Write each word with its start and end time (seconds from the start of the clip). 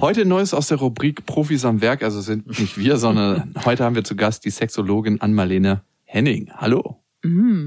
Heute 0.00 0.24
Neues 0.24 0.54
aus 0.54 0.68
der 0.68 0.78
Rubrik 0.78 1.26
Profis 1.26 1.64
am 1.64 1.80
Werk. 1.80 2.04
Also 2.04 2.20
sind 2.20 2.46
nicht 2.60 2.78
wir, 2.78 2.98
sondern 2.98 3.52
heute 3.64 3.82
haben 3.84 3.96
wir 3.96 4.04
zu 4.04 4.14
Gast 4.14 4.44
die 4.44 4.50
Sexologin 4.50 5.20
Ann-Marlene 5.20 5.82
Henning. 6.04 6.52
Hallo. 6.54 7.02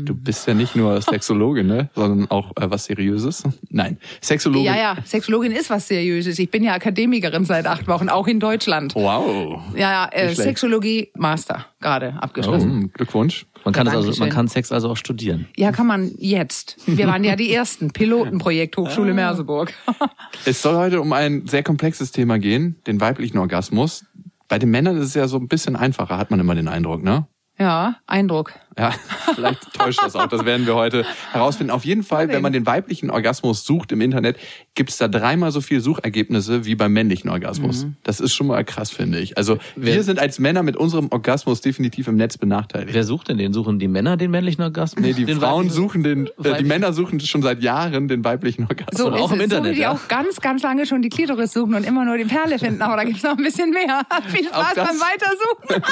Du 0.06 0.16
bist 0.16 0.48
ja 0.48 0.54
nicht 0.54 0.76
nur 0.76 1.02
Sexologin, 1.02 1.68
ne? 1.68 1.90
sondern 1.96 2.30
auch 2.32 2.52
äh, 2.58 2.70
was 2.70 2.86
Seriöses. 2.86 3.44
Nein, 3.70 3.98
Sexologin. 4.22 4.66
Ja, 4.66 4.78
ja, 4.78 4.98
Sexologin 5.06 5.52
ist 5.52 5.70
was 5.70 5.88
Seriöses. 5.88 6.40
Ich 6.40 6.50
bin 6.50 6.64
ja 6.64 6.74
Akademikerin 6.74 7.46
seit 7.46 7.68
acht 7.68 7.88
Wochen, 7.88 8.10
auch 8.10 8.28
in 8.28 8.40
Deutschland. 8.40 8.96
Wow. 8.96 9.62
Ja, 9.76 9.92
ja, 9.92 10.10
äh. 10.12 10.34
Sexologie 10.34 11.12
Master 11.16 11.66
gerade 11.80 12.14
Oh, 12.18 12.20
abgeschlossen. 12.22 12.92
Glückwunsch. 12.94 13.46
Man 13.64 13.74
kann, 13.74 13.88
also, 13.88 14.12
man 14.20 14.30
kann 14.30 14.48
Sex 14.48 14.72
also 14.72 14.90
auch 14.90 14.98
studieren. 14.98 15.48
Ja, 15.56 15.72
kann 15.72 15.86
man 15.86 16.12
jetzt. 16.18 16.78
Wir 16.88 17.08
waren 17.08 17.24
ja 17.24 17.36
die 17.36 17.54
ersten. 17.54 17.92
Pilotenprojekt 17.92 18.78
Ah. 18.78 18.82
Hochschule 18.82 19.14
Merseburg. 19.14 19.74
Es 20.46 20.62
soll 20.62 20.76
heute 20.76 21.02
um 21.02 21.14
ein 21.14 21.46
sehr 21.48 21.62
komplexes 21.62 22.12
Thema 22.12 22.40
gehen, 22.40 22.78
den 22.88 23.00
weiblichen 23.00 23.38
Orgasmus. 23.38 24.06
Bei 24.48 24.58
den 24.58 24.72
Männern 24.72 24.98
ist 24.98 25.08
es 25.10 25.14
ja 25.14 25.28
so 25.28 25.38
ein 25.38 25.48
bisschen 25.48 25.76
einfacher, 25.76 26.18
hat 26.18 26.32
man 26.32 26.40
immer 26.40 26.56
den 26.56 26.68
Eindruck, 26.68 27.04
ne? 27.04 27.28
ja, 27.60 27.98
Eindruck. 28.08 28.54
Ja, 28.78 28.92
vielleicht 29.36 29.74
täuscht 29.74 30.00
das 30.02 30.16
auch. 30.16 30.28
Das 30.28 30.46
werden 30.46 30.66
wir 30.66 30.76
heute 30.76 31.06
herausfinden. 31.34 31.72
Auf 31.72 31.84
jeden 31.84 32.04
Fall, 32.04 32.30
wenn 32.30 32.42
man 32.42 32.54
den 32.54 32.66
weiblichen 32.66 33.10
Orgasmus 33.10 33.66
sucht 33.66 33.92
im 33.92 34.00
Internet, 34.02 34.38
gibt's 34.76 34.98
da 34.98 35.08
dreimal 35.10 35.52
so 35.52 35.60
viele 35.60 35.82
Suchergebnisse 35.82 36.64
wie 36.66 36.76
beim 36.76 36.94
männlichen 36.94 37.30
Orgasmus. 37.30 37.84
Mhm. 37.86 37.96
Das 38.04 38.20
ist 38.22 38.34
schon 38.34 38.48
mal 38.48 38.64
krass, 38.64 38.90
finde 38.90 39.20
ich. 39.20 39.38
Also 39.38 39.58
wir 39.76 39.96
Wer- 39.96 40.04
sind 40.04 40.20
als 40.20 40.40
Männer 40.40 40.64
mit 40.64 40.78
unserem 40.78 41.10
Orgasmus 41.12 41.60
definitiv 41.62 42.08
im 42.08 42.16
Netz 42.16 42.38
benachteiligt. 42.38 42.94
Wer 42.94 43.04
sucht 43.04 43.28
denn 43.28 43.38
den? 43.38 43.52
Suchen 43.52 43.78
die 43.80 43.90
Männer 43.90 44.16
den 44.16 44.32
männlichen 44.32 44.64
Orgasmus? 44.64 45.06
Nee, 45.06 45.14
die 45.14 45.26
den 45.26 45.40
Frauen 45.40 45.70
suchen 45.70 46.04
den, 46.04 46.28
äh, 46.44 46.58
die? 46.60 46.64
Männer 46.64 46.94
suchen 46.94 47.20
schon 47.20 47.42
seit 47.42 47.62
Jahren 47.62 48.08
den 48.08 48.24
weiblichen 48.24 48.64
Orgasmus. 48.64 48.98
So 48.98 49.12
auch 49.12 49.26
ist 49.30 49.34
im 49.34 49.40
es. 49.40 49.44
Internet, 49.46 49.66
so 49.66 49.72
wie 49.72 49.76
die 49.76 49.82
ja. 49.82 49.92
auch 49.92 50.08
ganz, 50.08 50.40
ganz 50.40 50.64
lange 50.64 50.86
schon 50.86 51.02
die 51.02 51.10
Klitoris 51.10 51.52
suchen 51.52 51.76
und 51.76 51.86
immer 51.86 52.06
nur 52.06 52.18
die 52.18 52.26
Perle 52.26 52.58
finden. 52.58 52.82
Aber 52.82 52.96
da 52.96 53.04
gibt's 53.04 53.24
noch 53.24 53.38
ein 53.38 53.44
bisschen 53.44 53.72
mehr. 53.72 54.04
Viel 54.28 54.46
Spaß 54.48 54.74
das- 54.76 54.88
beim 54.88 54.98
Weitersuchen. 55.00 55.84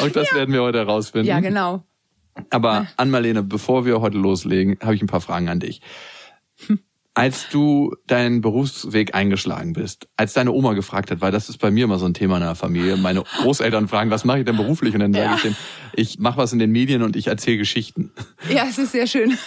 Auch 0.00 0.08
das 0.10 0.32
werden 0.34 0.52
wir 0.52 0.62
heute 0.62 0.78
herausfinden. 0.78 1.26
ja, 1.26 1.40
genau. 1.40 1.84
Aber 2.50 2.86
Ann-Marlene, 2.96 3.42
bevor 3.42 3.84
wir 3.84 4.00
heute 4.00 4.18
loslegen, 4.18 4.78
habe 4.82 4.94
ich 4.94 5.02
ein 5.02 5.06
paar 5.06 5.20
Fragen 5.20 5.48
an 5.48 5.60
dich. 5.60 5.80
Als 7.16 7.48
du 7.48 7.94
deinen 8.08 8.40
Berufsweg 8.40 9.14
eingeschlagen 9.14 9.72
bist, 9.72 10.08
als 10.16 10.32
deine 10.32 10.50
Oma 10.50 10.72
gefragt 10.72 11.12
hat, 11.12 11.20
weil 11.20 11.30
das 11.30 11.48
ist 11.48 11.58
bei 11.58 11.70
mir 11.70 11.84
immer 11.84 11.98
so 12.00 12.06
ein 12.06 12.14
Thema 12.14 12.38
in 12.38 12.42
der 12.42 12.56
Familie, 12.56 12.96
meine 12.96 13.22
Großeltern 13.40 13.86
fragen, 13.86 14.10
was 14.10 14.24
mache 14.24 14.40
ich 14.40 14.44
denn 14.44 14.56
beruflich? 14.56 14.94
Und 14.94 15.00
dann 15.00 15.12
sage 15.12 15.24
Ja. 15.26 15.34
ich 15.36 15.42
denen, 15.42 15.56
ich 15.96 16.18
mache 16.18 16.38
was 16.38 16.52
in 16.52 16.58
den 16.58 16.72
Medien 16.72 17.02
und 17.02 17.14
ich 17.14 17.28
erzähle 17.28 17.58
Geschichten. 17.58 18.10
Ja, 18.52 18.64
es 18.68 18.78
ist 18.78 18.90
sehr 18.90 19.06
schön. 19.06 19.38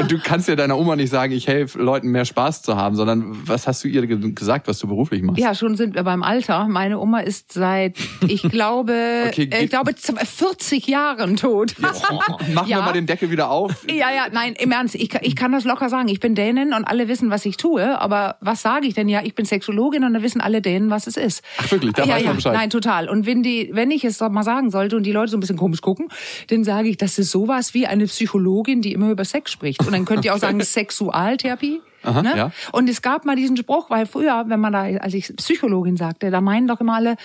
Und 0.00 0.10
du 0.10 0.18
kannst 0.20 0.48
ja 0.48 0.56
deiner 0.56 0.76
Oma 0.76 0.96
nicht 0.96 1.10
sagen, 1.10 1.32
ich 1.32 1.46
helfe 1.46 1.78
Leuten 1.80 2.08
mehr 2.08 2.24
Spaß 2.24 2.62
zu 2.62 2.74
haben, 2.76 2.96
sondern 2.96 3.36
was 3.46 3.68
hast 3.68 3.84
du 3.84 3.88
ihr 3.88 4.04
ge- 4.08 4.32
gesagt, 4.32 4.66
was 4.66 4.80
du 4.80 4.88
beruflich 4.88 5.22
machst? 5.22 5.38
Ja, 5.38 5.54
schon 5.54 5.76
sind 5.76 5.94
wir 5.94 6.02
beim 6.02 6.24
Alter. 6.24 6.66
Meine 6.66 6.98
Oma 6.98 7.20
ist 7.20 7.52
seit, 7.52 7.98
ich 8.26 8.42
glaube, 8.42 8.92
Okay, 9.28 9.48
äh, 9.52 9.62
ich 9.62 9.70
glaube 9.70 9.94
40 9.96 10.88
Jahren 10.88 11.36
tot. 11.36 11.76
Machen 11.78 12.18
wir 12.48 12.66
Ja. 12.66 12.80
mal 12.82 12.92
den 12.92 13.06
Deckel 13.06 13.30
wieder 13.30 13.48
auf. 13.50 13.86
Ja, 13.88 14.10
ja, 14.10 14.26
nein, 14.32 14.54
im 14.58 14.72
Ernst, 14.72 14.96
ich, 14.96 15.08
kann- 15.08 15.22
ich 15.22 15.36
kann 15.36 15.52
das 15.52 15.62
locker 15.62 15.88
sagen. 15.88 16.08
Ich 16.08 16.18
bin 16.18 16.34
Dänin 16.34 16.72
und 16.80 16.84
alle 16.86 17.08
wissen, 17.08 17.30
was 17.30 17.44
ich 17.46 17.56
tue. 17.56 17.98
Aber 18.00 18.36
was 18.40 18.62
sage 18.62 18.86
ich 18.86 18.94
denn? 18.94 19.08
Ja, 19.08 19.22
ich 19.22 19.34
bin 19.34 19.44
Sexologin 19.44 20.04
und 20.04 20.14
dann 20.14 20.22
wissen 20.22 20.40
alle 20.40 20.60
Dänen, 20.60 20.90
was 20.90 21.06
es 21.06 21.16
ist. 21.16 21.42
Ach, 21.58 21.70
wirklich? 21.70 21.92
Da 21.92 22.04
ja, 22.04 22.14
weiß 22.14 22.22
man 22.22 22.26
ja, 22.26 22.32
Bescheid. 22.34 22.52
nein, 22.54 22.70
total. 22.70 23.08
Und 23.08 23.26
wenn 23.26 23.42
die, 23.42 23.70
wenn 23.72 23.90
ich 23.90 24.04
es 24.04 24.20
mal 24.20 24.42
sagen 24.42 24.70
sollte 24.70 24.96
und 24.96 25.04
die 25.04 25.12
Leute 25.12 25.30
so 25.30 25.36
ein 25.36 25.40
bisschen 25.40 25.56
komisch 25.56 25.80
gucken, 25.80 26.08
dann 26.48 26.64
sage 26.64 26.88
ich, 26.88 26.96
das 26.96 27.18
ist 27.18 27.30
sowas 27.30 27.74
wie 27.74 27.86
eine 27.86 28.06
Psychologin, 28.06 28.82
die 28.82 28.92
immer 28.92 29.10
über 29.10 29.24
Sex 29.24 29.52
spricht. 29.52 29.80
Und 29.80 29.92
dann 29.92 30.04
könnt 30.04 30.24
ihr 30.24 30.34
auch 30.34 30.38
sagen, 30.38 30.60
Sexualtherapie. 30.62 31.80
Aha, 32.02 32.22
ne? 32.22 32.32
ja. 32.36 32.52
Und 32.72 32.88
es 32.88 33.02
gab 33.02 33.24
mal 33.24 33.36
diesen 33.36 33.56
Spruch, 33.56 33.90
weil 33.90 34.06
früher, 34.06 34.44
wenn 34.48 34.60
man 34.60 34.72
da, 34.72 34.82
als 34.84 35.12
ich 35.14 35.36
Psychologin 35.36 35.96
sagte, 35.96 36.30
da 36.30 36.40
meinen 36.40 36.66
doch 36.66 36.80
immer 36.80 36.94
alle, 36.94 37.16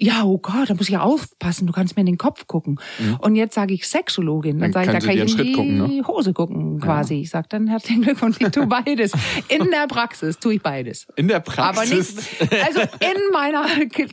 ja, 0.00 0.22
oh 0.24 0.38
Gott, 0.38 0.70
da 0.70 0.74
muss 0.74 0.82
ich 0.88 0.90
ja 0.94 1.00
aufpassen, 1.00 1.66
du 1.66 1.72
kannst 1.72 1.96
mir 1.96 2.00
in 2.00 2.06
den 2.06 2.18
Kopf 2.18 2.46
gucken. 2.46 2.78
Und 3.20 3.34
jetzt 3.34 3.54
sage 3.54 3.74
ich 3.74 3.86
Sexologin, 3.88 4.58
dann, 4.60 4.70
Mhm. 4.70 4.72
Dann 4.72 4.84
sage 4.84 4.86
ich, 4.98 5.04
da 5.04 5.06
kann 5.12 5.26
ich 5.26 5.38
in 5.38 5.44
die 5.44 5.52
gucken, 5.52 5.96
ne? 5.96 6.06
Hose 6.06 6.32
gucken 6.32 6.80
quasi. 6.80 7.14
Ich 7.16 7.30
sag 7.30 7.48
dann 7.50 7.66
herzlichen 7.66 8.02
Glückwunsch, 8.02 8.36
ich 8.38 8.48
tue 8.50 8.66
beides. 8.68 9.12
In 9.48 9.70
der 9.70 9.86
Praxis 9.88 10.38
tue 10.38 10.54
ich 10.54 10.62
beides. 10.62 11.06
In 11.16 11.26
der 11.26 11.38
Aber 11.38 11.44
Praxis. 11.50 12.14
nicht, 12.40 12.52
also 12.64 12.80
in 12.80 13.32
meiner 13.32 13.66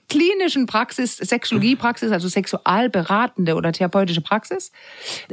klinischen 0.09 0.65
Praxis, 0.65 1.17
Sexologiepraxis, 1.17 2.11
also 2.11 2.27
sexualberatende 2.27 3.55
oder 3.55 3.71
therapeutische 3.71 4.21
Praxis, 4.21 4.71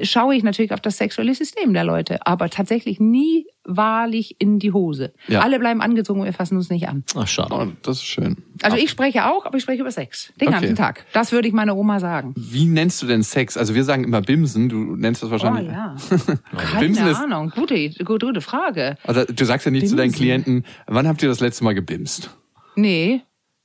schaue 0.02 0.34
ich 0.34 0.42
natürlich 0.42 0.72
auf 0.72 0.80
das 0.80 0.98
sexuelle 0.98 1.34
System 1.34 1.72
der 1.72 1.84
Leute, 1.84 2.26
aber 2.26 2.50
tatsächlich 2.50 3.00
nie 3.00 3.46
wahrlich 3.64 4.36
in 4.38 4.58
die 4.58 4.72
Hose. 4.72 5.12
Ja. 5.28 5.40
Alle 5.40 5.58
bleiben 5.58 5.80
angezogen 5.80 6.20
und 6.20 6.26
wir 6.26 6.32
fassen 6.32 6.56
uns 6.56 6.68
nicht 6.68 6.88
an. 6.88 7.04
Ach, 7.14 7.26
schade. 7.28 7.54
Oh, 7.54 7.66
das 7.82 7.98
ist 7.98 8.04
schön. 8.04 8.36
Also 8.64 8.76
ich 8.76 8.90
spreche 8.90 9.26
auch, 9.26 9.44
aber 9.46 9.56
ich 9.56 9.62
spreche 9.62 9.80
über 9.82 9.90
Sex. 9.90 10.32
Den 10.40 10.48
Okay. 10.48 10.58
ganzen 10.60 10.76
Tag. 10.76 11.04
Das 11.12 11.32
würde 11.32 11.48
ich 11.48 11.54
meiner 11.54 11.76
Oma 11.76 12.00
sagen. 12.00 12.34
Wie 12.36 12.64
nennst 12.66 13.02
du 13.02 13.06
denn 13.06 13.22
Sex? 13.22 13.56
Also 13.56 13.74
wir 13.74 13.84
sagen 13.84 14.04
immer 14.04 14.20
Bimsen, 14.22 14.68
du 14.68 14.96
nennst 14.96 15.22
das 15.22 15.28
Oh 15.28 15.32
wahrscheinlich. 15.32 15.68
ja. 15.72 15.96
Bimsen 16.78 16.96
Keine 16.96 17.10
ist- 17.10 17.16
Ahnung. 17.18 17.50
Gute, 17.54 17.90
gute, 18.04 18.26
gute 18.26 18.40
Frage. 18.40 18.96
Also 19.04 19.24
du 19.24 19.44
sagst 19.44 19.66
ja 19.66 19.72
nicht 19.72 19.88
zu 19.88 19.96
deinen 19.96 20.06
Bimsen. 20.10 20.18
Klienten, 20.22 20.64
wann 20.86 21.06
habt 21.08 21.22
ihr 21.22 21.28
das 21.28 21.40
letzte 21.40 21.64
Mal 21.64 21.74
gebimst? 21.74 22.30
Nee. 22.76 23.22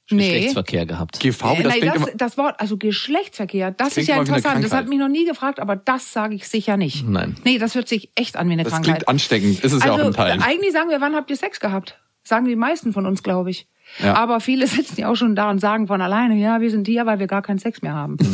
Nee. 0.10 0.24
Geschlechtsverkehr 0.30 0.86
gehabt. 0.86 1.20
GV, 1.20 1.54
Äh, 1.60 1.64
das 1.64 1.74
nein, 1.74 1.82
das, 1.86 1.96
immer, 1.98 2.08
das 2.16 2.38
Wort, 2.38 2.60
also 2.62 2.78
Geschlechtsverkehr, 2.78 3.72
das, 3.72 3.90
klingt 3.94 4.08
ist 4.10 4.16
ja 4.16 4.20
interessant. 4.22 4.64
Das 4.64 4.72
hat 4.72 4.88
mich 4.88 5.00
noch 5.00 5.10
nie 5.10 5.26
gefragt, 5.26 5.60
aber 5.60 5.76
das 5.76 6.14
sage 6.14 6.34
ich 6.36 6.48
sicher 6.48 6.78
nicht. 6.78 7.06
Nein. 7.06 7.36
Nee, 7.44 7.58
das 7.58 7.76
hört 7.76 7.90
sich 7.90 8.10
echt 8.16 8.38
an 8.38 8.48
wie 8.48 8.54
eine 8.54 8.64
das 8.64 8.72
Krankheit. 8.72 8.96
klingt 8.96 9.10
ansteckend, 9.10 9.60
ist 9.66 9.74
es 9.74 9.84
ja 9.84 9.92
auch 9.92 9.96
also 9.98 10.08
in 10.10 10.14
Teilen. 10.14 10.42
eigentlich 10.42 10.72
sagen 10.72 10.90
wir, 10.90 11.02
wann 11.02 11.14
habt 11.14 11.30
ihr 11.30 11.36
Sex 11.36 11.60
gehabt? 11.60 12.00
Sagen 12.24 12.46
die 12.46 12.56
meisten 12.56 12.94
von 12.94 13.06
uns, 13.06 13.22
glaube 13.22 13.50
ich. 13.50 13.68
Ja. 14.00 14.16
Aber 14.16 14.40
viele 14.40 14.68
sitzen 14.68 15.00
ja 15.02 15.10
auch 15.10 15.16
schon 15.16 15.36
da 15.36 15.50
und 15.50 15.60
sagen 15.60 15.88
von 15.88 16.02
alleine, 16.02 16.36
ja, 16.36 16.62
wir 16.62 16.70
sind 16.70 16.88
hier, 16.88 17.06
weil 17.06 17.20
wir 17.20 17.28
gar 17.28 17.42
keinen 17.42 17.60
Sex 17.60 17.82
mehr 17.82 17.94
haben. 17.94 18.18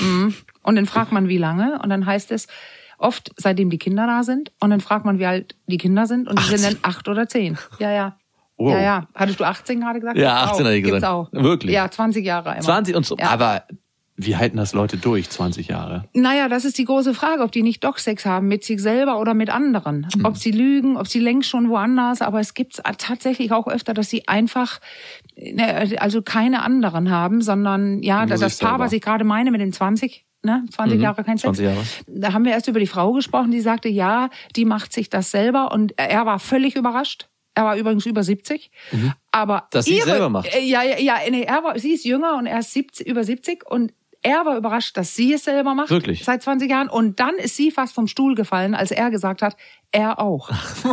Mhm. 0.00 0.34
Und 0.62 0.76
dann 0.76 0.86
fragt 0.86 1.12
man, 1.12 1.28
wie 1.28 1.38
lange? 1.38 1.78
Und 1.82 1.90
dann 1.90 2.06
heißt 2.06 2.32
es, 2.32 2.46
oft 2.98 3.32
seitdem 3.36 3.70
die 3.70 3.78
Kinder 3.78 4.06
da 4.06 4.22
sind. 4.22 4.52
Und 4.60 4.70
dann 4.70 4.80
fragt 4.80 5.04
man, 5.04 5.18
wie 5.18 5.26
alt 5.26 5.56
die 5.66 5.78
Kinder 5.78 6.06
sind. 6.06 6.28
Und 6.28 6.38
die 6.38 6.56
sind 6.56 6.64
dann 6.64 6.78
acht 6.82 7.08
oder 7.08 7.28
zehn. 7.28 7.56
Ja, 7.78 7.90
ja. 7.92 8.16
Wow. 8.56 8.72
Ja, 8.72 8.80
ja. 8.80 9.08
Hattest 9.14 9.38
du 9.40 9.44
18 9.44 9.80
gerade 9.80 10.00
gesagt? 10.00 10.18
Ja, 10.18 10.44
Gibt's 10.46 10.52
18 10.52 10.62
auch. 10.62 10.66
hatte 10.66 10.76
ich 10.76 10.84
Gibt's 10.84 10.94
gesagt. 10.96 11.12
auch. 11.12 11.32
Wirklich? 11.32 11.72
Ja, 11.72 11.90
20 11.90 12.24
Jahre 12.24 12.52
immer. 12.52 12.60
20 12.60 12.96
und 12.96 13.06
so. 13.06 13.16
Ja. 13.18 13.28
Aber 13.30 13.64
wie 14.16 14.36
halten 14.36 14.56
das 14.56 14.72
Leute 14.72 14.96
durch, 14.96 15.28
20 15.28 15.68
Jahre? 15.68 16.08
Naja, 16.14 16.48
das 16.48 16.64
ist 16.64 16.78
die 16.78 16.84
große 16.84 17.12
Frage, 17.12 17.42
ob 17.42 17.52
die 17.52 17.62
nicht 17.62 17.84
doch 17.84 17.98
Sex 17.98 18.24
haben, 18.24 18.48
mit 18.48 18.64
sich 18.64 18.80
selber 18.80 19.20
oder 19.20 19.34
mit 19.34 19.50
anderen. 19.50 20.06
Mhm. 20.16 20.24
Ob 20.24 20.38
sie 20.38 20.52
lügen, 20.52 20.96
ob 20.96 21.06
sie 21.06 21.20
längst 21.20 21.50
schon 21.50 21.68
woanders, 21.68 22.22
aber 22.22 22.40
es 22.40 22.54
gibt 22.54 22.80
tatsächlich 22.98 23.52
auch 23.52 23.66
öfter, 23.66 23.92
dass 23.92 24.08
sie 24.08 24.26
einfach, 24.26 24.80
ne, 25.36 25.96
also 26.00 26.22
keine 26.22 26.62
anderen 26.62 27.10
haben, 27.10 27.42
sondern 27.42 28.02
ja, 28.02 28.24
Nur 28.24 28.38
das, 28.38 28.58
Paar, 28.58 28.78
was 28.78 28.92
ich 28.92 29.02
gerade 29.02 29.24
meine 29.24 29.50
mit 29.50 29.60
den 29.60 29.72
20, 29.72 30.24
ne, 30.42 30.64
20 30.70 31.00
Jahre 31.00 31.22
kein 31.22 31.36
Sex. 31.36 31.58
20 31.58 31.64
Jahre. 31.66 31.84
Da 32.06 32.32
haben 32.32 32.44
wir 32.44 32.52
erst 32.52 32.68
über 32.68 32.80
die 32.80 32.86
Frau 32.86 33.12
gesprochen, 33.12 33.50
die 33.50 33.60
sagte, 33.60 33.88
ja, 33.88 34.30
die 34.56 34.64
macht 34.64 34.94
sich 34.94 35.10
das 35.10 35.30
selber 35.30 35.72
und 35.72 35.98
er 35.98 36.24
war 36.24 36.38
völlig 36.38 36.74
überrascht. 36.74 37.28
Er 37.56 37.64
war 37.64 37.76
übrigens 37.76 38.04
über 38.04 38.22
70. 38.22 38.70
Aber 39.32 39.56
Mhm. 39.56 39.60
Dass 39.70 39.86
sie 39.86 39.92
es 39.92 39.98
ihre, 40.00 40.10
selber 40.10 40.28
macht. 40.28 40.54
Äh, 40.54 40.60
Ja, 40.60 40.82
ja, 40.82 40.98
ja, 40.98 41.16
nee, 41.30 41.42
er 41.42 41.64
war, 41.64 41.78
sie 41.78 41.92
ist 41.92 42.04
jünger 42.04 42.36
und 42.36 42.46
er 42.46 42.58
ist 42.58 42.72
70, 42.72 43.06
über 43.06 43.24
70 43.24 43.64
und 43.68 43.92
er 44.26 44.44
war 44.44 44.56
überrascht, 44.56 44.96
dass 44.96 45.14
sie 45.14 45.34
es 45.34 45.44
selber 45.44 45.74
macht. 45.74 45.88
Wirklich? 45.90 46.24
Seit 46.24 46.42
20 46.42 46.68
Jahren. 46.68 46.88
Und 46.88 47.20
dann 47.20 47.36
ist 47.36 47.54
sie 47.54 47.70
fast 47.70 47.94
vom 47.94 48.08
Stuhl 48.08 48.34
gefallen, 48.34 48.74
als 48.74 48.90
er 48.90 49.10
gesagt 49.10 49.40
hat, 49.40 49.56
er 49.92 50.18
auch. 50.18 50.50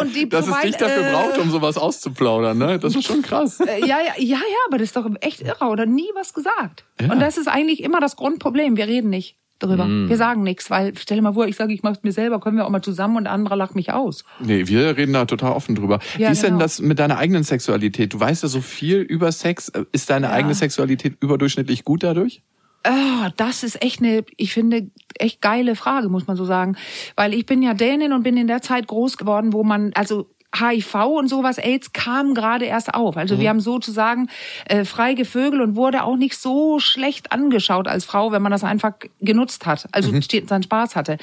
und 0.00 0.16
die, 0.16 0.26
Dass 0.26 0.46
es 0.46 0.46
soweit, 0.46 0.64
dich 0.64 0.76
dafür 0.76 1.06
äh, 1.06 1.12
braucht, 1.12 1.36
um 1.36 1.50
sowas 1.50 1.76
auszuplaudern, 1.76 2.56
ne? 2.56 2.78
Das 2.78 2.96
ist 2.96 3.04
schon 3.04 3.20
krass. 3.20 3.60
äh, 3.60 3.80
ja, 3.80 3.98
ja, 4.00 4.14
ja, 4.16 4.38
ja, 4.38 4.38
aber 4.66 4.78
das 4.78 4.86
ist 4.88 4.96
doch 4.96 5.06
echt 5.20 5.42
irre, 5.42 5.66
oder? 5.66 5.84
Nie 5.84 6.08
was 6.14 6.32
gesagt. 6.32 6.86
Ja. 7.02 7.12
Und 7.12 7.20
das 7.20 7.36
ist 7.36 7.48
eigentlich 7.48 7.82
immer 7.82 8.00
das 8.00 8.16
Grundproblem. 8.16 8.78
Wir 8.78 8.86
reden 8.86 9.10
nicht 9.10 9.36
drüber. 9.66 9.84
Mm. 9.86 10.08
Wir 10.08 10.16
sagen 10.16 10.42
nichts, 10.42 10.70
weil 10.70 10.92
stell 10.98 11.16
dir 11.16 11.22
mal 11.22 11.34
vor, 11.34 11.46
ich 11.46 11.56
sage, 11.56 11.72
ich 11.72 11.82
mach's 11.82 12.00
mir 12.02 12.12
selber, 12.12 12.40
können 12.40 12.56
wir 12.56 12.66
auch 12.66 12.70
mal 12.70 12.82
zusammen 12.82 13.16
und 13.16 13.24
der 13.24 13.32
andere 13.32 13.56
lacht 13.56 13.74
mich 13.74 13.92
aus. 13.92 14.24
Nee, 14.40 14.66
wir 14.66 14.96
reden 14.96 15.12
da 15.12 15.24
total 15.24 15.52
offen 15.52 15.74
drüber. 15.74 15.98
Ja, 16.18 16.28
Wie 16.28 16.32
ist 16.32 16.42
denn 16.42 16.50
genau. 16.54 16.62
das 16.62 16.80
mit 16.80 16.98
deiner 16.98 17.18
eigenen 17.18 17.42
Sexualität? 17.44 18.12
Du 18.14 18.20
weißt 18.20 18.42
ja 18.42 18.48
so 18.48 18.60
viel 18.60 18.98
über 18.98 19.30
Sex. 19.32 19.72
Ist 19.92 20.10
deine 20.10 20.26
Ja. 20.26 20.32
eigene 20.32 20.54
Sexualität 20.54 21.16
überdurchschnittlich 21.20 21.84
gut 21.84 22.02
dadurch? 22.02 22.42
Ah, 22.86 23.30
das 23.38 23.62
ist 23.62 23.82
echt 23.82 24.00
eine, 24.00 24.24
ich 24.36 24.52
finde, 24.52 24.90
echt 25.18 25.40
geile 25.40 25.74
Frage, 25.74 26.10
muss 26.10 26.26
man 26.26 26.36
so 26.36 26.44
sagen. 26.44 26.76
Weil 27.16 27.32
ich 27.32 27.46
bin 27.46 27.62
ja 27.62 27.72
Dänin 27.72 28.12
und 28.12 28.22
bin 28.24 28.36
in 28.36 28.46
der 28.46 28.60
Zeit 28.60 28.86
groß 28.86 29.16
geworden, 29.16 29.54
wo 29.54 29.64
man, 29.64 29.92
also 29.94 30.28
HIV 30.54 30.94
und 30.94 31.28
sowas, 31.28 31.58
AIDS 31.58 31.92
kam 31.92 32.34
gerade 32.34 32.64
erst 32.66 32.94
auf. 32.94 33.16
Also 33.16 33.36
Mhm. 33.36 33.40
wir 33.40 33.48
haben 33.50 33.60
sozusagen 33.60 34.28
äh, 34.66 34.84
frei 34.84 35.14
gevögelt 35.14 35.60
und 35.62 35.76
wurde 35.76 36.04
auch 36.04 36.16
nicht 36.16 36.36
so 36.38 36.78
schlecht 36.78 37.32
angeschaut 37.32 37.88
als 37.88 38.04
Frau, 38.04 38.32
wenn 38.32 38.42
man 38.42 38.52
das 38.52 38.64
einfach 38.64 38.92
genutzt 39.20 39.66
hat, 39.66 39.86
also 39.92 40.12
Mhm. 40.12 40.22
seinen 40.46 40.62
Spaß 40.62 40.96
hatte. 40.96 41.18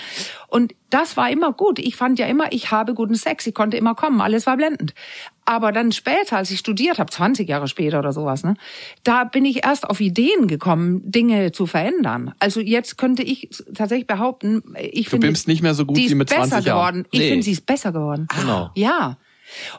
Und 0.48 0.74
das 0.90 1.16
war 1.16 1.30
immer 1.30 1.54
gut. 1.54 1.80
Ich 1.80 1.96
fand 1.96 2.20
ja 2.20 2.26
immer, 2.28 2.52
ich 2.52 2.72
habe 2.72 2.94
guten 2.94 3.16
Sex, 3.16 3.48
ich 3.48 3.54
konnte 3.54 3.78
immer 3.78 3.96
kommen, 3.96 4.20
alles 4.20 4.46
war 4.46 4.58
blendend. 4.58 4.94
Aber 5.46 5.72
dann 5.72 5.92
später, 5.92 6.38
als 6.38 6.52
ich 6.52 6.60
studiert 6.60 7.00
habe, 7.00 7.10
20 7.10 7.48
Jahre 7.50 7.68
später 7.68 8.00
oder 8.00 8.12
sowas, 8.14 8.44
ne, 8.44 8.54
da 9.04 9.24
bin 9.24 9.44
ich 9.44 9.66
erst 9.66 9.90
auf 9.90 10.00
Ideen 10.00 10.48
gekommen, 10.48 11.02
Dinge 11.10 11.52
zu 11.52 11.66
verändern. 11.66 12.34
Also 12.40 12.60
jetzt 12.60 12.98
könnte 12.98 13.24
ich 13.24 13.50
tatsächlich 13.74 14.08
behaupten, 14.08 14.62
ich 14.80 15.10
finde, 15.10 15.28
bimmst 15.28 15.48
nicht 15.48 15.62
mehr 15.64 15.74
so 15.74 15.86
gut 15.86 15.98
wie 15.98 16.14
mit 16.14 16.30
20 16.30 16.52
besser 16.52 16.66
Jahren. 16.68 16.78
geworden. 16.94 17.08
Ich 17.12 17.20
Nee. 17.22 17.30
finde, 17.30 17.44
sie 17.44 17.52
ist 17.54 17.66
besser 17.66 17.92
geworden. 17.92 18.28
Genau. 18.40 18.70
Ja. 18.76 19.18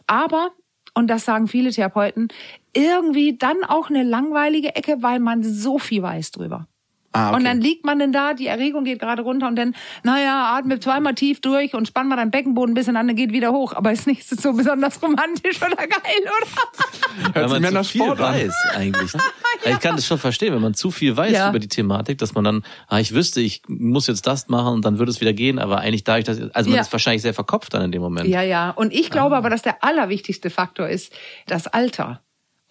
Aber, 0.06 0.50
und 0.94 1.08
das 1.08 1.24
sagen 1.24 1.48
viele 1.48 1.70
Therapeuten, 1.70 2.28
irgendwie 2.74 3.36
dann 3.36 3.64
auch 3.64 3.90
eine 3.90 4.02
langweilige 4.02 4.74
Ecke, 4.74 5.02
weil 5.02 5.20
man 5.20 5.42
so 5.42 5.78
viel 5.78 6.02
weiß 6.02 6.32
drüber. 6.32 6.66
Ah, 7.12 7.28
okay. 7.28 7.36
Und 7.36 7.44
dann 7.44 7.60
liegt 7.60 7.84
man 7.84 7.98
denn 7.98 8.12
da, 8.12 8.32
die 8.34 8.46
Erregung 8.46 8.84
geht 8.84 8.98
gerade 9.00 9.22
runter 9.22 9.46
und 9.48 9.56
dann, 9.56 9.74
naja, 10.02 10.54
atme 10.56 10.80
zweimal 10.80 11.14
tief 11.14 11.40
durch 11.40 11.74
und 11.74 11.86
spann 11.86 12.08
mal 12.08 12.16
deinen 12.16 12.30
Beckenboden 12.30 12.72
ein 12.72 12.74
bisschen 12.74 12.96
an, 12.96 13.06
dann 13.06 13.16
geht 13.16 13.32
wieder 13.32 13.52
hoch. 13.52 13.74
Aber 13.74 13.92
ist 13.92 14.06
nicht 14.06 14.26
so 14.28 14.52
besonders 14.54 15.02
romantisch 15.02 15.58
oder 15.60 15.76
geil, 15.76 15.88
oder? 16.22 17.34
Hört 17.34 17.34
Wenn 17.34 17.48
sich 17.48 17.60
mehr 17.60 17.70
man 17.70 17.74
nach 17.74 17.82
zu 17.84 17.90
viel 17.92 18.02
Sport 18.02 18.20
an. 18.20 18.34
weiß 18.34 18.54
eigentlich. 18.76 19.12
Ich 19.64 19.78
kann 19.78 19.94
das 19.94 20.04
schon 20.06 20.18
verstehen, 20.18 20.52
wenn 20.54 20.60
man 20.62 20.74
zu 20.74 20.90
viel 20.90 21.16
weiß 21.16 21.30
Ja. 21.32 21.48
über 21.50 21.60
die 21.60 21.68
Thematik, 21.68 22.18
dass 22.18 22.34
man 22.34 22.42
dann, 22.42 22.64
ah, 22.88 22.98
ich 22.98 23.14
wüsste, 23.14 23.40
ich 23.40 23.62
muss 23.68 24.08
jetzt 24.08 24.26
das 24.26 24.48
machen 24.48 24.74
und 24.74 24.84
dann 24.84 24.98
würde 24.98 25.12
es 25.12 25.20
wieder 25.20 25.32
gehen, 25.32 25.60
aber 25.60 25.78
eigentlich 25.78 26.02
dadurch, 26.02 26.24
dass, 26.24 26.40
also 26.52 26.68
man 26.70 26.76
Ja. 26.76 26.80
ist 26.82 26.90
wahrscheinlich 26.90 27.22
sehr 27.22 27.32
verkopft 27.34 27.72
dann 27.72 27.82
in 27.82 27.92
dem 27.92 28.02
Moment. 28.02 28.26
Ja, 28.28 28.42
ja. 28.42 28.70
Und 28.70 28.92
ich 28.92 29.08
glaube 29.10 29.36
aber, 29.36 29.50
dass 29.50 29.62
der 29.62 29.84
allerwichtigste 29.84 30.50
Faktor 30.50 30.88
ist 30.88 31.12
das 31.46 31.68
Alter. 31.68 32.22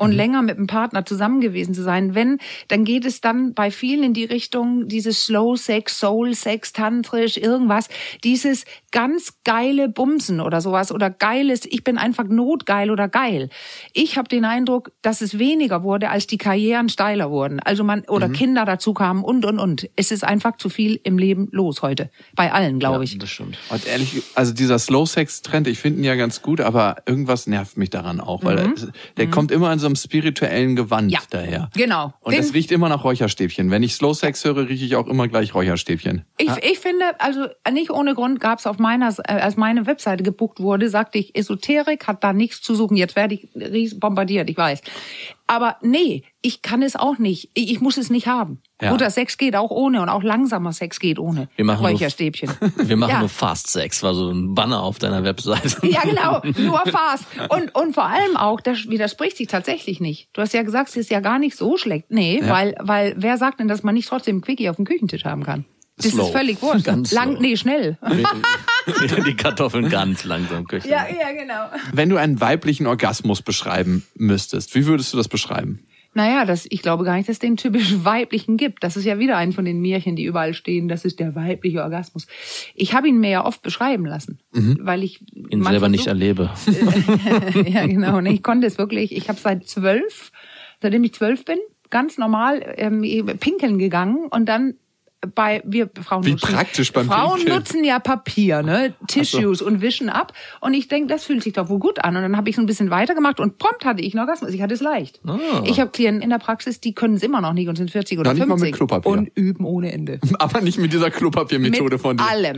Und 0.01 0.11
länger 0.13 0.41
mit 0.41 0.57
einem 0.57 0.67
Partner 0.67 1.05
zusammen 1.05 1.41
gewesen 1.41 1.73
zu 1.73 1.83
sein. 1.83 2.15
Wenn, 2.15 2.39
dann 2.67 2.83
geht 2.85 3.05
es 3.05 3.21
dann 3.21 3.53
bei 3.53 3.71
vielen 3.71 4.03
in 4.03 4.13
die 4.13 4.25
Richtung 4.25 4.87
dieses 4.87 5.25
Slow 5.25 5.55
Sex, 5.57 5.99
Soul 5.99 6.33
Sex, 6.33 6.73
tantrisch, 6.73 7.37
irgendwas. 7.37 7.87
Dieses 8.23 8.65
ganz 8.91 9.33
geile 9.43 9.89
Bumsen 9.89 10.41
oder 10.41 10.59
sowas 10.61 10.91
oder 10.91 11.09
geiles, 11.09 11.61
ich 11.65 11.83
bin 11.83 11.97
einfach 11.97 12.25
notgeil 12.25 12.89
oder 12.91 13.07
geil. 13.07 13.49
Ich 13.93 14.17
habe 14.17 14.27
den 14.27 14.43
Eindruck, 14.45 14.91
dass 15.01 15.21
es 15.21 15.37
weniger 15.39 15.83
wurde, 15.83 16.09
als 16.09 16.27
die 16.27 16.37
Karrieren 16.37 16.89
steiler 16.89 17.29
wurden. 17.29 17.59
Also 17.59 17.83
man, 17.83 18.01
oder 18.07 18.27
Kinder 18.29 18.65
dazu 18.65 18.93
kamen 18.93 19.23
und, 19.23 19.45
und, 19.45 19.59
und. 19.59 19.89
Es 19.95 20.11
ist 20.11 20.23
einfach 20.23 20.57
zu 20.57 20.69
viel 20.69 20.99
im 21.03 21.17
Leben 21.17 21.47
los 21.51 21.81
heute. 21.81 22.09
Bei 22.35 22.51
allen, 22.51 22.79
glaube 22.79 23.03
ich. 23.03 23.17
das 23.17 23.29
stimmt. 23.29 23.57
Und 23.69 23.85
ehrlich, 23.87 24.23
also 24.35 24.53
dieser 24.53 24.79
Slow-Sex-Trend, 24.79 25.67
ich 25.67 25.79
finde 25.79 25.99
ihn 25.99 26.03
ja 26.05 26.15
ganz 26.15 26.41
gut, 26.41 26.59
aber 26.59 26.97
irgendwas 27.05 27.47
nervt 27.47 27.77
mich 27.77 27.89
daran 27.91 28.19
auch, 28.19 28.43
weil 28.43 28.57
er- 28.57 28.73
der 29.17 29.29
kommt 29.29 29.51
immer 29.51 29.71
in 29.71 29.79
so 29.79 29.90
einem 29.91 29.95
spirituellen 29.95 30.75
Gewand. 30.75 31.11
Ja, 31.11 31.19
daher. 31.29 31.69
genau. 31.75 32.13
Und 32.21 32.33
es 32.33 32.53
riecht 32.53 32.71
immer 32.71 32.89
nach 32.89 33.03
Räucherstäbchen. 33.03 33.69
Wenn 33.71 33.83
ich 33.83 33.95
Slow-Sex 33.95 34.45
höre, 34.45 34.67
rieche 34.67 34.85
ich 34.85 34.95
auch 34.95 35.07
immer 35.07 35.27
gleich 35.27 35.53
Räucherstäbchen. 35.53 36.25
Ich, 36.37 36.49
ich 36.63 36.79
finde, 36.79 37.19
also 37.19 37.47
nicht 37.71 37.91
ohne 37.91 38.15
Grund 38.15 38.39
gab 38.39 38.59
es 38.59 38.67
auf 38.67 38.79
meiner, 38.79 39.13
äh, 39.27 39.33
als 39.33 39.57
meine 39.57 39.85
Webseite 39.85 40.23
gebucht 40.23 40.59
wurde, 40.59 40.89
sagte 40.89 41.17
ich, 41.17 41.35
Esoterik 41.35 42.07
hat 42.07 42.23
da 42.23 42.33
nichts 42.33 42.61
zu 42.61 42.75
suchen. 42.75 42.97
Jetzt 42.97 43.15
werde 43.15 43.35
ich 43.35 43.99
bombardiert, 43.99 44.49
ich 44.49 44.57
weiß. 44.57 44.81
Aber 45.47 45.77
nee, 45.81 46.23
ich 46.41 46.61
kann 46.61 46.81
es 46.81 46.95
auch 46.95 47.17
nicht. 47.17 47.49
Ich, 47.53 47.71
ich 47.71 47.81
muss 47.81 47.97
es 47.97 48.09
nicht 48.09 48.27
haben. 48.27 48.61
Ja. 48.81 48.89
Guter 48.91 49.09
Sex 49.11 49.37
geht 49.37 49.55
auch 49.55 49.69
ohne 49.69 50.01
und 50.01 50.09
auch 50.09 50.23
langsamer 50.23 50.73
Sex 50.73 50.99
geht 50.99 51.19
ohne. 51.19 51.49
Wir 51.55 51.65
machen 51.65 51.81
nur- 51.83 51.91
Räucherstäbchen. 51.91 52.49
Wir 52.77 52.97
machen 52.97 53.11
Ja. 53.11 53.19
nur 53.19 53.29
Fast 53.29 53.69
Sex, 53.69 54.01
war 54.03 54.13
so 54.15 54.29
ein 54.31 54.55
Banner 54.55 54.81
auf 54.81 54.97
deiner 54.99 55.23
Webseite. 55.23 55.77
Ja, 55.87 56.01
genau, 56.01 56.41
nur 56.61 56.79
fast. 56.87 57.25
Und, 57.49 57.75
und 57.75 57.93
vor 57.93 58.05
allem 58.05 58.35
auch, 58.37 58.59
das 58.61 58.87
widerspricht 58.89 59.37
sich 59.37 59.47
tatsächlich 59.47 59.99
nicht. 59.99 60.29
Du 60.33 60.41
hast 60.41 60.53
ja 60.53 60.63
gesagt, 60.63 60.89
es 60.89 60.95
ist 60.97 61.11
ja 61.11 61.19
gar 61.19 61.37
nicht 61.39 61.55
so 61.55 61.77
schlecht. 61.77 62.05
Nee, 62.09 62.39
Ja. 62.41 62.49
weil, 62.49 62.75
weil 62.79 63.13
wer 63.17 63.37
sagt 63.37 63.59
denn, 63.59 63.67
dass 63.67 63.83
man 63.83 63.93
nicht 63.95 64.07
trotzdem 64.09 64.35
einen 64.37 64.41
Quickie 64.41 64.69
auf 64.69 64.75
dem 64.77 64.85
Küchentisch 64.85 65.25
haben 65.25 65.43
kann? 65.43 65.65
Das 65.97 66.13
Slow. 66.13 66.25
ist 66.25 66.31
völlig 66.31 66.61
wurscht. 66.63 66.85
Ganz 66.85 67.11
Lang, 67.11 67.31
slow. 67.33 67.41
nee, 67.41 67.55
schnell. 67.57 67.97
die 69.27 69.35
Kartoffeln 69.35 69.89
ganz 69.89 70.23
langsam 70.23 70.65
köcheln. 70.67 70.91
Ja, 70.91 71.05
ja, 71.07 71.31
genau. 71.37 71.65
Wenn 71.93 72.09
du 72.09 72.17
einen 72.17 72.41
weiblichen 72.41 72.87
Orgasmus 72.87 73.41
beschreiben 73.43 74.03
müsstest, 74.15 74.73
wie 74.73 74.85
würdest 74.87 75.13
du 75.13 75.17
das 75.17 75.27
beschreiben? 75.27 75.85
Naja, 76.13 76.43
das, 76.45 76.67
ich 76.69 76.81
glaube 76.81 77.05
gar 77.05 77.15
nicht, 77.15 77.29
dass 77.29 77.35
es 77.35 77.39
den 77.39 77.55
typisch 77.57 77.93
weiblichen 78.03 78.57
gibt. 78.57 78.83
Das 78.83 78.97
ist 78.97 79.05
ja 79.05 79.17
wieder 79.17 79.37
ein 79.37 79.53
von 79.53 79.63
den 79.65 79.79
Märchen, 79.81 80.15
die 80.17 80.25
überall 80.25 80.53
stehen. 80.53 80.87
Das 80.89 81.05
ist 81.05 81.19
der 81.21 81.35
weibliche 81.35 81.81
Orgasmus. 81.83 82.27
Ich 82.75 82.93
habe 82.93 83.07
ihn 83.07 83.19
mir 83.19 83.29
ja 83.29 83.45
oft 83.45 83.61
beschreiben 83.61 84.05
lassen, 84.05 84.39
weil 84.51 85.03
ich 85.03 85.21
Ihn 85.33 85.63
selber 85.63 85.87
nicht 85.89 86.03
versucht- 86.03 86.21
erlebe. 86.21 86.49
ja, 87.69 87.85
genau. 87.87 88.17
Und 88.17 88.25
ich 88.25 88.43
konnte 88.43 88.67
es 88.67 88.77
wirklich. 88.77 89.15
Ich 89.15 89.29
habe 89.29 89.39
seit 89.39 89.67
zwölf, 89.67 90.31
seitdem 90.81 91.03
ich 91.05 91.13
zwölf 91.13 91.45
bin, 91.45 91.57
ganz 91.89 92.17
normal 92.17 92.73
ähm, 92.77 93.01
pinkeln 93.39 93.77
gegangen 93.77 94.27
und 94.29 94.47
dann 94.47 94.75
bei 95.35 95.61
wir 95.65 95.89
Frauen 96.03 96.25
Wie 96.25 96.31
nutzen, 96.31 96.53
praktisch 96.53 96.91
beim 96.91 97.07
Frauen 97.07 97.37
Pinkeln. 97.37 97.55
nutzen 97.55 97.83
ja 97.83 97.99
Papier, 97.99 98.63
ne, 98.63 98.95
Tissues 99.07 99.61
und 99.61 99.81
wischen 99.81 100.09
ab 100.09 100.33
und 100.61 100.73
ich 100.73 100.87
denke, 100.87 101.07
das 101.07 101.25
fühlt 101.25 101.43
sich 101.43 101.53
doch 101.53 101.69
wohl 101.69 101.79
gut 101.79 102.03
an 102.03 102.15
und 102.15 102.23
dann 102.23 102.37
habe 102.37 102.49
ich 102.49 102.55
so 102.55 102.61
ein 102.61 102.65
bisschen 102.65 102.89
weitergemacht 102.89 103.39
und 103.39 103.57
prompt 103.59 103.85
hatte 103.85 104.01
ich 104.01 104.13
einen 104.13 104.21
Orgasmus. 104.21 104.51
Ich 104.51 104.61
hatte 104.61 104.73
es 104.73 104.81
leicht. 104.81 105.19
Ah. 105.27 105.37
Ich 105.65 105.79
habe 105.79 105.91
Klienten 105.91 106.23
in 106.23 106.29
der 106.29 106.39
Praxis, 106.39 106.79
die 106.79 106.93
können 106.93 107.15
es 107.15 107.23
immer 107.23 107.41
noch 107.41 107.53
nicht 107.53 107.67
und 107.69 107.75
sind 107.75 107.91
40 107.91 108.19
oder 108.19 108.33
mal 108.33 108.47
50 108.47 108.61
mit 108.61 108.75
Klopapier. 108.75 109.11
und 109.11 109.31
üben 109.35 109.65
ohne 109.65 109.91
Ende. 109.91 110.19
Aber 110.39 110.61
nicht 110.61 110.79
mit 110.79 110.91
dieser 110.91 111.11
Klopapiermethode 111.11 111.99
von 111.99 112.17
dir. 112.17 112.27
allem. 112.27 112.57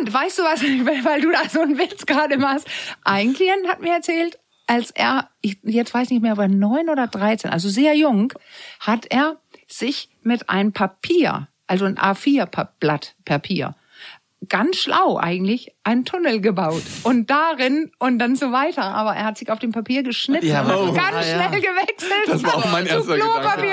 Und 0.00 0.12
weißt 0.12 0.38
du 0.38 0.42
was, 0.42 0.62
weil 1.04 1.20
du 1.22 1.30
da 1.30 1.48
so 1.48 1.60
einen 1.60 1.78
Witz 1.78 2.04
gerade 2.04 2.38
machst. 2.38 2.66
Ein 3.04 3.32
Klient 3.32 3.66
hat 3.68 3.80
mir 3.80 3.94
erzählt, 3.94 4.38
als 4.66 4.90
er, 4.90 5.30
ich, 5.40 5.58
jetzt 5.62 5.94
weiß 5.94 6.04
ich 6.08 6.10
nicht 6.12 6.22
mehr, 6.22 6.34
ob 6.34 6.40
er 6.40 6.48
neun 6.48 6.90
oder 6.90 7.06
13, 7.06 7.50
also 7.50 7.68
sehr 7.70 7.94
jung, 7.96 8.32
hat 8.80 9.06
er 9.08 9.38
sich 9.66 10.10
mit 10.22 10.50
einem 10.50 10.72
Papier, 10.72 11.48
also 11.68 11.84
ein 11.84 11.96
A4-Blatt 11.96 13.14
Papier, 13.24 13.74
ganz 14.48 14.76
schlau 14.76 15.16
eigentlich, 15.16 15.74
einen 15.82 16.04
Tunnel 16.04 16.40
gebaut. 16.40 16.82
Und 17.02 17.28
darin 17.28 17.90
und 17.98 18.18
dann 18.18 18.36
so 18.36 18.52
weiter. 18.52 18.84
Aber 18.84 19.14
er 19.14 19.24
hat 19.24 19.38
sich 19.38 19.50
auf 19.50 19.58
dem 19.58 19.72
Papier 19.72 20.02
geschnitten 20.02 20.46
Ja, 20.46 20.62
und 20.62 20.90
oh, 20.90 20.92
ganz 20.92 21.14
ah, 21.14 21.22
ja. 21.22 21.48
schnell 21.48 21.60
gewechselt. 21.60 22.12
Das 22.26 22.42
war 22.42 22.56
auch 22.56 22.72
mein 22.72 22.86
zu 22.86 22.94
erster 22.94 23.16
Gedanke. 23.16 23.66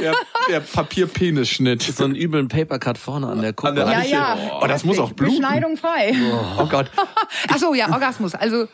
Der, 0.00 0.14
der 0.48 0.60
Papierpenisschnitt. 0.60 1.82
So 1.82 2.04
einen 2.04 2.16
üblen 2.16 2.48
Papercut 2.48 2.98
vorne 2.98 3.28
an 3.28 3.40
der 3.40 3.52
Kuppe. 3.52 3.80
Ja, 3.80 4.02
ja. 4.02 4.36
Oh, 4.60 4.66
das 4.66 4.84
muss 4.84 4.98
auch 4.98 5.12
bluten. 5.12 5.40
Beschneidung 5.40 5.76
frei. 5.76 6.14
Oh 6.58 6.66
Gott. 6.66 6.90
Ach 7.48 7.58
so, 7.58 7.74
ja, 7.74 7.90
Orgasmus. 7.90 8.34
Also 8.34 8.66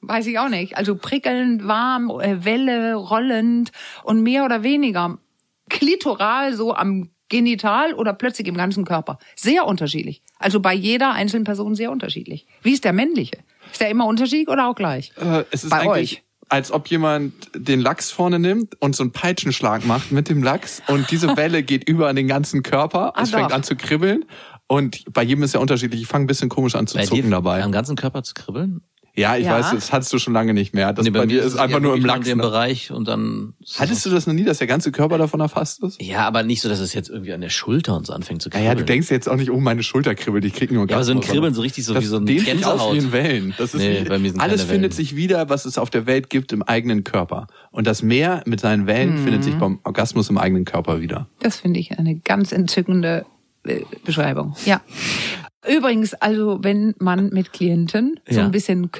weiß 0.00 0.26
ich 0.26 0.38
auch 0.38 0.48
nicht. 0.48 0.76
Also 0.76 0.96
prickelnd, 0.96 1.66
warm, 1.66 2.10
äh, 2.20 2.44
Welle, 2.44 2.94
rollend 2.94 3.70
und 4.02 4.22
mehr 4.22 4.44
oder 4.44 4.62
weniger 4.62 5.18
klitoral 5.68 6.54
so 6.54 6.74
am 6.74 7.10
Genital 7.32 7.94
oder 7.94 8.12
plötzlich 8.12 8.46
im 8.46 8.54
ganzen 8.56 8.84
Körper. 8.84 9.18
Sehr 9.34 9.66
unterschiedlich. 9.66 10.22
Also 10.38 10.60
bei 10.60 10.74
jeder 10.74 11.12
einzelnen 11.12 11.44
Person 11.44 11.74
sehr 11.74 11.90
unterschiedlich. 11.90 12.46
Wie 12.62 12.72
ist 12.72 12.84
der 12.84 12.92
männliche? 12.92 13.38
Ist 13.72 13.80
der 13.80 13.88
immer 13.88 14.06
unterschiedlich 14.06 14.48
oder 14.48 14.68
auch 14.68 14.74
gleich? 14.74 15.12
Äh, 15.20 15.44
es 15.50 15.64
ist 15.64 15.70
Bei 15.70 15.80
eigentlich, 15.80 16.18
euch. 16.18 16.22
als 16.50 16.70
ob 16.70 16.88
jemand 16.88 17.32
den 17.54 17.80
Lachs 17.80 18.10
vorne 18.10 18.38
nimmt 18.38 18.80
und 18.82 18.94
so 18.94 19.02
einen 19.02 19.12
Peitschenschlag 19.12 19.86
macht 19.86 20.12
mit 20.12 20.28
dem 20.28 20.42
Lachs 20.42 20.82
und 20.88 21.10
diese 21.10 21.34
Welle 21.38 21.62
geht 21.62 21.88
über 21.88 22.10
in 22.10 22.16
den 22.16 22.28
ganzen 22.28 22.62
Körper. 22.62 23.16
Ah, 23.16 23.22
es 23.22 23.30
fängt 23.30 23.50
doch. 23.50 23.54
an 23.56 23.62
zu 23.62 23.74
kribbeln. 23.76 24.26
Und 24.66 25.04
bei 25.12 25.22
jedem 25.22 25.42
ist 25.42 25.54
ja 25.54 25.60
unterschiedlich. 25.60 26.02
Ich 26.02 26.06
fange 26.06 26.24
ein 26.24 26.26
bisschen 26.26 26.48
komisch 26.48 26.74
an 26.74 26.86
zu 26.86 26.96
Bei 26.98 27.04
zucken 27.04 27.30
dabei. 27.30 27.62
am 27.62 27.72
ganzen 27.72 27.96
Körper 27.96 28.22
zu 28.22 28.34
kribbeln? 28.34 28.82
Ja, 29.14 29.36
ich 29.36 29.44
Ja. 29.44 29.58
weiß, 29.58 29.72
das 29.72 29.92
hattest 29.92 30.10
du 30.14 30.18
schon 30.18 30.32
lange 30.32 30.54
nicht 30.54 30.72
mehr. 30.72 30.92
Das 30.94 31.04
Nee, 31.04 31.10
bei, 31.10 31.26
dir 31.26 31.40
ist 31.40 31.52
es 31.52 31.56
einfach 31.58 31.76
ja 31.76 31.80
nur 31.80 31.94
im 31.94 32.04
Lachs. 32.04 32.24
Dem 32.26 32.38
Ne? 32.38 32.42
Bereich 32.44 32.90
und 32.90 33.06
dann. 33.06 33.52
Hattest 33.76 34.06
du 34.06 34.10
das 34.10 34.26
noch 34.26 34.32
nie, 34.32 34.44
dass 34.44 34.56
der 34.58 34.66
ganze 34.66 34.90
Körper 34.90 35.18
davon 35.18 35.40
erfasst 35.40 35.82
ist? 35.82 36.00
Ja, 36.02 36.26
aber 36.26 36.42
nicht 36.42 36.62
so, 36.62 36.70
dass 36.70 36.80
es 36.80 36.94
jetzt 36.94 37.10
irgendwie 37.10 37.32
an 37.34 37.42
der 37.42 37.50
Schulter 37.50 37.94
und 37.94 38.06
so 38.06 38.14
anfängt 38.14 38.40
zu 38.40 38.48
kribbeln. 38.48 38.64
Naja, 38.68 38.74
du 38.78 38.84
denkst 38.86 39.10
jetzt 39.10 39.28
auch 39.28 39.36
nicht, 39.36 39.50
oh, 39.50 39.60
meine 39.60 39.82
Schulter 39.82 40.14
kribbelt, 40.14 40.46
ich 40.46 40.54
krieg 40.54 40.72
nur 40.72 40.88
Ja, 40.88 40.96
aber 40.96 41.04
so 41.04 41.12
ein 41.12 41.20
Kribbeln 41.20 41.52
so 41.52 41.60
richtig 41.60 41.84
so 41.84 41.92
das 41.92 42.02
wie 42.04 42.06
so 42.06 42.16
ein 42.16 42.26
sich 42.26 42.38
aus 42.40 42.46
Gänsehaut. 42.46 42.94
wie 42.94 42.98
in 42.98 43.12
Wellen. 43.12 43.54
Das 43.58 43.74
ist 43.74 43.80
Nee, 43.80 44.00
wie, 44.04 44.08
bei 44.08 44.18
mir 44.18 44.30
sind 44.30 44.40
alles 44.40 44.62
keine 44.62 44.72
findet 44.72 44.92
Wellen. 44.92 45.06
sich 45.06 45.14
wieder, 45.16 45.50
was 45.50 45.66
es 45.66 45.76
auf 45.76 45.90
der 45.90 46.06
Welt 46.06 46.30
gibt, 46.30 46.52
im 46.52 46.62
eigenen 46.62 47.04
Körper. 47.04 47.48
Und 47.70 47.86
das 47.86 48.02
Meer 48.02 48.42
mit 48.46 48.60
seinen 48.60 48.86
Wellen 48.86 49.20
Mhm. 49.20 49.24
findet 49.24 49.44
sich 49.44 49.54
beim 49.56 49.78
Orgasmus 49.84 50.30
im 50.30 50.38
eigenen 50.38 50.64
Körper 50.64 51.02
wieder. 51.02 51.26
Das 51.40 51.60
finde 51.60 51.80
ich 51.80 51.98
eine 51.98 52.14
ganz 52.16 52.50
entzückende 52.52 53.26
äh, 53.64 53.80
Beschreibung. 54.06 54.56
Ja. 54.64 54.80
Übrigens, 55.68 56.14
also 56.14 56.58
wenn 56.62 56.94
man 56.98 57.28
mit 57.30 57.52
Klienten 57.52 58.18
so 58.28 58.40
Ja. 58.40 58.44
ein 58.44 58.50
bisschen, 58.50 58.90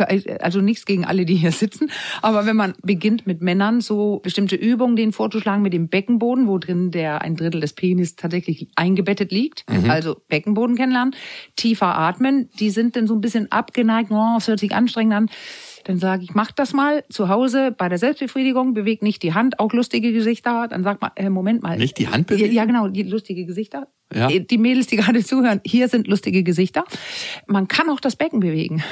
also 0.40 0.60
nichts 0.60 0.86
gegen 0.86 1.04
alle, 1.04 1.24
die 1.24 1.34
hier 1.34 1.50
sitzen, 1.50 1.90
aber 2.22 2.46
wenn 2.46 2.54
man 2.54 2.74
beginnt 2.82 3.26
mit 3.26 3.42
Männern 3.42 3.80
so 3.80 4.20
bestimmte 4.22 4.54
Übungen 4.54 4.94
denen 4.94 5.12
vorzuschlagen 5.12 5.62
mit 5.62 5.72
dem 5.72 5.88
Beckenboden, 5.88 6.46
wo 6.46 6.58
drin 6.58 6.92
der 6.92 7.22
ein 7.22 7.34
Drittel 7.34 7.60
des 7.60 7.72
Penis 7.72 8.14
tatsächlich 8.14 8.68
eingebettet 8.76 9.32
liegt, 9.32 9.64
also 9.88 10.16
Beckenboden 10.28 10.76
kennenlernen, 10.76 11.16
tiefer 11.56 11.98
atmen, 11.98 12.48
die 12.60 12.70
sind 12.70 12.94
dann 12.94 13.08
so 13.08 13.14
ein 13.14 13.20
bisschen 13.20 13.50
abgeneigt, 13.50 14.10
oh, 14.12 14.36
es 14.38 14.46
hört 14.46 14.60
sich 14.60 14.72
anstrengend 14.72 15.14
an. 15.14 15.30
Dann 15.84 15.98
sage 15.98 16.22
ich, 16.24 16.34
mach 16.34 16.52
das 16.52 16.72
mal 16.72 17.04
zu 17.10 17.28
Hause 17.28 17.72
bei 17.76 17.88
der 17.88 17.98
Selbstbefriedigung, 17.98 18.74
bewegt 18.74 19.02
nicht 19.02 19.22
die 19.22 19.34
Hand, 19.34 19.58
auch 19.58 19.72
lustige 19.72 20.12
Gesichter. 20.12 20.68
Dann 20.68 20.82
sagt 20.84 21.00
man, 21.02 21.10
äh, 21.16 21.28
Moment 21.30 21.62
mal. 21.62 21.76
Nicht 21.78 21.98
die 21.98 22.08
Hand 22.08 22.26
bewegen? 22.28 22.52
Ja, 22.54 22.64
genau, 22.64 22.88
die 22.88 23.02
lustige 23.02 23.44
Gesichter. 23.46 23.88
Ja. 24.14 24.28
Die 24.28 24.58
Mädels, 24.58 24.86
die 24.88 24.96
gerade 24.96 25.24
zuhören, 25.24 25.60
hier 25.64 25.88
sind 25.88 26.06
lustige 26.06 26.42
Gesichter. 26.42 26.84
Man 27.46 27.66
kann 27.68 27.88
auch 27.88 28.00
das 28.00 28.16
Becken 28.16 28.40
bewegen 28.40 28.82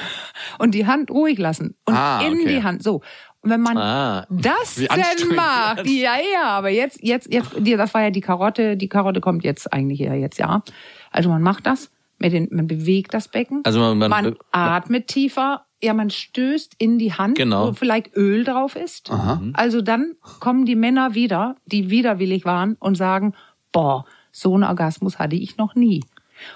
und 0.59 0.75
die 0.75 0.87
Hand 0.87 1.11
ruhig 1.11 1.39
lassen 1.39 1.75
und 1.85 1.95
Ah, 1.95 2.23
in 2.27 2.35
okay. 2.35 2.49
die 2.49 2.63
Hand. 2.63 2.83
So. 2.83 3.03
Und 3.43 3.51
wenn 3.51 3.61
man 3.61 3.77
Ah. 3.79 4.27
das 4.31 4.75
denn 4.77 5.35
macht, 5.37 5.87
ja, 5.87 6.15
ja, 6.33 6.45
aber 6.49 6.69
jetzt, 6.71 6.99
jetzt, 7.03 7.33
jetzt, 7.33 7.51
das 7.59 7.95
war 7.95 8.03
ja 8.03 8.11
die 8.11 8.21
Karotte, 8.21 8.77
die 8.77 8.89
Karotte 8.89 9.21
kommt 9.21 9.45
jetzt 9.45 9.73
eigentlich 9.73 9.99
ja 10.01 10.15
jetzt, 10.15 10.39
ja. 10.39 10.63
Also 11.11 11.29
man 11.31 11.41
macht 11.43 11.67
das, 11.67 11.91
mit 12.19 12.33
den, 12.35 12.49
man 12.51 12.67
bewegt 12.67 13.15
das 13.15 13.29
Becken, 13.29 13.61
Also 13.65 13.81
man- 13.81 13.97
man- 13.99 14.11
man 14.11 14.37
atmet 14.53 15.07
tiefer, 15.09 15.65
ja, 15.83 15.95
man 15.95 16.11
stößt 16.11 16.75
in 16.79 16.99
die 16.99 17.13
Hand, 17.15 17.37
Genau. 17.37 17.69
wo 17.69 17.73
vielleicht 17.73 18.15
Öl 18.17 18.45
drauf 18.45 18.77
ist. 18.77 19.11
Also 19.55 19.81
dann 19.81 20.15
kommen 20.41 20.67
die 20.67 20.77
Männer 20.77 21.15
wieder, 21.15 21.57
die 21.67 21.89
widerwillig 21.91 22.45
waren 22.45 22.77
und 22.81 22.97
sagen, 22.97 23.35
boah, 23.73 24.05
so 24.33 24.55
einen 24.55 24.65
Orgasmus 24.65 25.19
hatte 25.19 25.37
ich 25.37 25.57
noch 25.57 25.75
nie. 25.75 26.05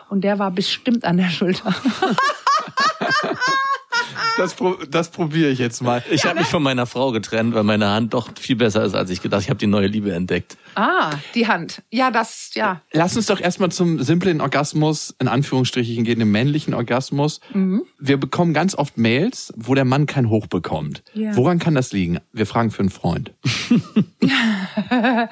Und 0.09 0.23
der 0.25 0.39
war 0.39 0.51
bestimmt 0.51 1.05
an 1.05 1.17
der 1.17 1.29
Schulter. 1.31 1.75
Das, 4.37 4.55
pro, 4.55 4.75
das 4.91 5.11
probiere 5.11 5.51
ich 5.51 5.59
jetzt 5.59 5.81
mal. 5.83 6.03
Ich 6.11 6.25
habe 6.25 6.39
mich 6.41 6.49
von 6.49 6.63
meiner 6.63 6.87
Frau 6.87 7.13
getrennt, 7.13 7.55
weil 7.55 7.63
meine 7.63 7.89
Hand 7.91 8.15
doch 8.15 8.31
viel 8.39 8.57
besser 8.57 8.85
ist, 8.85 8.95
als 8.95 9.11
ich 9.11 9.23
gedacht. 9.23 9.43
Ich 9.43 9.49
habe 9.49 9.59
die 9.59 9.67
neue 9.67 9.87
Liebe 9.87 10.13
entdeckt. 10.13 10.57
ah, 10.75 11.11
die 11.35 11.47
Hand. 11.47 11.83
Ja, 11.91 12.11
das, 12.11 12.51
ja. 12.55 12.81
Lass 12.93 13.17
uns 13.17 13.27
doch 13.27 13.41
erstmal 13.41 13.71
zum 13.71 14.03
simplen 14.03 14.41
Orgasmus, 14.41 15.15
in 15.21 15.29
Anführungsstrichen 15.29 16.05
gehen, 16.05 16.19
dem 16.19 16.33
männlichen 16.33 16.75
Orgasmus. 16.75 17.41
Wir 17.99 18.17
bekommen 18.19 18.55
ganz 18.55 18.75
oft 18.75 18.99
Mails, 18.99 19.53
wo 19.57 19.75
der 19.75 19.85
Mann 19.85 20.07
kein 20.07 20.29
Hoch 20.31 20.47
bekommt. 20.49 21.03
Ja. 21.15 21.37
Woran 21.37 21.59
kann 21.59 21.75
das 21.75 21.93
liegen? 21.93 22.19
Wir 22.33 22.47
fragen 22.47 22.71
für 22.71 22.81
einen 22.81 22.91
Freund. 22.91 23.33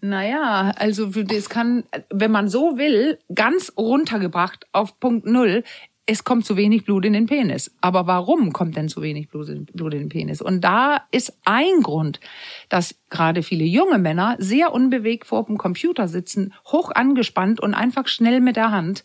Naja, 0.00 0.74
also 0.76 1.06
das 1.06 1.48
kann, 1.48 1.84
wenn 2.10 2.30
man 2.30 2.48
so 2.48 2.76
will, 2.76 3.18
ganz 3.34 3.72
runtergebracht 3.78 4.66
auf 4.72 5.00
Punkt 5.00 5.24
Null, 5.24 5.64
es 6.06 6.24
kommt 6.24 6.44
zu 6.44 6.56
wenig 6.56 6.84
Blut 6.84 7.04
in 7.04 7.14
den 7.14 7.26
Penis. 7.26 7.74
Aber 7.80 8.06
warum 8.06 8.52
kommt 8.52 8.76
denn 8.76 8.88
zu 8.88 9.00
wenig 9.00 9.28
Blut 9.28 9.48
in 9.48 9.66
den 9.74 10.08
Penis? 10.08 10.42
Und 10.42 10.62
da 10.62 11.02
ist 11.10 11.38
ein 11.44 11.80
Grund, 11.82 12.20
dass 12.68 12.96
gerade 13.08 13.42
viele 13.42 13.64
junge 13.64 13.98
Männer 13.98 14.36
sehr 14.38 14.72
unbewegt 14.72 15.26
vor 15.26 15.44
dem 15.46 15.56
Computer 15.56 16.06
sitzen, 16.08 16.52
hoch 16.66 16.90
angespannt 16.94 17.60
und 17.60 17.74
einfach 17.74 18.06
schnell 18.06 18.40
mit 18.40 18.56
der 18.56 18.70
Hand 18.70 19.02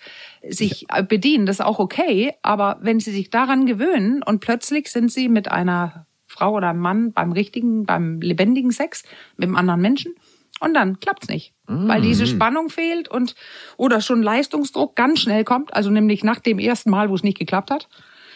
sich 0.48 0.88
äh, 0.90 1.04
bedienen. 1.04 1.46
Das 1.46 1.58
ist 1.58 1.66
auch 1.66 1.80
okay. 1.80 2.34
Aber 2.42 2.80
wenn 2.82 3.00
sie 3.00 3.12
sich 3.12 3.30
daran 3.30 3.66
gewöhnen 3.66 4.22
und 4.22 4.42
plötzlich 4.42 4.90
sind 4.90 5.12
sie 5.12 5.30
mit 5.30 5.50
einer 5.50 6.06
Frau 6.28 6.54
oder 6.54 6.70
einem 6.70 6.80
Mann 6.80 7.14
beim 7.14 7.32
richtigen, 7.32 7.86
beim 7.86 8.20
lebendigen 8.20 8.72
Sex 8.72 9.04
mit 9.38 9.48
einem 9.48 9.56
anderen 9.56 9.82
Menschen, 9.82 10.16
und 10.60 10.74
dann 10.74 11.00
klappt's 11.00 11.28
nicht, 11.28 11.54
weil 11.66 12.02
diese 12.02 12.28
Spannung 12.28 12.70
fehlt 12.70 13.08
und 13.08 13.36
oder 13.78 14.02
schon 14.02 14.22
Leistungsdruck 14.24 14.96
ganz 14.96 15.20
schnell 15.20 15.44
kommt, 15.44 15.74
also 15.74 15.90
nämlich 15.90 16.24
nach 16.24 16.40
dem 16.40 16.60
ersten 16.60 16.90
Mal, 16.90 17.10
wo 17.10 17.16
es 17.16 17.24
nicht 17.24 17.38
geklappt 17.38 17.72
hat. 17.72 17.88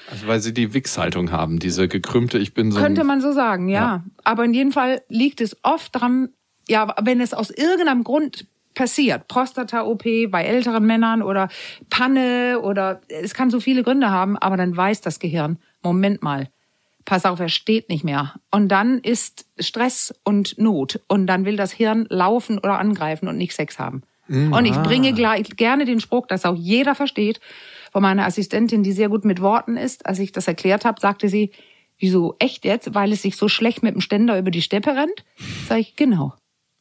Also 0.09 0.27
weil 0.27 0.39
sie 0.39 0.53
die 0.53 0.73
Wichshaltung 0.73 1.31
haben, 1.31 1.59
diese 1.59 1.87
gekrümmte, 1.87 2.37
ich 2.37 2.53
bin 2.53 2.71
so 2.71 2.79
Könnte 2.79 3.03
man 3.03 3.21
so 3.21 3.31
sagen, 3.31 3.67
ja. 3.69 3.79
Ja. 3.79 4.03
Aber 4.23 4.45
in 4.45 4.53
jedem 4.53 4.71
Fall 4.71 5.01
liegt 5.07 5.41
es 5.41 5.57
oft 5.63 5.95
dran, 5.95 6.29
ja, 6.67 6.93
wenn 7.01 7.21
es 7.21 7.33
aus 7.33 7.49
irgendeinem 7.49 8.03
Grund 8.03 8.45
passiert, 8.73 9.27
Prostata-OP 9.27 10.03
bei 10.29 10.43
älteren 10.43 10.85
Männern 10.85 11.21
oder 11.21 11.49
Panne 11.89 12.59
oder 12.61 13.01
es 13.07 13.33
kann 13.33 13.49
so 13.49 13.59
viele 13.59 13.83
Gründe 13.83 14.09
haben, 14.09 14.37
aber 14.37 14.57
dann 14.57 14.75
weiß 14.75 15.01
das 15.01 15.19
Gehirn, 15.19 15.57
Moment 15.81 16.21
mal, 16.21 16.49
pass 17.05 17.25
auf, 17.25 17.39
er 17.39 17.49
steht 17.49 17.89
nicht 17.89 18.03
mehr. 18.03 18.35
Und 18.51 18.69
dann 18.69 18.99
ist 18.99 19.45
Stress 19.59 20.13
und 20.23 20.57
Not 20.57 20.99
und 21.07 21.27
dann 21.27 21.45
will 21.45 21.55
das 21.55 21.71
Hirn 21.71 22.05
laufen 22.09 22.57
oder 22.57 22.79
angreifen 22.79 23.27
und 23.27 23.37
nicht 23.37 23.53
Sex 23.53 23.79
haben. 23.79 24.03
Und 24.29 24.65
ich 24.65 24.75
bringe 24.77 25.13
gleich, 25.13 25.49
gerne 25.57 25.83
den 25.83 25.99
Spruch, 25.99 26.27
dass 26.27 26.45
auch 26.45 26.55
jeder 26.55 26.95
versteht, 26.95 27.41
von 27.91 28.01
meiner 28.01 28.25
Assistentin, 28.25 28.81
die 28.81 28.93
sehr 28.93 29.09
gut 29.09 29.25
mit 29.25 29.41
Worten 29.41 29.77
ist. 29.77 30.05
Als 30.05 30.17
ich 30.17 30.31
das 30.31 30.47
erklärt 30.47 30.85
habe, 30.85 30.99
sagte 30.99 31.29
sie, 31.29 31.51
wieso 31.99 32.35
echt 32.39 32.65
jetzt? 32.65 32.95
Weil 32.95 33.11
es 33.11 33.21
sich 33.21 33.35
so 33.35 33.47
schlecht 33.47 33.83
mit 33.83 33.93
dem 33.93 34.01
Ständer 34.01 34.39
über 34.39 34.49
die 34.49 34.61
Steppe 34.61 34.95
rennt? 34.95 35.23
Sag 35.67 35.79
ich, 35.79 35.95
genau. 35.95 36.33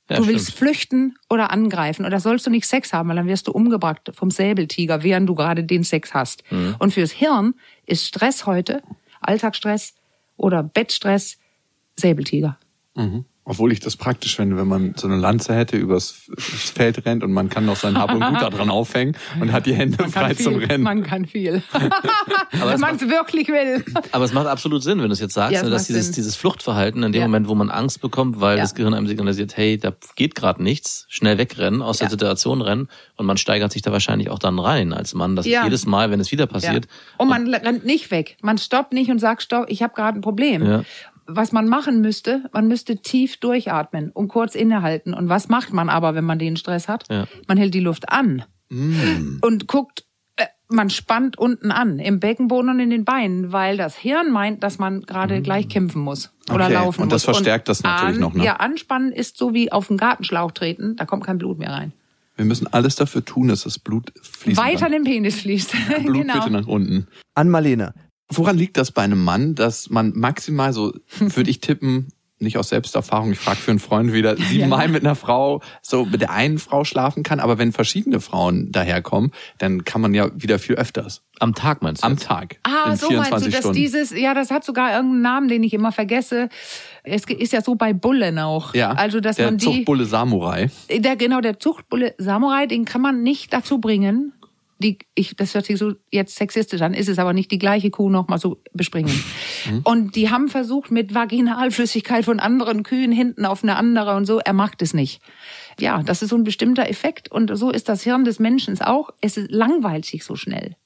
Ja, 0.08 0.16
du 0.18 0.26
willst 0.26 0.52
stimmt. 0.52 0.58
flüchten 0.58 1.18
oder 1.28 1.50
angreifen 1.50 2.06
oder 2.06 2.20
sollst 2.20 2.46
du 2.46 2.50
nicht 2.50 2.66
Sex 2.66 2.92
haben, 2.92 3.08
weil 3.08 3.16
dann 3.16 3.26
wirst 3.26 3.48
du 3.48 3.52
umgebracht 3.52 4.10
vom 4.14 4.30
Säbeltiger, 4.30 5.02
während 5.02 5.28
du 5.28 5.34
gerade 5.34 5.64
den 5.64 5.84
Sex 5.84 6.14
hast. 6.14 6.44
Mhm. 6.50 6.76
Und 6.78 6.94
fürs 6.94 7.12
Hirn 7.12 7.54
ist 7.86 8.06
Stress 8.06 8.46
heute, 8.46 8.82
Alltagsstress 9.20 9.94
oder 10.42 10.62
Bettstress, 10.62 11.38
Säbeltiger. 11.98 12.58
Mhm. 12.94 13.24
Obwohl 13.44 13.72
ich 13.72 13.80
das 13.80 13.96
praktisch 13.96 14.36
finde, 14.36 14.56
wenn 14.56 14.68
man 14.68 14.94
so 14.96 15.08
eine 15.08 15.16
Lanze 15.16 15.52
hätte, 15.56 15.76
übers 15.76 16.26
das 16.28 16.70
Feld 16.70 17.04
rennt 17.04 17.24
und 17.24 17.32
man 17.32 17.48
kann 17.48 17.64
noch 17.66 17.74
sein 17.74 17.98
Hab 17.98 18.14
und 18.14 18.20
Gut 18.24 18.40
da 18.40 18.50
dran 18.50 18.70
aufhängen 18.70 19.16
und 19.40 19.50
hat 19.50 19.66
die 19.66 19.74
Hände 19.74 19.96
frei 20.08 20.28
Kann 20.32 20.36
zum 20.36 20.58
viel, 20.60 20.66
Rennen. 20.68 20.84
Man 20.84 21.02
kann 21.02 21.24
viel. 21.26 21.60
Aber 21.72 22.66
wenn 22.66 22.74
es 22.74 22.80
man 22.80 22.94
es 22.94 23.08
wirklich 23.08 23.48
will. 23.48 23.84
Aber 24.12 24.24
es 24.24 24.32
macht 24.32 24.46
absolut 24.46 24.84
Sinn, 24.84 25.00
wenn 25.00 25.08
du 25.08 25.12
es 25.12 25.18
jetzt 25.20 25.34
sagst, 25.34 25.54
Ja, 25.54 25.64
ne, 25.64 25.70
dass 25.70 25.88
dieses, 25.88 26.06
Sinn. 26.06 26.14
dieses 26.14 26.36
Fluchtverhalten 26.36 27.02
in 27.02 27.10
dem 27.10 27.20
Ja. 27.22 27.26
Moment, 27.26 27.48
wo 27.48 27.56
man 27.56 27.68
Angst 27.68 28.00
bekommt, 28.00 28.40
weil 28.40 28.58
Ja. 28.58 28.62
das 28.62 28.76
Gehirn 28.76 28.94
einem 28.94 29.08
signalisiert, 29.08 29.56
hey, 29.56 29.76
da 29.76 29.92
geht 30.14 30.36
gerade 30.36 30.62
nichts, 30.62 31.06
schnell 31.08 31.36
wegrennen, 31.36 31.82
aus 31.82 31.98
der. 31.98 32.10
Situation 32.12 32.60
rennen 32.62 32.88
und 33.16 33.26
man 33.26 33.38
steigert 33.38 33.72
sich 33.72 33.80
da 33.82 33.90
wahrscheinlich 33.90 34.28
auch 34.30 34.38
dann 34.38 34.58
rein 34.60 34.92
als 34.92 35.14
Mann, 35.14 35.34
dass 35.34 35.46
Ja. 35.46 35.64
jedes 35.64 35.84
Mal, 35.86 36.10
wenn 36.12 36.20
es 36.20 36.30
wieder 36.30 36.44
Ja. 36.44 36.50
passiert, 36.52 36.86
Und 37.16 37.28
man 37.28 37.52
rennt 37.52 37.84
nicht 37.86 38.10
weg. 38.12 38.36
Man 38.42 38.58
stoppt 38.58 38.92
nicht 38.92 39.10
und 39.10 39.18
sagt, 39.18 39.42
stopp, 39.42 39.64
ich 39.68 39.82
habe 39.82 39.94
gerade 39.94 40.18
ein 40.18 40.20
Problem. 40.20 40.84
Was 41.26 41.52
man 41.52 41.68
machen 41.68 42.00
müsste, 42.00 42.44
man 42.52 42.68
müsste 42.68 42.96
tief 42.96 43.36
durchatmen 43.38 44.10
und 44.10 44.28
kurz 44.28 44.54
innehalten. 44.54 45.14
Und 45.14 45.28
was 45.28 45.48
macht 45.48 45.72
man 45.72 45.88
aber, 45.88 46.14
wenn 46.14 46.24
man 46.24 46.38
den 46.38 46.56
Stress 46.56 46.88
hat? 46.88 47.04
Ja. 47.10 47.26
Man 47.48 47.58
hält 47.58 47.74
die 47.74 47.80
Luft 47.80 48.08
an 48.10 48.44
und 48.70 49.66
guckt, 49.68 50.04
äh, 50.36 50.46
man 50.68 50.88
spannt 50.90 51.36
unten 51.38 51.70
an, 51.70 51.98
im 51.98 52.20
Beckenboden 52.20 52.70
und 52.70 52.80
in 52.80 52.88
den 52.90 53.04
Beinen, 53.04 53.52
weil 53.52 53.76
das 53.76 53.96
Hirn 53.96 54.30
meint, 54.30 54.62
dass 54.62 54.78
man 54.78 55.02
gerade 55.02 55.42
gleich 55.42 55.68
kämpfen 55.68 56.00
muss 56.00 56.32
oder 56.50 56.64
Okay, 56.64 56.74
laufen 56.74 57.02
und 57.02 57.12
das 57.12 57.26
muss. 57.26 57.36
verstärkt 57.36 57.68
das 57.68 57.82
natürlich 57.82 58.14
an, 58.16 58.20
noch, 58.20 58.32
ne? 58.34 58.44
Ja, 58.44 58.56
anspannen 58.56 59.12
ist 59.12 59.36
so 59.36 59.52
wie 59.52 59.70
auf 59.70 59.88
den 59.88 59.98
Gartenschlauch 59.98 60.52
treten, 60.52 60.96
da 60.96 61.04
kommt 61.04 61.24
kein 61.24 61.36
Blut 61.38 61.58
mehr 61.58 61.70
rein. 61.70 61.92
Wir 62.36 62.46
müssen 62.46 62.66
alles 62.72 62.96
dafür 62.96 63.22
tun, 63.22 63.48
dass 63.48 63.64
das 63.64 63.78
Blut 63.78 64.10
fließt. 64.22 64.58
Weiter 64.58 64.86
in 64.86 64.92
den 64.92 65.04
Penis 65.04 65.40
fließt. 65.40 65.74
Blut 66.02 66.14
genau. 66.22 66.34
bitte 66.34 66.50
nach 66.50 66.66
unten. 66.66 67.06
An 67.34 67.50
Marlene. 67.50 67.92
Woran 68.28 68.56
liegt 68.56 68.76
das 68.76 68.90
bei 68.92 69.02
einem 69.02 69.22
Mann, 69.22 69.54
dass 69.54 69.90
man 69.90 70.12
maximal 70.14 70.72
so, 70.72 70.92
würde 71.18 71.50
ich 71.50 71.60
tippen, 71.60 72.08
nicht 72.38 72.58
aus 72.58 72.70
Selbsterfahrung, 72.70 73.30
ich 73.30 73.38
frage 73.38 73.58
für 73.58 73.70
einen 73.70 73.78
Freund 73.78 74.12
wieder, 74.12 74.36
siebenmal 74.48 74.88
mit 74.88 75.04
einer 75.04 75.14
Frau, 75.14 75.62
so 75.80 76.04
mit 76.04 76.20
der 76.22 76.30
einen 76.32 76.58
Frau 76.58 76.82
schlafen 76.82 77.22
kann, 77.22 77.38
aber 77.38 77.56
wenn 77.58 77.70
verschiedene 77.72 78.20
Frauen 78.20 78.72
daherkommen, 78.72 79.30
dann 79.58 79.84
kann 79.84 80.00
man 80.00 80.12
ja 80.12 80.28
wieder 80.34 80.58
viel 80.58 80.74
öfters. 80.74 81.22
am 81.38 81.54
Tag 81.54 81.82
meinst 81.82 82.02
du? 82.02 82.06
Am 82.06 82.14
jetzt? 82.14 82.24
Tag. 82.24 82.58
Ah, 82.64 82.90
in 82.90 82.96
so 82.96 83.06
meinst 83.10 83.28
24 83.28 83.44
du, 83.46 83.50
dass 83.52 83.60
Stunden. 83.60 83.76
dieses, 83.76 84.10
ja, 84.10 84.34
das 84.34 84.50
hat 84.50 84.64
sogar 84.64 84.90
irgendeinen 84.92 85.22
Namen, 85.22 85.48
den 85.48 85.62
ich 85.62 85.72
immer 85.72 85.92
vergesse. 85.92 86.48
Es 87.04 87.24
ist 87.26 87.52
ja 87.52 87.62
so 87.62 87.76
bei 87.76 87.92
Bullen 87.92 88.38
auch. 88.40 88.74
ja, 88.74 88.90
Also, 88.90 89.20
dass 89.20 89.36
der 89.36 89.46
man 89.46 89.58
die, 89.58 89.64
Zuchtbulle 89.64 90.04
Samurai. 90.06 90.68
der, 90.90 91.14
genau, 91.16 91.40
der 91.40 91.60
Zuchtbulle 91.60 92.14
Samurai, 92.18 92.66
den 92.66 92.84
kann 92.86 93.02
man 93.02 93.22
nicht 93.22 93.52
dazu 93.52 93.78
bringen, 93.78 94.32
die, 94.82 94.98
ich, 95.14 95.36
das 95.36 95.54
hört 95.54 95.64
sich 95.64 95.78
so 95.78 95.94
jetzt 96.10 96.36
sexistisch 96.36 96.82
an, 96.82 96.92
ist 96.92 97.08
es 97.08 97.18
aber 97.18 97.32
nicht 97.32 97.50
die 97.50 97.58
gleiche 97.58 97.90
Kuh 97.90 98.10
noch 98.10 98.28
mal 98.28 98.38
so 98.38 98.62
bespringen. 98.72 99.12
Und 99.84 100.16
die 100.16 100.30
haben 100.30 100.48
versucht 100.48 100.90
mit 100.90 101.14
Vaginalflüssigkeit 101.14 102.24
von 102.24 102.40
anderen 102.40 102.82
Kühen 102.82 103.12
hinten 103.12 103.46
auf 103.46 103.62
eine 103.62 103.76
andere 103.76 104.14
und 104.16 104.26
so, 104.26 104.38
er 104.38 104.52
macht 104.52 104.82
es 104.82 104.92
nicht. 104.92 105.22
Ja, 105.80 106.02
das 106.02 106.22
ist 106.22 106.28
so 106.28 106.36
ein 106.36 106.44
bestimmter 106.44 106.88
Effekt 106.88 107.30
und 107.30 107.56
so 107.56 107.70
ist 107.70 107.88
das 107.88 108.02
Hirn 108.02 108.24
des 108.24 108.38
Menschen 108.38 108.78
auch. 108.80 109.10
Es 109.20 109.36
langweilt 109.36 110.04
sich 110.04 110.24
so 110.24 110.36
schnell. 110.36 110.76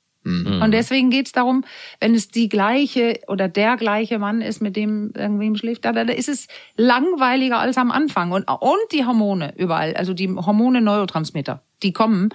Und 0.61 0.73
deswegen 0.73 1.11
geht's 1.11 1.31
darum, 1.31 1.65
wenn 2.01 2.15
es 2.17 2.29
die 2.29 2.49
gleiche 2.49 3.21
oder 3.29 3.47
der 3.47 3.77
gleiche 3.77 4.19
Mann 4.19 4.41
ist, 4.41 4.61
mit 4.61 4.75
dem 4.75 5.13
irgendwem 5.15 5.55
schläft, 5.55 5.85
da 5.85 5.93
da 5.93 6.03
ist 6.03 6.29
es 6.29 6.49
langweiliger 6.77 7.61
als 7.61 7.77
am 7.77 7.93
Anfang. 7.93 8.33
Und, 8.33 8.51
und 8.51 8.93
die 8.93 9.05
Hormone 9.05 9.55
überall, 9.57 9.95
also 9.95 10.15
die 10.15 10.29
Hormone, 10.29 10.81
Neurotransmitter, 10.81 11.63
die 11.85 11.93
kommen, 11.93 12.31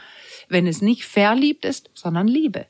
wenn 0.51 0.67
es 0.67 0.81
nicht 0.81 1.05
verliebt 1.05 1.65
ist, 1.65 1.89
sondern 1.93 2.27
Liebe. 2.27 2.67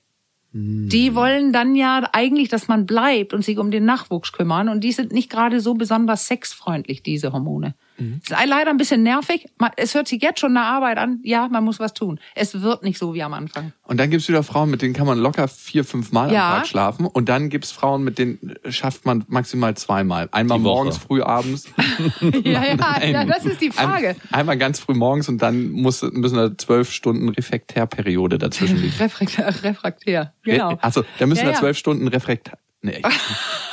Die 0.53 1.15
wollen 1.15 1.53
dann 1.53 1.75
ja 1.75 2.09
eigentlich, 2.11 2.49
dass 2.49 2.67
man 2.67 2.85
bleibt 2.85 3.33
und 3.33 3.43
sich 3.43 3.57
um 3.57 3.71
den 3.71 3.85
Nachwuchs 3.85 4.33
kümmern. 4.33 4.67
Und 4.67 4.83
die 4.83 4.91
sind 4.91 5.13
nicht 5.13 5.29
gerade 5.29 5.61
so 5.61 5.75
besonders 5.75 6.27
sexfreundlich, 6.27 7.03
diese 7.03 7.31
Hormone. 7.31 7.73
Ist 7.97 8.29
leider 8.31 8.69
ein 8.71 8.77
bisschen 8.77 9.03
nervig. 9.03 9.47
Es 9.77 9.93
hört 9.93 10.07
sich 10.07 10.21
jetzt 10.23 10.39
schon 10.39 10.57
eine 10.57 10.65
Arbeit 10.65 10.97
an. 10.97 11.19
Ja, 11.23 11.47
man 11.49 11.63
muss 11.63 11.79
was 11.79 11.93
tun. 11.93 12.19
Es 12.35 12.61
wird 12.61 12.81
nicht 12.83 12.97
so 12.97 13.13
wie 13.13 13.21
am 13.21 13.33
Anfang. 13.33 13.73
Und 13.83 13.97
dann 13.99 14.09
gibt's 14.09 14.27
wieder 14.27 14.41
Frauen, 14.43 14.71
mit 14.71 14.81
denen 14.81 14.93
kann 14.93 15.05
man 15.05 15.19
locker 15.19 15.47
vier, 15.47 15.83
fünf 15.85 16.11
Mal 16.11 16.31
Ja. 16.33 16.49
am 16.53 16.57
Tag 16.59 16.67
schlafen. 16.67 17.05
Und 17.05 17.29
dann 17.29 17.49
gibt's 17.49 17.71
Frauen, 17.71 18.03
mit 18.03 18.17
denen 18.17 18.55
schafft 18.69 19.05
man 19.05 19.23
maximal 19.27 19.75
zweimal. 19.75 20.29
Einmal 20.31 20.57
Die 20.57 20.63
Woche. 20.63 20.73
morgens, 20.75 20.97
früh 20.97 21.21
abends. 21.21 21.65
Ja, 22.43 22.63
ja, 22.65 22.75
Nein. 22.77 23.11
ja, 23.11 23.25
das 23.25 23.45
ist 23.45 23.61
die 23.61 23.71
Frage. 23.71 24.09
Ein, 24.09 24.15
einmal 24.39 24.57
ganz 24.57 24.79
früh 24.79 24.93
morgens 24.93 25.29
und 25.29 25.39
dann 25.41 25.69
muss, 25.71 26.01
müssen 26.01 26.35
da 26.37 26.57
zwölf 26.57 26.91
Stunden 26.91 27.29
Refraktärperiode 27.29 28.37
dazwischen 28.37 28.77
liegen. 28.77 28.93
Refraktär, 28.99 29.63
refraktär. 29.63 30.33
genau. 30.43 30.77
Also, 30.81 31.03
da 31.19 31.25
müssen 31.27 31.41
Ja, 31.41 31.45
da 31.47 31.51
ja. 31.53 31.59
zwölf 31.59 31.77
Stunden 31.77 32.07
Refrakt, 32.07 32.51
Nee. 32.83 33.01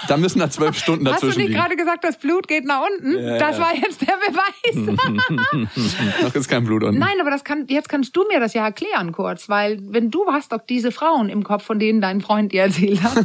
Da 0.06 0.18
müssen 0.18 0.38
da 0.38 0.50
zwölf 0.50 0.76
Stunden 0.82 1.08
Hast 1.08 1.22
du 1.22 1.26
dazwischen 1.28 1.38
nicht 1.38 1.48
liegen. 1.48 1.60
gerade 1.60 1.76
gesagt, 1.76 2.04
das 2.04 2.18
Blut 2.18 2.46
geht 2.46 2.66
nach 2.66 2.82
unten? 2.82 3.16
das 3.38 3.58
war 3.58 3.74
jetzt 3.74 4.02
der 4.02 4.14
Beweis. 4.26 4.98
Noch 6.22 6.34
ist 6.34 6.48
kein 6.48 6.64
Blut 6.64 6.82
unten. 6.82 6.98
Nein, 6.98 7.18
aber 7.20 7.30
das 7.30 7.42
kann, 7.42 7.64
jetzt 7.68 7.88
kannst 7.88 8.14
du 8.14 8.26
mir 8.28 8.38
das 8.38 8.52
ja 8.52 8.64
erklären 8.64 9.12
kurz, 9.12 9.48
weil 9.48 9.78
wenn 9.82 10.10
du 10.10 10.26
hast 10.30 10.52
doch 10.52 10.60
diese 10.60 10.92
Frauen 10.92 11.30
im 11.30 11.42
Kopf, 11.42 11.64
von 11.64 11.78
denen 11.78 12.02
dein 12.02 12.20
Freund 12.20 12.52
dir 12.52 12.62
erzählt 12.62 13.02
hat. 13.02 13.24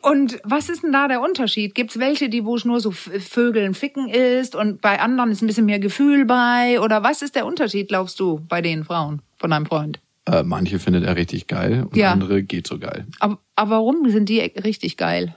Und 0.02 0.40
was 0.44 0.68
ist 0.68 0.84
denn 0.84 0.92
da 0.92 1.08
der 1.08 1.20
Unterschied? 1.20 1.74
Gibt's 1.74 1.98
welche, 1.98 2.28
die 2.28 2.44
wo 2.44 2.54
es 2.54 2.64
nur 2.64 2.78
so 2.78 2.92
Vögeln 2.92 3.74
ficken 3.74 4.08
ist 4.08 4.54
und 4.54 4.80
bei 4.80 5.00
anderen 5.00 5.30
ist 5.30 5.42
ein 5.42 5.46
bisschen 5.46 5.66
mehr 5.66 5.78
Gefühl 5.78 6.24
bei? 6.26 6.78
Oder 6.80 7.02
was 7.02 7.22
ist 7.22 7.34
der 7.34 7.46
Unterschied, 7.46 7.88
glaubst 7.88 8.20
du, 8.20 8.40
bei 8.48 8.60
den 8.60 8.84
Frauen 8.84 9.22
von 9.36 9.50
deinem 9.50 9.66
Freund? 9.66 10.00
Äh, 10.26 10.42
manche 10.42 10.78
findet 10.78 11.04
er 11.04 11.16
richtig 11.16 11.46
geil 11.48 11.82
und 11.84 11.96
Ja. 11.96 12.12
andere 12.12 12.42
geht 12.42 12.66
so 12.66 12.78
geil, 12.78 13.06
Aber, 13.20 13.38
aber 13.56 13.70
warum 13.72 14.08
sind 14.08 14.28
die 14.28 14.40
richtig 14.40 14.96
geil? 14.96 15.34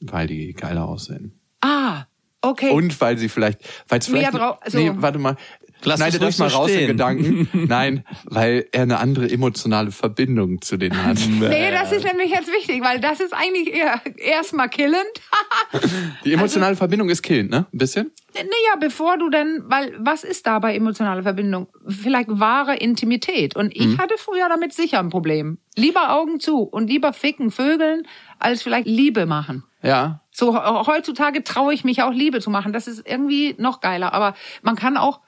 weil 0.00 0.26
die 0.26 0.52
geiler 0.52 0.86
aussehen. 0.86 1.32
Ah, 1.62 2.04
okay. 2.42 2.70
Und 2.70 2.98
weil 3.00 3.16
sie 3.16 3.28
vielleicht, 3.30 3.60
weil 3.88 4.00
es 4.00 4.06
vielleicht, 4.06 4.34
drau- 4.34 4.58
so. 4.66 4.76
nee, 4.78 4.90
warte 4.96 5.18
mal, 5.18 5.36
Lass 5.84 5.98
schneide 6.00 6.18
das 6.18 6.38
mal 6.38 6.50
so 6.50 6.56
raus, 6.56 6.66
den 6.68 6.76
stehen. 6.76 6.86
Gedanken. 6.88 7.48
Nein, 7.68 8.04
weil 8.24 8.66
er 8.72 8.82
eine 8.82 8.98
andere 8.98 9.30
emotionale 9.30 9.90
Verbindung 9.90 10.60
zu 10.62 10.76
denen 10.76 11.02
hat. 11.04 11.18
Nee, 11.40 11.70
das 11.70 11.92
ist 11.92 12.04
nämlich 12.04 12.30
jetzt 12.30 12.48
wichtig, 12.52 12.82
weil 12.82 13.00
das 13.00 13.20
ist 13.20 13.32
eigentlich 13.34 13.72
eher 13.74 14.00
erstmal 14.16 14.68
killend. 14.68 14.96
Die 16.24 16.32
emotionale 16.32 16.76
Verbindung 16.76 17.08
ist 17.10 17.22
killend, 17.22 17.50
ne? 17.50 17.66
Ein 17.72 17.78
bisschen? 17.78 18.10
Naja, 18.34 18.76
bevor 18.80 19.16
du 19.18 19.30
denn, 19.30 19.62
weil 19.66 19.94
was 19.98 20.24
ist 20.24 20.46
da 20.46 20.58
bei 20.58 20.74
emotionaler 20.74 21.22
Verbindung? 21.22 21.68
Vielleicht 21.86 22.28
wahre 22.30 22.76
Intimität. 22.76 23.54
Und 23.54 23.74
ich 23.76 23.98
hatte 23.98 24.14
früher 24.18 24.48
damit 24.48 24.72
sicher 24.72 24.98
ein 24.98 25.08
Problem. 25.10 25.58
Lieber 25.76 26.12
Augen 26.14 26.40
zu 26.40 26.62
und 26.62 26.88
lieber 26.88 27.12
ficken, 27.12 27.50
vögeln, 27.50 28.06
als 28.38 28.62
vielleicht 28.62 28.86
Liebe 28.88 29.26
machen. 29.26 29.62
Ja. 29.82 30.20
So 30.32 30.52
he- 30.54 30.86
heutzutage 30.86 31.44
traue 31.44 31.74
ich 31.74 31.84
mich 31.84 32.02
auch 32.02 32.12
Liebe 32.12 32.40
zu 32.40 32.50
machen. 32.50 32.72
Das 32.72 32.88
ist 32.88 33.06
irgendwie 33.06 33.54
noch 33.58 33.80
geiler. 33.80 34.12
Aber 34.14 34.34
man 34.62 34.74
kann 34.76 34.96
auch 34.96 35.20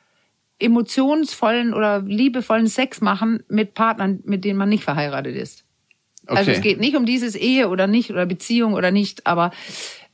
emotionsvollen 0.58 1.74
oder 1.74 2.00
liebevollen 2.00 2.66
Sex 2.66 3.00
machen 3.00 3.42
mit 3.48 3.74
Partnern, 3.74 4.20
mit 4.24 4.44
denen 4.44 4.58
man 4.58 4.68
nicht 4.68 4.84
verheiratet 4.84 5.36
ist. 5.36 5.64
Okay. 6.26 6.38
Also 6.38 6.50
es 6.52 6.60
geht 6.60 6.80
nicht 6.80 6.96
um 6.96 7.06
dieses 7.06 7.34
Ehe 7.34 7.68
oder 7.68 7.86
nicht 7.86 8.10
oder 8.10 8.26
Beziehung 8.26 8.74
oder 8.74 8.90
nicht, 8.90 9.26
aber 9.26 9.52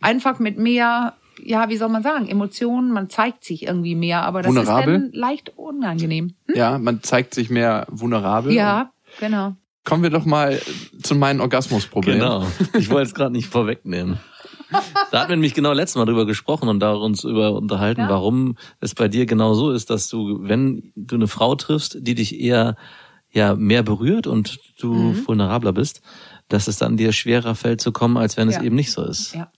einfach 0.01 0.39
mit 0.39 0.59
mehr, 0.59 1.15
ja, 1.43 1.69
wie 1.71 1.77
soll 1.77 1.89
man 1.89 2.03
sagen, 2.03 2.29
Emotionen, 2.29 2.93
man 2.93 3.09
zeigt 3.09 3.45
sich 3.45 3.63
irgendwie 3.63 3.95
mehr, 3.95 4.23
aber 4.23 4.43
das 4.43 4.55
Vulnerabel? 4.55 4.95
ist 4.95 5.01
dann 5.01 5.13
leicht 5.13 5.53
unangenehm. 5.57 6.35
Hm? 6.49 6.57
Ja, 6.57 6.79
man 6.79 7.03
zeigt 7.03 7.35
sich 7.35 7.49
mehr 7.49 7.87
vulnerabel. 7.91 8.53
Ja, 8.53 8.93
genau. 9.21 9.57
Kommen 9.85 10.03
wir 10.03 10.11
doch 10.11 10.25
mal 10.25 10.61
zu 11.03 11.15
meinem 11.17 11.41
Orgasmusproblem. 11.41 12.19
Genau. 12.19 12.47
Ich 12.79 12.91
wollte 12.91 13.09
es 13.09 13.15
gerade 13.15 13.33
nicht 13.33 13.49
vorwegnehmen. 13.49 14.21
Da 15.11 15.21
hatten 15.21 15.31
wir 15.31 15.37
nämlich 15.37 15.55
genau 15.55 15.73
letztes 15.73 15.97
Mal 15.97 16.05
drüber 16.07 16.27
gesprochen 16.27 16.69
und 16.69 16.81
da 16.81 16.93
uns 16.95 17.25
über 17.25 17.53
unterhalten, 17.53 18.03
Ja. 18.03 18.09
warum 18.09 18.57
es 18.81 18.95
bei 18.95 19.09
dir 19.09 19.27
genau 19.27 19.55
so 19.55 19.71
ist, 19.71 19.91
dass 19.91 20.09
du, 20.09 20.39
wenn 20.43 20.93
du 20.97 21.17
eine 21.17 21.29
Frau 21.29 21.55
triffst, 21.55 21.99
die 22.01 22.15
dich 22.15 22.41
eher 22.41 22.77
ja 23.31 23.55
mehr 23.55 23.83
berührt 23.83 24.27
und 24.27 24.59
du 24.81 24.93
Mhm. 24.93 25.27
vulnerabler 25.27 25.73
bist, 25.73 26.03
dass 26.49 26.69
es 26.69 26.77
dann 26.79 26.97
dir 26.97 27.13
schwerer 27.13 27.55
fällt 27.55 27.81
zu 27.81 27.93
kommen, 27.93 28.17
als 28.17 28.37
wenn 28.37 28.49
es 28.49 28.57
Ja. 28.57 28.63
eben 28.63 28.77
nicht 28.77 28.93
so 28.93 29.03
ist. 29.05 29.35
Ja. 29.35 29.51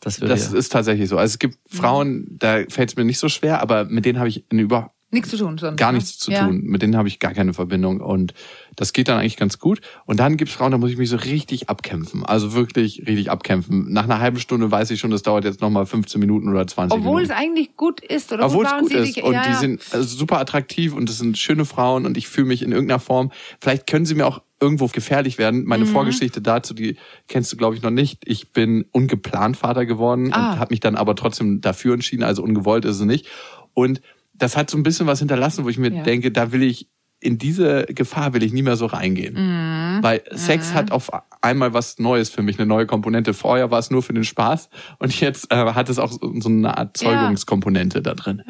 Das, 0.00 0.18
Das 0.18 0.52
ist 0.52 0.72
tatsächlich 0.72 1.08
so. 1.08 1.16
Also 1.16 1.32
es 1.34 1.38
gibt 1.38 1.56
Frauen, 1.68 2.26
da 2.38 2.62
fällt 2.68 2.90
es 2.90 2.96
mir 2.96 3.04
nicht 3.04 3.18
so 3.18 3.28
schwer, 3.28 3.60
aber 3.62 3.84
mit 3.84 4.04
denen 4.04 4.18
habe 4.18 4.28
ich 4.28 4.44
in 4.50 4.58
über 4.58 4.92
Nichts 5.12 5.30
zu 5.30 5.36
tun 5.38 5.56
sonst. 5.56 5.78
gar 5.78 5.92
ne? 5.92 5.98
nichts 5.98 6.18
zu 6.18 6.32
ja. 6.32 6.44
tun. 6.46 6.62
Mit 6.64 6.82
denen 6.82 6.96
habe 6.96 7.06
ich 7.06 7.20
gar 7.20 7.32
keine 7.32 7.54
Verbindung 7.54 8.00
und 8.00 8.34
das 8.74 8.92
geht 8.92 9.06
dann 9.08 9.18
eigentlich 9.18 9.36
ganz 9.36 9.58
gut. 9.60 9.80
Und 10.04 10.18
dann 10.18 10.36
gibt's 10.36 10.52
Frauen, 10.54 10.72
da 10.72 10.78
muss 10.78 10.90
ich 10.90 10.96
mich 10.98 11.08
so 11.08 11.16
richtig 11.16 11.68
abkämpfen. 11.68 12.24
Also 12.26 12.54
wirklich 12.54 13.04
richtig 13.06 13.30
abkämpfen. 13.30 13.92
Nach 13.92 14.04
einer 14.04 14.18
halben 14.18 14.40
Stunde 14.40 14.70
weiß 14.70 14.90
ich 14.90 14.98
schon, 14.98 15.12
das 15.12 15.22
dauert 15.22 15.44
jetzt 15.44 15.60
nochmal 15.60 15.86
15 15.86 16.20
Minuten 16.20 16.48
oder 16.48 16.66
20 16.66 16.98
Obwohl 16.98 17.22
es 17.22 17.28
Minuten. 17.28 17.44
eigentlich 17.44 17.76
gut 17.76 18.00
ist 18.00 18.32
oder 18.32 18.46
Obwohl 18.46 18.66
es 18.66 18.72
gut 18.80 18.88
sie 18.90 18.96
ist 18.96 19.16
dich- 19.16 19.22
und 19.22 19.32
ja, 19.32 19.42
die 19.42 19.50
ja. 19.50 19.56
sind 19.58 19.80
also 19.92 20.16
super 20.16 20.40
attraktiv 20.40 20.92
und 20.92 21.08
es 21.08 21.18
sind 21.18 21.38
schöne 21.38 21.64
Frauen 21.64 22.04
und 22.04 22.16
ich 22.16 22.26
fühle 22.28 22.48
mich 22.48 22.62
in 22.62 22.72
irgendeiner 22.72 23.00
Form, 23.00 23.30
vielleicht 23.60 23.86
können 23.86 24.06
sie 24.06 24.16
mir 24.16 24.26
auch 24.26 24.42
irgendwo 24.60 24.86
gefährlich 24.88 25.38
werden. 25.38 25.66
Meine 25.66 25.84
Mhm. 25.84 25.88
Vorgeschichte 25.90 26.40
dazu, 26.42 26.74
die 26.74 26.96
kennst 27.28 27.52
du 27.52 27.56
glaube 27.56 27.76
ich 27.76 27.82
noch 27.82 27.90
nicht. 27.90 28.22
Ich 28.26 28.52
bin 28.52 28.86
ungeplant 28.90 29.56
Vater 29.56 29.86
geworden 29.86 30.32
Ah. 30.32 30.54
und 30.54 30.58
habe 30.58 30.72
mich 30.72 30.80
dann 30.80 30.96
aber 30.96 31.14
trotzdem 31.14 31.60
dafür 31.60 31.94
entschieden, 31.94 32.24
also 32.24 32.42
ungewollt 32.42 32.84
ist 32.84 32.96
es 32.96 33.02
nicht. 33.04 33.26
Und 33.74 34.00
das 34.38 34.56
hat 34.56 34.70
so 34.70 34.76
ein 34.76 34.82
bisschen 34.82 35.06
was 35.06 35.18
hinterlassen, 35.20 35.64
wo 35.64 35.68
ich 35.68 35.78
mir 35.78 35.92
Ja. 35.92 36.02
denke, 36.02 36.30
da 36.30 36.52
will 36.52 36.62
ich 36.62 36.88
in 37.18 37.38
diese 37.38 37.86
Gefahr 37.86 38.34
will 38.34 38.42
ich 38.42 38.52
nie 38.52 38.60
mehr 38.62 38.76
so 38.76 38.84
reingehen. 38.86 39.34
Mhm. 39.34 40.02
Weil 40.02 40.22
Sex 40.32 40.74
hat 40.74 40.92
auf 40.92 41.10
einmal 41.40 41.72
was 41.72 41.98
Neues 41.98 42.28
für 42.28 42.42
mich, 42.42 42.58
eine 42.58 42.66
neue 42.66 42.84
Komponente. 42.84 43.32
Vorher 43.32 43.70
war 43.70 43.78
es 43.78 43.90
nur 43.90 44.02
für 44.02 44.12
den 44.12 44.22
Spaß 44.24 44.68
und 44.98 45.18
jetzt 45.18 45.50
äh, 45.50 45.56
hat 45.56 45.88
es 45.88 45.98
auch 45.98 46.12
so, 46.12 46.18
so 46.40 46.48
eine 46.50 46.76
Art 46.76 46.94
Zeugungskomponente 46.96 48.02
da 48.02 48.14
drin. 48.14 48.42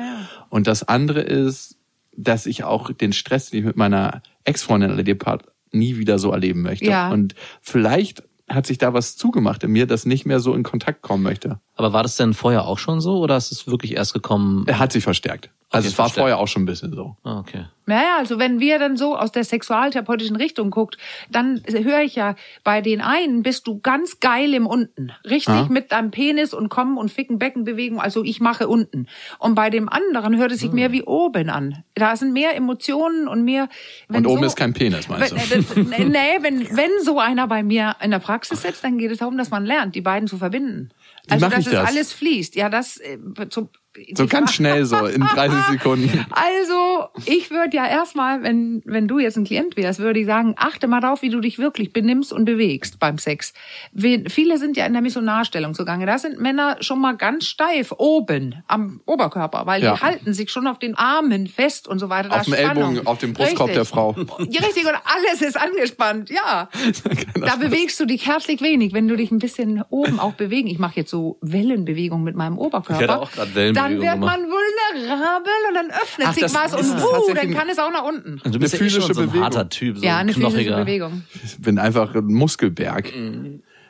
Und 0.50 0.66
das 0.66 0.82
andere 0.82 1.20
ist, 1.20 1.76
dass 2.16 2.46
ich 2.46 2.64
auch 2.64 2.90
den 2.92 3.12
Stress, 3.12 3.50
den 3.50 3.60
ich 3.60 3.66
mit 3.66 3.76
meiner 3.76 4.20
Ex-Freundin 4.44 4.90
erlebt 4.90 5.26
habe, 5.26 5.44
nie 5.70 5.96
wieder 5.96 6.18
so 6.18 6.32
erleben 6.32 6.62
möchte. 6.62 6.86
Ja. 6.86 7.10
Und 7.10 7.34
vielleicht 7.60 8.24
hat 8.48 8.66
sich 8.66 8.78
da 8.78 8.92
was 8.94 9.16
zugemacht 9.16 9.62
in 9.64 9.70
mir, 9.72 9.86
das 9.86 10.06
nicht 10.06 10.24
mehr 10.26 10.40
so 10.40 10.54
in 10.54 10.62
Kontakt 10.62 11.02
kommen 11.02 11.22
möchte. 11.22 11.60
Aber 11.76 11.92
war 11.92 12.02
das 12.02 12.16
denn 12.16 12.34
vorher 12.34 12.64
auch 12.64 12.78
schon 12.78 13.00
so 13.00 13.18
oder 13.18 13.36
ist 13.36 13.52
es 13.52 13.66
wirklich 13.66 13.94
erst 13.94 14.12
gekommen? 14.14 14.64
Er 14.66 14.78
hat 14.78 14.92
sich 14.92 15.04
verstärkt. 15.04 15.50
Also 15.68 15.86
Okay, 15.86 15.92
es 15.92 15.98
war 15.98 16.08
vorher 16.08 16.38
auch 16.38 16.46
schon 16.46 16.62
ein 16.62 16.66
bisschen 16.66 16.92
so. 16.94 17.16
Ah, 17.24 17.40
okay. 17.40 17.64
Naja, 17.86 18.16
also 18.18 18.38
wenn 18.38 18.60
wir 18.60 18.78
dann 18.78 18.96
so 18.96 19.16
aus 19.16 19.32
der 19.32 19.44
sexualtherapeutischen 19.44 20.36
Richtung 20.36 20.70
guckt, 20.70 20.96
dann 21.30 21.60
höre 21.68 22.02
ich 22.02 22.14
ja, 22.14 22.34
bei 22.64 22.80
den 22.80 23.00
einen 23.00 23.42
bist 23.42 23.66
du 23.66 23.80
ganz 23.80 24.20
geil 24.20 24.54
im 24.54 24.66
Unten. 24.66 25.12
Richtig 25.24 25.54
Ah. 25.54 25.66
mit 25.68 25.90
deinem 25.92 26.10
Penis 26.12 26.54
und 26.54 26.68
Kommen 26.68 26.96
und 26.98 27.10
Ficken, 27.12 27.38
Beckenbewegung, 27.38 28.00
also 28.00 28.22
ich 28.24 28.40
mache 28.40 28.68
unten. 28.68 29.06
Und 29.38 29.54
bei 29.56 29.70
dem 29.70 29.88
anderen 29.88 30.36
hört 30.36 30.52
es 30.52 30.60
sich 30.60 30.72
mehr 30.72 30.92
wie 30.92 31.02
oben 31.02 31.48
an. 31.50 31.84
Da 31.94 32.14
sind 32.16 32.32
mehr 32.32 32.56
Emotionen 32.56 33.26
und 33.28 33.44
mehr... 33.44 33.68
wenn 34.08 34.24
Und 34.24 34.32
oben 34.32 34.40
so, 34.40 34.46
ist 34.46 34.56
kein 34.56 34.72
Penis, 34.72 35.08
meinst 35.08 35.32
du? 35.32 35.36
wenn, 35.36 35.92
äh, 35.92 36.04
nee, 36.04 36.42
wenn, 36.42 36.76
wenn 36.76 36.90
so 37.04 37.18
einer 37.18 37.46
bei 37.48 37.62
mir 37.62 37.96
in 38.00 38.12
der 38.12 38.20
Praxis 38.20 38.62
sitzt, 38.62 38.82
dann 38.84 38.98
geht 38.98 39.10
es 39.10 39.18
darum, 39.18 39.36
dass 39.36 39.50
man 39.50 39.64
lernt, 39.64 39.94
die 39.96 40.00
beiden 40.00 40.28
zu 40.28 40.38
verbinden. 40.38 40.90
Wie 41.26 41.32
also, 41.32 41.48
dass 41.48 41.60
ich 41.60 41.66
es 41.66 41.72
das? 41.72 41.88
alles 41.88 42.12
fließt. 42.12 42.54
Ja, 42.56 42.68
das... 42.68 42.98
Äh, 42.98 43.18
so, 43.50 43.68
So 44.14 44.26
ganz 44.26 44.52
schnell 44.52 44.84
so, 44.84 45.06
in 45.06 45.20
30 45.22 45.58
Sekunden. 45.70 46.26
also, 46.30 47.06
ich 47.26 47.50
würde 47.50 47.76
ja 47.76 47.86
erstmal, 47.86 48.42
wenn, 48.42 48.82
wenn 48.84 49.08
du 49.08 49.18
jetzt 49.18 49.36
ein 49.36 49.44
Klient 49.44 49.76
wärst, 49.76 50.00
würde 50.00 50.20
ich 50.20 50.26
sagen, 50.26 50.54
achte 50.56 50.86
mal 50.86 51.00
drauf, 51.00 51.22
wie 51.22 51.30
du 51.30 51.40
dich 51.40 51.58
wirklich 51.58 51.92
benimmst 51.92 52.32
und 52.32 52.44
bewegst 52.44 52.98
beim 52.98 53.18
Sex. 53.18 53.52
We- 53.92 54.24
Viele 54.28 54.58
sind 54.58 54.76
ja 54.76 54.86
in 54.86 54.92
der 54.92 55.02
Missionarstellung 55.02 55.74
zugange. 55.74 56.06
Da 56.06 56.18
sind 56.18 56.40
Männer 56.40 56.76
schon 56.80 57.00
mal 57.00 57.12
ganz 57.16 57.46
steif 57.46 57.92
oben 57.96 58.62
am 58.68 59.00
Oberkörper, 59.06 59.66
weil 59.66 59.82
Ja. 59.82 59.94
die 59.94 60.00
halten 60.02 60.32
sich 60.34 60.50
schon 60.50 60.66
auf 60.66 60.78
den 60.78 60.94
Armen 60.96 61.46
fest 61.46 61.88
und 61.88 61.98
so 61.98 62.08
weiter. 62.08 62.32
Auf 62.34 62.44
dem. 62.44 62.54
Ellbogen, 62.54 63.06
auf 63.06 63.18
dem 63.18 63.32
Brustkorb 63.32 63.68
Richtig. 63.70 63.74
der 63.76 63.84
Frau. 63.84 64.14
Ja, 64.50 64.60
richtig, 64.64 64.84
und 64.84 64.94
alles 65.04 65.42
ist 65.42 65.58
angespannt, 65.60 66.30
ja. 66.30 66.68
Da 67.46 67.56
bewegst 67.56 67.98
du 68.00 68.06
dich 68.06 68.26
herzlich 68.26 68.60
wenig, 68.60 68.92
wenn 68.92 69.06
du 69.08 69.16
dich 69.16 69.30
ein 69.30 69.38
bisschen 69.38 69.82
oben 69.90 70.18
auch 70.18 70.32
bewegen. 70.32 70.68
Ich 70.68 70.78
mache 70.78 70.96
jetzt 70.96 71.10
so 71.10 71.38
Wellenbewegungen 71.42 72.24
mit 72.24 72.34
meinem 72.34 72.58
Oberkörper. 72.58 73.02
Ich 73.04 73.08
hatte 73.08 73.20
auch 73.20 73.30
gerade 73.30 73.54
Wellenbewegungen 73.54 73.85
Dann 73.92 74.00
wird 74.00 74.18
man 74.18 74.40
vulnerabel 74.40 75.52
und 75.68 75.74
dann 75.74 75.90
öffnet 75.90 76.28
Ach, 76.28 76.34
sich 76.34 76.42
was 76.54 76.74
und 76.74 77.02
wuh, 77.02 77.34
dann 77.34 77.52
kann 77.54 77.68
es 77.68 77.78
auch 77.78 77.90
nach 77.90 78.04
unten. 78.04 78.40
Also 78.44 78.50
du 78.52 78.58
bist 78.58 78.74
Eine 78.74 78.82
ja 78.82 78.86
eh 78.86 78.90
schon 78.90 79.00
physische 79.02 79.14
so 79.14 79.20
ein 79.20 79.26
Bewegung. 79.28 79.44
harter 79.44 79.68
Typ, 79.68 79.98
so 79.98 80.04
ja, 80.04 80.14
ein 80.14 80.20
eine 80.20 80.32
physische 80.32 80.50
knochiger. 80.50 80.76
Bewegung. 80.78 81.24
Ich 81.44 81.60
bin 81.60 81.78
einfach 81.78 82.14
ein 82.14 82.26
Muskelberg. 82.26 83.12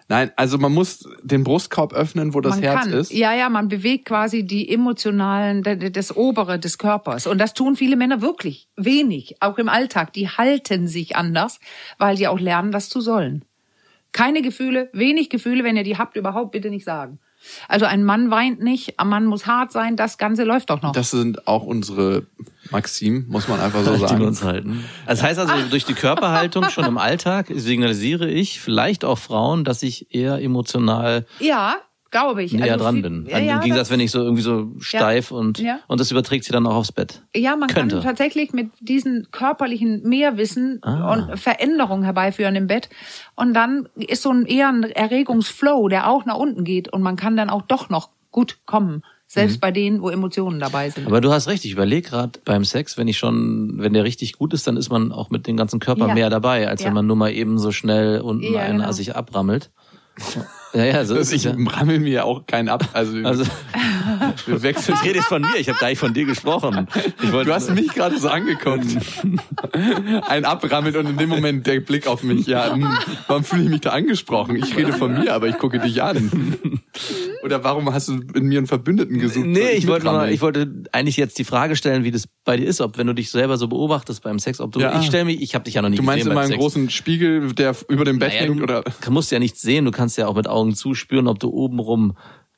Nein, 0.08 0.30
also 0.36 0.56
man 0.58 0.72
muss 0.72 1.08
den 1.24 1.42
Brustkorb 1.42 1.92
öffnen, 1.92 2.32
wo 2.32 2.40
das 2.40 2.54
man 2.54 2.62
Herz 2.62 2.80
kann, 2.82 2.92
ist. 2.92 3.12
ja, 3.12 3.34
ja, 3.34 3.48
man 3.48 3.66
bewegt 3.68 4.04
quasi 4.04 4.44
die 4.44 4.72
emotionalen, 4.72 5.64
das 5.92 6.16
Obere 6.16 6.60
des 6.60 6.78
Körpers. 6.78 7.26
Und 7.26 7.38
das 7.38 7.54
tun 7.54 7.74
viele 7.74 7.96
Männer 7.96 8.22
wirklich 8.22 8.68
wenig, 8.76 9.36
auch 9.40 9.58
im 9.58 9.68
Alltag. 9.68 10.12
Die 10.12 10.28
halten 10.28 10.86
sich 10.86 11.16
anders, 11.16 11.58
weil 11.98 12.14
die 12.14 12.28
auch 12.28 12.38
lernen, 12.38 12.70
das 12.70 12.88
zu 12.88 13.00
sollen. 13.00 13.44
Keine 14.12 14.42
Gefühle, 14.42 14.90
wenig 14.92 15.28
Gefühle, 15.28 15.64
wenn 15.64 15.76
ihr 15.76 15.82
die 15.82 15.98
habt, 15.98 16.16
überhaupt 16.16 16.52
bitte 16.52 16.70
nicht 16.70 16.84
sagen. 16.84 17.18
Also 17.68 17.86
ein 17.86 18.04
Mann 18.04 18.30
weint 18.30 18.62
nicht, 18.62 18.98
ein 18.98 19.08
Mann 19.08 19.26
muss 19.26 19.46
hart 19.46 19.72
sein, 19.72 19.96
das 19.96 20.18
Ganze 20.18 20.44
läuft 20.44 20.70
doch 20.70 20.82
noch. 20.82 20.92
Das 20.92 21.10
sind 21.10 21.46
auch 21.46 21.64
unsere 21.64 22.26
Maximen, 22.70 23.26
muss 23.28 23.48
man 23.48 23.60
einfach 23.60 23.84
so 23.84 23.94
die 23.94 24.00
wir 24.00 24.08
sagen. 24.08 24.24
uns 24.24 24.42
halten. 24.42 24.84
Das 25.06 25.22
heißt 25.22 25.38
also, 25.38 25.52
durch 25.70 25.84
die 25.84 25.94
Körperhaltung 25.94 26.64
schon 26.70 26.84
im 26.84 26.98
Alltag 26.98 27.46
signalisiere 27.54 28.28
ich 28.28 28.60
vielleicht 28.60 29.04
auch 29.04 29.18
Frauen, 29.18 29.64
dass 29.64 29.82
ich 29.82 30.14
eher 30.14 30.40
emotional 30.42 31.26
ja, 31.38 31.76
glaube 32.20 32.42
ich. 32.42 32.52
näher 32.52 32.72
Also 32.72 32.84
dran 32.84 32.94
viel- 32.94 33.02
bin. 33.02 33.26
Ja, 33.28 33.38
ja, 33.38 33.54
Im 33.56 33.60
Gegensatz, 33.62 33.90
wenn 33.90 34.00
ich 34.00 34.10
so 34.10 34.20
irgendwie 34.22 34.42
so 34.42 34.72
steif 34.80 35.30
und, 35.30 35.58
Ja. 35.58 35.78
und 35.88 36.00
das 36.00 36.10
überträgt 36.10 36.44
sich 36.44 36.52
dann 36.52 36.66
auch 36.66 36.74
aufs 36.74 36.92
Bett. 36.92 37.22
Ja, 37.34 37.56
man 37.56 37.68
Könnte. 37.68 37.96
kann 37.96 38.04
tatsächlich 38.04 38.52
mit 38.52 38.70
diesen 38.80 39.28
körperlichen 39.30 40.02
Mehrwissen 40.02 40.78
Ah. 40.82 41.12
und 41.12 41.38
Veränderungen 41.38 42.04
herbeiführen 42.04 42.56
im 42.56 42.66
Bett. 42.66 42.88
Und 43.34 43.54
dann 43.54 43.88
ist 43.96 44.22
so 44.22 44.30
ein 44.30 44.46
eher 44.46 44.68
ein 44.68 44.82
Erregungsflow, 44.84 45.88
der 45.88 46.08
auch 46.10 46.24
nach 46.24 46.36
unten 46.36 46.64
geht. 46.64 46.92
Und 46.92 47.02
man 47.02 47.16
kann 47.16 47.36
dann 47.36 47.50
auch 47.50 47.62
doch 47.62 47.88
noch 47.90 48.10
gut 48.30 48.58
kommen. 48.66 49.02
Selbst 49.28 49.60
bei 49.60 49.72
denen, 49.72 50.02
wo 50.02 50.08
Emotionen 50.08 50.60
dabei 50.60 50.88
sind. 50.88 51.04
Aber 51.08 51.20
du 51.20 51.32
hast 51.32 51.48
recht, 51.48 51.64
ich 51.64 51.72
überlege 51.72 52.08
gerade 52.10 52.38
beim 52.44 52.64
Sex, 52.64 52.96
wenn 52.96 53.08
ich 53.08 53.18
schon, 53.18 53.74
wenn 53.78 53.92
der 53.92 54.04
richtig 54.04 54.34
gut 54.34 54.54
ist, 54.54 54.68
dann 54.68 54.76
ist 54.76 54.88
man 54.88 55.10
auch 55.10 55.30
mit 55.30 55.48
dem 55.48 55.56
ganzen 55.56 55.80
Körper 55.80 56.06
Ja. 56.06 56.14
mehr 56.14 56.30
dabei, 56.30 56.68
als 56.68 56.82
Ja. 56.82 56.86
wenn 56.86 56.94
man 56.94 57.06
nur 57.08 57.16
mal 57.16 57.32
eben 57.32 57.58
so 57.58 57.72
schnell 57.72 58.20
unten 58.20 58.52
Ja, 58.54 58.60
einen 58.60 58.78
genau. 58.78 58.92
sich 58.92 59.16
abrammelt. 59.16 59.70
Ja, 60.76 60.84
ja, 60.84 61.04
so 61.06 61.16
ist 61.16 61.32
ich 61.32 61.46
es. 61.46 61.56
Ja. 61.56 61.70
rammel 61.70 62.00
mir 62.00 62.10
ja 62.12 62.24
auch 62.24 62.44
keinen 62.46 62.68
ab. 62.68 62.88
Also, 62.92 63.16
Also, 63.24 63.44
wir 64.46 64.62
wechseln. 64.62 64.96
ich 65.00 65.04
rede 65.08 65.16
jetzt 65.18 65.28
von 65.28 65.40
mir, 65.42 65.56
ich 65.58 65.68
habe 65.68 65.78
gar 65.78 65.88
nicht 65.88 65.98
von 65.98 66.12
dir 66.14 66.24
gesprochen. 66.26 66.86
Ich 67.22 67.32
wollte, 67.32 67.48
Du 67.48 67.54
hast 67.54 67.70
mich 67.70 67.88
gerade 67.88 68.18
so 68.18 68.28
angeguckt. 68.28 68.86
Ein 70.28 70.44
abrammelt 70.44 70.96
und 70.96 71.06
in 71.08 71.16
dem 71.16 71.28
Moment 71.28 71.66
der 71.66 71.80
Blick 71.80 72.06
auf 72.06 72.22
mich. 72.22 72.46
Ja, 72.46 72.72
hm, 72.74 72.86
warum 73.26 73.44
fühle 73.44 73.64
ich 73.64 73.68
mich 73.70 73.80
da 73.80 73.90
angesprochen? 73.90 74.56
Ich 74.56 74.76
rede 74.76 74.92
von 74.92 75.18
mir, 75.18 75.34
aber 75.34 75.48
ich 75.48 75.58
gucke 75.58 75.78
dich 75.80 76.02
an. 76.02 76.30
Oder 77.42 77.62
warum 77.64 77.92
hast 77.92 78.08
du 78.08 78.20
in 78.34 78.44
mir 78.46 78.58
einen 78.58 78.66
Verbündeten 78.66 79.18
gesucht? 79.18 79.46
Nee, 79.46 79.60
Soll 79.60 79.70
ich 79.72 79.86
wollte, 79.86 80.04
nur, 80.04 80.12
mitrammeln? 80.14 80.34
ich 80.34 80.40
wollte 80.40 80.82
eigentlich 80.92 81.16
jetzt 81.16 81.38
die 81.38 81.44
Frage 81.44 81.76
stellen, 81.76 82.04
wie 82.04 82.10
das 82.10 82.24
bei 82.46 82.56
dir 82.56 82.64
ist, 82.66 82.80
ob 82.80 82.96
wenn 82.96 83.06
du 83.06 83.12
dich 83.12 83.30
selber 83.30 83.58
so 83.58 83.68
beobachtest 83.68 84.22
beim 84.22 84.38
Sex, 84.38 84.60
ob 84.60 84.72
du, 84.72 84.80
Ja. 84.80 84.98
ich 84.98 85.06
stelle 85.06 85.26
mich, 85.26 85.42
ich 85.42 85.54
habe 85.54 85.64
dich 85.64 85.74
ja 85.74 85.82
noch 85.82 85.90
nie 85.90 85.96
Du 85.96 86.02
meinst 86.02 86.20
gesehen 86.20 86.30
in 86.30 86.34
beim 86.34 86.44
meinem 86.44 86.52
Sex. 86.52 86.60
großen 86.62 86.88
Spiegel, 86.90 87.52
der 87.52 87.76
über 87.88 88.04
dem 88.06 88.18
Bett 88.18 88.30
Naja, 88.30 88.40
hängt? 88.46 88.58
du 88.60 88.62
Oder? 88.62 88.84
musst 89.10 89.30
ja 89.30 89.38
nichts 89.38 89.60
sehen, 89.60 89.84
du 89.84 89.90
kannst 89.90 90.16
ja 90.16 90.26
auch 90.26 90.34
mit 90.36 90.48
Augen 90.48 90.74
zuspüren, 90.74 91.28
ob 91.28 91.38
du 91.38 91.50
obenrum 91.50 92.16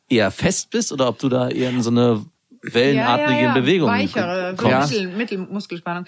eher 0.09 0.31
fest 0.31 0.71
bist 0.71 0.93
oder 0.93 1.09
ob 1.09 1.19
du 1.19 1.29
da 1.29 1.49
eher 1.49 1.71
in 1.71 1.83
so 1.83 1.91
eine 1.91 2.25
wellenartige 2.63 3.51
Bewegung 3.55 3.89
Weichere, 3.89 4.55
Ja. 4.63 4.81
Mittel, 4.81 5.09
Mittelmuskelspannung. 5.17 6.05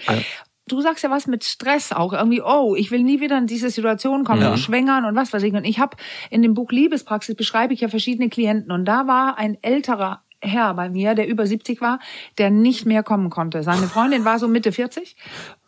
Du 0.66 0.80
sagst 0.80 1.02
ja 1.02 1.10
was 1.10 1.26
mit 1.26 1.42
Stress 1.42 1.90
auch 1.90 2.12
irgendwie, 2.12 2.42
oh, 2.42 2.76
ich 2.76 2.90
will 2.92 3.02
nie 3.02 3.20
wieder 3.20 3.36
in 3.38 3.46
diese 3.46 3.70
Situation 3.70 4.22
kommen, 4.24 4.42
Ja. 4.42 4.56
schwängern 4.56 5.04
und 5.04 5.16
was 5.16 5.32
weiß 5.32 5.42
ich. 5.42 5.52
Und 5.52 5.64
ich 5.64 5.80
habe 5.80 5.96
in 6.30 6.42
dem 6.42 6.54
Buch 6.54 6.70
Liebespraxis 6.70 7.34
beschreibe 7.34 7.74
ich 7.74 7.80
ja 7.80 7.88
verschiedene 7.88 8.28
Klienten 8.28 8.70
und 8.70 8.84
da 8.84 9.06
war 9.08 9.36
ein 9.36 9.58
älterer 9.62 10.22
Herr 10.42 10.74
bei 10.74 10.88
mir, 10.88 11.14
der 11.14 11.28
über 11.28 11.46
70 11.46 11.80
war, 11.80 11.98
der 12.38 12.50
nicht 12.50 12.86
mehr 12.86 13.02
kommen 13.02 13.30
konnte. 13.30 13.62
Seine 13.62 13.86
Freundin 13.86 14.24
war 14.24 14.38
so 14.38 14.48
Mitte 14.48 14.72
40 14.72 15.16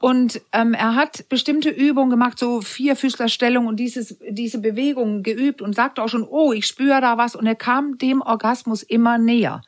und 0.00 0.40
ähm, 0.52 0.74
er 0.74 0.94
hat 0.94 1.28
bestimmte 1.28 1.68
Übungen 1.68 2.10
gemacht, 2.10 2.38
so 2.38 2.60
Vierfüßlerstellung 2.60 3.66
und 3.66 3.76
dieses, 3.76 4.18
diese 4.28 4.58
Bewegungen 4.58 5.22
geübt 5.22 5.60
und 5.60 5.74
sagte 5.74 6.02
auch 6.02 6.08
schon, 6.08 6.26
oh, 6.26 6.52
ich 6.52 6.66
spüre 6.66 7.00
da 7.00 7.18
was 7.18 7.36
und 7.36 7.46
er 7.46 7.54
kam 7.54 7.98
dem 7.98 8.22
Orgasmus 8.22 8.82
immer 8.82 9.18
näher. 9.18 9.62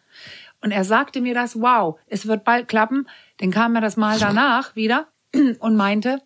Und 0.62 0.70
er 0.70 0.84
sagte 0.84 1.20
mir 1.20 1.34
das, 1.34 1.60
wow, 1.60 1.98
es 2.06 2.26
wird 2.26 2.42
bald 2.44 2.68
klappen. 2.68 3.06
Dann 3.36 3.50
kam 3.50 3.74
er 3.74 3.82
das 3.82 3.98
Mal 3.98 4.18
danach 4.18 4.74
wieder 4.74 5.08
und 5.58 5.76
meinte, 5.76 6.22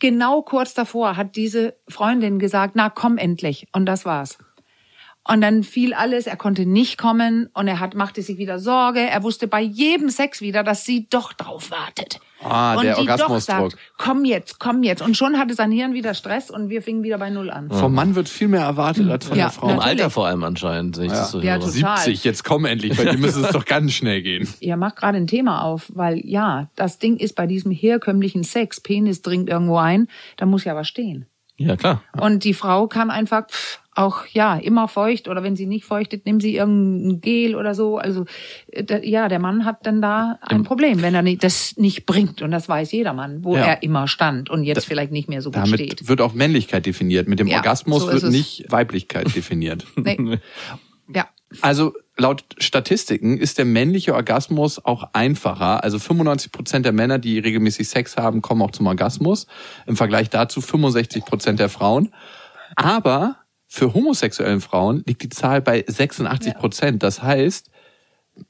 genau 0.00 0.42
kurz 0.42 0.74
davor 0.74 1.16
hat 1.16 1.36
diese 1.36 1.76
Freundin 1.88 2.40
gesagt, 2.40 2.72
na 2.74 2.90
komm 2.90 3.18
endlich. 3.18 3.68
Und 3.72 3.86
das 3.86 4.04
war's. 4.04 4.38
Und 5.28 5.40
dann 5.40 5.62
fiel 5.62 5.94
alles, 5.94 6.26
er 6.26 6.36
konnte 6.36 6.66
nicht 6.66 6.98
kommen 6.98 7.48
und 7.54 7.68
er 7.68 7.78
hat, 7.78 7.94
machte 7.94 8.22
sich 8.22 8.38
wieder 8.38 8.58
Sorge. 8.58 9.00
Er 9.00 9.22
wusste 9.22 9.46
bei 9.46 9.60
jedem 9.60 10.10
Sex 10.10 10.40
wieder, 10.40 10.64
dass 10.64 10.84
sie 10.84 11.06
doch 11.10 11.32
drauf 11.32 11.70
wartet. 11.70 12.18
Ah, 12.42 12.74
und 12.74 12.82
der 12.82 12.96
die 12.96 13.06
doch 13.06 13.12
Orgasmusdruck. 13.12 13.70
sagt, 13.70 13.76
komm 13.98 14.24
jetzt, 14.24 14.58
komm 14.58 14.82
jetzt. 14.82 15.00
Und 15.00 15.16
schon 15.16 15.38
hatte 15.38 15.54
sein 15.54 15.70
Hirn 15.70 15.94
wieder 15.94 16.14
Stress 16.14 16.50
und 16.50 16.70
wir 16.70 16.82
fingen 16.82 17.04
wieder 17.04 17.18
bei 17.18 17.30
Null 17.30 17.50
an. 17.50 17.70
Vom 17.70 17.94
Mann 17.94 18.16
wird 18.16 18.28
viel 18.28 18.48
mehr 18.48 18.62
erwartet 18.62 19.08
als 19.08 19.26
von 19.26 19.38
Ja, 19.38 19.44
der 19.44 19.52
Frau. 19.52 19.68
Im 19.68 19.76
Natürlich. 19.76 20.00
Alter 20.00 20.10
vor 20.10 20.26
allem 20.26 20.42
anscheinend, 20.42 20.96
sehe 20.96 21.06
ich 21.06 21.12
das 21.12 21.30
so 21.30 21.40
Ja, 21.40 21.58
total. 21.58 21.98
70, 21.98 22.24
jetzt 22.24 22.42
komm 22.42 22.64
endlich. 22.64 22.96
Bei 22.96 23.04
dir 23.04 23.16
müsste 23.16 23.42
es 23.42 23.52
doch 23.52 23.64
ganz 23.64 23.92
schnell 23.92 24.22
gehen. 24.22 24.48
Ihr 24.60 24.76
macht 24.76 24.96
gerade 24.96 25.18
ein 25.18 25.28
Thema 25.28 25.62
auf, 25.62 25.88
weil 25.94 26.20
ja, 26.26 26.68
das 26.74 26.98
Ding 26.98 27.16
ist 27.16 27.36
bei 27.36 27.46
diesem 27.46 27.70
herkömmlichen 27.70 28.42
Sex, 28.42 28.80
Penis 28.80 29.22
dringt 29.22 29.48
irgendwo 29.48 29.76
ein, 29.76 30.08
da 30.36 30.46
muss 30.46 30.64
ja 30.64 30.74
was 30.74 30.88
stehen. 30.88 31.26
Ja, 31.58 31.76
klar. 31.76 32.02
Und 32.18 32.42
die 32.42 32.54
Frau 32.54 32.88
kann 32.88 33.10
einfach 33.10 33.46
pff, 33.46 33.81
auch 33.94 34.26
ja 34.26 34.56
immer 34.56 34.88
feucht 34.88 35.28
oder 35.28 35.42
wenn 35.42 35.54
sie 35.56 35.66
nicht 35.66 35.84
feuchtet, 35.84 36.24
nimmt 36.24 36.40
sie 36.40 36.56
irgendein 36.56 37.20
Gel 37.20 37.54
oder 37.54 37.74
so. 37.74 37.98
Also 37.98 38.24
äh, 38.68 38.84
da, 38.84 38.98
ja, 38.98 39.28
der 39.28 39.38
Mann 39.38 39.64
hat 39.64 39.86
dann 39.86 40.00
da 40.00 40.38
ein 40.42 40.62
Problem, 40.62 41.02
wenn 41.02 41.14
er 41.14 41.22
das 41.36 41.76
nicht 41.76 42.06
bringt 42.06 42.40
und 42.42 42.50
das 42.52 42.68
weiß 42.68 42.90
jeder 42.92 43.12
Mann, 43.12 43.44
wo 43.44 43.54
Ja. 43.56 43.64
er 43.66 43.82
immer 43.82 44.08
stand 44.08 44.48
und 44.48 44.64
jetzt 44.64 44.86
vielleicht 44.86 45.12
nicht 45.12 45.28
mehr 45.28 45.42
so 45.42 45.50
gut 45.50 45.56
Damit 45.66 45.80
steht. 45.80 46.08
wird 46.08 46.20
auch 46.22 46.32
Männlichkeit 46.32 46.86
definiert. 46.86 47.28
Mit 47.28 47.38
dem 47.38 47.46
Ja, 47.48 47.56
Orgasmus 47.58 48.02
so 48.04 48.12
wird 48.12 48.22
es. 48.22 48.30
nicht 48.30 48.64
Weiblichkeit 48.70 49.34
definiert. 49.34 49.86
Nee. 49.96 50.38
Ja. 51.14 51.28
Also 51.60 51.92
laut 52.16 52.44
Statistiken 52.58 53.36
ist 53.36 53.58
der 53.58 53.66
männliche 53.66 54.14
Orgasmus 54.14 54.82
auch 54.82 55.10
einfacher. 55.12 55.84
Also 55.84 55.98
95 55.98 56.50
Prozent 56.50 56.86
der 56.86 56.92
Männer, 56.92 57.18
die 57.18 57.38
regelmäßig 57.38 57.88
Sex 57.88 58.16
haben, 58.16 58.40
kommen 58.40 58.62
auch 58.62 58.70
zum 58.70 58.86
Orgasmus. 58.86 59.46
Im 59.86 59.96
Vergleich 59.96 60.30
dazu 60.30 60.62
65 60.62 61.24
Prozent 61.26 61.60
der 61.60 61.68
Frauen. 61.68 62.10
Aber 62.76 63.36
für 63.74 63.94
homosexuellen 63.94 64.60
Frauen 64.60 65.02
liegt 65.06 65.22
die 65.22 65.30
Zahl 65.30 65.62
bei 65.62 65.82
86 65.86 66.54
Prozent. 66.56 67.02
Das 67.02 67.22
heißt, 67.22 67.70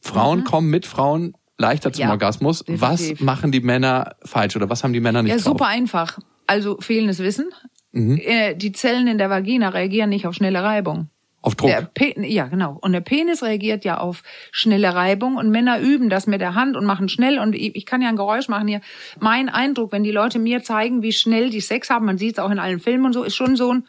Frauen 0.01 0.43
kommen 0.43 0.69
mit 0.69 0.85
Frauen 0.85 1.35
leichter 1.59 1.93
zum 1.93 2.03
Mhm. 2.03 2.09
Ja, 2.09 2.11
Orgasmus. 2.13 2.65
Was 2.67 2.99
definitiv. 2.99 3.25
machen 3.25 3.53
die 3.53 3.61
Männer 3.61 4.17
falsch 4.25 4.57
oder 4.57 4.69
was 4.69 4.83
haben 4.83 4.93
die 4.93 5.01
Männer 5.01 5.23
nicht 5.23 5.31
Ja, 5.31 5.37
drauf? 5.37 5.45
super 5.45 5.67
einfach. 5.67 6.19
Also 6.49 6.77
fehlendes 6.81 7.21
Wissen. 7.21 7.51
Mhm. 7.93 8.17
Äh, 8.19 8.55
Die 8.57 8.73
Zellen 8.73 9.07
in 9.07 9.17
der 9.19 9.31
Vagina 9.31 9.69
reagieren 9.69 10.11
nicht 10.11 10.27
auf 10.27 10.35
schnelle 10.35 10.61
Reibung. 10.63 11.09
Auf 11.41 11.55
Druck. 11.55 11.71
Ja, 12.19 12.47
genau. 12.47 12.79
Und 12.81 12.93
der 12.93 13.01
Penis 13.01 13.45
reagiert 13.45 13.85
ja 13.85 13.99
auf 13.99 14.25
schnelle 14.51 14.93
Reibung 14.95 15.37
und 15.37 15.51
Männer 15.51 15.79
üben 15.81 16.09
das 16.11 16.27
mit 16.27 16.41
der 16.41 16.55
Hand 16.57 16.77
und 16.77 16.85
machen 16.85 17.09
schnell 17.09 17.39
und 17.39 17.55
ich 17.55 17.77
ich 17.77 17.87
kann 17.87 18.03
ja 18.03 18.09
ein 18.09 18.17
Geräusch 18.17 18.49
machen 18.49 18.67
hier. 18.67 18.81
Mein 19.21 19.49
Eindruck, 19.49 19.93
wenn 19.93 20.03
die 20.05 20.11
Leute 20.13 20.39
mir 20.41 20.65
zeigen, 20.65 21.03
wie 21.03 21.13
schnell 21.13 21.51
die 21.51 21.61
Sex 21.61 21.91
haben, 21.91 22.07
man 22.07 22.19
sieht 22.19 22.35
es 22.35 22.39
auch 22.41 22.51
in 22.51 22.59
allen 22.59 22.81
Filmen 22.81 23.07
und 23.07 23.13
so, 23.13 23.23
ist 23.23 23.37
schon 23.37 23.55
so 23.57 23.73
ein 23.73 23.87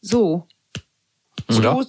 so. 0.00 0.46
Oder? 1.58 1.86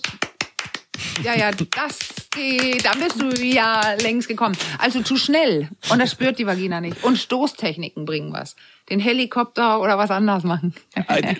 Ja, 1.23 1.35
ja, 1.35 1.51
das 1.51 1.99
geht, 2.31 2.85
da 2.85 2.91
bist 2.91 3.21
du 3.21 3.29
ja 3.45 3.81
längst 4.01 4.27
gekommen. 4.27 4.55
Also 4.79 5.01
zu 5.01 5.15
schnell. 5.17 5.69
Und 5.89 5.99
das 5.99 6.11
spürt 6.11 6.39
die 6.39 6.45
Vagina 6.47 6.81
nicht. 6.81 7.03
Und 7.03 7.17
Stoßtechniken 7.17 8.05
bringen 8.05 8.31
was. 8.33 8.55
Den 8.89 8.99
Helikopter 8.99 9.79
oder 9.81 9.97
was 9.97 10.11
anderes 10.11 10.43
machen. 10.43 10.73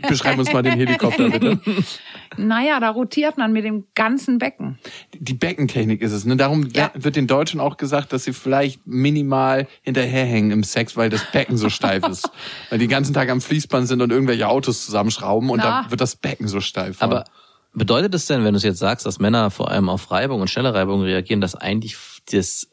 Beschreib 0.07 0.37
uns 0.37 0.51
mal 0.53 0.63
den 0.63 0.73
Helikopter 0.73 1.29
bitte. 1.29 1.59
Naja, 2.35 2.79
da 2.79 2.89
rotiert 2.89 3.37
man 3.37 3.53
mit 3.53 3.63
dem 3.63 3.85
ganzen 3.93 4.39
Becken. 4.39 4.79
Die 5.13 5.35
Beckentechnik 5.35 6.01
ist 6.01 6.13
es. 6.13 6.25
Ne? 6.25 6.35
Darum 6.35 6.67
Ja. 6.73 6.89
wird 6.95 7.15
den 7.15 7.27
Deutschen 7.27 7.59
auch 7.59 7.77
gesagt, 7.77 8.11
dass 8.11 8.23
sie 8.23 8.33
vielleicht 8.33 8.87
minimal 8.87 9.67
hinterherhängen 9.83 10.49
im 10.49 10.63
Sex, 10.63 10.97
weil 10.97 11.11
das 11.11 11.23
Becken 11.31 11.57
so 11.57 11.69
steif 11.69 12.03
ist. 12.07 12.27
Weil 12.71 12.79
die 12.79 12.85
den 12.87 12.91
ganzen 12.91 13.13
Tag 13.13 13.29
am 13.29 13.39
Fließband 13.39 13.87
sind 13.87 14.01
und 14.01 14.11
irgendwelche 14.11 14.47
Autos 14.47 14.83
zusammenschrauben 14.85 15.51
und 15.51 15.59
Na. 15.59 15.83
da 15.83 15.91
wird 15.91 16.01
das 16.01 16.15
Becken 16.15 16.47
so 16.47 16.59
steif. 16.59 17.03
Aber 17.03 17.25
bedeutet 17.73 18.13
es 18.15 18.25
denn, 18.25 18.43
wenn 18.43 18.53
du 18.53 18.57
es 18.57 18.63
jetzt 18.63 18.79
sagst, 18.79 19.05
dass 19.05 19.19
Männer 19.19 19.51
vor 19.51 19.71
allem 19.71 19.89
auf 19.89 20.11
Reibung 20.11 20.41
und 20.41 20.49
schnelle 20.49 20.73
Reibung 20.73 21.01
reagieren, 21.01 21.41
dass 21.41 21.55
eigentlich 21.55 21.97
das 22.31 22.67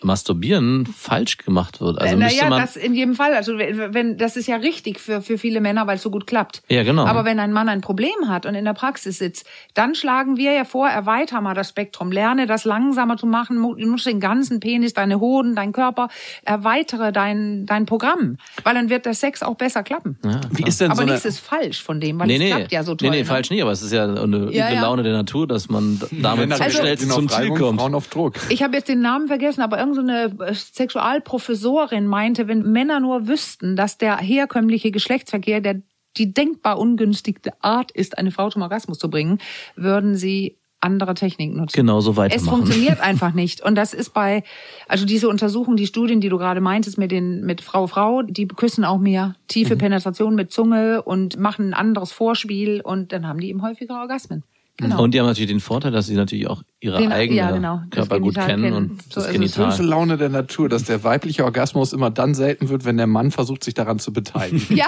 Masturbieren 0.00 0.86
falsch 0.86 1.38
gemacht 1.38 1.80
wird? 1.80 2.00
Also 2.00 2.14
Äh, 2.14 2.18
naja, 2.18 2.48
man 2.48 2.60
das 2.60 2.76
in 2.76 2.94
jedem 2.94 3.14
Fall. 3.14 3.34
Also 3.34 3.58
wenn, 3.58 4.16
das 4.16 4.36
ist 4.36 4.46
ja 4.46 4.56
richtig 4.56 5.00
für, 5.00 5.22
für 5.22 5.38
viele 5.38 5.60
Männer, 5.60 5.86
weil 5.86 5.96
es 5.96 6.02
so 6.02 6.10
gut 6.10 6.26
klappt. 6.26 6.62
Ja, 6.68 6.82
genau. 6.82 7.04
Aber 7.06 7.24
wenn 7.24 7.40
ein 7.40 7.52
Mann 7.52 7.68
ein 7.68 7.80
Problem 7.80 8.28
hat 8.28 8.46
und 8.46 8.54
in 8.54 8.64
der 8.64 8.74
Praxis 8.74 9.18
sitzt, 9.18 9.46
dann 9.74 9.94
schlagen 9.94 10.36
wir 10.36 10.52
ja 10.52 10.64
vor, 10.64 10.88
erweiter 10.88 11.40
mal 11.40 11.54
das 11.54 11.70
Spektrum, 11.70 12.12
lerne 12.12 12.46
das 12.46 12.64
langsamer 12.64 13.16
zu 13.16 13.26
machen, 13.26 13.56
du 13.60 13.86
musst 13.88 14.06
den 14.06 14.20
ganzen 14.20 14.60
Penis, 14.60 14.94
deine 14.94 15.20
Hoden, 15.20 15.54
dein 15.56 15.72
Körper, 15.72 16.08
erweitere 16.44 17.12
dein, 17.12 17.66
dein 17.66 17.86
Programm. 17.86 18.38
Weil 18.64 18.74
dann 18.74 18.88
wird 18.90 19.06
der 19.06 19.14
Sex 19.14 19.42
auch 19.42 19.56
besser 19.56 19.82
klappen. 19.82 20.18
Wie 20.52 20.64
ist 20.64 20.80
denn 20.80 20.90
Aber 20.90 21.02
so 21.02 21.06
nichts 21.06 21.24
ist 21.24 21.40
falsch 21.40 21.82
von 21.82 22.00
dem, 22.00 22.18
weil 22.18 22.26
Nee, 22.26 22.34
es 22.34 22.40
nee, 22.40 22.50
klappt 22.50 22.72
ja 22.72 22.82
so 22.84 22.94
toll. 22.94 23.10
nee, 23.10 23.16
nee, 23.16 23.22
ne? 23.22 23.28
falsch 23.28 23.50
nicht, 23.50 23.62
aber 23.62 23.72
es 23.72 23.82
ist 23.82 23.92
ja 23.92 24.04
eine 24.04 24.50
Ja, 24.52 24.66
üble 24.68 24.74
ja. 24.76 24.82
Laune 24.82 25.02
der 25.02 25.12
Natur, 25.12 25.46
dass 25.46 25.68
man 25.68 26.00
damit 26.10 26.48
Männer 26.48 26.56
so 26.70 26.78
schnell 26.78 26.98
zum 26.98 27.26
auf 27.28 27.36
Ziel 27.36 27.50
kommt. 27.54 27.80
Frauen 27.80 27.94
auf 27.94 28.08
Druck. 28.08 28.34
Ich 28.48 28.62
habe 28.62 28.76
jetzt 28.76 28.88
den 28.88 29.00
Namen 29.00 29.28
vergessen, 29.28 29.60
aber 29.62 29.78
irgendeine 29.94 30.34
so 30.36 30.44
eine 30.44 30.54
Sexualprofessorin 30.54 32.06
meinte, 32.06 32.48
wenn 32.48 32.70
Männer 32.70 33.00
nur 33.00 33.28
wüssten, 33.28 33.76
dass 33.76 33.98
der 33.98 34.16
herkömmliche 34.18 34.90
Geschlechtsverkehr 34.90 35.60
der 35.60 35.82
die 36.16 36.32
denkbar 36.32 36.78
ungünstigste 36.78 37.52
Art 37.62 37.92
ist, 37.92 38.18
eine 38.18 38.32
Frau 38.32 38.50
zum 38.50 38.62
Orgasmus 38.62 38.98
zu 38.98 39.08
bringen, 39.08 39.38
würden 39.76 40.16
sie 40.16 40.56
andere 40.80 41.14
Techniken 41.14 41.56
nutzen. 41.56 41.76
Genau 41.76 42.00
so 42.00 42.12
Es 42.12 42.16
weitermachen. 42.16 42.48
funktioniert 42.48 43.00
einfach 43.00 43.32
nicht. 43.34 43.62
Und 43.62 43.74
das 43.74 43.92
ist 43.92 44.14
bei, 44.14 44.42
also 44.86 45.06
diese 45.06 45.28
Untersuchung, 45.28 45.76
die 45.76 45.86
Studien, 45.86 46.20
die 46.20 46.28
du 46.28 46.38
gerade 46.38 46.60
meintest 46.60 46.98
mit 46.98 47.10
den, 47.10 47.44
mit 47.44 47.60
Frau 47.60 47.86
Frau, 47.86 48.22
die 48.22 48.46
küssen 48.46 48.84
auch 48.84 48.98
mehr 48.98 49.34
tiefe 49.48 49.74
Mhm. 49.74 49.78
Penetration 49.78 50.34
mit 50.34 50.52
Zunge 50.52 51.02
und 51.02 51.36
machen 51.38 51.70
ein 51.70 51.74
anderes 51.74 52.12
Vorspiel 52.12 52.80
und 52.80 53.12
dann 53.12 53.26
haben 53.26 53.40
die 53.40 53.48
eben 53.48 53.62
häufiger 53.62 54.00
Orgasmen. 54.00 54.44
Genau. 54.80 55.02
Und 55.02 55.12
die 55.12 55.18
haben 55.18 55.26
natürlich 55.26 55.50
den 55.50 55.58
Vorteil, 55.58 55.90
dass 55.90 56.06
sie 56.06 56.14
natürlich 56.14 56.46
auch 56.46 56.62
ihre 56.78 56.98
Den- 56.98 57.10
eigene 57.10 57.36
ja, 57.36 57.50
genau, 57.50 57.80
das 57.90 58.08
Körper 58.08 58.20
gut 58.20 58.34
Genital 58.34 58.46
kennen 58.46 58.62
kennen. 58.62 58.76
und 58.76 59.02
So 59.02 59.20
das 59.20 59.24
ist 59.24 59.30
es. 59.30 59.34
Schönste 59.54 59.60
Genital. 59.60 59.86
Laune 59.86 60.16
der 60.18 60.28
Natur, 60.28 60.68
dass 60.68 60.84
der 60.84 61.02
weibliche 61.02 61.44
Orgasmus 61.44 61.92
immer 61.92 62.10
dann 62.10 62.34
selten 62.34 62.68
wird, 62.68 62.84
wenn 62.84 62.96
der 62.96 63.08
Mann 63.08 63.32
versucht, 63.32 63.64
sich 63.64 63.74
daran 63.74 63.98
zu 63.98 64.12
beteiligen. 64.12 64.64
Ja. 64.76 64.86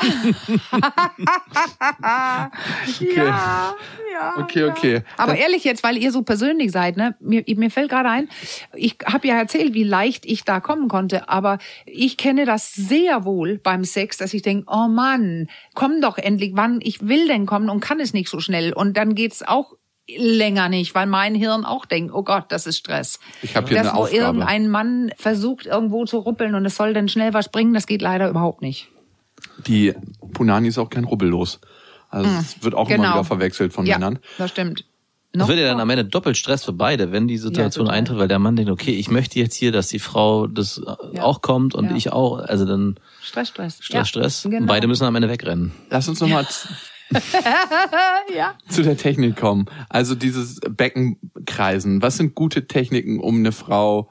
Ja, 3.00 3.74
ja. 4.12 4.34
Okay, 4.38 4.64
okay. 4.64 5.02
Aber 5.16 5.36
ehrlich 5.36 5.64
jetzt, 5.64 5.82
weil 5.82 5.96
ihr 5.96 6.12
so 6.12 6.22
persönlich 6.22 6.72
seid, 6.72 6.96
ne? 6.96 7.16
Mir, 7.20 7.42
mir 7.56 7.70
fällt 7.70 7.90
gerade 7.90 8.08
ein, 8.08 8.28
ich 8.74 8.96
habe 9.06 9.26
ja 9.28 9.34
erzählt, 9.36 9.74
wie 9.74 9.84
leicht 9.84 10.26
ich 10.26 10.44
da 10.44 10.60
kommen 10.60 10.88
konnte, 10.88 11.28
aber 11.28 11.58
ich 11.86 12.16
kenne 12.16 12.44
das 12.44 12.72
sehr 12.72 13.24
wohl 13.24 13.58
beim 13.58 13.84
Sex, 13.84 14.18
dass 14.18 14.34
ich 14.34 14.42
denke, 14.42 14.66
oh 14.70 14.88
Mann, 14.88 15.48
komm 15.74 16.00
doch 16.00 16.18
endlich, 16.18 16.52
wann 16.54 16.80
ich 16.82 17.06
will 17.06 17.26
denn 17.26 17.46
kommen 17.46 17.68
und 17.70 17.80
kann 17.80 18.00
es 18.00 18.12
nicht 18.12 18.28
so 18.28 18.40
schnell. 18.40 18.72
Und 18.72 18.96
dann 18.96 19.14
geht's 19.14 19.42
auch 19.42 19.74
länger 20.18 20.68
nicht, 20.68 20.94
weil 20.94 21.06
mein 21.06 21.34
Hirn 21.34 21.64
auch 21.64 21.84
denkt, 21.86 22.12
oh 22.14 22.22
Gott, 22.22 22.44
das 22.48 22.66
ist 22.66 22.78
Stress. 22.78 23.20
Ich 23.42 23.56
hab 23.56 23.68
hier 23.68 23.78
Dass 23.78 23.88
eine 23.88 23.98
wo 23.98 24.02
Aufgabe. 24.02 24.18
irgendein 24.24 24.68
Mann 24.68 25.12
versucht, 25.16 25.66
irgendwo 25.66 26.04
zu 26.04 26.18
ruppeln 26.18 26.54
und 26.54 26.64
es 26.66 26.76
soll 26.76 26.94
dann 26.94 27.08
schnell 27.08 27.34
was 27.34 27.48
bringen, 27.50 27.74
das 27.74 27.86
geht 27.86 28.02
leider 28.02 28.28
überhaupt 28.28 28.62
nicht. 28.62 28.88
Die 29.66 29.94
Punani 30.32 30.68
ist 30.68 30.78
auch 30.78 30.90
kein 30.90 31.04
Rubbellos. 31.04 31.60
Also 32.08 32.28
es 32.40 32.62
wird 32.62 32.74
auch 32.74 32.88
immer 32.88 32.96
Genau. 33.04 33.12
wieder 33.14 33.24
verwechselt 33.24 33.72
von 33.72 33.86
ja, 33.86 33.98
Männern. 33.98 34.18
das 34.38 34.50
stimmt. 34.50 34.84
Das 35.32 35.42
noch 35.42 35.48
wird 35.48 35.60
ja 35.60 35.66
dann 35.68 35.78
am 35.78 35.88
Ende 35.90 36.04
doppelt 36.04 36.36
Stress 36.36 36.64
für 36.64 36.72
beide, 36.72 37.12
wenn 37.12 37.28
die 37.28 37.38
Situation 37.38 37.84
total. 37.86 37.98
eintritt, 37.98 38.18
weil 38.18 38.26
der 38.26 38.40
Mann 38.40 38.56
denkt, 38.56 38.68
okay, 38.72 38.90
ich 38.90 39.12
möchte 39.12 39.38
jetzt 39.38 39.54
hier, 39.54 39.70
dass 39.70 39.86
die 39.86 40.00
Frau 40.00 40.48
das 40.48 40.78
äh, 40.78 41.16
Ja. 41.18 41.22
auch 41.22 41.40
kommt 41.40 41.76
und 41.76 41.90
Ja. 41.90 41.94
ich 41.96 42.10
auch. 42.12 42.38
Also 42.40 42.64
dann 42.64 42.98
Stress, 43.22 43.50
Stress. 43.50 43.74
Stress, 43.80 43.94
ja, 43.94 44.04
Stress. 44.04 44.42
Genau. 44.42 44.56
Und 44.62 44.66
beide 44.66 44.88
müssen 44.88 45.04
am 45.04 45.14
Ende 45.14 45.28
wegrennen. 45.28 45.70
Lass 45.88 46.08
uns 46.08 46.18
nochmal 46.20 46.48
ja. 48.34 48.54
zu 48.68 48.82
der 48.82 48.96
Technik 48.96 49.36
kommen. 49.36 49.66
Also 49.88 50.14
dieses 50.14 50.60
Beckenkreisen. 50.60 52.02
Was 52.02 52.16
sind 52.16 52.34
gute 52.34 52.66
Techniken, 52.66 53.20
um 53.20 53.38
eine 53.38 53.52
Frau 53.52 54.10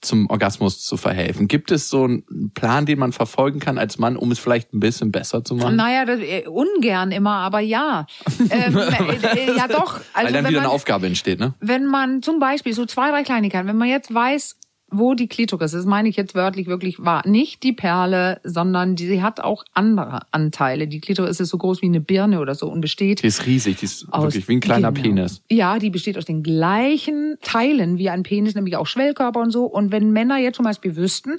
zum 0.00 0.30
Orgasmus 0.30 0.84
zu 0.84 0.96
verhelfen? 0.96 1.48
Gibt 1.48 1.70
es 1.70 1.88
so 1.88 2.04
einen 2.04 2.52
Plan, 2.54 2.86
den 2.86 2.98
man 2.98 3.12
verfolgen 3.12 3.58
kann 3.58 3.78
als 3.78 3.98
Mann, 3.98 4.16
um 4.16 4.30
es 4.30 4.38
vielleicht 4.38 4.72
ein 4.72 4.80
bisschen 4.80 5.10
besser 5.10 5.44
zu 5.44 5.56
machen? 5.56 5.76
Naja, 5.76 6.04
das, 6.04 6.20
äh, 6.20 6.46
ungern 6.46 7.10
immer, 7.10 7.34
aber 7.34 7.60
ja. 7.60 8.06
ähm, 8.50 8.76
äh, 8.76 8.80
äh, 8.80 9.56
ja 9.56 9.66
doch. 9.68 10.00
Also 10.12 10.26
Weil 10.26 10.32
dann 10.32 10.44
wenn 10.44 10.50
wieder 10.50 10.60
man, 10.60 10.66
eine 10.66 10.70
Aufgabe 10.70 11.06
entsteht, 11.06 11.40
ne? 11.40 11.54
wenn 11.60 11.86
man 11.86 12.22
zum 12.22 12.38
Beispiel 12.38 12.74
so 12.74 12.86
zwei, 12.86 13.10
drei 13.10 13.24
Kleinigkeiten, 13.24 13.66
wenn 13.66 13.76
man 13.76 13.88
jetzt 13.88 14.12
weiß, 14.12 14.56
wo 14.90 15.14
die 15.14 15.28
Klitoris 15.28 15.74
ist, 15.74 15.84
meine 15.86 16.08
ich 16.08 16.16
jetzt 16.16 16.34
wörtlich 16.34 16.66
wirklich 16.66 16.98
wahr. 17.04 17.22
Nicht 17.26 17.62
die 17.62 17.72
Perle, 17.72 18.40
sondern 18.42 18.96
die, 18.96 19.06
sie 19.06 19.22
hat 19.22 19.40
auch 19.40 19.64
andere 19.74 20.20
Anteile. 20.30 20.88
Die 20.88 21.00
Klitoris 21.00 21.40
ist 21.40 21.50
so 21.50 21.58
groß 21.58 21.82
wie 21.82 21.86
eine 21.86 22.00
Birne 22.00 22.40
oder 22.40 22.54
so 22.54 22.68
und 22.68 22.80
besteht 22.80 23.22
Die 23.22 23.26
ist 23.26 23.44
riesig, 23.46 23.76
die 23.78 23.84
ist 23.84 24.06
aus- 24.12 24.24
wirklich 24.24 24.48
wie 24.48 24.54
ein 24.56 24.60
kleiner 24.60 24.90
genau. 24.92 25.02
Penis. 25.02 25.42
Ja, 25.50 25.78
die 25.78 25.90
besteht 25.90 26.16
aus 26.16 26.24
den 26.24 26.42
gleichen 26.42 27.36
Teilen 27.42 27.98
wie 27.98 28.08
ein 28.08 28.22
Penis, 28.22 28.54
nämlich 28.54 28.76
auch 28.76 28.86
Schwellkörper 28.86 29.40
und 29.40 29.50
so. 29.50 29.64
Und 29.66 29.92
wenn 29.92 30.10
Männer 30.12 30.38
jetzt 30.38 30.56
zum 30.56 30.64
Beispiel 30.64 30.96
wüssten, 30.96 31.38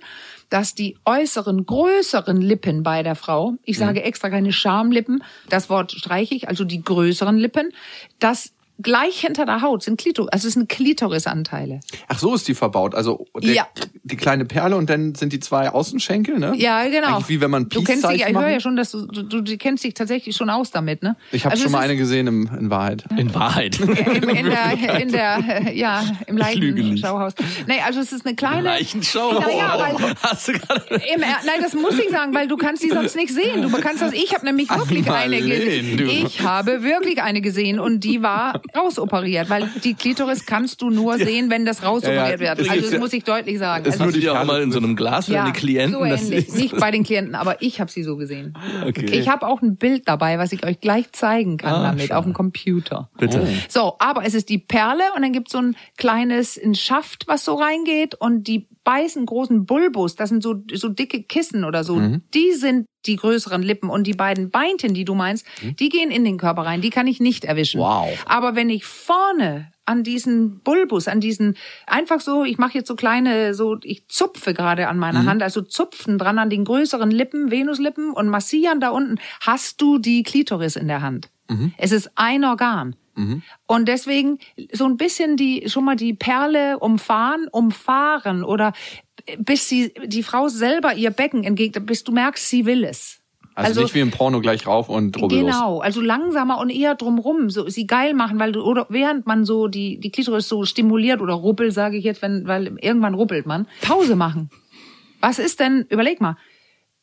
dass 0.50 0.76
die 0.76 0.98
äußeren, 1.06 1.66
größeren 1.66 2.42
Lippen 2.42 2.84
bei 2.84 3.04
der 3.04 3.16
Frau, 3.16 3.54
ich 3.64 3.78
sage 3.78 4.04
extra 4.04 4.30
keine 4.30 4.52
Schamlippen, 4.52 5.24
das 5.50 5.70
Wort 5.70 5.92
streiche 5.92 6.36
ich, 6.36 6.48
also 6.48 6.64
die 6.66 6.84
größeren 6.84 7.38
Lippen, 7.38 7.72
das 8.20 8.52
gleich 8.82 9.22
hinter 9.22 9.46
der 9.46 9.62
Haut 9.62 9.84
sind 9.84 10.00
Klitoris, 10.00 10.32
also 10.32 10.48
es 10.48 10.54
sind 10.54 10.70
Klitorisanteile. 10.70 11.80
Ach, 12.08 12.20
so 12.20 12.34
ist 12.34 12.48
die 12.48 12.56
verbaut. 12.56 12.96
Also 12.96 13.26
der, 13.42 13.54
Ja. 13.54 13.68
Die 14.04 14.16
kleine 14.18 14.46
Perle 14.46 14.76
und 14.76 14.90
dann 14.90 15.16
sind 15.16 15.34
die 15.34 15.40
zwei 15.40 15.70
Außenschenkel, 15.70 16.40
ne? 16.40 16.54
Ja, 16.56 16.84
genau. 16.86 17.16
Eigentlich 17.16 17.30
wie 17.30 17.42
wenn 17.42 17.52
man 17.52 17.70
Du 17.70 17.84
kennst 17.84 18.10
dich, 18.10 18.26
ich 18.26 18.34
höre 18.36 18.48
ja 18.50 18.60
schon, 18.60 18.76
dass 18.76 18.92
du, 18.92 19.06
du, 19.06 19.42
du 19.42 19.58
kennst 19.58 19.84
dich 19.84 19.94
tatsächlich 19.94 20.36
schon 20.36 20.50
aus 20.50 20.72
damit, 20.72 21.04
ne? 21.04 21.16
Ich 21.32 21.46
habe 21.46 21.52
Also 21.54 21.64
schon 21.64 21.72
mal 21.74 21.80
eine 21.82 21.96
gesehen 21.98 22.28
im, 22.28 22.50
in 22.60 22.70
Wahrheit. 22.70 23.06
In 23.18 23.34
Wahrheit. 23.36 23.80
Im, 23.80 24.30
in 24.30 24.46
der, 24.50 25.00
in 25.02 25.12
der, 25.12 25.40
äh, 25.68 25.78
ja, 25.78 26.04
im. 26.28 26.38
Leichenschauhaus. 26.38 27.34
Nee, 27.68 27.80
also 27.86 28.00
es 28.00 28.12
ist 28.12 28.26
eine 28.26 28.36
kleine. 28.36 28.64
Leichenschau. 28.64 29.34
Naja, 29.40 29.76
weil, 29.78 30.14
Hast 30.22 30.48
du 30.48 30.54
gerade. 30.54 30.82
Im, 31.14 31.22
Er- 31.22 31.40
nein, 31.46 31.60
das 31.62 31.74
muss 31.74 31.98
ich 32.00 32.10
sagen, 32.10 32.34
weil 32.34 32.48
du 32.48 32.58
kannst 32.58 32.84
die 32.84 32.90
sonst 32.90 33.16
nicht 33.16 33.34
sehen. 33.34 33.62
Du 33.62 33.70
kannst 33.80 34.02
das. 34.02 34.14
Ich 34.14 34.34
habe 34.34 34.46
nämlich 34.46 34.70
wirklich 34.70 35.10
eine 35.10 35.36
Marleen, 35.38 35.50
gesehen. 35.50 35.98
du. 35.98 36.04
Ich 36.06 36.42
habe 36.42 36.84
wirklich 36.84 37.22
eine 37.22 37.42
gesehen 37.42 37.80
und 37.80 38.04
die 38.04 38.22
war 38.22 38.62
rausoperiert, 38.76 39.50
weil 39.50 39.70
die 39.84 39.94
Klitoris 39.94 40.46
kannst 40.46 40.82
du 40.82 40.90
nur 40.90 41.18
sehen, 41.18 41.50
wenn 41.50 41.66
das 41.66 41.84
rausoperiert 41.84 42.40
Ja, 42.42 42.54
ja. 42.54 42.58
wird. 42.58 42.70
Also 42.70 42.82
das 42.84 42.92
ja- 42.94 43.00
muss 43.00 43.14
ich 43.14 43.24
deutlich 43.24 43.58
sagen. 43.60 43.89
Das 43.92 43.96
ist 43.96 44.02
nur 44.02 44.12
die 44.12 44.30
auch 44.30 44.44
mal 44.46 44.62
in 44.62 44.72
so 44.72 44.78
einem 44.80 44.96
Glas 44.96 45.26
für 45.26 45.34
deine 45.34 45.52
Klienten? 45.54 45.94
so 46.00 46.04
ähnlich. 46.06 46.54
Nicht 46.54 46.78
bei 46.78 46.92
den 46.92 47.04
Klienten, 47.10 47.36
aber 47.36 47.62
ich 47.62 47.80
habe 47.82 47.92
sie 47.92 48.04
so 48.04 48.18
gesehen. 48.18 48.54
Okay. 48.86 49.06
Ich 49.12 49.28
habe 49.30 49.48
auch 49.48 49.62
ein 49.62 49.76
Bild 49.78 50.08
dabei, 50.08 50.38
was 50.40 50.52
ich 50.52 50.66
euch 50.66 50.80
gleich 50.80 51.12
zeigen 51.12 51.58
kann 51.58 51.74
Ah, 51.74 51.84
damit 51.92 52.08
schau. 52.08 52.16
auf 52.18 52.24
dem 52.26 52.34
Computer. 52.34 53.10
Bitte. 53.18 53.48
So, 53.68 53.96
aber 54.00 54.26
es 54.26 54.34
ist 54.34 54.50
die 54.50 54.58
Perle 54.60 55.04
und 55.16 55.22
dann 55.22 55.34
gibt's 55.34 55.52
so 55.52 55.60
ein 55.60 55.76
kleines 55.98 56.58
ein 56.58 56.76
Schaft, 56.76 57.26
was 57.28 57.46
so 57.46 57.56
reingeht 57.56 58.16
und 58.16 58.48
die 58.48 58.68
beißen 58.84 59.26
großen 59.26 59.66
Bulbus, 59.66 60.16
das 60.16 60.30
sind 60.30 60.42
so, 60.42 60.56
so 60.74 60.90
dicke 60.90 61.22
Kissen 61.24 61.64
oder 61.64 61.84
so, 61.84 61.96
Mhm. 61.98 62.22
die 62.34 62.54
sind 62.54 62.86
die 63.06 63.18
größeren 63.18 63.62
Lippen 63.62 63.90
und 63.90 64.08
die 64.08 64.14
beiden 64.14 64.50
Beinchen, 64.50 64.94
die 64.94 65.06
du 65.06 65.14
meinst, 65.16 65.46
die 65.62 65.90
gehen 65.90 66.12
in 66.12 66.24
den 66.26 66.38
Körper 66.38 66.64
rein, 66.64 66.82
die 66.82 66.90
kann 66.90 67.06
ich 67.08 67.20
nicht 67.20 67.46
erwischen. 67.46 67.80
Mhm. 67.80 67.84
Wow. 67.86 68.24
Aber 68.26 68.56
wenn 68.56 68.70
ich 68.70 68.86
vorne 68.86 69.72
an 69.90 70.04
diesen 70.04 70.60
Bulbus, 70.60 71.08
an 71.08 71.20
diesen, 71.20 71.56
einfach 71.88 72.22
so, 72.22 72.44
ich 72.46 72.58
mache 72.58 72.78
jetzt 72.78 72.88
so 72.88 72.96
kleine, 72.96 73.54
so, 73.54 73.78
ich 73.84 74.08
zupfe 74.08 74.54
gerade 74.54 74.88
an 74.88 74.96
Mhm. 74.98 75.00
meiner 75.02 75.26
Hand, 75.26 75.44
also 75.44 75.62
zupfen 75.62 76.18
dran 76.18 76.40
an 76.40 76.50
den 76.50 76.64
größeren 76.64 77.12
Lippen, 77.12 77.52
Venuslippen 77.52 78.12
und 78.12 78.30
massieren 78.30 78.80
da 78.80 78.90
unten, 78.90 79.18
hast 79.42 79.82
du 79.82 79.98
die 79.98 80.24
Klitoris 80.24 80.76
in 80.76 80.88
der 80.88 81.02
Hand. 81.02 81.30
Mhm. 81.50 81.74
Es 81.78 81.92
ist 81.92 82.12
ein 82.16 82.44
Organ. 82.46 82.96
Und 83.68 83.90
deswegen 83.90 84.40
so 84.72 84.86
ein 84.86 84.96
bisschen 84.96 85.36
die, 85.36 85.68
schon 85.68 85.84
mal 85.84 85.98
die 85.98 86.14
Perle 86.14 86.80
umfahren, 86.80 87.50
umfahren 87.52 88.46
oder 88.46 88.72
bis 89.38 89.68
sie, 89.68 89.94
die 90.06 90.24
Frau 90.24 90.48
selber 90.48 90.94
ihr 90.94 91.10
Becken 91.12 91.44
entgegnet, 91.44 91.86
bis 91.86 92.06
du 92.06 92.14
merkst, 92.14 92.48
sie 92.48 92.66
will 92.66 92.86
es. 92.86 93.19
Also, 93.68 93.82
nicht 93.82 93.94
wie 93.94 94.00
im 94.00 94.12
Porno 94.12 94.40
gleich 94.42 94.66
rauf 94.66 94.90
und 94.90 95.20
rubbellos. 95.20 95.46
Genau, 95.46 95.80
also 95.80 96.02
langsamer 96.02 96.60
und 96.60 96.70
eher 96.70 96.96
drumrum, 96.96 97.50
so 97.50 97.68
sie 97.70 97.88
geil 97.88 98.14
machen, 98.14 98.40
weil 98.40 98.52
du 98.52 98.62
oder 98.62 98.88
während 98.90 99.28
man 99.28 99.46
so 99.46 99.68
die 99.68 100.00
die 100.00 100.12
Klitoris 100.12 100.48
so 100.48 100.66
stimuliert 100.66 101.22
oder 101.22 101.34
ruppelt, 101.34 101.74
sage 101.74 101.98
ich 101.98 102.04
jetzt, 102.04 102.22
wenn 102.22 102.48
weil 102.48 102.78
irgendwann 102.82 103.14
ruppelt 103.14 103.46
man, 103.46 103.68
Pause 103.82 104.16
machen. 104.16 104.50
Was 105.22 105.40
ist 105.40 105.60
denn? 105.60 105.86
Überleg 105.90 106.22
mal. 106.22 106.38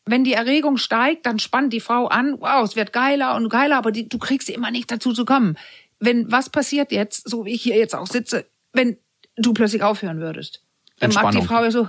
Wenn 0.04 0.24
die 0.24 0.32
Erregung 0.32 0.76
steigt, 0.76 1.26
dann 1.26 1.38
spannt 1.38 1.72
die 1.72 1.80
Frau 1.80 2.06
an, 2.06 2.36
wow, 2.38 2.64
es 2.64 2.76
wird 2.76 2.92
geiler 2.92 3.34
und 3.34 3.48
geiler, 3.48 3.76
aber 3.76 3.90
die, 3.90 4.08
du 4.08 4.18
kriegst 4.18 4.46
sie 4.46 4.54
immer 4.54 4.70
nicht 4.70 4.90
dazu 4.90 5.12
zu 5.12 5.24
kommen. 5.24 5.58
Wenn 5.98 6.30
was 6.30 6.48
passiert 6.48 6.92
jetzt, 6.92 7.28
so 7.28 7.44
wie 7.44 7.54
ich 7.54 7.62
hier 7.62 7.76
jetzt 7.76 7.94
auch 7.94 8.06
sitze, 8.06 8.46
wenn 8.72 8.98
du 9.36 9.52
plötzlich 9.52 9.82
aufhören 9.82 10.20
würdest, 10.20 10.62
dann 11.00 11.12
macht 11.12 11.34
die. 11.34 11.42
Frau 11.42 11.64
ja 11.64 11.70
so 11.70 11.88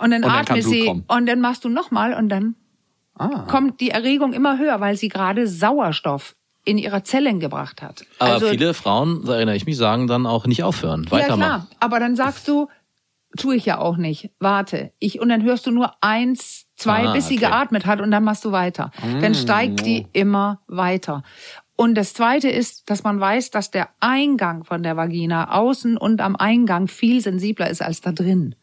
und 0.00 0.10
dann 0.10 0.22
dann 0.22 0.30
atmet 0.30 0.64
sie 0.64 0.84
kommen. 0.84 1.04
und 1.08 1.26
dann 1.26 1.40
machst 1.40 1.64
du 1.64 1.68
nochmal 1.68 2.14
und 2.14 2.28
dann 2.28 2.54
Ah. 3.18 3.44
kommt 3.48 3.80
die 3.80 3.90
Erregung 3.90 4.32
immer 4.32 4.58
höher, 4.58 4.80
weil 4.80 4.96
sie 4.96 5.08
gerade 5.08 5.46
Sauerstoff 5.46 6.34
in 6.64 6.78
ihrer 6.78 7.02
Zellen 7.04 7.40
gebracht 7.40 7.80
hat. 7.82 8.04
Aber 8.18 8.34
also, 8.34 8.48
viele 8.48 8.74
Frauen, 8.74 9.24
da 9.24 9.36
erinnere 9.36 9.56
ich 9.56 9.64
mich, 9.66 9.76
sagen 9.76 10.06
dann 10.06 10.26
auch 10.26 10.46
nicht 10.46 10.62
aufhören. 10.62 11.04
ja 11.04 11.10
Weitermachen. 11.12 11.38
klar, 11.38 11.66
aber 11.80 11.98
dann 12.00 12.14
sagst 12.16 12.46
du, 12.48 12.68
tue 13.36 13.56
ich 13.56 13.64
ja 13.66 13.78
auch 13.78 13.96
nicht, 13.96 14.30
warte. 14.38 14.92
Ich 14.98 15.20
und 15.20 15.28
dann 15.28 15.42
hörst 15.42 15.66
du 15.66 15.70
nur 15.70 15.92
eins, 16.02 16.66
zwei, 16.76 17.06
Ah, 17.06 17.12
bis 17.12 17.28
sie 17.28 17.36
okay. 17.36 17.46
geatmet 17.46 17.86
hat 17.86 18.00
und 18.00 18.10
dann 18.10 18.24
machst 18.24 18.44
du 18.44 18.52
weiter. 18.52 18.90
Dann 19.20 19.34
steigt 19.34 19.84
die 19.86 20.06
immer 20.12 20.60
weiter. 20.66 21.22
Und 21.76 21.94
das 21.94 22.12
zweite 22.12 22.48
ist, 22.48 22.90
dass 22.90 23.04
man 23.04 23.20
weiß, 23.20 23.50
dass 23.50 23.70
der 23.70 23.88
Eingang 24.00 24.64
von 24.64 24.82
der 24.82 24.96
Vagina 24.96 25.52
außen 25.54 25.96
und 25.96 26.20
am 26.20 26.34
Eingang 26.36 26.88
viel 26.88 27.20
sensibler 27.20 27.70
ist 27.70 27.82
als 27.82 28.00
da 28.00 28.12
drin. 28.12 28.56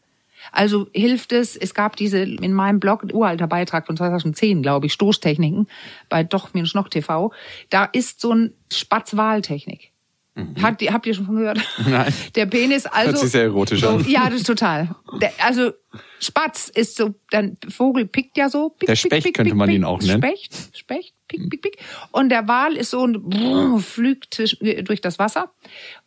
Also 0.52 0.88
hilft 0.92 1.32
es, 1.32 1.56
es 1.56 1.74
gab 1.74 1.96
diese 1.96 2.18
in 2.20 2.52
meinem 2.52 2.80
Blog, 2.80 3.02
ein 3.02 3.12
uralter 3.12 3.46
Beitrag 3.46 3.86
von 3.86 3.96
2010, 3.96 4.62
glaube 4.62 4.86
ich, 4.86 4.92
Stoßtechniken 4.92 5.66
bei 6.08 6.24
doch-noch 6.24 6.88
TV. 6.88 7.32
Da 7.70 7.84
ist 7.84 8.20
so 8.20 8.32
ein 8.32 8.52
Spatzwahltechnik. 8.72 9.92
Hat, 10.60 10.82
die- 10.82 10.90
habt 10.92 11.06
ihr 11.06 11.14
schon 11.14 11.24
von 11.24 11.36
gehört? 11.36 11.56
Mhm. 11.78 11.84
Nein. 11.92 12.12
Der 12.34 12.44
Penis, 12.44 12.84
also. 12.84 13.12
Hört 13.12 13.18
sich 13.20 13.30
sehr 13.30 13.44
erotisch 13.44 13.80
so, 13.80 13.88
an. 13.88 14.04
Ja, 14.06 14.24
das 14.28 14.40
ist 14.40 14.46
total. 14.46 14.94
Der, 15.18 15.32
also, 15.38 15.72
Spatz 16.20 16.68
ist 16.68 16.96
so, 16.96 17.14
der 17.32 17.52
Vogel 17.70 18.04
pickt 18.04 18.36
ja 18.36 18.50
so. 18.50 18.68
Pick, 18.68 18.86
Der 18.86 18.96
Specht 18.96 19.24
pick, 19.24 19.34
könnte 19.36 19.52
pick, 19.52 19.56
man 19.58 19.68
pick. 19.68 19.76
ihn 19.76 19.84
auch 19.84 19.98
nennen. 20.02 20.22
Specht, 20.22 20.76
Specht, 20.76 21.14
pick, 21.26 21.48
pick, 21.48 21.62
pick. 21.62 21.78
Und 22.12 22.28
der 22.28 22.46
Wal 22.48 22.76
ist 22.76 22.90
so 22.90 23.00
und 23.00 23.30
brrr, 23.30 23.78
flügt 23.80 24.38
durch 24.86 25.00
das 25.00 25.18
Wasser. 25.18 25.50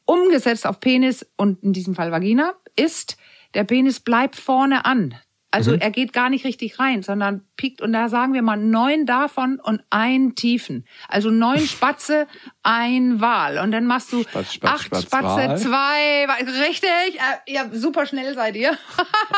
Umgesetzt 0.06 0.67
auf 0.67 0.80
Penis 0.80 1.25
und 1.36 1.63
in 1.63 1.73
diesem 1.73 1.95
Fall 1.95 2.12
Vagina 2.12 2.54
ist, 2.75 3.17
der 3.53 3.63
Penis 3.63 3.99
bleibt 3.99 4.35
vorne 4.35 4.85
an. 4.85 5.15
Also 5.51 5.71
Mhm. 5.71 5.79
er 5.79 5.89
geht 5.91 6.13
gar 6.13 6.29
nicht 6.29 6.45
richtig 6.45 6.77
rein, 6.79 7.01
sondern 7.01 7.41
piekt 7.57 7.81
und 7.81 7.91
da 7.91 8.07
sagen 8.07 8.33
wir 8.33 8.41
mal 8.43 8.55
neun 8.57 9.05
davon 9.05 9.59
und 9.62 9.81
ein 9.89 10.35
Tiefen. 10.35 10.85
Also 11.07 11.31
neun 11.31 11.59
Spatze, 11.67 12.27
ein 12.63 13.19
Wal. 13.19 13.57
Und 13.57 13.71
dann 13.71 13.85
machst 13.88 14.13
du 14.13 14.21
Spatz, 14.23 14.53
Spatz, 14.53 14.71
acht 14.71 14.85
Spatz, 14.85 15.01
Spatze, 15.03 15.25
Wal. 15.49 15.57
zwei, 15.57 16.25
richtig? 16.67 16.89
Äh, 17.15 17.51
ja, 17.53 17.65
super 17.73 18.05
schnell 18.05 18.33
seid 18.35 18.55
ihr. 18.55 18.77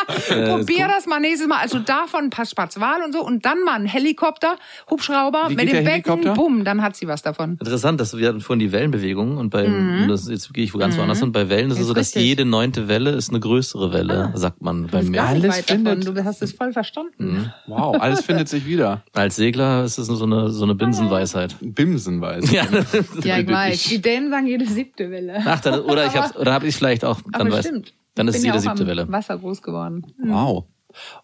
Probier 0.28 0.88
das 0.88 1.06
mal 1.08 1.20
nächstes 1.20 1.48
Mal. 1.48 1.60
Also 1.60 1.80
davon 1.80 2.26
ein 2.26 2.30
paar 2.30 2.46
Spatzwal 2.46 3.02
und 3.04 3.14
so 3.14 3.24
und 3.26 3.46
dann 3.46 3.64
mal 3.64 3.74
ein 3.76 3.86
Helikopter, 3.86 4.58
Hubschrauber 4.90 5.46
Wie 5.50 5.56
mit 5.56 5.72
dem 5.72 5.84
Becken, 5.86 6.34
bumm, 6.34 6.66
dann 6.66 6.82
hat 6.82 6.96
sie 6.96 7.08
was 7.08 7.22
davon. 7.22 7.52
Interessant, 7.52 8.00
dass 8.02 8.18
wir 8.18 8.28
hatten 8.30 8.42
vorhin 8.42 8.60
die 8.60 8.72
Wellenbewegung 8.72 9.38
und 9.38 9.50
bei 9.50 9.68
Mhm. 9.68 10.08
das, 10.10 10.28
jetzt 10.30 10.54
gehe 10.54 10.64
ich 10.64 10.74
wo 10.74 10.78
ganz 10.78 10.98
woanders 10.98 11.20
hin. 11.20 11.32
Bei 11.32 11.48
Wellen 11.50 11.72
ist 11.72 11.80
es 11.80 11.88
so, 11.88 11.94
dass 11.94 12.08
richtig. 12.08 12.24
jede 12.24 12.46
neunte 12.46 12.88
Welle 12.88 13.12
ist 13.12 13.30
eine 13.30 13.40
größere 13.40 13.94
Welle, 13.94 14.32
sagt 14.36 14.62
man 14.62 14.88
beim 14.88 15.08
Meer. 15.10 15.24
Alles 15.24 15.56
weit 15.58 15.70
findet- 16.06 16.24
Du 16.24 16.26
hast 16.30 16.42
es 16.42 16.52
voll 16.54 16.74
verstanden. 16.74 17.52
Wow, 17.68 17.96
alles 18.00 18.22
findet 18.26 18.50
sich 18.50 18.66
wieder. 18.66 19.04
Als 19.14 19.36
Segler 19.36 19.84
ist 19.84 19.98
es 19.98 20.08
so 20.08 20.24
eine 20.24 20.50
so 20.50 20.64
eine 20.64 20.76
Binsenweisheit. 20.76 21.56
Bimsenweise. 21.62 22.54
Ja, 22.54 22.64
Ja, 23.24 23.38
ich 23.38 23.48
Würde 23.48 23.54
weiß. 23.54 23.84
Die 23.86 24.02
Dänen 24.02 24.30
sagen 24.30 24.48
jede 24.48 24.66
siebte 24.66 25.10
Welle. 25.12 25.42
Ach, 25.46 25.60
dann, 25.62 25.80
oder 25.82 26.06
ich 26.06 26.16
hab's, 26.16 26.36
oder 26.38 26.54
habe 26.54 26.68
ich 26.68 26.76
vielleicht 26.76 27.04
auch 27.06 27.22
dann 27.32 27.42
Aber 27.48 27.52
weiß, 27.58 27.66
stimmt. 27.66 27.94
dann 28.16 28.28
ist 28.28 28.34
Bin 28.34 28.40
es 28.42 28.46
ja 28.46 28.54
jede 28.54 28.58
auch 28.58 28.62
siebte 28.76 28.84
am 28.84 28.88
Welle. 28.88 29.12
Wasser 29.12 29.38
groß 29.38 29.62
geworden. 29.62 30.06
Wow. 30.24 30.66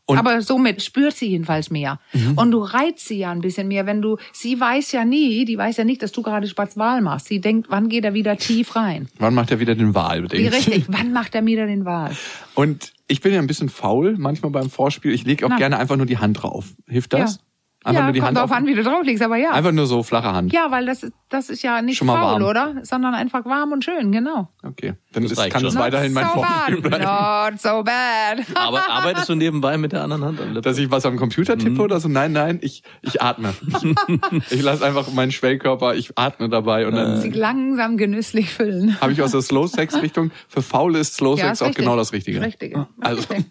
Und 0.06 0.18
Aber 0.18 0.42
somit 0.42 0.82
spürt 0.82 1.16
sie 1.16 1.30
jedenfalls 1.30 1.70
mehr. 1.70 2.00
Und 2.36 2.52
du 2.52 2.60
reizt 2.60 3.08
sie 3.08 3.18
ja 3.20 3.32
ein 3.32 3.42
bisschen 3.42 3.68
mehr, 3.68 3.86
wenn 3.86 4.02
du, 4.02 4.18
sie 4.34 4.60
weiß 4.60 4.92
ja 4.92 5.06
nie, 5.06 5.46
die 5.46 5.58
weiß 5.58 5.78
ja 5.78 5.84
nicht, 5.84 6.02
dass 6.02 6.12
du 6.12 6.22
gerade 6.22 6.48
Spatzwahl 6.48 7.02
machst. 7.02 7.28
Sie 7.28 7.42
denkt, 7.42 7.68
wann 7.70 7.90
geht 7.90 8.06
er 8.06 8.14
wieder 8.14 8.38
tief 8.38 8.76
rein? 8.76 9.08
wann 9.20 9.34
macht 9.34 9.52
er 9.52 9.60
wieder 9.60 9.76
den 9.76 9.94
Wal? 9.96 10.26
Richtig, 10.26 10.86
wann 10.88 11.12
macht 11.12 11.36
er 11.36 11.46
wieder 11.46 11.66
den 11.68 11.86
Wal? 11.86 12.12
Und 12.56 12.94
ich 13.08 13.22
bin 13.22 13.34
ja 13.34 13.40
ein 13.40 13.48
bisschen 13.48 13.70
faul 13.70 14.16
manchmal 14.18 14.52
beim 14.52 14.70
Vorspiel. 14.70 15.14
Ich 15.14 15.26
lege 15.26 15.46
auch 15.46 15.50
Na. 15.50 15.58
gerne 15.58 15.78
einfach 15.78 15.96
nur 15.96 16.06
die 16.06 16.18
Hand 16.18 16.42
drauf. 16.42 16.74
Hilft 16.88 17.14
das? 17.14 17.40
Einfach 17.84 18.00
ja, 18.00 18.04
nur 18.06 18.12
die 18.14 18.20
kommt 18.20 18.28
Hand 18.30 18.38
drauf 18.38 18.52
auf, 18.52 18.58
an, 18.58 18.66
wie 18.66 18.74
du 18.74 18.84
drauf 18.84 19.04
liegst, 19.04 19.24
aber 19.24 19.38
ja. 19.38 19.52
Einfach 19.52 19.72
nur 19.72 19.86
so 19.86 20.04
flache 20.04 20.34
Hand. 20.34 20.52
Ja, 20.52 20.72
weil 20.72 20.86
das, 20.86 21.04
ist- 21.04 21.14
das 21.30 21.50
ist 21.50 21.62
ja 21.64 21.82
nicht 21.82 21.98
Schon 21.98 22.08
mal 22.08 22.16
faul, 22.20 22.42
warm. 22.42 22.44
oder? 22.74 22.76
Sondern 22.84 23.14
einfach 23.14 23.46
warm 23.46 23.72
und 23.72 23.86
schön, 23.86 24.12
genau. 24.12 24.50
Okay. 24.64 24.96
Dann 25.14 25.24
Das 25.24 25.32
ist, 25.34 25.50
kann 25.50 25.64
es 25.64 25.76
weiterhin 25.76 26.12
mein 26.12 26.26
so 26.26 26.32
Vorbild 26.44 26.82
bad. 26.84 26.92
bleiben. 26.92 27.54
Not 27.54 27.62
so 27.62 27.84
bad. 27.84 28.46
Aber 28.56 28.90
arbeitest 28.90 29.30
du 29.30 29.36
nebenbei 29.36 29.78
mit 29.78 29.94
der 29.94 30.04
anderen 30.04 30.26
Hand 30.26 30.42
am? 30.42 30.62
Dass 30.62 30.78
ich 30.78 30.92
was 30.92 31.06
am 31.06 31.16
Computer 31.18 31.56
Mhm. 31.56 31.60
tippe 31.60 31.82
oder 31.82 32.00
so? 32.02 32.10
Nein, 32.10 32.34
nein, 32.34 32.60
ich, 32.62 32.84
ich 33.04 33.22
atme. 33.22 33.54
ich 34.50 34.62
lasse 34.62 34.86
einfach 34.86 35.10
meinen 35.14 35.32
Schwellkörper, 35.32 35.96
ich 35.96 36.18
atme 36.18 36.50
dabei 36.50 36.88
und 36.88 36.96
dann 36.96 37.22
Sie 37.22 37.30
langsam 37.30 37.96
genüsslich 37.98 38.50
füllen. 38.54 39.00
habe 39.00 39.14
ich 39.14 39.22
aus 39.22 39.32
der 39.32 39.42
Slow-Sex-Richtung. 39.42 40.32
Für 40.50 40.62
Faule 40.62 41.00
ist 41.00 41.14
Slow-Sex 41.16 41.46
Ja, 41.46 41.52
ist 41.54 41.62
auch 41.62 41.68
richtig. 41.68 41.86
genau 41.86 41.96
das 41.96 42.12
Richtige. 42.12 42.42
Richtige. 42.42 42.88
Also, 43.00 43.22
Richtig. 43.30 43.46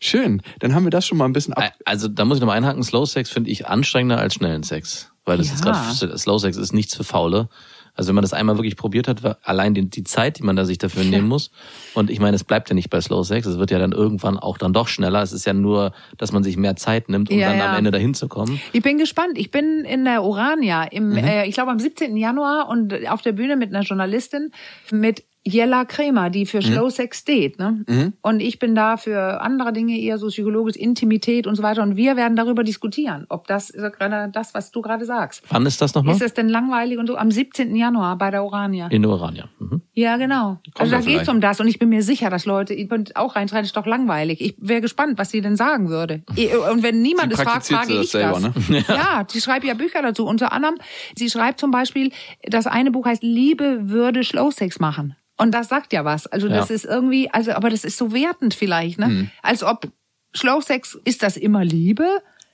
Schön. 0.00 0.42
Dann 0.58 0.74
haben 0.74 0.84
wir 0.84 0.90
das 0.90 1.06
schon 1.06 1.18
mal 1.18 1.24
ein 1.26 1.32
bisschen 1.32 1.54
ab. 1.54 1.72
Also 1.84 2.08
da 2.08 2.24
muss 2.24 2.38
ich 2.38 2.40
nochmal 2.40 2.56
einhaken, 2.56 2.82
Slow 2.82 3.06
Sex 3.06 3.30
finde 3.30 3.50
ich 3.50 3.66
anstrengender 3.66 4.18
als 4.18 4.34
schnellen 4.34 4.62
Sex. 4.62 5.10
Weil 5.24 5.38
das 5.38 5.48
Ja. 5.48 5.54
ist 5.54 5.62
gerade, 5.62 6.18
Slow 6.18 6.38
Sex 6.38 6.56
ist 6.56 6.72
nichts 6.72 6.94
für 6.96 7.04
Faule. 7.04 7.48
Also 7.94 8.08
wenn 8.08 8.14
man 8.14 8.22
das 8.22 8.32
einmal 8.32 8.56
wirklich 8.56 8.76
probiert 8.76 9.08
hat, 9.08 9.38
allein 9.46 9.74
die, 9.74 9.90
die 9.90 10.04
Zeit, 10.04 10.38
die 10.38 10.42
man 10.42 10.56
da 10.56 10.64
sich 10.64 10.78
dafür 10.78 11.04
nehmen 11.04 11.28
muss. 11.28 11.50
Und 11.92 12.08
ich 12.08 12.18
meine, 12.20 12.34
es 12.36 12.44
bleibt 12.44 12.70
ja 12.70 12.74
nicht 12.74 12.88
bei 12.88 13.00
Slow 13.00 13.24
Sex, 13.24 13.46
es 13.46 13.58
wird 13.58 13.70
ja 13.72 13.78
dann 13.78 13.92
irgendwann 13.92 14.38
auch 14.38 14.56
dann 14.58 14.72
doch 14.72 14.88
schneller. 14.88 15.20
Es 15.22 15.32
ist 15.32 15.44
ja 15.44 15.52
nur, 15.52 15.92
dass 16.16 16.32
man 16.32 16.42
sich 16.42 16.56
mehr 16.56 16.76
Zeit 16.76 17.08
nimmt, 17.10 17.30
um 17.30 17.38
Ja, 17.38 17.48
dann 17.50 17.58
ja. 17.58 17.70
am 17.70 17.76
Ende 17.76 17.90
dahin 17.90 18.14
zu 18.14 18.28
kommen. 18.28 18.60
Ich 18.72 18.82
bin 18.82 18.96
gespannt. 18.96 19.36
Ich 19.36 19.50
bin 19.50 19.84
in 19.84 20.04
der 20.04 20.22
Urania 20.22 20.84
Mhm. 20.84 20.88
im, 20.92 21.16
äh, 21.16 21.46
ich 21.46 21.54
glaube 21.54 21.72
am 21.72 21.78
17. 21.80 22.16
Januar 22.16 22.68
und 22.68 22.94
auf 23.08 23.22
der 23.22 23.32
Bühne 23.32 23.56
mit 23.56 23.74
einer 23.74 23.82
Journalistin 23.84 24.50
mit 24.90 25.24
Jella 25.42 25.86
Kremer, 25.86 26.28
die 26.28 26.40
Mhm. 26.42 26.46
für 26.46 26.60
Slow 26.62 26.90
Sex 26.90 27.20
steht. 27.20 27.58
Ne? 27.58 28.12
Und 28.20 28.40
ich 28.40 28.58
bin 28.58 28.74
da 28.74 28.96
für 28.98 29.40
andere 29.40 29.72
Dinge, 29.72 29.98
eher 29.98 30.18
so 30.18 30.26
psychologisch, 30.28 30.76
Intimität 30.76 31.46
und 31.46 31.54
so 31.56 31.62
weiter. 31.62 31.82
Und 31.82 31.96
wir 31.96 32.16
werden 32.16 32.36
darüber 32.36 32.62
diskutieren, 32.62 33.24
ob 33.30 33.46
das 33.46 33.72
gerade 33.72 34.30
das, 34.32 34.52
was 34.52 34.70
du 34.70 34.82
gerade 34.82 35.04
sagst. 35.06 35.42
Wann 35.48 35.64
ist 35.64 35.80
das 35.80 35.94
nochmal? 35.94 36.14
Ist 36.14 36.20
es 36.22 36.34
denn 36.34 36.48
langweilig 36.50 36.98
und 36.98 37.06
so? 37.06 37.16
Am 37.16 37.30
17. 37.30 37.74
Januar 37.74 38.18
bei 38.18 38.30
der 38.30 38.44
Urania. 38.44 38.88
In 38.88 39.04
Urania. 39.06 39.48
Mhm. 39.58 39.80
Ja, 39.94 40.18
genau. 40.18 40.58
also 40.78 40.92
ja 40.92 40.98
da 40.98 41.04
geht's 41.04 41.06
vielleicht. 41.06 41.28
um 41.30 41.40
das 41.40 41.58
und 41.60 41.68
ich 41.68 41.78
bin 41.78 41.88
mir 41.88 42.02
sicher, 42.02 42.28
dass 42.30 42.44
Leute, 42.44 42.74
ihr 42.74 42.86
könnt 42.88 43.16
auch 43.16 43.34
reinschreien, 43.36 43.64
ist 43.64 43.76
doch 43.76 43.86
langweilig. 43.86 44.40
Ich 44.42 44.54
wäre 44.58 44.80
gespannt, 44.82 45.18
was 45.18 45.30
sie 45.30 45.40
denn 45.40 45.56
sagen 45.56 45.88
würde. 45.88 46.22
Und 46.70 46.82
wenn 46.82 47.00
niemand 47.02 47.32
es 47.32 47.40
fragt, 47.40 47.66
frage 47.66 47.86
sie 47.86 47.92
ich 47.94 48.00
das 48.00 48.10
selber, 48.10 48.40
das. 48.40 48.68
ne? 48.68 48.84
Ja, 48.88 49.24
sie 49.26 49.40
schreibt 49.40 49.64
ja 49.64 49.74
Bücher 49.74 50.02
dazu. 50.02 50.26
Unter 50.26 50.52
anderem, 50.52 50.76
sie 51.16 51.30
schreibt 51.30 51.60
zum 51.60 51.70
Beispiel, 51.70 52.12
das 52.42 52.66
eine 52.66 52.90
Buch 52.90 53.06
heißt 53.06 53.22
Liebe 53.22 53.88
würde 53.88 54.22
Slowsex 54.22 54.80
machen. 54.80 55.16
Und 55.40 55.52
das 55.52 55.68
sagt 55.68 55.92
ja 55.92 56.04
was. 56.04 56.26
Also 56.26 56.48
das 56.48 56.68
Ja. 56.68 56.74
ist 56.74 56.84
irgendwie, 56.84 57.30
also 57.30 57.52
aber 57.52 57.70
das 57.70 57.84
ist 57.84 57.96
so 57.96 58.12
wertend 58.12 58.54
vielleicht, 58.54 58.98
ne? 58.98 59.06
Hm. 59.06 59.30
Als 59.42 59.62
ob 59.62 59.88
Slowsex, 60.36 60.98
ist 61.04 61.22
das 61.22 61.36
immer 61.36 61.64
Liebe? 61.64 62.06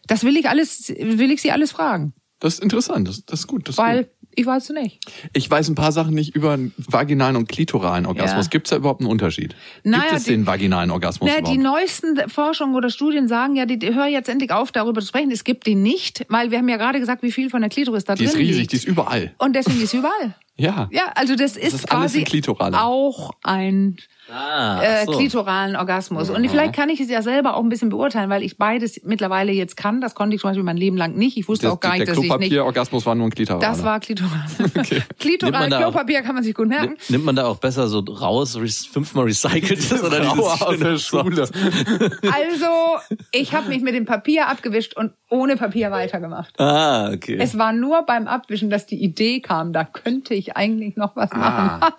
Das 0.07 0.25
will 0.25 0.37
ich 0.37 0.49
alles, 0.49 0.88
will 0.88 1.31
ich 1.31 1.42
sie 1.42 1.51
alles 1.53 1.72
fragen. 1.72 2.14
Das 2.38 2.55
ist 2.55 2.62
interessant, 2.62 3.09
das, 3.09 3.25
das 3.25 3.40
ist 3.40 3.46
gut. 3.46 3.66
Das 3.68 3.75
ist 3.75 3.79
Weil 3.79 4.05
gut. 4.05 4.12
ich 4.35 4.46
weiß 4.46 4.70
nicht. 4.70 5.01
Ich 5.33 5.51
weiß 5.51 5.68
ein 5.68 5.75
paar 5.75 5.90
Sachen 5.90 6.14
nicht 6.14 6.35
über 6.37 6.53
einen 6.53 6.72
vaginalen 6.77 7.35
und 7.37 7.49
klitoralen 7.49 8.07
Orgasmus. 8.07 8.46
Ja. 8.46 8.51
Gibt 8.51 8.66
es 8.66 8.70
da 8.70 8.77
überhaupt 8.77 9.01
einen 9.01 9.11
Unterschied? 9.11 9.57
Naja, 9.85 10.03
Gibt 10.05 10.16
es 10.18 10.25
die- 10.25 10.31
den 10.33 10.46
vaginalen 10.46 10.90
Orgasmus 10.90 11.29
Na, 11.31 11.37
die 11.40 11.57
überhaupt? 11.57 11.81
neuesten 11.81 12.29
Forschungen 12.29 12.75
oder 12.77 12.90
Studien 12.90 13.27
sagen 13.27 13.57
ja, 13.57 13.66
die, 13.66 13.79
die 13.79 13.94
hör 13.94 14.07
jetzt 14.07 14.29
endlich 14.29 14.53
auf, 14.53 14.70
darüber 14.70 15.01
zu 15.01 15.09
sprechen. 15.09 15.31
Es 15.31 15.44
gibt 15.44 15.66
den 15.66 15.83
nicht, 15.83 16.25
weil 16.29 16.51
wir 16.51 16.59
haben 16.59 16.68
ja 16.68 16.77
gerade 16.77 17.01
gesagt, 17.01 17.22
wie 17.22 17.33
viel 17.33 17.51
von 17.51 17.62
der 17.62 17.70
Klitoris 17.70 18.05
da 18.05 18.14
Die 18.14 18.25
drin 18.25 18.29
ist 18.35 18.38
riesig, 18.38 18.57
liegt. 18.59 18.72
die 18.72 18.77
ist 18.77 18.85
überall. 18.87 19.35
Und 19.38 19.55
deswegen 19.57 19.83
ist 19.83 19.90
sie 19.90 19.99
überall. 19.99 20.35
Ja. 20.59 20.88
Ja, 20.90 21.12
also 21.14 21.37
das 21.37 21.57
ist, 21.57 21.75
ist 21.75 21.92
alles 21.92 22.12
quasi 22.12 22.75
auch 22.75 23.33
ein 23.42 23.97
Ah, 24.28 24.82
äh, 24.82 25.04
so. 25.06 25.12
klitoralen 25.12 25.76
Orgasmus. 25.76 26.30
Und 26.30 26.48
vielleicht 26.50 26.74
kann 26.74 26.88
ich 26.88 27.00
es 27.00 27.08
ja 27.08 27.22
selber 27.22 27.56
auch 27.56 27.62
ein 27.62 27.68
bisschen 27.68 27.90
beurteilen, 27.90 28.28
weil 28.28 28.42
ich 28.42 28.58
beides 28.58 29.00
mittlerweile 29.04 29.52
jetzt 29.52 29.76
kann. 29.76 30.00
Das 30.00 30.14
konnte 30.14 30.34
ich 30.34 30.40
zum 30.40 30.50
Beispiel 30.50 30.64
mein 30.64 30.76
Leben 30.76 30.96
lang 30.96 31.14
nicht. 31.14 31.36
Ich 31.36 31.46
wusste 31.48 31.66
Das, 31.66 31.74
auch 31.74 31.80
gar 31.80 31.92
der 31.92 32.00
nicht, 32.00 32.08
dass 32.10 32.16
ich 32.18 32.22
nicht. 32.24 32.30
Klopapier-Orgasmus 32.30 33.06
war 33.06 33.14
nur 33.14 33.28
ein 33.28 33.30
klitoraler. 33.30 33.60
Das 33.66 33.84
war 33.84 34.00
klitoral. 34.00 34.30
Nimmt 34.58 35.18
Klitoral 35.18 35.72
auch- 35.72 35.78
Klopapier 35.78 36.22
kann 36.22 36.34
man 36.34 36.42
sich 36.42 36.54
gut 36.54 36.68
merken. 36.68 36.96
Nimmt 37.08 37.24
man 37.24 37.36
da 37.36 37.46
auch 37.46 37.58
besser 37.58 37.86
so 37.88 38.00
raus, 38.00 38.58
fünfmal 38.90 39.24
recyceltes 39.26 40.02
oder 40.02 40.20
dieses 40.20 40.62
aus 40.62 40.78
der 40.78 40.98
Schule. 40.98 41.48
Also, 42.32 42.66
ich 43.32 43.54
habe 43.54 43.68
mich 43.68 43.80
mit 43.82 43.94
dem 43.94 44.06
Papier 44.06 44.48
abgewischt 44.48 44.96
und 44.96 45.12
ohne 45.30 45.56
Papier 45.56 45.90
weitergemacht. 45.90 46.58
Ah, 46.60 47.10
okay. 47.12 47.36
Es 47.40 47.58
war 47.58 47.72
nur 47.72 48.02
beim 48.02 48.26
Abwischen, 48.26 48.70
dass 48.70 48.86
die 48.86 49.02
Idee 49.02 49.40
kam, 49.40 49.72
da 49.72 49.84
könnte 49.84 50.34
ich 50.34 50.56
eigentlich 50.56 50.96
noch 50.96 51.14
was 51.16 51.30
machen. 51.32 51.80
Ah, 51.82 51.92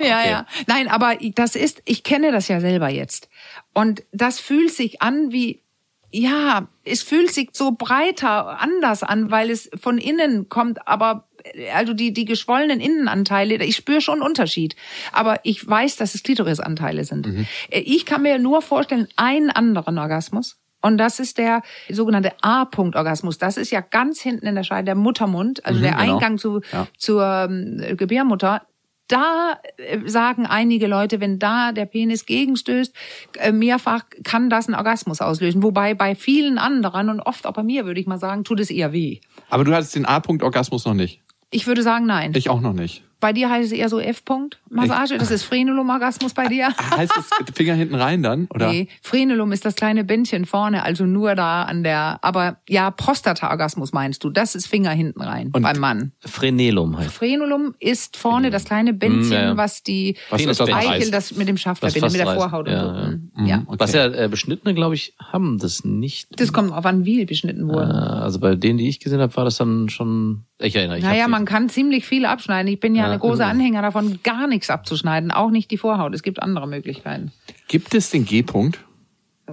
Ja, 0.00 0.18
Okay. 0.20 0.30
ja. 0.30 0.46
Nein, 0.66 0.88
aber 0.88 1.16
das 1.34 1.56
ist, 1.56 1.82
ich 1.84 2.02
kenne 2.02 2.30
das 2.32 2.48
ja 2.48 2.60
selber 2.60 2.88
jetzt. 2.88 3.28
Und 3.74 4.04
das 4.12 4.38
fühlt 4.40 4.70
sich 4.72 5.02
an 5.02 5.32
wie, 5.32 5.62
ja, 6.10 6.68
es 6.84 7.02
fühlt 7.02 7.32
sich 7.32 7.50
so 7.52 7.72
breiter, 7.72 8.60
anders 8.60 9.02
an, 9.02 9.30
weil 9.30 9.50
es 9.50 9.68
von 9.80 9.98
innen 9.98 10.48
kommt, 10.48 10.86
aber 10.86 11.26
also 11.74 11.94
die, 11.94 12.12
die 12.12 12.24
geschwollenen 12.24 12.80
Innenanteile, 12.80 13.56
ich 13.64 13.76
spüre 13.76 14.00
schon 14.00 14.14
einen 14.14 14.22
Unterschied. 14.22 14.74
Aber 15.12 15.40
ich 15.44 15.66
weiß, 15.66 15.96
dass 15.96 16.14
es 16.14 16.22
Klitorisanteile 16.22 17.04
sind. 17.04 17.26
Äh, 17.70 17.80
Ich 17.80 18.06
kann 18.06 18.22
mir 18.22 18.38
nur 18.38 18.60
vorstellen, 18.62 19.08
einen 19.16 19.50
anderen 19.50 19.98
Orgasmus. 19.98 20.58
Und 20.80 20.98
das 20.98 21.18
ist 21.18 21.38
der 21.38 21.62
sogenannte 21.88 22.32
A-Punkt-Orgasmus. 22.40 23.38
Das 23.38 23.56
ist 23.56 23.70
ja 23.72 23.80
ganz 23.80 24.20
hinten 24.20 24.46
in 24.46 24.54
der 24.54 24.62
Scheide, 24.62 24.84
der 24.86 24.94
Muttermund, 24.94 25.64
also 25.66 25.80
der 25.80 25.92
genau. 25.92 26.14
Eingang 26.14 26.38
zu, 26.38 26.60
Ja. 26.72 26.86
zur 26.96 27.48
ähm, 27.50 27.96
Gebärmutter. 27.96 28.62
Da 29.08 29.58
äh, 29.78 29.98
sagen 30.06 30.46
einige 30.46 30.86
Leute, 30.86 31.20
wenn 31.20 31.38
da 31.38 31.72
der 31.72 31.86
Penis 31.86 32.26
gegenstößt, 32.26 32.94
äh, 33.38 33.52
mehrfach 33.52 34.04
kann 34.22 34.50
das 34.50 34.68
einen 34.68 34.76
Orgasmus 34.76 35.20
auslösen. 35.20 35.62
Wobei 35.62 35.94
bei 35.94 36.14
vielen 36.14 36.58
anderen 36.58 37.08
und 37.08 37.20
oft 37.20 37.46
auch 37.46 37.54
bei 37.54 37.62
mir, 37.62 37.86
würde 37.86 38.00
ich 38.00 38.06
mal 38.06 38.18
sagen, 38.18 38.44
tut 38.44 38.60
es 38.60 38.70
eher 38.70 38.92
weh. 38.92 39.20
Aber 39.50 39.64
du 39.64 39.74
hattest 39.74 39.94
den 39.94 40.04
A-Punkt-Orgasmus 40.04 40.84
noch 40.84 40.94
nicht. 40.94 41.20
Ich 41.50 41.66
würde 41.66 41.82
sagen, 41.82 42.06
nein. 42.06 42.32
Ich 42.36 42.50
auch 42.50 42.60
noch 42.60 42.74
nicht. 42.74 43.02
Bei 43.20 43.32
dir 43.32 43.50
heißt 43.50 43.66
es 43.66 43.72
eher 43.76 43.88
so 43.88 43.98
F-Punkt-Massage. 44.00 45.18
Das 45.18 45.30
ist 45.30 45.42
Frenulum-Orgasmus 45.44 46.34
bei 46.34 46.46
dir. 46.46 46.68
Heißt 46.96 47.12
es 47.18 47.54
Finger 47.56 47.74
hinten 47.74 47.96
rein 47.96 48.22
dann? 48.22 48.46
Oder? 48.54 48.70
Nee, 48.70 48.88
Frenulum 49.02 49.50
ist 49.52 49.64
das 49.64 49.74
kleine 49.74 50.04
Bändchen 50.04 50.44
vorne, 50.44 50.82
also 50.84 51.04
nur 51.04 51.34
da 51.34 51.64
an 51.64 51.82
der, 51.82 52.18
aber 52.22 52.58
ja, 52.68 52.90
Prostata-Orgasmus 52.92 53.92
meinst 53.92 54.22
du. 54.24 54.30
Das 54.30 54.54
ist 54.54 54.66
Finger 54.68 54.90
hinten 54.90 55.20
rein 55.20 55.50
Und- 55.52 55.62
beim 55.62 55.78
Mann. 55.78 56.12
Frenelum 56.20 56.96
heißt. 56.96 57.10
Frenulum 57.12 57.74
ist 57.80 58.16
vorne 58.16 58.50
das 58.50 58.64
kleine 58.64 58.92
Bändchen, 58.94 59.28
Mm, 59.30 59.32
ja, 59.32 59.56
was 59.56 59.82
die 59.82 60.16
Was 60.30 60.42
das 60.44 60.60
Eichel, 60.60 61.10
das 61.10 61.34
mit 61.34 61.48
dem 61.48 61.56
Schaft 61.56 61.82
Was 61.82 61.92
verbindet, 61.94 62.18
mit 62.18 62.26
der. 62.28 62.34
Vorhaut 62.36 62.68
Ja, 62.68 62.84
und 62.86 62.94
so. 62.94 63.00
ja. 63.00 63.42
Mm, 63.42 63.46
ja. 63.46 63.62
Okay. 63.66 63.76
Was 63.78 63.92
ja 63.92 64.06
äh, 64.06 64.28
Beschnittene, 64.28 64.74
glaube 64.74 64.94
ich, 64.94 65.14
haben 65.20 65.58
das 65.58 65.84
nicht. 65.84 66.28
Das 66.40 66.52
kommt 66.52 66.72
auf 66.72 66.86
an, 66.86 67.04
wie 67.04 67.24
beschnitten 67.24 67.68
Äh, 67.70 67.72
wurde. 67.72 67.94
also 67.94 68.38
bei 68.38 68.54
denen, 68.54 68.78
die 68.78 68.88
ich 68.88 69.00
gesehen 69.00 69.20
habe, 69.20 69.34
war 69.36 69.44
das 69.44 69.56
dann 69.56 69.88
schon. 69.88 70.44
Ich 70.60 70.74
erinnere 70.74 70.96
mich. 70.96 71.04
naja, 71.04 71.28
man 71.28 71.44
kann 71.44 71.68
ziemlich 71.68 72.04
viel 72.04 72.24
abschneiden. 72.26 72.72
Ich 72.72 72.80
bin 72.80 72.94
ja, 72.96 73.07
Ja. 73.08 73.12
eine 73.12 73.20
große 73.20 73.44
Anhänger 73.44 73.82
davon, 73.82 74.20
gar 74.22 74.46
nichts 74.46 74.70
abzuschneiden, 74.70 75.30
auch 75.30 75.50
nicht 75.50 75.70
die 75.70 75.78
Vorhaut. 75.78 76.14
Es 76.14 76.22
gibt 76.22 76.42
andere 76.42 76.66
Möglichkeiten. 76.68 77.32
Gibt 77.68 77.94
es 77.94 78.10
den 78.10 78.24
G-Punkt? 78.24 78.78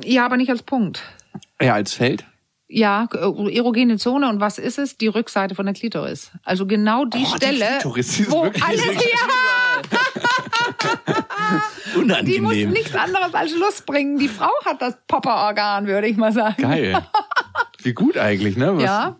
Ja, 0.03 0.25
aber 0.25 0.37
nicht 0.37 0.49
als 0.49 0.63
Punkt. 0.63 1.01
Ja, 1.61 1.73
als 1.73 1.93
Feld? 1.93 2.25
Ja, 2.67 3.07
äh, 3.13 3.55
erogene 3.55 3.97
Zone 3.97 4.27
und 4.27 4.39
was 4.39 4.57
ist 4.57 4.79
es? 4.79 4.97
Die 4.97 5.07
Rückseite 5.07 5.53
von 5.55 5.65
der 5.65 5.75
Klitoris. 5.75 6.31
Also 6.43 6.65
genau 6.65 7.05
die 7.05 7.19
Oh, 7.19 7.21
die 7.33 7.37
Stelle, 7.37 7.65
Klitoris, 7.79 8.15
die 8.17 8.21
ist 8.23 8.31
wo 8.31 8.41
alles 8.41 8.59
riesig. 8.89 8.97
hier, 8.99 9.19
die 12.23 12.39
muss 12.39 12.51
unangenehm. 12.51 12.69
nichts 12.71 12.95
anderes 12.95 13.33
als 13.33 13.55
Lust 13.55 13.85
bringen. 13.85 14.17
Die 14.17 14.27
Frau 14.27 14.49
hat 14.65 14.81
das 14.81 14.97
Popperorgan, 15.07 15.87
würde 15.87 16.07
ich 16.07 16.17
mal 16.17 16.31
sagen. 16.31 16.61
Geil. 16.61 17.01
Wie 17.83 17.93
gut 17.93 18.17
eigentlich, 18.17 18.57
ne? 18.57 18.75
Was- 18.75 18.83
Ja, 18.83 19.15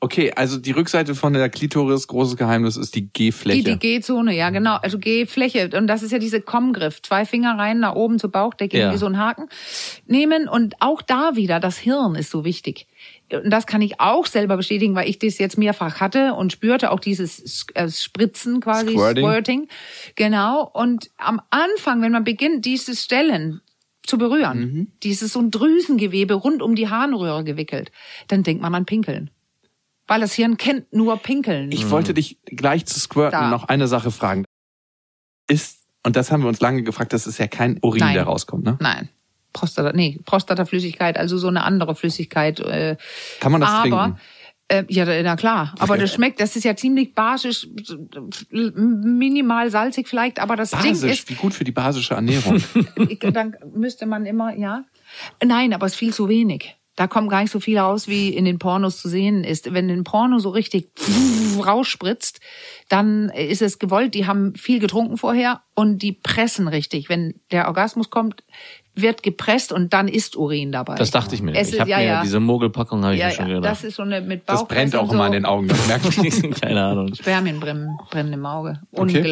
Okay, 0.00 0.32
also 0.36 0.58
die 0.58 0.70
Rückseite 0.70 1.16
von 1.16 1.32
der 1.32 1.48
Klitoris, 1.48 2.06
großes 2.06 2.36
Geheimnis, 2.36 2.76
ist 2.76 2.94
die 2.94 3.08
G-Fläche. 3.08 3.64
die, 3.64 3.70
die 3.72 3.78
G-Zone, 3.78 4.32
ja 4.32 4.50
genau. 4.50 4.76
Also 4.76 4.96
G-Fläche. 5.00 5.70
Und 5.76 5.88
das 5.88 6.04
ist 6.04 6.12
ja 6.12 6.20
diese 6.20 6.40
Kommgriff. 6.40 7.02
Zwei 7.02 7.24
Finger 7.24 7.58
rein, 7.58 7.80
nach 7.80 7.96
oben 7.96 8.20
zur 8.20 8.30
Bauchdecke, 8.30 8.78
Ja. 8.78 8.92
wie 8.92 8.96
so 8.96 9.06
ein 9.06 9.18
Haken. 9.18 9.48
Nehmen 10.06 10.48
und 10.48 10.76
auch 10.78 11.02
da 11.02 11.34
wieder, 11.34 11.58
das 11.58 11.78
Hirn 11.78 12.14
ist 12.14 12.30
so 12.30 12.44
wichtig. 12.44 12.86
Und 13.32 13.50
das 13.50 13.66
kann 13.66 13.82
ich 13.82 13.98
auch 14.00 14.26
selber 14.26 14.56
bestätigen, 14.56 14.94
weil 14.94 15.08
ich 15.08 15.18
das 15.18 15.36
jetzt 15.38 15.58
mehrfach 15.58 15.98
hatte 16.00 16.34
und 16.34 16.52
spürte 16.52 16.92
auch 16.92 17.00
dieses 17.00 17.66
äh, 17.74 17.88
Spritzen 17.90 18.60
quasi, 18.60 18.90
Squirting. 18.92 19.24
Squirting. 19.24 19.68
Genau. 20.14 20.70
Und 20.72 21.10
am 21.16 21.40
Anfang, 21.50 22.02
wenn 22.02 22.12
man 22.12 22.22
beginnt, 22.22 22.64
diese 22.64 22.94
Stellen 22.94 23.62
zu 24.06 24.16
berühren, 24.16 24.58
Mhm. 24.60 24.92
dieses 25.02 25.32
so 25.32 25.40
ein 25.40 25.50
Drüsengewebe 25.50 26.34
rund 26.34 26.62
um 26.62 26.76
die 26.76 26.88
Harnröhre 26.88 27.42
gewickelt, 27.42 27.90
dann 28.28 28.44
denkt 28.44 28.62
man 28.62 28.74
an 28.76 28.86
Pinkeln. 28.86 29.30
Weil 30.08 30.20
das 30.20 30.32
Hirn 30.32 30.56
kennt 30.56 30.92
nur 30.92 31.18
Pinkeln. 31.18 31.70
Ich 31.70 31.90
wollte 31.90 32.14
dich 32.14 32.38
gleich 32.46 32.86
zu 32.86 32.98
Squirten 32.98 33.38
Da. 33.38 33.50
noch 33.50 33.64
eine 33.64 33.86
Sache 33.86 34.10
fragen. 34.10 34.44
Ist, 35.48 35.84
und 36.02 36.16
das 36.16 36.32
haben 36.32 36.42
wir 36.42 36.48
uns 36.48 36.60
lange 36.60 36.82
gefragt, 36.82 37.12
das 37.12 37.26
ist 37.26 37.38
ja 37.38 37.46
kein 37.46 37.78
Urin, 37.82 38.00
Nein. 38.00 38.14
der 38.14 38.24
rauskommt, 38.24 38.64
ne? 38.64 38.78
Nein. 38.80 39.10
Prostata, 39.52 39.92
nee, 39.92 40.18
Prostataflüssigkeit, 40.24 41.16
also 41.16 41.38
so 41.38 41.48
eine 41.48 41.62
andere 41.62 41.94
Flüssigkeit. 41.94 42.60
Äh, 42.60 42.96
Kann 43.40 43.52
man 43.52 43.60
das 43.60 43.70
aber, 43.70 43.80
trinken? 43.82 44.18
Äh, 44.68 44.84
ja, 44.88 45.22
na 45.22 45.36
klar. 45.36 45.74
Aber 45.78 45.96
das 45.96 46.12
schmeckt, 46.12 46.40
das 46.40 46.54
ist 46.54 46.64
ja 46.64 46.76
ziemlich 46.76 47.14
basisch, 47.14 47.66
minimal 48.50 49.70
salzig 49.70 50.08
vielleicht, 50.08 50.38
aber 50.38 50.56
das 50.56 50.70
Ding 50.70 50.92
Basisch, 50.92 51.20
ist, 51.20 51.30
wie 51.30 51.34
gut 51.34 51.54
für 51.54 51.64
die 51.64 51.72
basische 51.72 52.14
Ernährung. 52.14 52.62
dann 53.32 53.56
müsste 53.74 54.04
man 54.04 54.26
immer, 54.26 54.54
ja. 54.54 54.84
Nein, 55.42 55.72
aber 55.72 55.86
es 55.86 55.92
ist 55.92 55.98
viel 55.98 56.12
zu 56.12 56.28
wenig. 56.28 56.77
Da 56.98 57.06
kommt 57.06 57.30
gar 57.30 57.42
nicht 57.42 57.52
so 57.52 57.60
viel 57.60 57.78
raus, 57.78 58.08
wie 58.08 58.30
in 58.30 58.44
den 58.44 58.58
Pornos 58.58 59.00
zu 59.00 59.08
sehen 59.08 59.44
ist. 59.44 59.72
Wenn 59.72 59.88
ein 59.88 60.02
Porno 60.02 60.40
so 60.40 60.48
richtig 60.48 60.88
rausspritzt, 61.64 62.40
dann 62.88 63.28
ist 63.28 63.62
es 63.62 63.78
gewollt. 63.78 64.14
Die 64.14 64.26
haben 64.26 64.56
viel 64.56 64.80
getrunken 64.80 65.16
vorher 65.16 65.60
und 65.76 66.02
die 66.02 66.10
pressen 66.10 66.66
richtig. 66.66 67.08
Wenn 67.08 67.34
der 67.52 67.68
Orgasmus 67.68 68.10
kommt, 68.10 68.42
wird 68.96 69.22
gepresst 69.22 69.70
und 69.70 69.92
dann 69.92 70.08
ist 70.08 70.34
Urin 70.34 70.72
dabei. 70.72 70.96
Das 70.96 71.12
dachte 71.12 71.36
ich 71.36 71.40
mir. 71.40 71.54
Es 71.54 71.72
ich 71.72 71.78
habe 71.78 71.88
ja, 71.88 71.98
mir 71.98 72.04
ja. 72.04 72.22
diese 72.22 72.40
Mogelpackung 72.40 73.04
habe 73.04 73.14
ich 73.14 73.20
ja, 73.20 73.28
mir 73.28 73.32
schon 73.32 73.46
gedacht. 73.46 73.64
das 73.64 73.84
ist 73.84 73.94
so 73.94 74.02
eine 74.02 74.20
mit 74.20 74.48
Das 74.48 74.62
Bauch 74.62 74.66
brennt 74.66 74.96
auch 74.96 75.12
immer 75.12 75.26
in 75.26 75.34
den 75.34 75.44
Augen, 75.44 75.68
das 75.68 75.86
merkt 75.86 76.16
man. 76.16 76.50
Keine 76.60 76.82
Ahnung. 76.82 77.14
Spermien 77.14 77.60
brennen, 77.60 77.96
brennen 78.10 78.32
im 78.32 78.44
Auge. 78.44 78.80
Okay. 78.90 79.22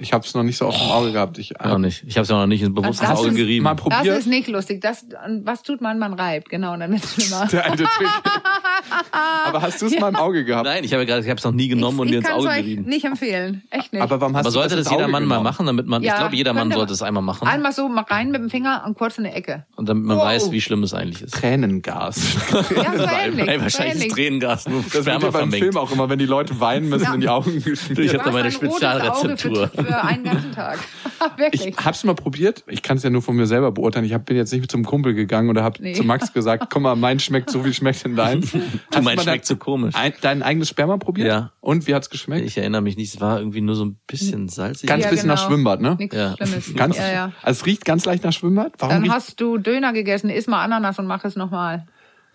Ich 0.00 0.12
habe 0.12 0.24
es 0.26 0.34
noch 0.34 0.42
nicht 0.42 0.56
so 0.56 0.66
auf 0.66 0.76
dem 0.76 0.90
Auge 0.90 1.12
gehabt. 1.12 1.38
Ich, 1.38 1.60
Auch 1.60 1.78
nicht. 1.78 2.02
Ich 2.06 2.16
habe 2.16 2.22
es 2.22 2.28
ja 2.30 2.36
noch 2.38 2.46
nicht 2.46 2.62
ins 2.62 2.74
bewusste 2.74 3.04
Das 3.06 3.18
Auge 3.18 3.28
ist- 3.28 3.36
gerieben. 3.36 3.64
mal 3.64 3.74
Das 3.74 3.82
probiert. 3.82 4.18
ist 4.18 4.26
nicht 4.26 4.48
lustig. 4.48 4.80
Das, 4.80 5.04
was 5.44 5.62
tut 5.62 5.80
man? 5.80 5.98
Man 5.98 6.14
reibt. 6.14 6.48
Genau, 6.48 6.72
und 6.72 6.80
dann 6.80 6.92
es 6.94 7.12
schlimmer. 7.14 7.46
Der 7.52 7.64
alte 7.66 7.84
Trick. 7.84 8.08
Aber 9.46 9.62
hast 9.62 9.80
du 9.82 9.86
es 9.86 9.98
mal 10.00 10.08
im 10.08 10.16
Auge 10.16 10.44
gehabt? 10.44 10.64
Nein, 10.66 10.84
ich 10.84 10.92
habe 10.92 11.02
ja 11.02 11.06
gerade, 11.08 11.22
ich 11.22 11.28
habe 11.28 11.38
es 11.38 11.44
noch 11.44 11.52
nie 11.52 11.68
genommen 11.68 11.98
und 12.00 12.06
ich 12.06 12.12
dir 12.12 12.18
ins 12.18 12.26
kann's 12.28 12.38
Auge 12.44 12.48
euch 12.48 12.56
gerieben. 12.62 12.84
nicht 12.86 13.04
empfehlen. 13.04 13.62
Echt 13.70 13.92
nicht. 13.92 14.02
Aber 14.02 14.20
warum 14.20 14.34
hast 14.36 14.40
Aber 14.46 14.48
du 14.50 14.54
sollte 14.54 14.76
das 14.76 14.84
das 14.84 14.92
ins 14.92 15.00
jeder 15.00 15.08
Mann 15.08 15.24
mal 15.26 15.40
machen, 15.40 15.66
damit 15.66 15.86
man, 15.86 16.02
ich 16.02 16.08
Ja, 16.08 16.16
glaube, 16.18 16.34
jeder 16.36 16.52
Mann 16.52 16.70
sollte 16.72 16.92
es 16.92 17.02
einmal 17.02 17.22
machen. 17.22 17.46
Einmal 17.46 17.72
so 17.72 17.88
mal 17.88 18.02
rein 18.02 18.30
mit 18.30 18.40
dem 18.40 18.50
Finger 18.50 18.82
und 18.86 18.96
kurz 18.96 19.18
in 19.18 19.24
die 19.24 19.30
Ecke. 19.30 19.66
Und 19.76 19.88
damit 19.88 20.04
man 20.04 20.16
Wow. 20.16 20.24
weiß, 20.24 20.50
wie 20.50 20.60
schlimm 20.60 20.82
es 20.82 20.94
eigentlich 20.94 21.22
ist. 21.22 21.34
Tränengas. 21.34 22.20
Ja, 22.50 22.96
so 22.96 23.04
ähnlich. 23.04 23.46
So 23.54 23.60
wahrscheinlich 23.62 24.06
ist 24.06 24.14
Tränengas 24.14 24.68
nur 24.68 24.82
Das 24.82 25.04
wird 25.04 25.22
ja 25.22 25.30
beim. 25.30 25.50
Film 25.52 25.76
auch 25.76 25.90
immer, 25.92 26.08
wenn 26.08 26.18
die 26.18 26.26
Leute 26.26 26.58
weinen, 26.60 26.88
müssen 26.88 27.04
Ja. 27.04 27.14
in 27.14 27.20
die 27.20 27.28
Augen 27.28 27.56
Ich 27.58 27.64
geschmiert. 27.64 28.14
hab 28.14 28.24
da 28.24 28.30
meine 28.30 28.50
Spezialrezeptur. 28.50 29.70
Für, 29.92 30.04
einen 30.04 30.24
ganzen 30.24 30.52
Tag. 30.52 30.78
Wirklich. 31.36 31.66
Ich 31.66 31.76
hab's 31.84 32.04
mal 32.04 32.14
probiert. 32.14 32.64
Ich 32.66 32.82
kann 32.82 32.96
es 32.96 33.02
ja 33.02 33.10
nur 33.10 33.22
von 33.22 33.36
mir 33.36 33.46
selber 33.46 33.72
beurteilen. 33.72 34.04
Ich 34.04 34.14
hab, 34.14 34.24
bin 34.26 34.36
jetzt 34.36 34.52
nicht 34.52 34.70
zum 34.70 34.84
Kumpel 34.84 35.14
gegangen 35.14 35.50
oder 35.50 35.62
hab 35.64 35.78
Nee. 35.80 35.92
zu 35.94 36.02
Max 36.04 36.32
gesagt, 36.32 36.68
komm 36.70 36.82
mal, 36.82 36.96
mein 36.96 37.20
schmeckt 37.20 37.50
so, 37.50 37.64
wie 37.64 37.72
schmeckt 37.74 38.04
denn 38.04 38.16
deins? 38.16 38.52
Du, 38.90 39.02
mein 39.02 39.18
schmeckt 39.18 39.46
so 39.46 39.56
komisch. 39.56 39.94
Ein, 39.94 40.12
dein 40.20 40.42
eigenes 40.42 40.68
Sperma 40.68 40.96
probiert? 40.96 41.28
Ja. 41.28 41.52
Und 41.60 41.86
wie 41.86 41.94
hat's 41.94 42.10
geschmeckt? 42.10 42.44
Ich 42.46 42.58
erinnere 42.58 42.82
mich 42.82 42.96
nicht, 42.96 43.14
es 43.14 43.20
war 43.20 43.38
irgendwie 43.38 43.60
nur 43.60 43.74
so 43.74 43.84
ein 43.84 43.98
bisschen 44.06 44.48
salzig. 44.48 44.88
Ganz 44.88 45.04
Ja, 45.04 45.10
bisschen 45.10 45.28
nach 45.28 45.36
genau. 45.36 45.48
Schwimmbad, 45.48 45.80
ne? 45.80 45.96
Nichts 45.98 46.16
Ja. 46.16 46.34
Schlimmes. 46.36 46.74
Ganz, 46.76 46.98
ja, 46.98 47.12
ja. 47.12 47.32
Also 47.42 47.60
es 47.60 47.66
riecht 47.66 47.84
ganz 47.84 48.04
leicht 48.04 48.24
nach 48.24 48.32
Schwimmbad. 48.32 48.72
Warum 48.78 49.02
Dann 49.02 49.12
hast 49.12 49.40
du 49.40 49.58
Döner 49.58 49.92
gegessen, 49.92 50.30
iss 50.30 50.46
mal 50.46 50.62
Ananas 50.64 50.98
und 50.98 51.06
mach 51.06 51.24
es 51.24 51.36
nochmal. 51.36 51.86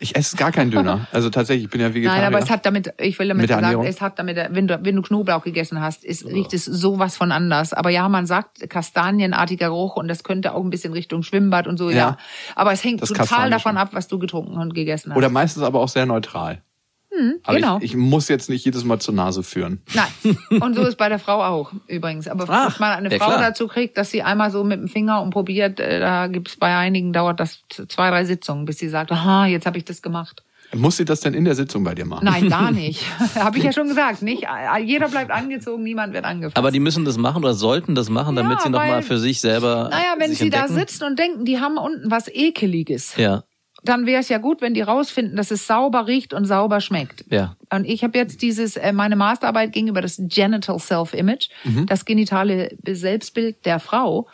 Ich 0.05 0.15
esse 0.15 0.37
gar 0.37 0.51
keinen 0.51 0.71
Döner. 0.71 1.07
Also 1.11 1.29
tatsächlich, 1.29 1.65
ich 1.65 1.71
bin 1.71 1.81
ja 1.81 1.93
Vegetarier. 1.93 2.21
Nein, 2.21 2.33
aber 2.33 2.43
es 2.43 2.49
hat 2.49 2.65
damit, 2.65 2.93
ich 2.99 3.17
will 3.19 3.27
damit 3.27 3.47
sagen, 3.47 3.83
es 3.85 4.01
hat 4.01 4.19
damit, 4.19 4.37
wenn 4.51 4.67
du, 4.67 4.79
wenn 4.83 4.95
du 4.95 5.01
Knoblauch 5.01 5.43
gegessen 5.43 5.81
hast, 5.81 6.03
ist, 6.03 6.25
riecht 6.25 6.53
es 6.53 6.65
sowas 6.65 7.15
von 7.15 7.31
anders. 7.31 7.73
Aber 7.73 7.89
ja, 7.89 8.09
man 8.09 8.25
sagt 8.25 8.69
kastanienartiger 8.69 9.67
Geruch 9.67 9.95
und 9.95 10.07
das 10.07 10.23
könnte 10.23 10.53
auch 10.53 10.63
ein 10.63 10.69
bisschen 10.69 10.93
Richtung 10.93 11.23
Schwimmbad 11.23 11.67
und 11.67 11.77
so, 11.77 11.89
ja. 11.89 11.95
Ja. 11.95 12.17
Aber 12.55 12.71
es 12.71 12.83
hängt 12.83 13.01
total 13.05 13.49
davon 13.49 13.77
ab, 13.77 13.89
was 13.93 14.07
du 14.07 14.19
getrunken 14.19 14.57
und 14.57 14.73
gegessen 14.73 15.11
hast. 15.11 15.17
Oder 15.17 15.29
meistens 15.29 15.63
aber 15.63 15.79
auch 15.79 15.89
sehr 15.89 16.05
neutral. 16.05 16.61
Aber 17.43 17.57
genau. 17.57 17.77
ich, 17.77 17.85
ich 17.85 17.95
muss 17.95 18.27
jetzt 18.27 18.49
nicht 18.49 18.65
jedes 18.65 18.83
Mal 18.83 18.99
zur 18.99 19.13
Nase 19.13 19.43
führen. 19.43 19.81
Nein. 19.93 20.37
Und 20.61 20.75
so 20.75 20.83
ist 20.83 20.97
bei 20.97 21.09
der 21.09 21.19
Frau 21.19 21.43
auch 21.43 21.71
übrigens. 21.87 22.27
Aber 22.27 22.45
Ach, 22.47 22.65
dass 22.69 22.79
man 22.79 22.91
eine 22.91 23.11
ja, 23.11 23.17
Frau 23.17 23.27
klar. 23.31 23.41
dazu 23.41 23.67
kriegt, 23.67 23.97
dass 23.97 24.11
sie 24.11 24.21
einmal 24.23 24.51
so 24.51 24.63
mit 24.63 24.79
dem 24.79 24.87
Finger 24.87 25.21
und 25.21 25.29
probiert, 25.31 25.79
äh, 25.79 25.99
da 25.99 26.27
gibt's 26.27 26.55
bei 26.57 26.75
einigen 26.75 27.13
dauert 27.13 27.39
das 27.39 27.63
zwei, 27.69 28.09
drei 28.09 28.25
Sitzungen, 28.25 28.65
bis 28.65 28.77
sie 28.79 28.89
sagt, 28.89 29.11
aha, 29.11 29.45
jetzt 29.47 29.65
habe 29.65 29.77
ich 29.77 29.85
das 29.85 30.01
gemacht. 30.01 30.43
Muss 30.73 30.97
sie 30.97 31.05
das 31.05 31.19
denn 31.21 31.35
in 31.35 31.45
der 31.45 31.53
Sitzung 31.55 31.83
bei 31.83 31.93
dir 31.93 32.05
machen? 32.05 32.25
Nein, 32.25 32.49
gar 32.49 32.71
nicht. 32.71 33.05
habe 33.35 33.57
ich 33.59 33.63
ja 33.63 33.71
schon 33.71 33.87
gesagt. 33.87 34.21
Nicht, 34.23 34.45
jeder 34.83 35.07
bleibt 35.09 35.31
angezogen, 35.31 35.83
niemand 35.83 36.13
wird 36.13 36.25
angefasst. 36.25 36.57
Aber 36.57 36.71
die 36.71 36.79
müssen 36.79 37.05
das 37.05 37.17
machen 37.17 37.43
oder 37.43 37.53
sollten 37.53 37.93
das 37.95 38.09
machen, 38.09 38.35
damit 38.35 38.57
Ja, 38.57 38.63
sie 38.63 38.69
nochmal 38.71 39.01
für 39.03 39.19
sich 39.19 39.39
selber. 39.39 39.89
naja, 39.91 40.15
wenn 40.17 40.29
sich 40.31 40.39
sie 40.39 40.49
da 40.49 40.61
entdecken. 40.65 40.79
sitzen 40.79 41.03
und 41.05 41.19
denken, 41.19 41.45
die 41.45 41.59
haben 41.59 41.77
unten 41.77 42.09
was 42.09 42.27
Ekeliges, 42.27 43.15
Ja, 43.15 43.43
dann 43.87 44.05
wäre 44.05 44.19
es 44.21 44.29
ja 44.29 44.37
gut, 44.37 44.61
wenn 44.61 44.73
die 44.73 44.81
rausfinden, 44.81 45.35
dass 45.37 45.51
es 45.51 45.67
sauber 45.67 46.07
riecht 46.07 46.33
und 46.33 46.45
sauber 46.45 46.81
schmeckt. 46.81 47.25
ja. 47.29 47.55
Und 47.73 47.85
ich 47.85 48.03
habe 48.03 48.17
jetzt 48.17 48.41
dieses, 48.41 48.77
äh, 48.77 48.93
meine 48.93 49.15
Masterarbeit 49.15 49.71
ging 49.73 49.87
über 49.87 50.01
das 50.01 50.21
Genital 50.21 50.79
Self-Image, 50.79 51.49
Mhm. 51.63 51.85
das 51.87 52.05
genitale 52.05 52.75
Selbstbild 52.87 53.65
der 53.65 53.79
Frau. 53.79 54.27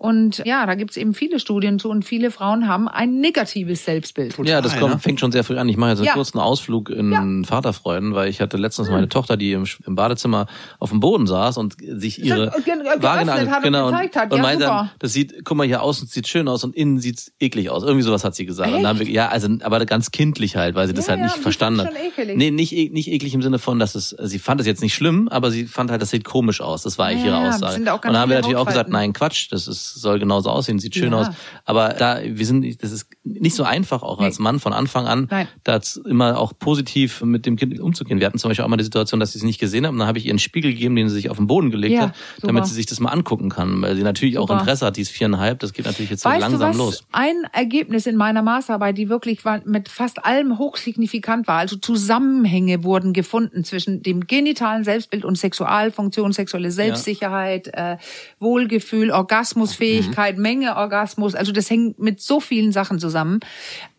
Und 0.00 0.42
ja, 0.46 0.64
da 0.64 0.76
gibt's 0.76 0.96
eben 0.96 1.12
viele 1.12 1.40
Studien 1.40 1.80
zu 1.80 1.90
und 1.90 2.04
viele 2.04 2.30
Frauen 2.30 2.68
haben 2.68 2.86
ein 2.86 3.18
negatives 3.20 3.84
Selbstbild. 3.84 4.32
Ja, 4.44 4.60
das 4.60 4.78
kommt, 4.78 4.92
ne? 4.94 4.98
fängt 5.00 5.18
schon 5.18 5.32
sehr 5.32 5.42
früh 5.42 5.58
an. 5.58 5.68
Ich 5.68 5.76
mache 5.76 5.90
jetzt 5.90 5.98
einen 5.98 6.06
Ja. 6.06 6.12
kurzen 6.12 6.38
Ausflug 6.38 6.88
in 6.88 7.10
Ja. 7.10 7.24
Vaterfreuden, 7.48 8.14
weil 8.14 8.28
ich 8.28 8.40
hatte 8.40 8.56
letztens 8.58 8.90
meine 8.90 9.08
Tochter, 9.08 9.36
die 9.36 9.50
im, 9.52 9.64
im 9.84 9.96
Badezimmer 9.96 10.46
auf 10.78 10.90
dem 10.90 11.00
Boden 11.00 11.26
saß 11.26 11.56
und 11.58 11.74
sich 11.80 12.22
ihre 12.24 12.52
Vagina 13.00 13.32
hat 13.34 13.56
und 13.56 13.62
genau, 13.64 13.86
gezeigt 13.90 14.14
hat. 14.16 14.30
und 14.30 14.36
Ja, 14.36 14.42
meinte 14.42 14.64
dann, 14.66 14.90
das 15.00 15.12
sieht, 15.12 15.44
guck 15.44 15.56
mal 15.56 15.66
hier 15.66 15.82
außen 15.82 16.06
sieht 16.06 16.28
schön 16.28 16.46
aus 16.46 16.62
und 16.62 16.76
innen 16.76 17.00
sieht's 17.00 17.32
eklig 17.40 17.68
aus. 17.68 17.82
Irgendwie 17.82 18.04
sowas 18.04 18.22
hat 18.22 18.36
sie 18.36 18.46
gesagt. 18.46 18.70
Und 18.70 18.82
dann 18.84 18.86
haben 18.90 19.00
wir, 19.00 19.08
ja, 19.10 19.28
also 19.30 19.48
aber 19.62 19.84
ganz 19.84 20.12
kindlich 20.12 20.54
halt, 20.54 20.76
weil 20.76 20.86
sie 20.86 20.94
das 20.94 21.08
Ja, 21.08 21.14
halt 21.14 21.22
nicht 21.22 21.36
verstanden 21.38 21.80
hat. 21.80 21.90
Nee, 22.36 22.52
nicht, 22.52 22.72
e- 22.72 22.90
nicht 22.90 23.08
eklig 23.10 23.34
im 23.34 23.42
Sinne 23.42 23.58
von, 23.58 23.80
dass 23.80 23.96
es, 23.96 24.10
sie 24.10 24.38
fand 24.38 24.60
es 24.60 24.66
jetzt 24.68 24.80
nicht 24.80 24.94
schlimm, 24.94 25.26
aber 25.28 25.50
sie 25.50 25.66
fand 25.66 25.90
halt, 25.90 26.00
das 26.02 26.10
sieht 26.10 26.22
komisch 26.24 26.60
aus. 26.60 26.82
Das 26.84 26.98
war 26.98 27.06
eigentlich 27.06 27.24
Ja, 27.24 27.38
ihre 27.38 27.42
ja, 27.42 27.48
Aussage. 27.48 27.72
sind 27.74 27.88
auch 27.88 27.96
und 27.96 28.04
dann 28.04 28.16
haben 28.18 28.28
wir 28.28 28.36
natürlich 28.36 28.56
auch 28.56 28.66
gesagt, 28.66 28.90
nein, 28.90 29.12
Quatsch, 29.12 29.48
das 29.50 29.66
ist, 29.66 29.87
soll 29.94 30.18
genauso 30.18 30.50
aussehen, 30.50 30.78
sieht 30.78 30.94
schön 30.94 31.12
Ja. 31.12 31.20
aus. 31.20 31.26
Aber 31.64 31.90
da, 31.90 32.20
wir 32.22 32.46
sind, 32.46 32.82
das 32.82 32.92
ist 32.92 33.06
nicht 33.40 33.54
so 33.54 33.62
einfach 33.64 34.02
auch 34.02 34.18
Nee. 34.18 34.26
als 34.26 34.38
Mann 34.38 34.58
von 34.60 34.72
Anfang 34.72 35.06
an, 35.06 35.28
Nein. 35.30 35.48
da 35.64 35.80
immer 36.06 36.38
auch 36.38 36.52
positiv 36.58 37.22
mit 37.22 37.46
dem 37.46 37.56
Kind 37.56 37.78
umzugehen. 37.80 38.20
Wir 38.20 38.26
hatten 38.26 38.38
zum 38.38 38.48
Beispiel 38.50 38.64
auch 38.64 38.68
mal 38.68 38.76
die 38.76 38.84
Situation, 38.84 39.20
dass 39.20 39.32
sie 39.32 39.38
es 39.38 39.44
nicht 39.44 39.58
gesehen 39.58 39.86
haben. 39.86 39.98
Dann 39.98 40.08
habe 40.08 40.18
ich 40.18 40.26
ihr 40.26 40.30
einen 40.32 40.38
Spiegel 40.38 40.72
gegeben, 40.72 40.96
den 40.96 41.08
sie 41.08 41.14
sich 41.14 41.30
auf 41.30 41.36
den 41.36 41.46
Boden 41.46 41.70
gelegt 41.70 41.94
Ja, 41.94 42.00
hat, 42.08 42.14
damit 42.42 42.64
super. 42.64 42.66
sie 42.66 42.74
sich 42.74 42.86
das 42.86 43.00
mal 43.00 43.10
angucken 43.10 43.48
kann, 43.50 43.80
weil 43.82 43.96
sie 43.96 44.02
natürlich 44.02 44.38
auch 44.38 44.48
Super. 44.48 44.60
Interesse 44.60 44.86
hat. 44.86 44.96
Die 44.96 45.02
ist 45.02 45.10
viereinhalb, 45.10 45.58
das 45.60 45.72
geht 45.72 45.84
natürlich 45.86 46.10
jetzt 46.10 46.22
so 46.22 46.28
Weißt 46.28 46.40
langsam 46.40 46.60
du 46.60 46.66
was? 46.68 46.76
los. 46.76 47.04
Ein 47.12 47.36
Ergebnis 47.52 48.06
in 48.06 48.16
meiner 48.16 48.42
Masterarbeit, 48.42 48.96
die 48.98 49.08
wirklich 49.08 49.40
mit 49.64 49.88
fast 49.88 50.24
allem 50.24 50.58
hochsignifikant 50.58 51.46
war. 51.46 51.58
Also 51.58 51.76
Zusammenhänge 51.76 52.84
wurden 52.84 53.12
gefunden 53.12 53.64
zwischen 53.64 54.02
dem 54.02 54.26
genitalen 54.26 54.84
Selbstbild 54.84 55.24
und 55.24 55.36
Sexualfunktion, 55.38 56.32
sexuelle 56.32 56.70
Selbstsicherheit, 56.70 57.68
äh, 57.74 57.96
Wohlgefühl, 58.40 59.10
Orgasmusfähigkeit, 59.10 60.36
Mhm. 60.36 60.42
Menge 60.42 60.76
Orgasmus. 60.76 61.34
Also 61.34 61.52
das 61.52 61.68
hängt 61.70 61.98
mit 61.98 62.20
so 62.20 62.40
vielen 62.40 62.72
Sachen 62.72 62.98
zusammen. 62.98 63.17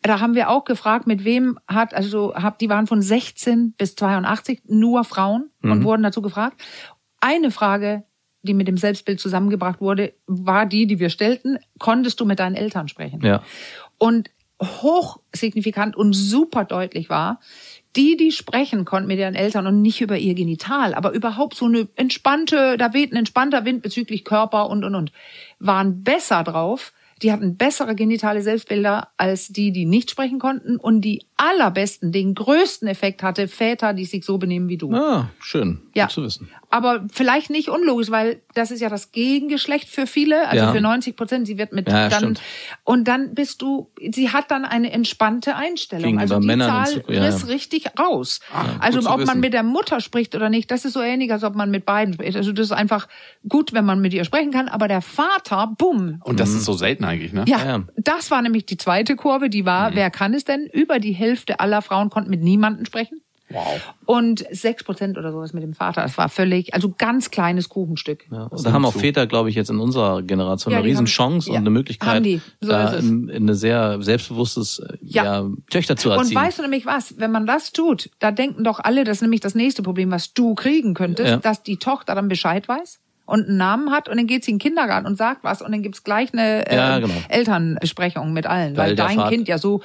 Da 0.02 0.20
haben 0.20 0.36
wir 0.36 0.50
auch 0.50 0.66
gefragt, 0.66 1.08
mit 1.08 1.24
wem 1.26 1.60
hat, 1.68 1.94
also 1.94 2.34
hab, 2.36 2.60
die 2.60 2.70
waren 2.70 2.88
von 2.88 3.02
16 3.02 3.74
bis 3.78 3.96
82 3.96 4.62
nur 4.68 5.04
Frauen 5.04 5.50
Mhm. 5.62 5.72
und 5.72 5.84
wurden 5.84 6.04
dazu 6.04 6.22
gefragt. 6.22 6.62
Eine 7.20 7.52
Frage, 7.52 8.04
die 8.44 8.54
mit 8.54 8.68
dem 8.68 8.78
Selbstbild 8.78 9.20
zusammengebracht 9.20 9.82
wurde, 9.82 10.14
war 10.26 10.66
die, 10.66 10.88
die 10.88 11.00
wir 11.00 11.10
stellten. 11.10 11.60
Konntest 11.78 12.20
du 12.20 12.26
mit 12.26 12.40
deinen 12.40 12.56
Eltern 12.56 12.88
sprechen? 12.88 13.22
Ja. 13.22 13.44
Und 13.98 14.30
hochsignifikant 14.62 15.96
und 15.96 16.14
super 16.14 16.66
deutlich 16.66 17.10
war, 17.10 17.40
die, 17.96 18.18
die 18.18 18.32
sprechen 18.32 18.86
konnten 18.86 19.08
mit 19.08 19.18
ihren 19.18 19.36
Eltern 19.36 19.66
und 19.68 19.82
nicht 19.82 20.02
über 20.02 20.18
ihr 20.18 20.36
Genital, 20.36 20.94
aber 20.94 21.12
überhaupt 21.12 21.56
so 21.56 21.66
eine 21.66 21.88
entspannte, 21.96 22.78
da 22.78 22.94
weht 22.94 23.12
ein 23.12 23.18
entspannter 23.18 23.66
Wind 23.66 23.82
bezüglich 23.82 24.24
Körper 24.26 24.70
und, 24.70 24.84
und, 24.84 24.96
und, 24.96 25.12
waren 25.60 26.04
besser 26.04 26.44
drauf. 26.44 26.94
Die 27.22 27.32
hatten 27.32 27.58
bessere 27.58 27.96
genitale 27.96 28.42
Selbstbilder 28.42 29.10
als 29.18 29.50
die, 29.50 29.72
die 29.72 29.86
nicht 29.86 30.10
sprechen 30.10 30.40
konnten 30.40 30.78
und 30.78 31.02
die 31.02 31.26
allerbesten, 31.36 32.12
den 32.12 32.34
größten 32.34 32.88
Effekt 32.88 33.24
hatte 33.24 33.48
Väter, 33.48 33.94
die 33.94 34.06
sich 34.06 34.24
so 34.24 34.38
benehmen 34.38 34.70
wie 34.70 34.78
du. 34.78 34.94
Ah, 34.94 35.30
schön. 35.40 35.82
Ja. 35.94 36.06
Gut 36.06 36.14
zu 36.14 36.24
wissen. 36.24 36.50
Aber 36.72 37.06
vielleicht 37.12 37.50
nicht 37.50 37.68
unlogisch, 37.70 38.12
weil 38.12 38.42
das 38.54 38.70
ist 38.70 38.80
ja 38.80 38.90
das 38.90 39.12
Gegengeschlecht 39.12 39.90
für 39.90 40.06
viele, 40.06 40.48
also 40.48 40.66
Ja. 40.66 40.72
für 40.72 40.82
90 40.82 41.16
Prozent. 41.16 41.48
Sie 41.48 41.58
wird 41.58 41.72
mit 41.74 41.88
Ja, 41.90 42.10
dann 42.10 42.20
stimmt. 42.20 42.42
und 42.84 43.08
dann 43.08 43.34
bist 43.34 43.62
du. 43.64 43.90
Sie 44.12 44.30
hat 44.30 44.52
dann 44.52 44.66
eine 44.66 44.92
entspannte 44.92 45.56
Einstellung. 45.56 46.04
Gegenüber 46.04 46.22
also 46.22 46.40
die 46.40 46.48
Männern 46.48 46.70
Zahl 46.70 46.88
so- 46.88 47.12
ja, 47.12 47.24
riss 47.26 47.42
ja. 47.42 47.48
richtig 47.48 47.86
raus. 48.00 48.40
also 48.80 49.00
gut 49.00 49.08
zu 49.08 49.14
ob 49.14 49.26
man 49.26 49.40
mit 49.40 49.54
der 49.54 49.64
Mutter 49.64 50.00
spricht 50.00 50.36
oder 50.36 50.50
nicht, 50.50 50.70
das 50.70 50.86
ist 50.86 50.94
so 50.94 51.02
ähnlich, 51.02 51.32
als 51.32 51.44
ob 51.44 51.56
man 51.56 51.72
mit 51.72 51.86
beiden 51.86 52.14
spricht. 52.14 52.36
Also 52.38 52.52
das 52.52 52.68
ist 52.68 52.72
einfach 52.72 53.08
gut, 53.48 53.74
wenn 53.74 53.86
man 53.86 54.00
mit 54.00 54.14
ihr 54.14 54.24
sprechen 54.24 54.52
kann. 54.52 54.68
Aber 54.70 54.88
der 54.88 55.02
Vater, 55.02 55.74
bumm. 55.78 56.22
Und 56.24 56.40
das 56.40 56.50
ist 56.52 56.66
so 56.66 56.74
selten 56.74 57.04
eigentlich, 57.04 57.34
ne? 57.34 57.46
Ja, 57.48 57.66
Ja. 57.66 57.84
das 57.98 58.30
war 58.30 58.42
nämlich 58.44 58.66
die 58.68 58.78
zweite 58.78 59.16
Kurve, 59.16 59.50
die 59.50 59.66
war, 59.66 59.96
wer 59.96 60.12
kann 60.12 60.34
es 60.36 60.44
denn? 60.46 60.68
Über 60.68 61.00
die 61.00 61.14
Hälfte 61.14 61.60
aller 61.60 61.82
Frauen 61.82 62.10
konnten 62.12 62.30
mit 62.30 62.42
niemandem 62.44 62.86
sprechen. 62.86 63.22
Wow. 63.52 63.94
Und 64.06 64.46
sechs 64.52 64.84
Prozent 64.84 65.18
oder 65.18 65.32
sowas 65.32 65.54
mit 65.54 65.64
dem 65.64 65.74
Vater. 65.74 66.02
Das 66.04 66.18
war 66.18 66.30
völlig, 66.30 66.74
also 66.74 66.94
ganz 66.98 67.32
kleines 67.32 67.68
Kuchenstück. 67.70 68.26
Ja. 68.32 68.44
Und 68.44 68.64
da 68.66 68.72
haben 68.72 68.86
auch. 68.86 68.94
Väter, 68.94 69.26
glaube 69.28 69.50
ich, 69.50 69.56
jetzt 69.56 69.70
in 69.70 69.80
unserer 69.80 70.22
Generation 70.22 70.72
Ja, 70.72 70.78
eine 70.78 70.84
haben- 70.86 70.90
Riesenchance 70.92 71.48
ja, 71.50 71.54
und 71.56 71.62
eine 71.62 71.70
Möglichkeit, 71.72 72.24
haben. 72.24 72.42
So 72.62 72.70
da 72.72 72.94
es. 72.94 73.04
in, 73.04 73.30
in 73.30 73.44
eine 73.44 73.56
sehr 73.56 74.02
selbstbewusstes 74.02 74.80
äh, 74.80 74.98
ja. 75.02 75.24
Ja. 75.42 75.50
Töchter 75.70 75.96
zu 75.96 76.12
Und 76.12 76.18
erziehen. 76.20 76.38
weißt 76.38 76.60
du 76.60 76.62
nämlich 76.64 76.86
was? 76.86 77.18
Wenn 77.18 77.32
man 77.32 77.46
das 77.48 77.72
tut, 77.72 78.10
da 78.20 78.32
denken 78.32 78.64
doch 78.64 78.80
alle, 78.80 79.04
das 79.04 79.18
ist 79.18 79.22
nämlich 79.22 79.42
das 79.42 79.56
nächste 79.56 79.82
Problem, 79.84 80.12
was 80.12 80.34
du 80.34 80.54
kriegen 80.56 80.94
könntest, 80.94 81.30
Ja. 81.30 81.38
dass 81.38 81.64
die 81.64 81.78
Tochter 81.78 82.14
dann 82.16 82.28
Bescheid 82.28 82.68
weiß 82.68 83.00
und 83.26 83.48
einen 83.48 83.58
Namen 83.58 83.92
hat 83.92 84.10
und 84.10 84.18
dann 84.18 84.28
geht 84.28 84.44
sie 84.44 84.52
in 84.52 84.58
den 84.58 84.62
Kindergarten 84.62 85.06
und 85.08 85.18
sagt 85.18 85.44
was 85.44 85.62
und 85.62 85.72
dann 85.72 85.82
gibt's 85.84 86.04
gleich 86.04 86.34
eine 86.34 86.68
äh, 86.70 86.76
Ja, 86.76 87.00
genau. 87.00 87.14
Elternbesprechung 87.30 88.34
mit 88.34 88.46
allen, 88.46 88.78
Weil 88.78 88.90
weil, 88.90 88.96
dein 88.96 89.16
Vater- 89.18 89.30
Kind 89.30 89.48
ja 89.48 89.58
so 89.58 89.82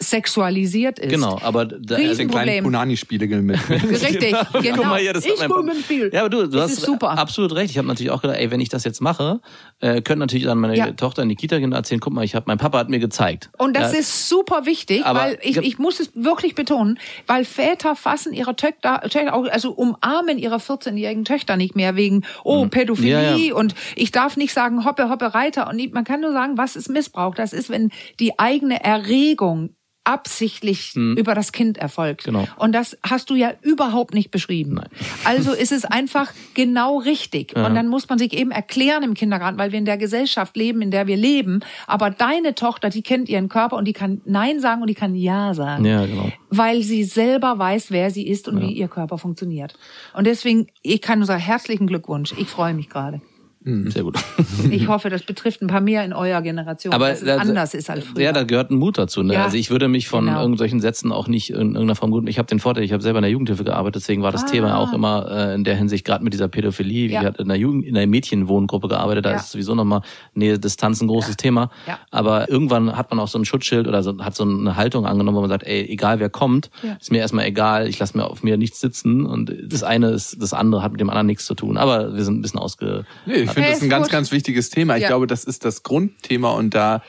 sexualisiert 0.00 0.98
ist. 0.98 1.10
Genau, 1.10 1.38
aber 1.42 1.66
da, 1.66 1.96
Riesen- 1.96 2.08
also, 2.08 2.18
Den 2.22 2.28
kleinen 2.30 2.46
Problem. 2.46 2.64
Punani-Spiegel 2.64 3.42
mit. 3.42 3.58
Richtig, 3.70 4.20
genau. 4.62 4.76
Guck 4.76 4.84
mal 4.86 5.00
hier, 5.00 5.12
das 5.12 5.24
ich 5.24 5.38
mein 5.38 5.48
komme 5.48 5.68
Pa- 5.70 5.76
ins 5.76 5.84
Spiel. 5.84 6.10
Ja, 6.12 6.20
aber 6.20 6.30
du, 6.30 6.38
du 6.42 6.46
das 6.48 6.62
hast 6.70 6.72
ist 6.78 6.82
super. 6.84 7.10
absolut 7.10 7.54
recht. 7.54 7.70
Ich 7.70 7.78
habe 7.78 7.86
natürlich 7.88 8.10
auch 8.10 8.20
gedacht, 8.22 8.38
ey, 8.38 8.50
wenn 8.50 8.60
ich 8.60 8.68
das 8.68 8.84
jetzt 8.84 9.00
mache, 9.00 9.40
äh, 9.80 10.02
könnte 10.02 10.18
natürlich 10.20 10.44
dann 10.46 10.58
meine 10.58 10.76
Ja. 10.76 10.90
Tochter 10.92 11.22
in 11.22 11.28
die 11.28 11.36
Kita 11.36 11.58
gehen 11.58 11.66
und 11.66 11.72
erzählen, 11.72 12.00
guck 12.00 12.12
mal, 12.12 12.24
ich 12.24 12.34
habe 12.34 12.44
mein 12.48 12.58
Papa 12.58 12.78
hat 12.78 12.88
mir 12.88 12.98
gezeigt. 12.98 13.50
Und 13.58 13.76
das 13.76 13.92
ja, 13.92 14.00
ist 14.00 14.28
super 14.28 14.66
wichtig, 14.66 15.04
Aber- 15.06 15.20
weil 15.20 15.38
ich, 15.42 15.56
ich 15.58 15.78
muss 15.78 16.00
es 16.00 16.10
wirklich 16.14 16.54
betonen, 16.54 16.98
weil 17.26 17.44
Väter 17.44 17.94
fassen 17.96 18.32
ihre 18.32 18.56
Töchter, 18.56 19.02
also 19.52 19.70
umarmen 19.72 20.38
ihre 20.38 20.56
14-jährigen 20.56 21.24
Töchter 21.24 21.56
nicht 21.56 21.76
mehr 21.76 21.96
wegen, 21.96 22.24
oh, 22.42 22.66
Pädophilie 22.66 23.04
Mhm. 23.14 23.22
Ja, 23.22 23.36
ja. 23.36 23.54
und 23.54 23.74
ich 23.94 24.10
darf 24.10 24.36
nicht 24.36 24.52
sagen, 24.52 24.84
hoppe, 24.84 25.08
hoppe, 25.08 25.34
Reiter 25.34 25.68
und 25.68 25.92
man 25.92 26.04
kann 26.04 26.20
nur 26.20 26.32
sagen, 26.32 26.58
was 26.58 26.74
ist 26.76 26.88
Missbrauch? 26.88 27.34
Das 27.34 27.52
ist, 27.52 27.70
wenn 27.70 27.90
die 28.18 28.38
eigene 28.38 28.82
Erregung 28.82 29.70
absichtlich 30.04 30.94
über 30.94 31.34
das 31.34 31.52
Kind 31.52 31.78
erfolgt. 31.78 32.24
Genau. 32.24 32.46
Und 32.56 32.72
das 32.72 32.96
hast 33.02 33.30
du 33.30 33.34
ja 33.34 33.52
überhaupt 33.62 34.14
nicht 34.14 34.30
beschrieben. 34.30 34.80
Also 35.24 35.52
ist 35.52 35.72
es 35.72 35.84
einfach 35.86 36.32
genau 36.54 36.98
richtig. 36.98 37.56
Und 37.56 37.74
dann 37.74 37.88
muss 37.88 38.08
man 38.08 38.18
sich 38.18 38.34
eben 38.34 38.50
erklären 38.50 39.02
im 39.02 39.14
Kindergarten, 39.14 39.58
weil 39.58 39.72
wir 39.72 39.78
in 39.78 39.86
der 39.86 39.96
Gesellschaft 39.96 40.54
leben, 40.56 40.82
in 40.82 40.90
der 40.90 41.06
wir 41.06 41.16
leben. 41.16 41.60
Aber 41.86 42.10
deine 42.10 42.54
Tochter, 42.54 42.90
die 42.90 43.02
kennt 43.02 43.28
ihren 43.28 43.48
Körper 43.48 43.76
und 43.76 43.86
die 43.86 43.94
kann 43.94 44.20
Nein 44.26 44.60
sagen 44.60 44.82
und 44.82 44.88
die 44.88 44.94
kann 44.94 45.14
Ja 45.14 45.54
sagen. 45.54 45.84
Ja, 45.84 46.04
genau. 46.04 46.30
Weil 46.50 46.82
sie 46.82 47.04
selber 47.04 47.58
weiß, 47.58 47.90
wer 47.90 48.10
sie 48.10 48.26
ist 48.26 48.48
und 48.48 48.60
wie 48.60 48.72
ihr 48.72 48.88
Körper 48.88 49.16
funktioniert. 49.16 49.74
Und 50.12 50.26
deswegen, 50.26 50.66
ich 50.82 51.00
kann 51.00 51.20
nur 51.20 51.26
sagen, 51.26 51.40
herzlichen 51.40 51.86
Glückwunsch. 51.86 52.34
Ich 52.36 52.48
freue 52.48 52.74
mich 52.74 52.90
gerade. 52.90 53.20
Sehr 53.66 54.02
gut. 54.02 54.18
Ich 54.70 54.88
hoffe, 54.88 55.08
das 55.08 55.22
betrifft 55.22 55.62
ein 55.62 55.68
paar 55.68 55.80
mehr 55.80 56.04
in 56.04 56.12
eurer 56.12 56.42
Generation, 56.42 56.92
Aber 56.92 57.08
dass 57.08 57.20
es 57.20 57.26
da- 57.26 57.38
anders 57.38 57.72
ist 57.72 57.88
als 57.88 58.04
früher. 58.04 58.22
Ja, 58.24 58.32
da 58.32 58.42
gehört 58.44 58.70
ein 58.70 58.76
Mut 58.76 58.98
dazu. 58.98 59.22
Ne? 59.22 59.32
Ja, 59.34 59.44
also 59.44 59.56
ich 59.56 59.70
würde 59.70 59.88
mich 59.88 60.06
von 60.06 60.26
genau. 60.26 60.42
irgendwelchen 60.42 60.80
Sätzen 60.80 61.12
auch 61.12 61.28
nicht 61.28 61.48
in 61.48 61.56
irgendeiner 61.56 61.94
Form 61.94 62.10
gut. 62.10 62.28
Ich 62.28 62.36
habe 62.38 62.46
den 62.46 62.60
Vorteil, 62.60 62.84
ich 62.84 62.92
habe 62.92 63.02
selber 63.02 63.20
in 63.20 63.22
der 63.22 63.30
Jugendhilfe 63.30 63.64
gearbeitet, 63.64 64.02
deswegen 64.02 64.22
war 64.22 64.32
das 64.32 64.42
Ah. 64.44 64.46
Thema 64.48 64.76
auch 64.76 64.92
immer 64.92 65.26
äh, 65.30 65.54
in 65.54 65.64
der 65.64 65.76
Hinsicht 65.76 66.04
gerade 66.04 66.22
mit 66.22 66.34
dieser 66.34 66.48
Pädophilie. 66.48 67.08
Ja. 67.08 67.20
Ich 67.20 67.26
hatte 67.26 67.40
in 67.42 67.48
der 67.48 67.56
Jugend, 67.56 67.86
in 67.86 67.94
der 67.94 68.06
Mädchenwohngruppe 68.06 68.88
gearbeitet, 68.88 69.24
da 69.24 69.30
Ja. 69.30 69.36
ist 69.36 69.50
sowieso 69.50 69.74
nochmal 69.74 70.02
Nähe 70.34 70.58
Distanz 70.58 71.00
ein 71.00 71.08
großes 71.08 71.38
Thema. 71.38 71.70
Ja. 71.86 71.98
Aber 72.10 72.50
irgendwann 72.50 72.94
hat 72.96 73.10
man 73.10 73.18
auch 73.18 73.28
so 73.28 73.38
ein 73.38 73.46
Schutzschild 73.46 73.88
oder 73.88 74.02
so, 74.02 74.18
hat 74.18 74.34
so 74.36 74.44
eine 74.44 74.76
Haltung 74.76 75.06
angenommen, 75.06 75.36
wo 75.36 75.40
man 75.40 75.48
sagt, 75.50 75.64
ey, 75.66 75.88
egal 75.88 76.20
wer 76.20 76.28
kommt, 76.28 76.70
Ja. 76.82 76.98
ist 77.00 77.10
mir 77.10 77.18
erstmal 77.18 77.46
egal, 77.46 77.88
ich 77.88 77.98
lasse 77.98 78.14
mir 78.16 78.26
auf 78.26 78.42
mir 78.42 78.58
nichts 78.58 78.78
sitzen 78.80 79.24
und 79.24 79.54
das 79.68 79.82
eine 79.82 80.10
ist, 80.10 80.42
das 80.42 80.52
andere 80.52 80.82
hat 80.82 80.92
mit 80.92 81.00
dem 81.00 81.08
anderen 81.08 81.28
nichts 81.28 81.46
zu 81.46 81.54
tun. 81.54 81.78
Aber 81.78 82.14
wir 82.14 82.24
sind 82.24 82.38
ein 82.38 82.42
bisschen 82.42 82.60
ausge. 82.60 83.06
Nee, 83.24 83.34
ich 83.36 83.53
finde 83.54 83.68
Okay, 83.68 83.74
das 83.74 83.82
ein 83.82 83.86
ist 83.86 83.90
ganz, 83.90 84.08
ganz 84.08 84.32
wichtiges 84.32 84.70
Thema. 84.70 84.96
Ich 84.96 85.02
Ja. 85.02 85.08
glaube, 85.08 85.26
das 85.26 85.44
ist 85.44 85.64
das 85.64 85.82
Grundthema 85.82 86.50
und 86.52 86.74
da 86.74 87.02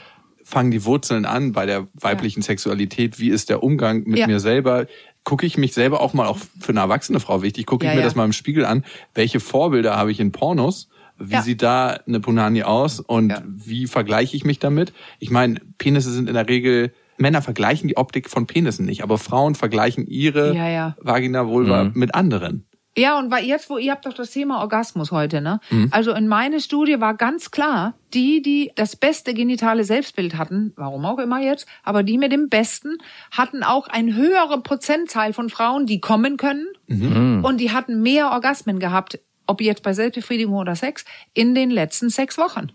fangen 0.43 0.71
die 0.71 0.85
Wurzeln 0.85 1.25
an 1.25 1.51
bei 1.51 1.65
der 1.65 1.87
weiblichen 1.95 2.41
Sexualität. 2.41 3.19
Wie 3.19 3.29
ist 3.29 3.49
der 3.49 3.63
Umgang 3.63 4.03
mit 4.05 4.19
Ja. 4.19 4.27
mir 4.27 4.39
selber? 4.39 4.85
Gucke 5.23 5.45
ich 5.47 5.57
mich 5.57 5.73
selber 5.73 6.01
auch 6.01 6.13
mal, 6.13 6.27
auch 6.27 6.37
für 6.59 6.69
eine 6.69 6.81
erwachsene 6.81 7.19
Frau 7.19 7.41
wichtig, 7.41 7.65
gucke 7.65 7.85
Ja, 7.85 7.91
ich 7.91 7.95
mir 7.95 8.01
ja. 8.01 8.05
das 8.07 8.15
mal 8.15 8.25
im 8.25 8.33
Spiegel 8.33 8.63
an. 8.63 8.85
Welche 9.15 9.39
Vorbilder 9.39 9.95
habe 9.97 10.11
ich 10.11 10.19
in 10.19 10.31
Pornos? 10.31 10.87
Wie 11.17 11.33
Ja. 11.33 11.41
sieht 11.41 11.61
da 11.63 11.97
eine 12.07 12.19
Punani 12.19 12.61
aus 12.63 12.99
und 12.99 13.29
Ja. 13.29 13.41
wie 13.45 13.87
vergleiche 13.87 14.35
ich 14.37 14.43
mich 14.45 14.59
damit? 14.59 14.93
Ich 15.19 15.31
meine, 15.31 15.59
Penisse 15.79 16.11
sind 16.11 16.27
in 16.29 16.35
der 16.35 16.47
Regel 16.47 16.93
Männer 17.17 17.41
vergleichen 17.41 17.87
die 17.87 17.95
Optik 17.95 18.29
von 18.29 18.45
Penissen 18.45 18.85
nicht, 18.85 19.01
aber 19.01 19.17
Frauen 19.17 19.55
vergleichen 19.55 20.05
ihre 20.05 20.53
Ja, 20.53 20.67
ja. 20.67 20.95
Vagina 20.99 21.47
Vulva 21.47 21.89
mit 21.93 22.13
anderen. 22.13 22.65
Ja, 22.97 23.19
und 23.19 23.29
weil 23.31 23.43
jetzt, 23.45 23.69
wo 23.69 23.77
ihr 23.77 23.91
habt 23.91 24.05
doch 24.05 24.13
das 24.13 24.31
Thema 24.31 24.61
Orgasmus 24.61 25.11
heute, 25.11 25.41
ne? 25.41 25.59
Mhm. 25.69 25.89
Also 25.91 26.13
in 26.13 26.27
meine 26.27 26.61
Studie 26.61 26.99
war 27.01 27.13
ganz 27.15 27.51
klar, 27.51 27.93
die, 28.13 28.41
die 28.41 28.71
das 28.75 28.95
beste 28.95 29.33
genitale 29.33 29.83
Selbstbild 29.83 30.37
hatten, 30.37 30.71
warum 30.77 31.03
auch 31.05 31.19
immer 31.19 31.41
jetzt, 31.41 31.67
aber 31.83 32.03
die 32.03 32.17
mit 32.17 32.31
dem 32.31 32.47
besten 32.47 32.97
hatten 33.31 33.63
auch 33.63 33.87
ein 33.87 34.15
höhere 34.15 34.61
Prozentzahl 34.61 35.33
von 35.33 35.49
Frauen, 35.49 35.85
die 35.85 35.99
kommen 35.99 36.37
können 36.37 36.67
Mhm. 36.87 37.43
und 37.43 37.57
die 37.59 37.71
hatten 37.71 38.01
mehr 38.01 38.31
Orgasmen 38.31 38.79
gehabt, 38.79 39.19
ob 39.47 39.59
jetzt 39.61 39.83
bei 39.83 39.91
Selbstbefriedigung 39.93 40.55
oder 40.55 40.75
Sex, 40.75 41.03
in 41.33 41.53
den 41.55 41.69
letzten 41.71 42.09
sechs 42.09 42.37
Wochen. 42.37 42.71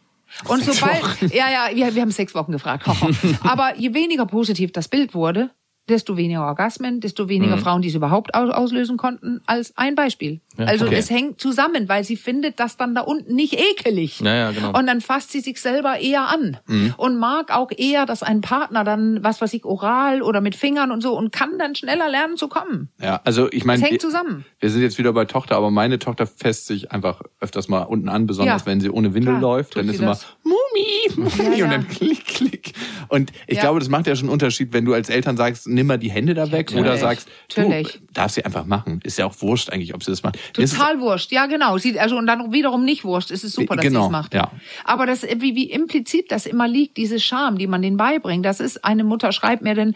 Und 0.46 0.62
Sechs 0.62 0.78
sobald, 0.78 1.02
Wochen. 1.02 1.30
ja, 1.34 1.46
ja, 1.50 1.74
wir, 1.74 1.94
wir 1.94 2.02
haben 2.02 2.10
sechs 2.12 2.34
Wochen 2.34 2.52
gefragt. 2.52 2.86
Aber 3.42 3.74
je 3.76 3.94
weniger 3.94 4.26
positiv 4.26 4.70
das 4.72 4.86
Bild 4.88 5.12
wurde, 5.14 5.50
desto 5.90 6.16
weniger 6.16 6.46
Orgasmen, 6.46 7.00
desto 7.00 7.28
weniger 7.28 7.58
Frauen, 7.58 7.82
die 7.82 7.88
es 7.88 7.94
überhaupt 7.94 8.34
aus 8.34 8.50
auslösen 8.50 8.96
konnten, 8.96 9.40
als 9.46 9.76
ein 9.76 9.94
Beispiel. 9.94 10.40
Ja, 10.58 10.64
also 10.66 10.86
okay. 10.86 10.96
es 10.96 11.08
hängt 11.10 11.40
zusammen, 11.40 11.88
weil 11.88 12.02
sie 12.04 12.16
findet 12.16 12.58
das 12.58 12.76
dann 12.76 12.94
da 12.94 13.02
unten 13.02 13.34
nicht 13.34 13.54
ekelig. 13.54 14.20
Ja, 14.20 14.34
ja, 14.34 14.50
genau. 14.50 14.76
Und 14.76 14.86
dann 14.86 15.00
fasst 15.00 15.30
sie 15.30 15.40
sich 15.40 15.60
selber 15.60 15.98
eher 16.00 16.28
an 16.28 16.58
und 16.96 17.16
mag 17.18 17.54
auch 17.56 17.70
eher, 17.74 18.04
dass 18.04 18.22
ein 18.24 18.40
Partner 18.40 18.82
dann, 18.84 19.22
was 19.22 19.40
weiß 19.40 19.52
ich, 19.54 19.64
oral 19.64 20.22
oder 20.22 20.40
mit 20.40 20.56
Fingern 20.56 20.90
und 20.90 21.02
so 21.02 21.16
und 21.16 21.32
kann 21.32 21.58
dann 21.58 21.74
schneller 21.76 22.08
lernen 22.10 22.36
zu 22.36 22.48
kommen. 22.48 22.88
Ja, 23.00 23.20
also 23.24 23.48
ich 23.52 23.64
meine, 23.64 23.82
Es 23.84 23.88
hängt 23.90 24.00
zusammen. 24.02 24.44
Wir 24.58 24.70
sind 24.70 24.82
jetzt 24.82 24.98
wieder 24.98 25.12
bei 25.12 25.24
Tochter, 25.24 25.56
aber 25.56 25.70
meine 25.70 25.98
Tochter 26.00 26.26
fässt 26.26 26.66
sich 26.66 26.90
einfach 26.90 27.22
öfters 27.38 27.68
mal 27.68 27.82
unten 27.82 28.08
an, 28.08 28.26
besonders 28.26 28.62
Ja. 28.62 28.66
wenn 28.66 28.80
sie 28.80 28.90
ohne 28.90 29.14
Windel 29.14 29.34
Klar, 29.34 29.40
läuft. 29.40 29.76
Dann 29.76 29.88
ist 29.88 29.98
immer 30.00 30.08
das. 30.08 30.26
Mumi, 30.42 31.28
Mumi 31.30 31.58
Ja, 31.58 31.64
und 31.66 31.70
dann 31.70 31.88
klick, 31.88 32.26
klick. 32.26 32.72
Und 33.08 33.32
ich 33.46 33.58
glaube, 33.60 33.78
das 33.78 33.88
macht 33.88 34.06
ja 34.08 34.14
schon 34.16 34.26
einen 34.26 34.32
Unterschied, 34.32 34.72
wenn 34.72 34.84
du 34.84 34.94
als 34.94 35.08
Eltern 35.10 35.36
sagst, 35.36 35.68
nimm 35.68 35.86
mal 35.86 35.98
die 35.98 36.10
Hände 36.10 36.34
da 36.34 36.50
weg 36.52 36.72
oder 36.76 36.96
sagst, 36.96 37.28
du, 37.54 37.62
Natürlich. 37.62 38.00
darf 38.12 38.32
sie 38.32 38.44
einfach 38.44 38.64
machen. 38.66 39.00
Ist 39.04 39.18
ja 39.18 39.26
auch 39.26 39.34
wurscht 39.40 39.70
eigentlich, 39.70 39.94
ob 39.94 40.02
sie 40.02 40.10
das 40.10 40.22
macht. 40.22 40.38
Mir 40.56 40.64
ist 40.64 40.76
Total 40.76 41.00
wurscht, 41.00 41.32
ja 41.32 41.46
genau. 41.46 41.78
Sie, 41.78 41.98
also 41.98 42.16
und 42.16 42.26
dann 42.26 42.52
wiederum 42.52 42.84
nicht 42.84 43.04
wurscht. 43.04 43.30
Es 43.30 43.44
ist 43.44 43.54
super, 43.54 43.76
dass 43.76 43.84
Genau, 43.84 44.00
sie 44.02 44.06
es 44.06 44.12
macht. 44.12 44.34
ja. 44.34 44.50
Aber 44.84 45.06
das, 45.06 45.22
wie, 45.22 45.54
wie 45.54 45.70
implizit 45.70 46.30
das 46.30 46.46
immer 46.46 46.68
liegt, 46.68 46.96
diese 46.96 47.20
Scham, 47.20 47.58
die 47.58 47.66
man 47.66 47.82
denen 47.82 47.96
beibringt, 47.96 48.44
das 48.44 48.60
ist, 48.60 48.84
eine 48.84 49.04
Mutter 49.04 49.32
schreibt 49.32 49.62
mir 49.62 49.74
denn, 49.74 49.94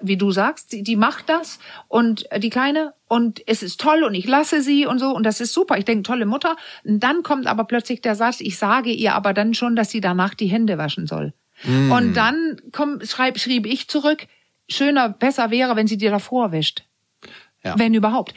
wie 0.00 0.16
du 0.16 0.30
sagst, 0.30 0.72
die, 0.72 0.82
die 0.82 0.96
macht 0.96 1.28
das 1.28 1.58
und 1.88 2.30
äh, 2.30 2.40
die 2.40 2.50
Kleine 2.50 2.94
und 3.08 3.42
es 3.46 3.62
ist 3.62 3.80
toll 3.80 4.04
und 4.04 4.14
ich 4.14 4.26
lasse 4.26 4.62
sie 4.62 4.86
und 4.86 4.98
so 4.98 5.10
und 5.10 5.24
das 5.24 5.40
ist 5.40 5.52
super. 5.52 5.78
Ich 5.78 5.84
denke, 5.84 6.04
tolle 6.04 6.26
Mutter. 6.26 6.56
Und 6.84 7.00
dann 7.00 7.22
kommt 7.22 7.46
aber 7.46 7.64
plötzlich 7.64 8.00
der 8.00 8.14
Satz, 8.14 8.40
ich 8.40 8.56
sage 8.56 8.90
ihr 8.90 9.14
aber 9.14 9.34
dann 9.34 9.54
schon, 9.54 9.74
dass 9.74 9.90
sie 9.90 10.00
danach 10.00 10.34
die 10.34 10.46
Hände 10.46 10.78
waschen 10.78 11.06
soll. 11.06 11.32
Mm. 11.64 11.90
Und 11.90 12.14
dann 12.14 12.60
komm, 12.72 13.00
schreib, 13.04 13.38
schrieb 13.38 13.66
ich 13.66 13.88
zurück, 13.88 14.26
schöner, 14.68 15.08
besser 15.08 15.50
wäre, 15.50 15.76
wenn 15.76 15.86
sie 15.86 15.98
dir 15.98 16.10
davor 16.10 16.52
wäscht. 16.52 16.84
Ja. 17.64 17.78
Wenn 17.78 17.94
überhaupt. 17.94 18.32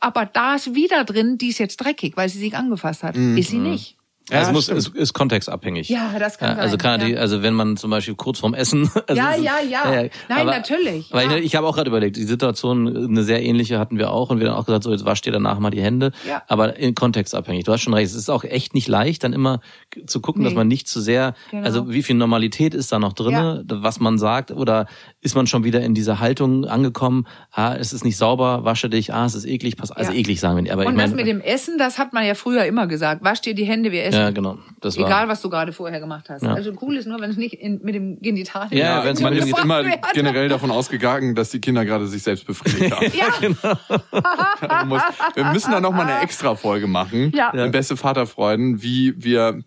Aber 0.00 0.26
da 0.26 0.54
ist 0.54 0.74
wieder 0.74 1.04
drin, 1.04 1.38
die 1.38 1.48
ist 1.48 1.58
jetzt 1.58 1.78
dreckig, 1.78 2.16
weil 2.16 2.28
sie 2.28 2.38
sich 2.38 2.56
angefasst 2.56 3.02
hat. 3.02 3.16
Ist 3.16 3.50
sie 3.50 3.58
nicht. 3.58 3.96
Ja, 4.30 4.42
es 4.42 4.52
muss, 4.52 4.64
stimmt. 4.64 4.78
ist, 4.78 4.94
ist 4.94 5.12
kontextabhängig. 5.14 5.88
Ja, 5.88 6.12
das 6.18 6.38
kann 6.38 6.56
Also 6.56 6.70
sein, 6.72 6.78
kann 6.78 7.00
ja. 7.00 7.06
die, 7.08 7.16
also 7.18 7.42
wenn 7.42 7.54
man 7.54 7.76
zum 7.76 7.90
Beispiel 7.90 8.14
kurz 8.14 8.38
vorm 8.38 8.54
Essen. 8.54 8.88
Also 9.08 9.20
Ja, 9.20 9.32
es 9.32 9.38
ist- 9.38 9.44
ja, 9.44 9.54
ja. 9.68 10.08
Nein, 10.28 10.46
natürlich, 10.46 11.12
Weil 11.12 11.30
ja. 11.30 11.36
ich, 11.38 11.44
ich 11.46 11.56
habe 11.56 11.66
auch 11.66 11.74
gerade 11.74 11.88
überlegt, 11.90 12.16
die 12.16 12.22
Situation, 12.22 12.96
eine 13.08 13.22
sehr 13.24 13.42
ähnliche 13.42 13.78
hatten 13.80 13.98
wir 13.98 14.10
auch 14.12 14.30
und 14.30 14.38
wir 14.40 14.48
haben 14.50 14.56
auch 14.56 14.64
gesagt, 14.64 14.84
so 14.84 14.92
jetzt 14.92 15.04
wascht 15.04 15.26
ihr 15.26 15.32
danach 15.32 15.58
mal 15.58 15.70
die 15.70 15.82
Hände. 15.82 16.12
Ja. 16.28 16.42
Aber 16.46 16.76
in 16.76 16.94
kontextabhängig. 16.94 17.64
Du 17.64 17.72
hast 17.72 17.82
schon 17.82 17.94
recht. 17.94 18.06
Es 18.10 18.14
ist 18.14 18.30
auch 18.30 18.44
echt 18.44 18.74
nicht 18.74 18.86
leicht, 18.88 19.24
dann 19.24 19.32
immer 19.32 19.60
zu 20.06 20.20
gucken, 20.20 20.44
dass 20.44 20.52
Nee. 20.52 20.58
man 20.58 20.68
nicht 20.68 20.86
zu 20.88 21.00
sehr, 21.00 21.34
Genau. 21.50 21.64
also 21.64 21.90
wie 21.92 22.02
viel 22.02 22.14
Normalität 22.16 22.74
ist 22.74 22.92
da 22.92 22.98
noch 23.00 23.12
drinne, 23.14 23.64
was 23.66 23.98
man 24.00 24.18
sagt, 24.18 24.50
oder 24.52 24.86
ist 25.20 25.34
man 25.34 25.46
schon 25.48 25.64
wieder 25.64 25.80
in 25.82 25.94
dieser 25.94 26.20
Haltung 26.20 26.64
angekommen, 26.64 27.26
ah, 27.50 27.74
es 27.74 27.92
ist 27.92 28.04
nicht 28.04 28.16
sauber, 28.16 28.64
wasche 28.64 28.88
dich, 28.88 29.12
ah, 29.12 29.24
es 29.26 29.34
ist 29.34 29.44
eklig, 29.46 29.76
pass, 29.76 29.90
also 29.90 30.12
Ja. 30.12 30.18
eklig 30.18 30.38
sagen 30.40 30.56
wir 30.56 30.62
nicht. 30.62 30.72
Aber 30.72 30.82
Und 30.86 30.92
ich 30.92 30.96
meine, 30.96 31.08
das 31.10 31.16
mit 31.16 31.26
dem 31.26 31.40
Essen, 31.40 31.76
das 31.78 31.98
hat 31.98 32.12
man 32.12 32.24
ja 32.24 32.34
früher 32.34 32.64
immer 32.64 32.86
gesagt. 32.86 33.24
Wasch 33.24 33.40
dir 33.40 33.54
die 33.54 33.64
Hände, 33.64 33.90
wir 33.92 34.04
essen. 34.04 34.11
Ja, 34.12 34.30
genau. 34.30 34.58
Das 34.80 34.96
war, 34.98 35.06
Egal, 35.06 35.28
was 35.28 35.40
du 35.42 35.50
gerade 35.50 35.72
vorher 35.72 36.00
gemacht 36.00 36.28
hast. 36.28 36.42
Ja. 36.42 36.54
Also 36.54 36.72
cool 36.82 36.96
ist 36.96 37.06
nur, 37.06 37.20
wenn 37.20 37.30
es 37.30 37.36
nicht 37.36 37.54
in, 37.54 37.80
mit 37.82 37.94
dem 37.94 38.20
Genital 38.20 38.68
Ja, 38.70 38.98
Ja, 39.00 39.04
wenn's 39.04 39.20
man 39.20 39.32
ist 39.32 39.58
immer 39.58 39.84
wird. 39.84 39.94
generell 40.14 40.48
davon 40.48 40.70
ausgegangen, 40.70 41.34
dass 41.34 41.50
die 41.50 41.60
Kinder 41.60 41.84
gerade 41.84 42.06
sich 42.06 42.22
selbst 42.22 42.46
befriedigt 42.46 42.94
haben. 42.94 43.06
Ja, 44.62 44.84
musst- 44.84 45.04
wir 45.34 45.44
müssen 45.46 45.70
da 45.72 45.80
noch 45.80 45.92
mal 45.92 46.06
eine 46.06 46.20
extra 46.22 46.54
Folge 46.54 46.86
machen. 46.86 47.32
Ja. 47.34 47.50
Beste 47.68 47.96
Vaterfreuden, 47.96 48.82
wie 48.82 49.14
wir 49.22 49.62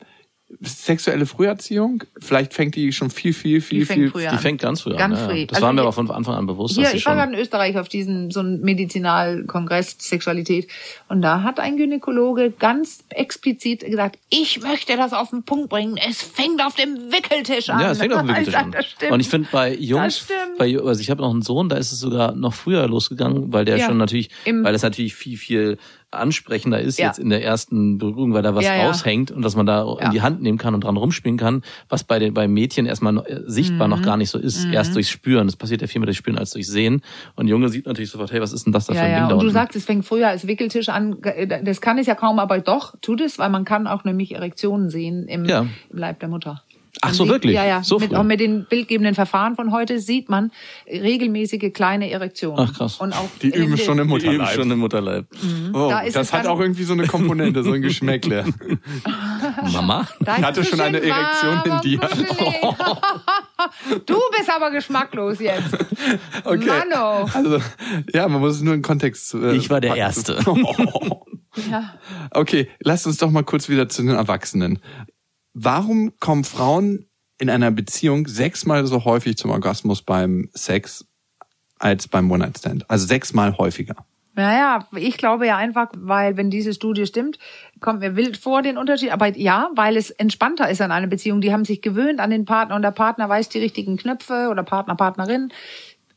sexuelle 0.61 1.25
Früherziehung, 1.25 2.03
vielleicht 2.19 2.53
fängt 2.53 2.75
die 2.75 2.91
schon 2.93 3.09
viel, 3.09 3.33
viel, 3.33 3.61
viel, 3.61 3.79
Die 3.79 3.85
viel. 3.85 4.09
früher 4.11 4.21
Die 4.21 4.27
an. 4.27 4.39
fängt 4.39 4.61
ganz 4.61 4.81
früh 4.81 4.95
Ganz 4.95 5.19
an. 5.19 5.25
früh. 5.29 5.39
Ja. 5.39 5.45
Das 5.47 5.55
Also 5.55 5.65
war 5.65 5.73
mir 5.73 5.81
aber 5.81 5.91
von 5.91 6.09
Anfang 6.11 6.35
an 6.35 6.45
bewusst, 6.45 6.75
Hier, 6.75 6.93
ich 6.93 7.05
war 7.05 7.15
gerade 7.15 7.33
in 7.33 7.39
Österreich 7.39 7.77
auf 7.77 7.89
diesem 7.89 8.29
so 8.31 8.41
einem 8.41 8.61
Medizinalkongress 8.61 9.95
Sexualität 9.99 10.67
und 11.09 11.21
da 11.21 11.43
hat 11.43 11.59
ein 11.59 11.77
Gynäkologe 11.77 12.51
ganz 12.51 13.03
explizit 13.09 13.81
gesagt, 13.81 14.17
ich 14.29 14.61
möchte 14.61 14.95
das 14.97 15.13
auf 15.13 15.31
den 15.31 15.43
Punkt 15.43 15.69
bringen. 15.69 15.97
Es 15.97 16.21
fängt 16.21 16.63
auf 16.63 16.75
dem 16.75 17.11
Wickeltisch 17.11 17.69
an. 17.69 17.79
Ja, 17.81 17.91
es 17.91 17.97
fängt 17.97 18.13
auf 18.13 18.21
dem 18.21 18.29
Ich 18.29 18.35
Wickeltisch 18.47 18.53
sag, 18.53 18.63
an. 18.65 18.71
Das 18.71 18.85
stimmt. 18.85 19.11
Und 19.11 19.19
ich 19.19 19.29
finde 19.29 19.47
bei 19.51 19.73
Jungs, 19.75 20.27
bei, 20.57 20.77
also 20.79 21.01
ich 21.01 21.09
habe 21.09 21.21
noch 21.21 21.31
einen 21.31 21.41
Sohn, 21.41 21.69
da 21.69 21.77
ist 21.77 21.91
es 21.91 21.99
sogar 21.99 22.33
noch 22.35 22.53
früher 22.53 22.87
losgegangen, 22.87 23.51
weil 23.51 23.65
der 23.65 23.77
Ja. 23.77 23.87
schon 23.87 23.97
natürlich, 23.97 24.29
Im- 24.45 24.63
weil 24.63 24.75
es 24.75 24.83
natürlich 24.83 25.15
viel, 25.15 25.37
viel 25.37 25.77
ansprechender 26.17 26.79
ist 26.79 26.97
Ja. 26.99 27.07
jetzt 27.07 27.19
in 27.19 27.29
der 27.29 27.43
ersten 27.43 27.97
Berührung, 27.97 28.33
weil 28.33 28.41
da 28.43 28.55
was 28.55 28.65
Ja, 28.65 28.75
raushängt 28.85 29.31
und 29.31 29.41
dass 29.41 29.55
man 29.55 29.65
da 29.65 29.85
in 30.01 30.11
die 30.11 30.21
Hand 30.21 30.41
nehmen 30.41 30.57
kann 30.57 30.73
und 30.75 30.83
dran 30.83 30.97
rumspielen 30.97 31.37
kann, 31.37 31.61
was 31.89 32.03
bei 32.03 32.19
den 32.19 32.33
bei 32.33 32.47
Mädchen 32.47 32.85
erstmal 32.85 33.17
äh, 33.25 33.41
sichtbar 33.45 33.87
Mhm. 33.87 33.91
noch 33.93 34.01
gar 34.01 34.17
nicht 34.17 34.29
so 34.29 34.37
ist, 34.39 34.65
erst 34.65 34.95
durchs 34.95 35.09
Spüren. 35.09 35.47
Das 35.47 35.55
passiert 35.55 35.81
ja 35.81 35.87
viel 35.87 35.99
mehr 35.99 36.05
durchs 36.07 36.17
Spüren 36.19 36.37
als 36.37 36.51
durchs 36.51 36.69
Sehen. 36.69 37.01
Und 37.35 37.47
Junge 37.47 37.69
sieht 37.69 37.85
natürlich 37.85 38.09
sofort, 38.11 38.31
hey, 38.31 38.41
was 38.41 38.53
ist 38.53 38.65
denn 38.65 38.73
das 38.73 38.85
da 38.87 38.93
für 38.93 39.01
ein. 39.01 39.15
Ding 39.15 39.29
da 39.29 39.35
Und 39.35 39.43
du 39.43 39.49
sagst, 39.49 39.75
es 39.75 39.85
fängt 39.85 40.05
früher 40.05 40.27
als 40.27 40.47
Wickeltisch 40.47 40.89
an. 40.89 41.17
Das 41.63 41.81
kann 41.81 41.97
es 41.97 42.07
ja 42.07 42.15
kaum, 42.15 42.39
aber 42.39 42.59
doch 42.59 42.95
tut 43.01 43.21
es, 43.21 43.39
weil 43.39 43.49
man 43.49 43.65
kann 43.65 43.87
auch 43.87 44.03
nämlich 44.03 44.33
Erektionen 44.35 44.89
sehen 44.89 45.27
im, 45.27 45.45
im 45.45 45.69
Leib 45.91 46.19
der 46.19 46.29
Mutter. 46.29 46.61
Ach 47.01 47.13
so, 47.13 47.23
sieht, 47.23 47.33
wirklich? 47.33 47.55
Ja, 47.55 47.65
ja. 47.65 47.83
So 47.83 47.99
mit, 47.99 48.15
auch 48.15 48.23
mit 48.23 48.39
den 48.39 48.65
bildgebenden 48.65 49.15
Verfahren 49.15 49.55
von 49.55 49.71
heute 49.71 49.99
sieht 49.99 50.29
man 50.29 50.51
regelmäßige 50.87 51.71
kleine 51.73 52.09
Erektionen. 52.09 52.67
Ach, 52.69 52.73
krass. 52.77 52.97
Und 52.97 53.13
auch 53.13 53.27
Die 53.41 53.49
üben 53.49 53.77
schon 53.77 53.99
im 53.99 54.07
Die 54.07 54.13
üben 54.15 54.27
Mutterleib. 54.37 54.55
schon 54.55 54.71
im 54.71 54.79
Mutterleib. 54.79 55.25
Oh, 55.73 55.89
Da 55.89 55.99
ist 56.01 56.15
das 56.15 56.31
hat 56.33 56.47
auch 56.47 56.59
irgendwie 56.59 56.83
so 56.83 56.93
eine 56.93 57.07
Komponente, 57.07 57.63
so 57.63 57.71
ein 57.73 57.81
Geschmäckle. 57.83 58.45
Mama? 59.73 60.07
Da 60.19 60.37
Ich 60.37 60.43
hatte 60.43 60.63
schon 60.63 60.79
eine 60.81 61.01
Erektion 61.01 61.61
in 61.65 61.81
dir. 61.81 61.99
du 64.05 64.19
bist 64.37 64.49
aber 64.49 64.71
geschmacklos 64.71 65.39
jetzt. 65.39 65.73
Okay. 66.43 66.65
Mano. 66.89 67.29
Also, 67.33 67.59
ja, 68.13 68.27
man 68.27 68.41
muss 68.41 68.55
es 68.55 68.61
nur 68.61 68.73
in 68.73 68.81
Kontext. 68.81 69.33
Äh, 69.33 69.55
Ich 69.55 69.69
war 69.69 69.81
der 69.81 69.89
packen. 69.89 69.99
Erste. 70.01 70.37
Ja. 71.69 71.93
Okay, 72.31 72.69
lasst 72.81 73.07
uns 73.07 73.17
doch 73.17 73.31
mal 73.31 73.43
kurz 73.43 73.69
wieder 73.69 73.87
zu 73.87 74.01
den 74.03 74.11
Erwachsenen. 74.15 74.79
Warum 75.57 76.11
kommen 76.19 76.43
Frauen 76.43 77.05
in 77.39 77.49
einer 77.49 77.71
Beziehung 77.71 78.27
sechsmal 78.27 78.85
so 78.85 79.05
häufig 79.05 79.37
zum 79.37 79.51
Orgasmus 79.51 80.01
beim 80.01 80.49
Sex 80.53 81.05
als 81.79 82.09
beim 82.09 82.29
One-Night-Stand? 82.29 82.89
Also 82.89 83.07
sechsmal 83.07 83.57
häufiger. 83.57 83.95
Naja, 84.33 84.85
ich 84.97 85.17
glaube 85.17 85.47
ja 85.47 85.55
einfach, 85.55 85.91
weil 85.95 86.35
wenn 86.35 86.49
diese 86.49 86.73
Studie 86.73 87.05
stimmt, 87.05 87.39
kommt 87.79 88.01
mir 88.01 88.17
wild 88.17 88.35
vor 88.35 88.63
den 88.63 88.77
Unterschied. 88.77 89.11
Aber 89.11 89.29
ja, 89.37 89.69
weil 89.75 89.95
es 89.95 90.09
entspannter 90.09 90.69
ist 90.69 90.81
an 90.81 90.91
einer 90.91 91.07
Beziehung. 91.07 91.39
Die 91.39 91.53
haben 91.53 91.63
sich 91.63 91.81
gewöhnt 91.81 92.19
an 92.19 92.31
den 92.31 92.43
Partner 92.43 92.75
und 92.75 92.81
der 92.81 92.91
Partner 92.91 93.29
weiß 93.29 93.47
die 93.47 93.59
richtigen 93.59 93.95
Knöpfe 93.95 94.49
oder 94.51 94.63
Partner, 94.63 94.95
Partnerin. 94.95 95.53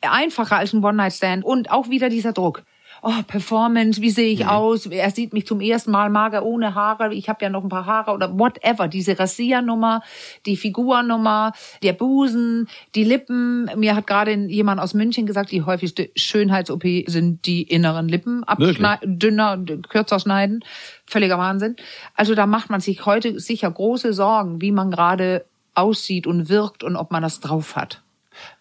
Einfacher 0.00 0.56
als 0.56 0.72
ein 0.72 0.82
One-Night-Stand. 0.82 1.44
Und 1.44 1.70
auch 1.70 1.90
wieder 1.90 2.08
dieser 2.08 2.32
Druck. 2.32 2.64
Oh, 3.02 3.22
Performance, 3.26 4.00
wie 4.02 4.10
sehe 4.10 4.32
ich 4.32 4.46
aus? 4.46 4.86
Er 4.86 5.10
sieht 5.10 5.32
mich 5.32 5.46
zum 5.46 5.60
ersten 5.60 5.90
Mal 5.90 6.10
mager 6.10 6.44
ohne 6.44 6.74
Haare. 6.74 7.14
Ich 7.14 7.28
habe 7.28 7.44
ja 7.44 7.50
noch 7.50 7.62
ein 7.62 7.68
paar 7.68 7.86
Haare 7.86 8.12
oder 8.12 8.38
whatever. 8.38 8.88
Diese 8.88 9.18
Rasiernummer, 9.18 10.02
die 10.46 10.56
Figurnummer, 10.56 11.52
der 11.82 11.92
Busen, 11.92 12.68
die 12.94 13.04
Lippen. 13.04 13.70
Mir 13.76 13.94
hat 13.94 14.06
gerade 14.06 14.32
jemand 14.32 14.80
aus 14.80 14.94
München 14.94 15.26
gesagt, 15.26 15.52
die 15.52 15.62
häufigste 15.62 16.10
Schönheits-OP 16.16 16.84
sind 17.06 17.46
die 17.46 17.62
inneren 17.62 18.08
Lippen. 18.08 18.44
Abschneiden, 18.44 19.18
dünner, 19.18 19.58
kürzer 19.88 20.18
schneiden. 20.18 20.64
Völliger 21.06 21.38
Wahnsinn. 21.38 21.76
Also 22.14 22.34
da 22.34 22.46
macht 22.46 22.70
man 22.70 22.80
sich 22.80 23.06
heute 23.06 23.38
sicher 23.38 23.70
große 23.70 24.12
Sorgen, 24.12 24.60
wie 24.60 24.72
man 24.72 24.90
gerade 24.90 25.44
aussieht 25.74 26.26
und 26.26 26.48
wirkt 26.48 26.82
und 26.82 26.96
ob 26.96 27.12
man 27.12 27.22
das 27.22 27.40
drauf 27.40 27.76
hat. 27.76 28.02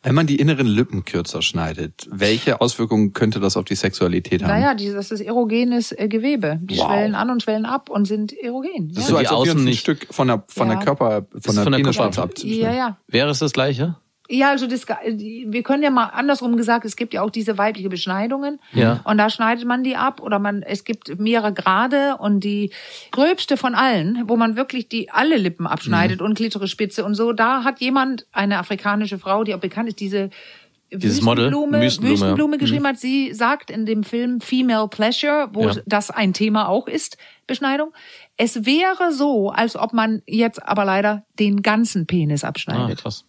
Wenn 0.03 0.15
man 0.15 0.27
die 0.27 0.35
inneren 0.37 0.67
Lippen 0.67 1.05
kürzer 1.05 1.41
schneidet, 1.41 2.07
welche 2.09 2.61
Auswirkungen 2.61 3.13
könnte 3.13 3.39
das 3.39 3.57
auf 3.57 3.65
die 3.65 3.75
Sexualität 3.75 4.43
haben? 4.43 4.49
Naja, 4.49 4.73
dieses, 4.75 4.95
das 5.09 5.11
ist 5.11 5.21
erogenes 5.21 5.91
äh, 5.91 6.07
Gewebe. 6.07 6.59
Die 6.61 6.77
Wow. 6.77 6.87
schwellen 6.87 7.15
an 7.15 7.29
und 7.29 7.43
schwellen 7.43 7.65
ab 7.65 7.89
und 7.89 8.05
sind 8.05 8.33
erogen. 8.33 8.89
Das 8.93 9.03
ist 9.05 9.09
Ja, 9.09 9.15
so, 9.15 9.17
als 9.17 9.27
ob 9.31 9.31
wir 9.31 9.39
uns 9.41 9.49
außen 9.49 9.61
ein 9.61 9.65
nicht- 9.65 9.79
Stück 9.79 10.07
von 10.11 10.27
der, 10.27 10.43
von 10.47 10.67
Ja. 10.69 10.75
der 10.75 10.83
Körper, 10.85 11.09
von 11.29 11.37
ist 11.37 11.45
der 11.47 11.63
von 11.63 11.71
der 11.73 11.85
abzuschneiden. 11.87 12.61
ja, 12.61 12.73
ja. 12.73 12.97
Wäre 13.07 13.29
es 13.29 13.39
das 13.39 13.53
Gleiche? 13.53 13.95
Ja, 14.29 14.49
also 14.49 14.67
das, 14.67 14.85
wir 14.87 15.63
können 15.63 15.83
ja 15.83 15.89
mal 15.89 16.05
andersrum 16.07 16.57
gesagt, 16.57 16.83
es 16.85 16.95
gibt 16.97 17.13
ja 17.13 17.21
auch 17.21 17.29
diese 17.29 17.57
weibliche 17.57 17.87
Beschneidungen. 17.89 18.59
Ja. 18.73 18.99
Und 19.05 19.17
da 19.17 19.29
schneidet 19.29 19.65
man 19.65 19.83
die 19.83 19.95
ab 19.95 20.21
oder 20.21 20.37
man, 20.39 20.63
es 20.63 20.83
gibt 20.83 21.17
mehrere 21.19 21.53
Grade 21.53 22.17
und 22.19 22.41
die 22.43 22.71
gröbste 23.11 23.55
von 23.55 23.73
allen, 23.73 24.23
wo 24.27 24.35
man 24.35 24.55
wirklich 24.57 24.89
die 24.89 25.09
alle 25.09 25.37
Lippen 25.37 25.65
abschneidet 25.65 26.21
und 26.21 26.33
Klitorispitze 26.35 27.05
und 27.05 27.15
so, 27.15 27.31
da 27.31 27.63
hat 27.63 27.79
jemand, 27.79 28.25
eine 28.33 28.59
afrikanische 28.59 29.17
Frau, 29.17 29.43
die 29.45 29.55
auch 29.55 29.59
bekannt 29.59 29.87
ist, 29.87 29.99
diese 30.01 30.29
Dieses 30.91 31.21
Model, 31.21 31.45
Wüstenblume, 31.45 31.81
Wüstenblume, 31.81 32.13
Wüstenblume, 32.13 32.55
ja. 32.55 32.59
geschrieben 32.59 32.87
hat. 32.87 32.97
Sie 32.97 33.33
sagt 33.33 33.71
in 33.71 33.85
dem 33.85 34.03
Film 34.03 34.41
Female 34.41 34.87
Pleasure, 34.89 35.49
wo 35.53 35.67
Ja. 35.67 35.75
das 35.85 36.11
ein 36.11 36.33
Thema 36.33 36.67
auch 36.67 36.87
ist, 36.87 37.17
Beschneidung. 37.45 37.93
Es 38.37 38.65
wäre 38.65 39.11
so, 39.11 39.49
als 39.51 39.75
ob 39.75 39.93
man 39.93 40.21
jetzt 40.25 40.61
aber 40.63 40.85
leider 40.85 41.23
den 41.39 41.61
ganzen 41.61 42.07
Penis 42.07 42.43
Ah, 42.43 42.49
abschneidet. 42.49 42.99
krass. 43.01 43.23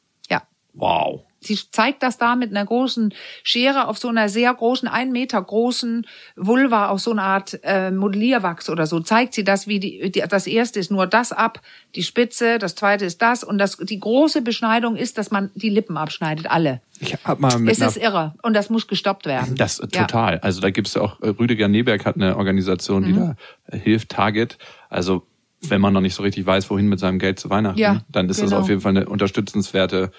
Ja. 0.80 0.86
Wow. 0.86 1.24
Sie 1.40 1.56
zeigt 1.70 2.02
das 2.02 2.18
da 2.18 2.34
mit 2.34 2.50
einer 2.50 2.64
großen 2.64 3.14
Schere 3.44 3.86
auf 3.86 3.96
so 3.96 4.08
einer 4.08 4.28
sehr 4.28 4.52
großen, 4.52 4.88
ein 4.88 5.12
Meter 5.12 5.40
großen 5.40 6.04
Vulva 6.34 6.88
auf 6.88 6.98
so 6.98 7.12
eine 7.12 7.22
Art 7.22 7.60
äh, 7.62 7.92
Modellierwachs 7.92 8.68
oder 8.68 8.86
so. 8.86 8.98
Zeigt 8.98 9.34
sie 9.34 9.44
das, 9.44 9.68
wie 9.68 9.78
die, 9.78 10.10
die, 10.10 10.24
das 10.28 10.48
erste 10.48 10.80
ist 10.80 10.90
nur 10.90 11.06
das 11.06 11.30
ab, 11.30 11.60
die 11.94 12.02
Spitze, 12.02 12.58
das 12.58 12.74
zweite 12.74 13.04
ist 13.04 13.22
das 13.22 13.44
und 13.44 13.58
das, 13.58 13.76
die 13.76 14.00
große 14.00 14.42
Beschneidung 14.42 14.96
ist, 14.96 15.16
dass 15.16 15.30
man 15.30 15.50
die 15.54 15.70
Lippen 15.70 15.96
abschneidet, 15.96 16.50
alle. 16.50 16.80
Ich 16.98 17.14
hab 17.24 17.38
mal 17.38 17.56
mit 17.60 17.70
Es 17.72 17.80
einer 17.80 17.90
ist 17.90 17.98
irre 17.98 18.34
und 18.42 18.54
das 18.54 18.68
muss 18.68 18.88
gestoppt 18.88 19.26
werden. 19.26 19.54
Das 19.54 19.78
äh, 19.78 19.86
Ja. 19.94 20.06
total. 20.06 20.38
Also 20.40 20.60
da 20.60 20.70
gibt's 20.70 20.94
ja 20.94 21.02
auch, 21.02 21.20
äh, 21.20 21.28
Rüdiger 21.28 21.68
Neberg 21.68 22.04
hat 22.04 22.16
eine 22.16 22.36
Organisation, 22.36 23.02
Mhm. 23.02 23.06
die 23.06 23.12
da 23.14 23.36
äh, 23.66 23.78
hilft, 23.78 24.08
Target. 24.08 24.58
Also 24.88 25.22
wenn 25.60 25.80
man 25.80 25.92
noch 25.92 26.00
nicht 26.00 26.14
so 26.16 26.24
richtig 26.24 26.46
weiß, 26.46 26.68
wohin 26.68 26.88
mit 26.88 26.98
seinem 26.98 27.20
Geld 27.20 27.38
zu 27.38 27.48
Weihnachten, 27.48 27.78
Ja, 27.78 28.00
dann 28.08 28.28
ist 28.28 28.40
das 28.42 28.50
genau. 28.50 28.60
auf 28.62 28.68
jeden 28.68 28.80
Fall 28.80 28.96
eine 28.96 29.08
unterstützenswerte 29.08 30.10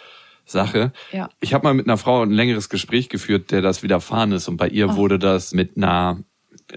Sache. 0.51 0.91
Ja. 1.11 1.29
Ich 1.41 1.53
habe 1.53 1.63
mal 1.67 1.73
mit 1.73 1.87
einer 1.87 1.97
Frau 1.97 2.21
ein 2.21 2.31
längeres 2.31 2.69
Gespräch 2.69 3.09
geführt, 3.09 3.51
der 3.51 3.61
das 3.61 3.83
widerfahren 3.83 4.31
ist. 4.31 4.47
Und 4.47 4.57
bei 4.57 4.67
Oh. 4.69 4.73
ihr 4.73 4.95
wurde 4.95 5.19
das 5.19 5.53
mit 5.53 5.77
einer 5.77 6.19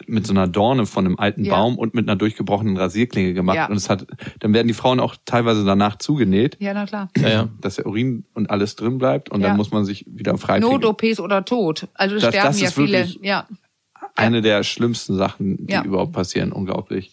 mit 0.06 0.26
so 0.26 0.32
einer 0.32 0.48
Dorne 0.48 0.86
von 0.86 1.04
einem 1.04 1.18
alten 1.18 1.44
Ja. 1.44 1.54
Baum 1.54 1.76
und 1.76 1.92
mit 1.92 2.08
einer 2.08 2.16
durchgebrochenen 2.16 2.78
Rasierklinge 2.78 3.34
gemacht. 3.34 3.56
Ja. 3.56 3.66
Und 3.68 3.76
es 3.76 3.90
hat, 3.90 4.06
dann 4.40 4.54
werden 4.54 4.66
die 4.66 4.72
Frauen 4.72 5.00
auch 5.00 5.16
teilweise 5.26 5.66
danach 5.66 5.96
zugenäht, 5.96 6.56
Ja, 6.60 6.72
na 6.72 6.86
klar. 6.86 7.10
Ja, 7.18 7.28
ja. 7.28 7.48
dass 7.60 7.76
der 7.76 7.86
Urin 7.86 8.24
und 8.32 8.48
alles 8.48 8.74
drin 8.74 8.96
bleibt 8.96 9.28
und 9.28 9.42
Ja. 9.42 9.48
dann 9.48 9.58
muss 9.58 9.70
man 9.70 9.84
sich 9.84 10.06
wieder 10.08 10.38
frei 10.38 10.60
Not-OPs 10.60 11.20
oder 11.20 11.44
Tod. 11.44 11.88
Also 11.92 12.14
Das- 12.14 12.28
sterben 12.28 12.46
das 12.46 12.60
ja 12.62 12.68
ist 12.68 12.74
viele. 12.74 13.06
Ja. 13.20 13.46
eine 14.16 14.40
der 14.40 14.62
schlimmsten 14.62 15.14
Sachen, 15.16 15.66
die 15.66 15.72
Ja. 15.74 15.84
überhaupt 15.84 16.12
passieren. 16.12 16.52
Unglaublich. 16.52 17.12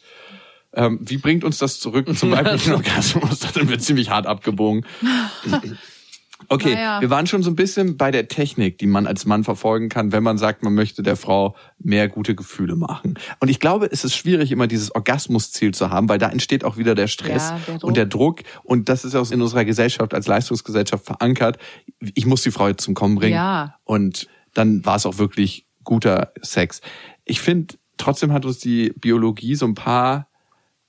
Ähm, 0.71 0.99
wie 1.01 1.17
bringt 1.17 1.43
uns 1.43 1.57
das 1.57 1.79
zurück 1.81 2.15
zum 2.17 2.31
weiblichen 2.31 2.73
Orgasmus? 2.75 3.39
Da 3.39 3.47
sind 3.49 3.69
wir 3.69 3.79
ziemlich 3.79 4.09
hart 4.09 4.25
abgebogen. 4.25 4.85
Okay, 6.49 6.73
Naja. 6.73 6.99
wir 7.01 7.09
waren 7.11 7.27
schon 7.27 7.43
so 7.43 7.51
ein 7.51 7.55
bisschen 7.55 7.95
bei 7.95 8.09
der 8.09 8.27
Technik, 8.27 8.79
die 8.79 8.87
man 8.87 9.05
als 9.05 9.25
Mann 9.25 9.43
verfolgen 9.43 9.87
kann, 9.87 10.11
wenn 10.11 10.23
man 10.23 10.37
sagt, 10.37 10.63
man 10.63 10.73
möchte 10.73 11.03
der 11.03 11.15
Frau 11.15 11.55
mehr 11.77 12.07
gute 12.09 12.33
Gefühle 12.33 12.75
machen. 12.75 13.19
Und 13.39 13.49
ich 13.49 13.59
glaube, 13.59 13.87
es 13.91 14.03
ist 14.03 14.15
schwierig, 14.15 14.51
immer 14.51 14.65
dieses 14.67 14.93
Orgasmusziel 14.93 15.73
zu 15.73 15.91
haben, 15.91 16.09
weil 16.09 16.17
da 16.17 16.29
entsteht 16.29 16.63
auch 16.63 16.77
wieder 16.77 16.95
der 16.95 17.07
Stress 17.07 17.49
Ja, 17.49 17.59
der 17.67 17.83
und 17.83 17.97
der 17.97 18.07
Druck. 18.07 18.41
Und 18.63 18.89
das 18.89 19.05
ist 19.05 19.15
auch 19.15 19.29
in 19.31 19.41
unserer 19.41 19.63
Gesellschaft 19.63 20.13
als 20.13 20.27
Leistungsgesellschaft 20.27 21.05
verankert. 21.05 21.59
Ich 22.15 22.25
muss 22.25 22.41
die 22.41 22.51
Frau 22.51 22.67
jetzt 22.67 22.83
zum 22.83 22.95
Kommen 22.95 23.15
bringen. 23.15 23.35
Ja. 23.35 23.75
Und 23.83 24.27
dann 24.55 24.83
war 24.85 24.95
es 24.95 25.05
auch 25.05 25.19
wirklich 25.19 25.67
guter 25.83 26.33
Sex. 26.41 26.81
Ich 27.25 27.41
finde, 27.41 27.75
trotzdem 27.97 28.33
hat 28.33 28.45
uns 28.45 28.57
die 28.57 28.91
Biologie 28.95 29.53
so 29.55 29.65
ein 29.67 29.75
paar 29.75 30.28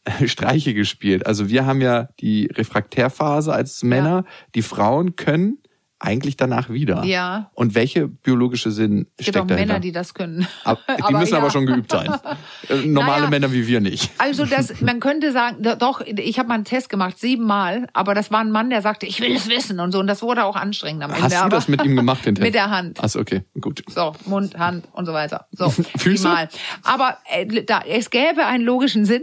Streiche 0.27 0.75
gespielt. 0.75 1.27
Also 1.27 1.49
wir 1.49 1.67
haben 1.67 1.81
ja 1.81 2.09
die 2.21 2.47
Refraktärphase 2.47 3.53
als 3.53 3.83
Männer. 3.83 4.25
Die 4.55 4.63
Frauen 4.63 5.17
können 5.17 5.59
eigentlich 6.01 6.37
danach 6.37 6.71
wieder. 6.71 7.05
Ja. 7.05 7.51
Und 7.55 7.75
welche 7.75 8.09
biologische 8.09 8.71
Sinn 8.71 9.07
Es 9.19 9.27
gibt 9.27 9.37
steckt 9.37 9.53
auch 9.53 9.57
Männer, 9.57 9.81
die 9.81 9.93
das 9.93 10.15
können. 10.15 10.49
Ab, 10.65 10.81
die 11.09 11.15
müssen 11.15 11.35
aber 11.35 11.47
ja. 11.47 11.51
schon 11.51 11.67
geübt 11.67 11.91
sein. 11.93 12.11
Äh, 12.69 12.87
Normale 12.87 13.21
Naja. 13.23 13.31
Männer 13.31 13.53
wie 13.53 13.67
wir 13.67 13.81
nicht. 13.81 14.11
Also 14.19 14.45
das, 14.45 14.81
man 14.83 15.01
könnte 15.01 15.33
sagen, 15.33 15.63
do- 15.63 15.75
doch, 15.75 16.01
ich 16.03 16.39
habe 16.39 16.49
mal 16.49 16.55
einen 16.55 16.65
Test 16.65 16.89
gemacht, 16.89 17.19
siebenmal, 17.19 17.89
aber 17.95 18.15
das 18.15 18.31
war 18.31 18.41
ein 18.41 18.51
Mann, 18.51 18.71
der 18.71 18.81
sagte, 18.83 19.07
ich 19.07 19.21
will 19.21 19.35
es 19.35 19.49
wissen 19.49 19.81
und 19.81 19.93
so. 19.93 19.99
Und 19.99 20.07
das 20.07 20.23
wurde 20.23 20.45
auch 20.45 20.57
anstrengend 20.57 21.03
am 21.03 21.11
Ende. 21.11 21.23
Hast 21.23 21.35
du 21.35 21.41
aber 21.41 21.49
das 21.49 21.69
mit 21.69 21.85
ihm 21.85 21.97
gemacht, 21.97 22.25
den 22.27 22.35
Test? 22.37 22.45
Mit 22.45 22.55
der 22.55 22.71
Hand. 22.71 23.03
Achso, 23.03 23.19
okay, 23.21 23.43
gut. 23.61 23.83
So, 23.89 24.15
Mund, 24.27 24.57
Hand 24.59 24.87
und 24.93 25.07
so 25.07 25.13
weiter. 25.13 25.47
So, 25.53 25.69
Füße? 25.71 26.29
Mal. 26.29 26.49
Aber 26.85 27.19
äh, 27.31 27.65
da, 27.65 27.81
es 27.81 28.11
gäbe 28.11 28.47
einen 28.47 28.65
logischen 28.65 29.05
Sinn, 29.05 29.23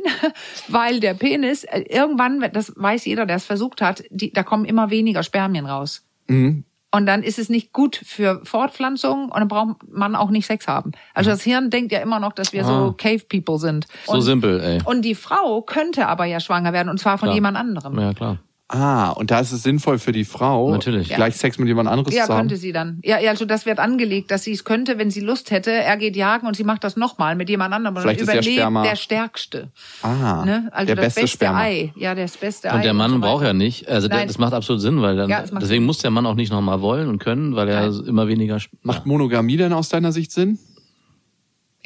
weil 0.68 1.00
der 1.00 1.14
Penis 1.14 1.64
äh, 1.64 1.82
irgendwann, 1.88 2.44
das 2.54 2.74
weiß 2.76 3.06
jeder, 3.06 3.26
der 3.26 3.38
es 3.38 3.46
versucht 3.46 3.82
hat, 3.82 4.04
die, 4.10 4.34
da 4.34 4.44
kommen 4.44 4.66
immer 4.66 4.90
weniger 4.90 5.24
Spermien 5.24 5.66
raus. 5.66 6.04
Mhm. 6.28 6.66
Und 6.92 7.06
dann 7.06 7.22
ist 7.22 7.38
es 7.38 7.50
nicht 7.50 7.74
gut 7.74 8.00
für 8.04 8.42
Fortpflanzung 8.46 9.26
und 9.26 9.38
dann 9.38 9.48
braucht 9.50 9.76
man 9.90 10.16
auch 10.16 10.30
nicht 10.30 10.48
Sex 10.48 10.68
haben. 10.68 10.94
Also 11.14 11.30
das 11.30 11.42
Hirn 11.44 11.70
denkt 11.70 11.92
ja 11.92 12.00
immer 12.00 12.20
noch, 12.20 12.32
dass 12.32 12.54
wir 12.54 12.64
so 12.64 12.94
Cave 12.98 13.24
People 13.28 13.60
sind. 13.60 13.88
So 14.06 14.14
und, 14.14 14.22
simpel, 14.22 14.62
ey. 14.62 14.80
Und 14.86 15.02
die 15.04 15.16
Frau 15.16 15.62
könnte 15.62 16.08
aber 16.08 16.26
ja 16.26 16.40
schwanger 16.40 16.72
werden 16.72 16.88
und 16.90 16.98
zwar 16.98 17.18
von 17.18 17.28
Klar. 17.28 17.36
jemand 17.36 17.58
anderem. 17.58 18.00
Ja, 18.00 18.14
klar. 18.14 18.38
Ah, 18.70 19.12
und 19.12 19.32
da 19.32 19.40
ist 19.40 19.54
es 19.54 19.64
sinnvoll 19.64 19.98
für 19.98 20.12
die 20.12 20.26
Frau, 20.26 20.72
Natürlich. 20.72 21.08
gleich 21.08 21.38
Sex 21.38 21.58
mit 21.58 21.70
jemand 21.70 21.88
anderes 21.88 22.14
Ja, 22.14 22.26
zu 22.26 22.34
haben. 22.34 22.40
könnte 22.42 22.58
sie 22.58 22.74
dann. 22.74 23.00
Ja, 23.02 23.18
ja, 23.18 23.30
also 23.30 23.46
das 23.46 23.66
wird 23.66 23.80
angelegt, 23.80 24.30
dass 24.30 24.44
sie 24.44 24.52
es 24.52 24.66
könnte, 24.66 24.98
wenn 24.98 25.10
sie 25.10 25.22
Lust 25.22 25.52
hätte. 25.52 25.72
Er 25.72 25.96
geht 25.96 26.18
jagen 26.18 26.48
und 26.48 26.56
sie 26.58 26.66
macht 26.66 26.84
das 26.84 26.98
nochmal 26.98 27.36
mit 27.38 27.50
jemand 27.50 27.74
anderem. 27.74 27.96
Und 27.96 28.02
Vielleicht 28.02 28.20
dann 28.20 28.28
ist 28.28 28.34
der 28.34 28.42
überlebt 28.42 28.60
Sperma- 28.62 28.84
der 28.84 28.96
Stärkste. 28.98 29.72
Ah, 30.02 30.44
Ne? 30.46 30.68
Also 30.74 30.88
der 30.88 30.96
das 30.98 31.06
beste 31.06 31.22
beste 31.22 31.28
Sperma. 31.38 31.60
Ei. 31.62 31.94
Ja, 31.96 32.14
das 32.14 32.36
beste 32.36 32.70
Ei. 32.70 32.76
Und 32.76 32.84
der 32.84 32.94
Mann 32.94 33.12
so 33.12 33.20
braucht 33.20 33.46
ja 33.46 33.54
nicht, 33.54 33.88
also 33.88 34.10
der, 34.10 34.26
das 34.26 34.38
macht 34.38 34.52
absolut 34.54 34.82
Sinn, 34.82 35.02
weil 35.02 35.16
dann, 35.16 35.30
Ja, 35.30 35.44
deswegen 35.44 35.66
Sinn. 35.66 35.84
muss 35.86 36.00
der 36.00 36.12
Mann 36.12 36.26
auch 36.26 36.36
nicht 36.36 36.52
nochmal 36.52 36.82
wollen 36.82 37.08
und 37.08 37.20
können, 37.20 37.56
weil 37.56 37.70
er 37.70 37.90
Nein. 37.90 38.04
immer 38.06 38.28
weniger. 38.28 38.58
Macht 38.82 39.06
Monogamie 39.06 39.56
denn 39.56 39.72
aus 39.72 39.88
deiner 39.88 40.12
Sicht 40.12 40.34
Sinn? 40.34 40.60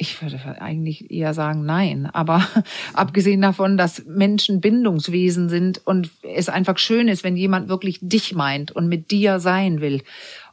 Ich 0.02 0.20
würde 0.20 0.60
eigentlich 0.60 1.12
eher 1.12 1.32
sagen 1.32 1.64
nein. 1.64 2.10
Aber 2.12 2.44
abgesehen 2.92 3.40
davon, 3.40 3.76
dass 3.76 4.04
Menschen 4.04 4.60
Bindungswesen 4.60 5.48
sind 5.48 5.80
und 5.86 6.10
es 6.24 6.48
einfach 6.48 6.78
schön 6.78 7.06
ist, 7.06 7.22
wenn 7.22 7.36
jemand 7.36 7.68
wirklich 7.68 8.00
dich 8.02 8.34
meint 8.34 8.72
und 8.72 8.88
mit 8.88 9.12
dir 9.12 9.38
sein 9.38 9.80
will. 9.80 10.02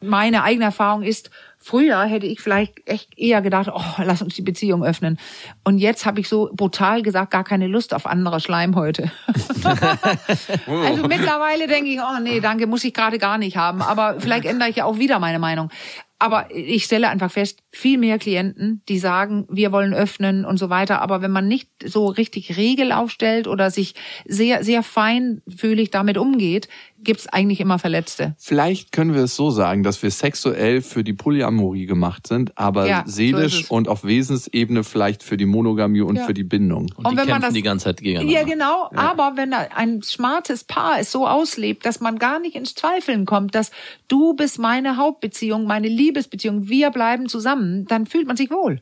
Meine 0.02 0.44
eigene 0.44 0.66
Erfahrung 0.66 1.02
ist, 1.02 1.32
früher 1.58 2.04
hätte 2.04 2.28
ich 2.28 2.42
vielleicht 2.42 2.88
echt 2.88 3.18
eher 3.18 3.42
gedacht, 3.42 3.72
oh, 3.74 3.82
lass 4.04 4.22
uns 4.22 4.36
die 4.36 4.44
Beziehung 4.44 4.84
öffnen. 4.84 5.18
Und 5.64 5.80
jetzt 5.80 6.06
habe 6.06 6.20
ich 6.20 6.30
so 6.30 6.52
brutal 6.54 7.02
gesagt, 7.02 7.32
gar 7.32 7.44
keine 7.44 7.66
Lust 7.66 7.96
auf 7.96 8.06
andere 8.06 8.40
Schleimhäute. 8.40 9.12
also 9.66 11.08
mittlerweile 11.08 11.66
denke 11.66 11.90
ich, 11.90 12.00
oh 12.00 12.22
nee, 12.22 12.40
danke, 12.40 12.68
muss 12.68 12.84
ich 12.84 12.94
gerade 12.94 13.18
gar 13.18 13.40
nicht 13.40 13.58
haben. 13.58 13.82
Aber 13.82 14.20
vielleicht 14.20 14.46
ändere 14.46 14.70
ich 14.70 14.76
ja 14.76 14.86
auch 14.86 15.00
wieder 15.00 15.18
meine 15.18 15.40
Meinung 15.40 15.72
aber 16.20 16.54
ich 16.54 16.84
stelle 16.84 17.08
einfach 17.08 17.32
fest, 17.32 17.64
viel 17.72 17.98
mehr 17.98 18.20
Klienten, 18.20 18.82
die 18.90 19.00
sagen, 19.00 19.48
wir 19.50 19.72
wollen 19.72 19.94
öffnen 19.94 20.44
und 20.44 20.58
so 20.58 20.70
weiter. 20.70 21.02
Aber 21.02 21.22
wenn 21.22 21.32
man 21.32 21.48
nicht 21.48 21.70
so 21.84 22.08
richtig 22.08 22.58
Regel 22.58 22.92
aufstellt 22.92 23.48
oder 23.48 23.72
sich 23.72 23.96
sehr, 24.26 24.66
sehr 24.66 24.84
feinfühlig 24.84 25.92
damit 25.92 26.18
umgeht, 26.18 26.68
gibt's 27.10 27.28
eigentlich 27.28 27.60
immer 27.60 27.80
Verletzte. 27.80 28.36
Vielleicht 28.38 28.92
können 28.92 29.16
wir 29.16 29.24
es 29.24 29.36
so 29.36 29.50
sagen, 29.50 29.82
dass 29.82 30.02
wir 30.04 30.12
sexuell 30.12 30.82
für 30.84 31.04
die 31.04 31.14
Polyamorie 31.14 31.88
gemacht 31.88 32.28
sind, 32.28 32.56
aber 32.56 32.88
Ja, 32.88 33.04
so 33.06 33.12
seelisch 33.14 33.62
es. 33.64 33.70
und 33.72 33.88
auf 33.88 34.04
Wesensebene 34.04 34.84
vielleicht 34.84 35.24
für 35.24 35.36
die 35.36 35.48
Monogamie 35.48 36.02
und 36.02 36.18
Ja. 36.18 36.26
für 36.26 36.36
die 36.36 36.44
Bindung. 36.44 36.92
Und, 36.96 37.06
Und 37.06 37.06
die 37.06 37.06
wenn 37.10 37.16
man 37.16 37.26
kämpfen 37.28 37.42
das- 37.42 37.54
die 37.54 37.62
ganze 37.64 37.86
Zeit 37.86 37.98
gegeneinander. 38.02 38.40
Ja, 38.40 38.46
genau. 38.46 38.90
Aber 38.96 39.38
wenn 39.38 39.54
ein 39.54 40.04
smartes 40.04 40.64
Paar 40.64 41.00
es 41.00 41.12
so 41.12 41.26
auslebt, 41.28 41.86
dass 41.86 42.00
man 42.00 42.20
gar 42.20 42.40
nicht 42.40 42.56
ins 42.56 42.76
Zweifeln 42.76 43.26
kommt, 43.26 43.56
dass 43.56 43.72
du 44.08 44.36
bist 44.36 44.60
meine 44.60 44.98
Hauptbeziehung, 44.98 45.66
meine 45.66 45.88
Liebesbeziehung, 45.88 46.70
wir 46.70 46.92
bleiben 46.92 47.28
zusammen, 47.28 47.86
dann 47.88 48.06
fühlt 48.06 48.28
man 48.28 48.38
sich 48.38 48.52
wohl. 48.52 48.82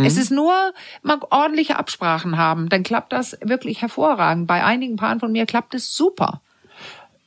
Es 0.00 0.16
ist 0.16 0.30
nur 0.30 0.54
mal 1.02 1.18
ordentliche 1.30 1.76
Absprachen 1.76 2.36
haben, 2.38 2.68
dann 2.68 2.84
klappt 2.84 3.12
das 3.12 3.36
wirklich 3.42 3.80
hervorragend. 3.82 4.46
Bei 4.46 4.62
einigen 4.64 4.94
Paaren 4.94 5.18
von 5.18 5.32
mir 5.32 5.44
klappt 5.44 5.74
es 5.74 5.92
super. 5.92 6.40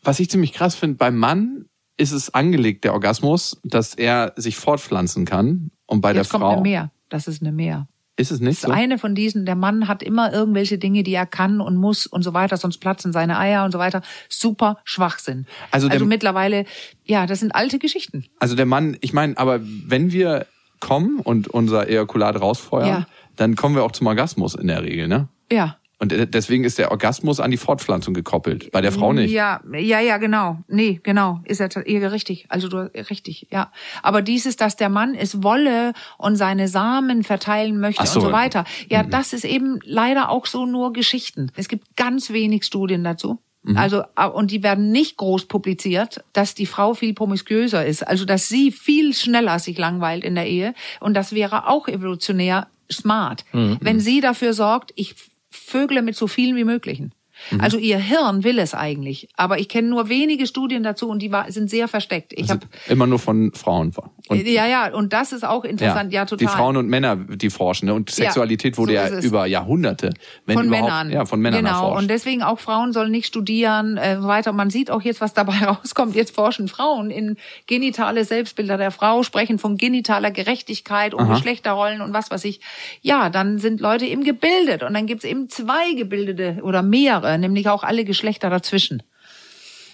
Was 0.03 0.19
ich 0.19 0.29
ziemlich 0.29 0.53
krass 0.53 0.75
finde, 0.75 0.97
beim 0.97 1.17
Mann 1.17 1.65
ist 1.97 2.11
es 2.11 2.33
angelegt, 2.33 2.83
der 2.83 2.93
Orgasmus, 2.93 3.59
dass 3.63 3.93
er 3.93 4.33
sich 4.35 4.55
fortpflanzen 4.57 5.25
kann. 5.25 5.71
Und 5.85 6.01
bei 6.01 6.13
Jetzt 6.13 6.31
der 6.31 6.39
kommt 6.39 6.43
eine 6.45 6.55
Frau 6.55 6.61
Mehr. 6.63 6.91
Das 7.09 7.27
ist 7.27 7.41
eine 7.41 7.51
Mehr. 7.51 7.87
ist 8.17 8.31
es 8.31 8.39
nicht 8.39 8.49
Das 8.51 8.57
ist 8.63 8.67
so. 8.67 8.71
eine 8.71 8.97
von 8.97 9.13
diesen, 9.15 9.45
der 9.45 9.55
Mann 9.55 9.87
hat 9.87 10.01
immer 10.01 10.31
irgendwelche 10.33 10.77
Dinge, 10.79 11.03
die 11.03 11.13
er 11.13 11.25
kann 11.25 11.59
und 11.61 11.75
muss 11.75 12.05
und 12.07 12.23
so 12.23 12.33
weiter, 12.33 12.57
sonst 12.57 12.77
platzen 12.79 13.11
seine 13.13 13.37
Eier 13.37 13.63
und 13.65 13.71
so 13.71 13.77
weiter. 13.79 14.01
Super 14.29 14.77
Schwachsinn. 14.85 15.45
Also 15.71 15.87
also 15.89 16.05
mittlerweile, 16.05 16.65
ja, 17.03 17.25
das 17.27 17.39
sind 17.41 17.53
alte 17.53 17.77
Geschichten. 17.79 18.25
Also 18.39 18.55
der 18.55 18.65
Mann, 18.65 18.97
ich 19.01 19.13
meine, 19.13 19.37
aber 19.37 19.59
wenn 19.61 20.11
wir 20.11 20.45
kommen 20.79 21.19
und 21.19 21.47
unser 21.49 21.87
Ejakulat 21.89 22.39
rausfeuern, 22.41 22.87
Ja. 22.87 23.07
dann 23.35 23.55
kommen 23.55 23.75
wir 23.75 23.83
auch 23.83 23.91
zum 23.91 24.07
Orgasmus 24.07 24.55
in 24.55 24.67
der 24.67 24.81
Regel, 24.83 25.07
ne? 25.07 25.27
Ja. 25.51 25.77
Und 26.01 26.11
de- 26.11 26.25
deswegen 26.25 26.63
ist 26.63 26.79
der 26.79 26.89
Orgasmus 26.89 27.39
an 27.39 27.51
die 27.51 27.57
Fortpflanzung 27.57 28.15
gekoppelt. 28.15 28.71
Bei 28.71 28.81
der 28.81 28.91
Frau 28.91 29.13
nicht. 29.13 29.31
Ja, 29.31 29.61
ja, 29.71 29.99
ja, 29.99 30.17
genau. 30.17 30.57
Nee, 30.67 30.99
genau. 31.03 31.41
Ist 31.45 31.59
ja 31.59 31.67
richtig. 31.67 32.47
Also 32.49 32.69
du 32.69 32.91
richtig, 33.09 33.47
ja. 33.51 33.71
Aber 34.01 34.23
dieses, 34.23 34.55
dass 34.55 34.75
der 34.75 34.89
Mann 34.89 35.13
es 35.13 35.43
wolle 35.43 35.93
und 36.17 36.37
seine 36.37 36.67
Samen 36.67 37.23
verteilen 37.23 37.79
möchte 37.79 38.05
so. 38.07 38.19
und 38.19 38.25
so 38.25 38.31
weiter. 38.31 38.65
Ja, 38.89 39.03
das 39.03 39.31
ist 39.31 39.45
eben 39.45 39.79
leider 39.83 40.29
auch 40.29 40.47
so 40.47 40.65
nur 40.65 40.91
Geschichten. 40.91 41.51
Es 41.55 41.67
gibt 41.67 41.95
ganz 41.95 42.31
wenig 42.31 42.65
Studien 42.65 43.03
dazu. 43.03 43.39
Also, 43.75 44.01
ah, 44.15 44.25
und 44.25 44.49
die 44.49 44.63
werden 44.63 44.91
nicht 44.91 45.17
groß 45.17 45.45
publiziert, 45.45 46.23
dass 46.33 46.55
die 46.55 46.65
Frau 46.65 46.95
viel 46.95 47.13
promiskuöser 47.13 47.85
ist. 47.85 48.01
Also, 48.01 48.25
dass 48.25 48.49
sie 48.49 48.71
viel 48.71 49.13
schneller 49.13 49.59
sich 49.59 49.77
langweilt 49.77 50.23
in 50.23 50.33
der 50.33 50.47
Ehe. 50.47 50.73
Und 50.99 51.13
das 51.13 51.33
wäre 51.33 51.67
auch 51.67 51.87
evolutionär 51.87 52.69
smart. 52.91 53.45
Wenn 53.51 53.99
sie 53.99 54.19
dafür 54.19 54.53
sorgt, 54.53 54.93
ich 54.95 55.13
vögle 55.51 56.01
mit 56.01 56.15
so 56.15 56.27
vielen 56.27 56.55
wie 56.55 56.63
möglichen. 56.63 57.13
Also 57.59 57.77
ihr 57.77 57.97
Hirn 57.97 58.43
will 58.43 58.59
es 58.59 58.73
eigentlich, 58.73 59.29
aber 59.35 59.59
ich 59.59 59.67
kenne 59.69 59.89
nur 59.89 60.09
wenige 60.09 60.47
Studien 60.47 60.83
dazu 60.83 61.09
und 61.09 61.19
die 61.21 61.31
war, 61.31 61.51
sind 61.51 61.69
sehr 61.69 61.87
versteckt. 61.87 62.33
Ich 62.35 62.49
habe 62.49 62.61
Immer 62.87 63.07
nur 63.07 63.19
von 63.19 63.51
Frauen. 63.53 63.93
Und, 64.27 64.47
ja 64.47 64.67
ja 64.67 64.93
und 64.93 65.11
das 65.13 65.31
ist 65.33 65.43
auch 65.43 65.63
interessant, 65.63 66.13
ja, 66.13 66.25
total. 66.25 66.37
Die 66.37 66.47
Frauen 66.47 66.77
und 66.77 66.87
Männer, 66.87 67.15
die 67.15 67.49
forschen. 67.49 67.87
Ne? 67.87 67.93
Und 67.93 68.09
Sexualität 68.09 68.77
wurde 68.77 68.93
so 68.93 69.15
ja 69.15 69.19
über 69.21 69.45
Jahrhunderte, 69.45 70.11
wenn 70.45 70.57
von 70.57 70.67
überhaupt, 70.67 70.85
Männern. 70.85 71.11
ja, 71.11 71.25
von 71.25 71.39
Männern 71.41 71.65
Genau. 71.65 71.71
erforscht. 71.73 72.01
Und 72.01 72.09
deswegen 72.09 72.43
auch 72.43 72.59
Frauen 72.59 72.93
sollen 72.93 73.11
nicht 73.11 73.27
studieren, 73.27 73.97
äh, 73.97 74.17
weiter. 74.21 74.51
Und 74.51 74.57
man 74.57 74.69
sieht 74.69 74.89
auch 74.91 75.01
jetzt, 75.01 75.21
was 75.21 75.33
dabei 75.33 75.53
rauskommt. 75.65 76.15
Jetzt 76.15 76.33
forschen 76.35 76.67
Frauen 76.67 77.11
in 77.11 77.37
genitale 77.67 78.23
Selbstbilder 78.23 78.77
der 78.77 78.91
Frau, 78.91 79.23
sprechen 79.23 79.59
von 79.59 79.77
genitaler 79.77 80.31
Gerechtigkeit 80.31 81.13
und 81.13 81.27
Geschlechterrollen 81.29 82.01
und 82.01 82.13
was 82.13 82.31
weiß 82.31 82.45
ich. 82.45 82.61
Ja, 83.01 83.29
dann 83.29 83.57
sind 83.59 83.79
Leute 83.81 84.05
eben 84.05 84.23
gebildet 84.23 84.83
und 84.83 84.93
dann 84.93 85.05
gibt's 85.07 85.25
eben 85.25 85.49
zwei 85.49 85.93
gebildete 85.93 86.59
oder 86.61 86.81
mehrere, 86.81 87.30
nämlich 87.37 87.69
auch 87.69 87.83
alle 87.83 88.05
Geschlechter 88.05 88.49
dazwischen. 88.49 89.03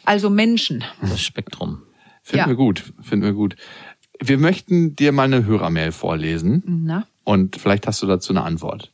Also 0.06 0.30
Menschen. 0.30 0.84
Das 1.02 1.22
Spektrum. 1.22 1.82
Finden 2.24 2.40
Ja. 2.40 2.48
wir 2.48 2.56
gut, 2.56 2.94
finden 3.02 3.26
wir 3.26 3.34
gut. 3.34 3.56
Wir 4.22 4.38
möchten 4.38 4.96
dir 4.96 5.12
mal 5.12 5.24
eine 5.24 5.46
Hörermail 5.46 5.92
vorlesen. 5.92 6.64
Na? 6.66 7.06
Und 7.24 7.58
vielleicht 7.58 7.88
hast 7.88 8.02
du 8.02 8.08
dazu 8.08 8.34
eine 8.34 8.44
Antwort. 8.44 8.92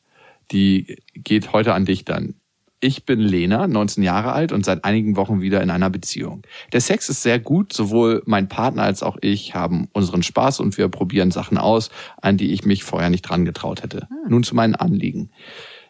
Die 0.52 0.98
geht 1.14 1.54
heute 1.54 1.74
an 1.74 1.86
dich 1.86 2.04
dann. 2.06 2.36
Ich 2.80 3.06
bin 3.06 3.22
Lena, 3.22 3.66
19 3.66 4.04
Jahre 4.04 4.34
alt 4.34 4.52
und 4.52 4.66
seit 4.66 4.84
einigen 4.84 5.16
Wochen 5.16 5.40
wieder 5.40 5.62
in 5.62 5.70
einer 5.70 5.90
Beziehung. 5.90 6.42
Der 6.74 6.82
Sex 6.82 7.08
ist 7.08 7.24
sehr 7.24 7.40
gut, 7.40 7.72
sowohl 7.72 8.22
mein 8.26 8.50
Partner 8.50 8.84
als 8.84 9.04
auch 9.04 9.18
ich 9.22 9.56
haben 9.56 9.88
unseren 9.94 10.22
Spaß 10.22 10.60
und 10.60 10.78
wir 10.78 10.90
probieren 10.90 11.32
Sachen 11.32 11.58
aus, 11.58 11.92
an 12.22 12.36
die 12.36 12.52
ich 12.52 12.66
mich 12.66 12.84
vorher 12.84 13.10
nicht 13.10 13.22
dran 13.22 13.46
getraut 13.46 13.84
hätte. 13.84 14.10
Nun 14.28 14.44
zu 14.44 14.54
meinen 14.54 14.76
Anliegen. 14.76 15.32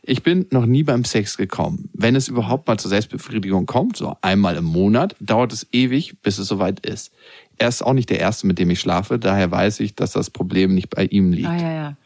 Ich 0.06 0.22
bin 0.22 0.48
noch 0.52 0.66
nie 0.66 0.84
beim 0.84 1.06
Sex 1.06 1.38
gekommen. 1.38 1.90
Wenn 1.94 2.16
es 2.18 2.28
überhaupt 2.28 2.68
mal 2.68 2.78
zur 2.78 2.90
Selbstbefriedigung 2.90 3.66
kommt, 3.66 3.96
so 3.96 4.18
einmal 4.22 4.58
im 4.58 4.66
Monat, 4.66 5.16
dauert 5.22 5.54
es 5.54 5.66
ewig, 5.72 6.22
bis 6.22 6.38
es 6.40 6.48
soweit 6.48 6.86
ist. 6.86 7.14
Er 7.58 7.70
ist 7.70 7.82
auch 7.82 7.94
nicht 7.94 8.10
der 8.10 8.20
Erste, 8.20 8.46
mit 8.46 8.60
dem 8.60 8.70
ich 8.70 8.82
schlafe, 8.82 9.18
daher 9.18 9.50
weiß 9.50 9.80
ich, 9.80 9.96
dass 9.96 10.12
das 10.12 10.30
Problem 10.30 10.74
nicht 10.76 10.90
bei 10.90 11.06
ihm 11.06 11.32
liegt. 11.32 11.48
Ah, 11.48 11.56
ja, 11.58 11.72
ja. 11.74 11.98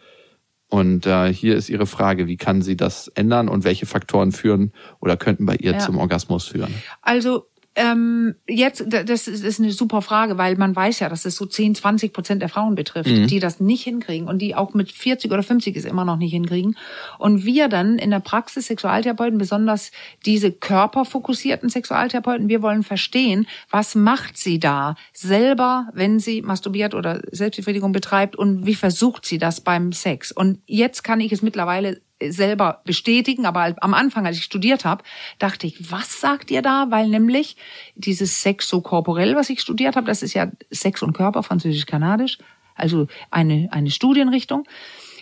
Und 0.70 1.06
äh, 1.08 1.34
hier 1.34 1.56
ist 1.56 1.70
Ihre 1.70 1.88
Frage, 1.88 2.28
wie 2.28 2.36
kann 2.38 2.62
sie 2.62 2.76
das 2.76 3.08
ändern 3.08 3.48
und 3.48 3.64
welche 3.64 3.86
Faktoren 3.86 4.32
führen 4.32 4.74
oder 5.00 5.16
könnten 5.18 5.46
bei 5.46 5.56
ihr 5.56 5.72
Ja. 5.72 5.80
zum 5.80 5.98
Orgasmus 5.98 6.46
führen? 6.46 6.74
Also 7.02 7.48
ähm, 7.78 8.36
jetzt, 8.48 8.84
da- 8.88 9.04
das 9.04 9.28
ist, 9.28 9.44
ist 9.44 9.60
eine 9.60 9.72
super 9.72 10.02
Frage, 10.02 10.38
weil 10.38 10.56
man 10.58 10.76
weiß 10.76 11.00
ja, 11.00 11.10
dass 11.10 11.24
es 11.26 11.36
so 11.36 11.46
10, 11.46 11.76
20 11.76 12.12
Prozent 12.12 12.42
der 12.42 12.50
Frauen 12.50 12.76
betrifft, 12.76 13.08
die 13.28 13.40
das 13.40 13.60
nicht 13.60 13.84
hinkriegen 13.84 14.28
und 14.28 14.40
die 14.40 14.56
auch 14.56 14.74
mit 14.74 14.92
40 14.92 15.32
oder 15.32 15.44
50 15.44 15.76
es 15.78 15.86
immer 15.86 16.04
noch 16.04 16.18
nicht 16.18 16.32
hinkriegen. 16.32 16.76
Und 17.20 17.46
wir 17.46 17.70
dann 17.70 17.98
in 18.00 18.10
der 18.10 18.20
Praxis 18.20 18.66
Sexualtherapeuten, 18.68 19.38
besonders 19.38 19.92
diese 20.26 20.52
körperfokussierten 20.52 21.70
Sexualtherapeuten, 21.70 22.50
wir 22.50 22.62
wollen 22.62 22.84
verstehen, 22.84 23.48
was 23.70 23.96
macht 23.96 24.38
sie 24.38 24.60
da 24.60 24.96
selber, 25.14 25.88
wenn 25.94 26.20
sie 26.20 26.42
masturbiert 26.42 26.94
oder 26.96 27.22
Selbstbefriedigung 27.32 27.92
betreibt 27.92 28.36
und 28.36 28.66
wie 28.66 28.76
versucht 28.76 29.26
sie 29.26 29.38
das 29.38 29.62
beim 29.62 29.92
Sex. 29.92 30.32
Und 30.32 30.60
jetzt 30.66 31.04
kann 31.04 31.20
ich 31.20 31.32
es 31.32 31.42
mittlerweile 31.42 32.02
selber 32.22 32.82
bestätigen, 32.86 33.46
aber 33.46 33.76
am 33.82 33.94
Anfang, 33.94 34.26
als 34.26 34.38
ich 34.38 34.44
studiert 34.44 34.86
habe, 34.86 35.04
dachte 35.40 35.68
ich, 35.68 35.92
was 35.92 36.20
sagt 36.20 36.52
ihr 36.52 36.62
da? 36.62 36.88
Weil 36.90 37.08
nämlich 37.08 37.58
dieses 37.96 38.42
Sex 38.42 38.68
so 38.68 38.82
korporell, 38.82 39.36
was 39.36 39.50
ich 39.50 39.62
studiert 39.62 39.96
habe, 39.96 40.08
das 40.08 40.24
ist 40.24 40.34
ja 40.34 40.52
Sex 40.72 41.04
und 41.04 41.14
Körper, 41.14 41.44
französisch-kanadisch, 41.44 42.38
also 42.76 43.08
eine, 43.32 43.70
eine 43.72 43.92
Studienrichtung. 43.92 44.68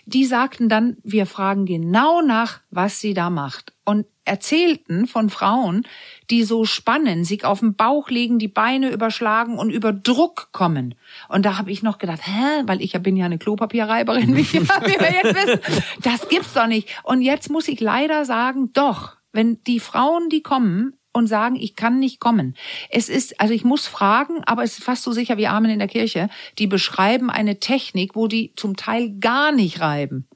Die 0.06 0.26
sagten 0.26 0.70
dann, 0.70 0.98
wir 1.04 1.26
fragen 1.26 1.66
genau 1.66 2.22
nach, 2.22 2.62
was 2.70 3.00
sie 3.00 3.14
da 3.14 3.30
macht. 3.30 3.74
Und 3.86 4.06
erzählten 4.24 5.08
von 5.08 5.30
Frauen, 5.30 5.88
die 6.30 6.44
so 6.44 6.66
spannen, 6.66 7.24
sich 7.24 7.46
auf 7.46 7.60
den 7.60 7.76
Bauch 7.76 8.10
legen, 8.10 8.40
die 8.40 8.48
Beine 8.48 8.92
überschlagen 8.92 9.58
und 9.58 9.70
über 9.70 9.94
Druck 9.94 10.50
kommen. 10.52 10.96
Und 11.30 11.46
da 11.46 11.58
habe 11.58 11.72
ich 11.72 11.84
noch 11.84 12.00
gedacht, 12.00 12.22
hä, 12.24 12.64
weil 12.66 12.82
ich 12.82 12.94
ja 12.94 13.00
bin 13.00 13.16
ja 13.16 13.26
eine 13.26 13.38
Klopapierreiberin, 13.38 14.36
wie 14.36 14.54
wir 14.54 14.62
jetzt 14.62 15.36
wissen. 15.36 15.84
Das 16.02 16.28
gibt's 16.28 16.54
doch 16.54 16.68
nicht. 16.68 16.90
Und 17.04 17.22
jetzt 17.22 17.50
muss 17.50 17.68
ich 17.68 17.80
leider 17.80 18.26
sagen, 18.26 18.74
doch, 18.74 19.16
wenn 19.32 19.64
die 19.66 19.80
Frauen, 19.80 20.30
die 20.30 20.42
kommen 20.42 20.94
und 21.16 21.28
sagen, 21.28 21.56
ich 21.56 21.76
kann 21.76 22.00
nicht 22.00 22.20
kommen. 22.20 22.56
Es 22.90 23.10
ist, 23.10 23.40
also 23.40 23.54
ich 23.54 23.64
muss 23.64 23.88
fragen, 23.88 24.44
aber 24.46 24.64
es 24.64 24.78
ist 24.78 24.84
fast 24.84 25.04
so 25.04 25.12
sicher 25.12 25.38
wie 25.38 25.48
Amen 25.48 25.72
in 25.72 25.80
der 25.80 25.88
Kirche. 25.88 26.30
Die 26.60 26.68
beschreiben 26.68 27.30
eine 27.30 27.60
Technik, 27.60 28.16
wo 28.16 28.28
die 28.28 28.54
zum 28.56 28.76
Teil 28.76 29.18
gar 29.20 29.52
nicht 29.52 29.80
reiben 29.80 30.28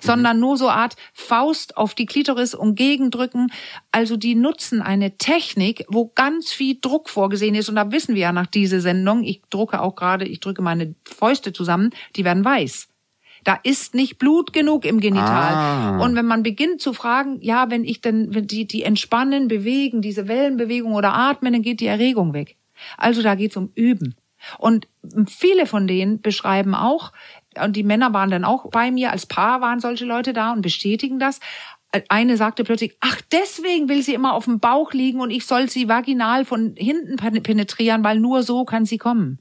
sondern 0.00 0.38
nur 0.38 0.58
so 0.58 0.68
Art 0.68 0.96
Faust 1.14 1.78
auf 1.78 1.94
die 1.94 2.04
Klitoris 2.04 2.54
und 2.54 2.74
gegendrücken. 2.74 3.50
Also 3.90 4.18
die 4.18 4.34
nutzen 4.34 4.82
eine 4.82 5.16
Technik, 5.16 5.86
wo 5.88 6.08
ganz 6.14 6.52
viel 6.52 6.76
Druck 6.78 7.08
vorgesehen 7.08 7.54
ist. 7.54 7.70
Und 7.70 7.76
da 7.76 7.90
wissen 7.90 8.14
wir 8.14 8.20
ja 8.20 8.32
nach 8.32 8.46
dieser 8.46 8.80
Sendung, 8.80 9.24
ich 9.24 9.40
drucke 9.48 9.80
auch 9.80 9.94
gerade, 9.94 10.26
ich 10.26 10.40
drücke 10.40 10.60
meine 10.60 10.94
Fäuste 11.04 11.54
zusammen, 11.54 11.88
die 12.16 12.24
werden 12.26 12.44
weiß. 12.44 12.88
Da 13.48 13.58
ist 13.62 13.94
nicht 13.94 14.18
Blut 14.18 14.52
genug 14.52 14.84
im 14.84 15.00
Genital. 15.00 15.54
Ah. 15.54 16.04
Und 16.04 16.14
wenn 16.16 16.26
man 16.26 16.42
beginnt 16.42 16.82
zu 16.82 16.92
fragen, 16.92 17.38
ja, 17.40 17.70
wenn 17.70 17.82
ich 17.82 18.02
denn, 18.02 18.34
wenn 18.34 18.46
die, 18.46 18.66
die 18.66 18.82
entspannen, 18.82 19.48
bewegen, 19.48 20.02
diese 20.02 20.28
Wellenbewegung 20.28 20.92
oder 20.92 21.14
atmen, 21.14 21.54
dann 21.54 21.62
geht 21.62 21.80
die 21.80 21.86
Erregung 21.86 22.34
weg. 22.34 22.56
Also 22.98 23.22
da 23.22 23.36
geht's 23.36 23.56
um 23.56 23.72
Üben. 23.74 24.16
Und 24.58 24.86
viele 25.26 25.64
von 25.64 25.86
denen 25.86 26.20
beschreiben 26.20 26.74
auch, 26.74 27.14
und 27.58 27.74
die 27.74 27.84
Männer 27.84 28.12
waren 28.12 28.30
dann 28.30 28.44
auch 28.44 28.68
bei 28.70 28.90
mir, 28.90 29.12
als 29.12 29.24
Paar 29.24 29.62
waren 29.62 29.80
solche 29.80 30.04
Leute 30.04 30.34
da 30.34 30.52
und 30.52 30.60
bestätigen 30.60 31.18
das. 31.18 31.40
Eine 32.10 32.36
sagte 32.36 32.64
plötzlich, 32.64 32.98
ach, 33.00 33.22
deswegen 33.32 33.88
will 33.88 34.02
sie 34.02 34.12
immer 34.12 34.34
auf 34.34 34.44
dem 34.44 34.60
Bauch 34.60 34.92
liegen 34.92 35.20
und 35.20 35.30
ich 35.30 35.46
soll 35.46 35.70
sie 35.70 35.88
vaginal 35.88 36.44
von 36.44 36.74
hinten 36.76 37.16
penetrieren, 37.16 38.04
weil 38.04 38.20
nur 38.20 38.42
so 38.42 38.66
kann 38.66 38.84
sie 38.84 38.98
kommen. 38.98 39.38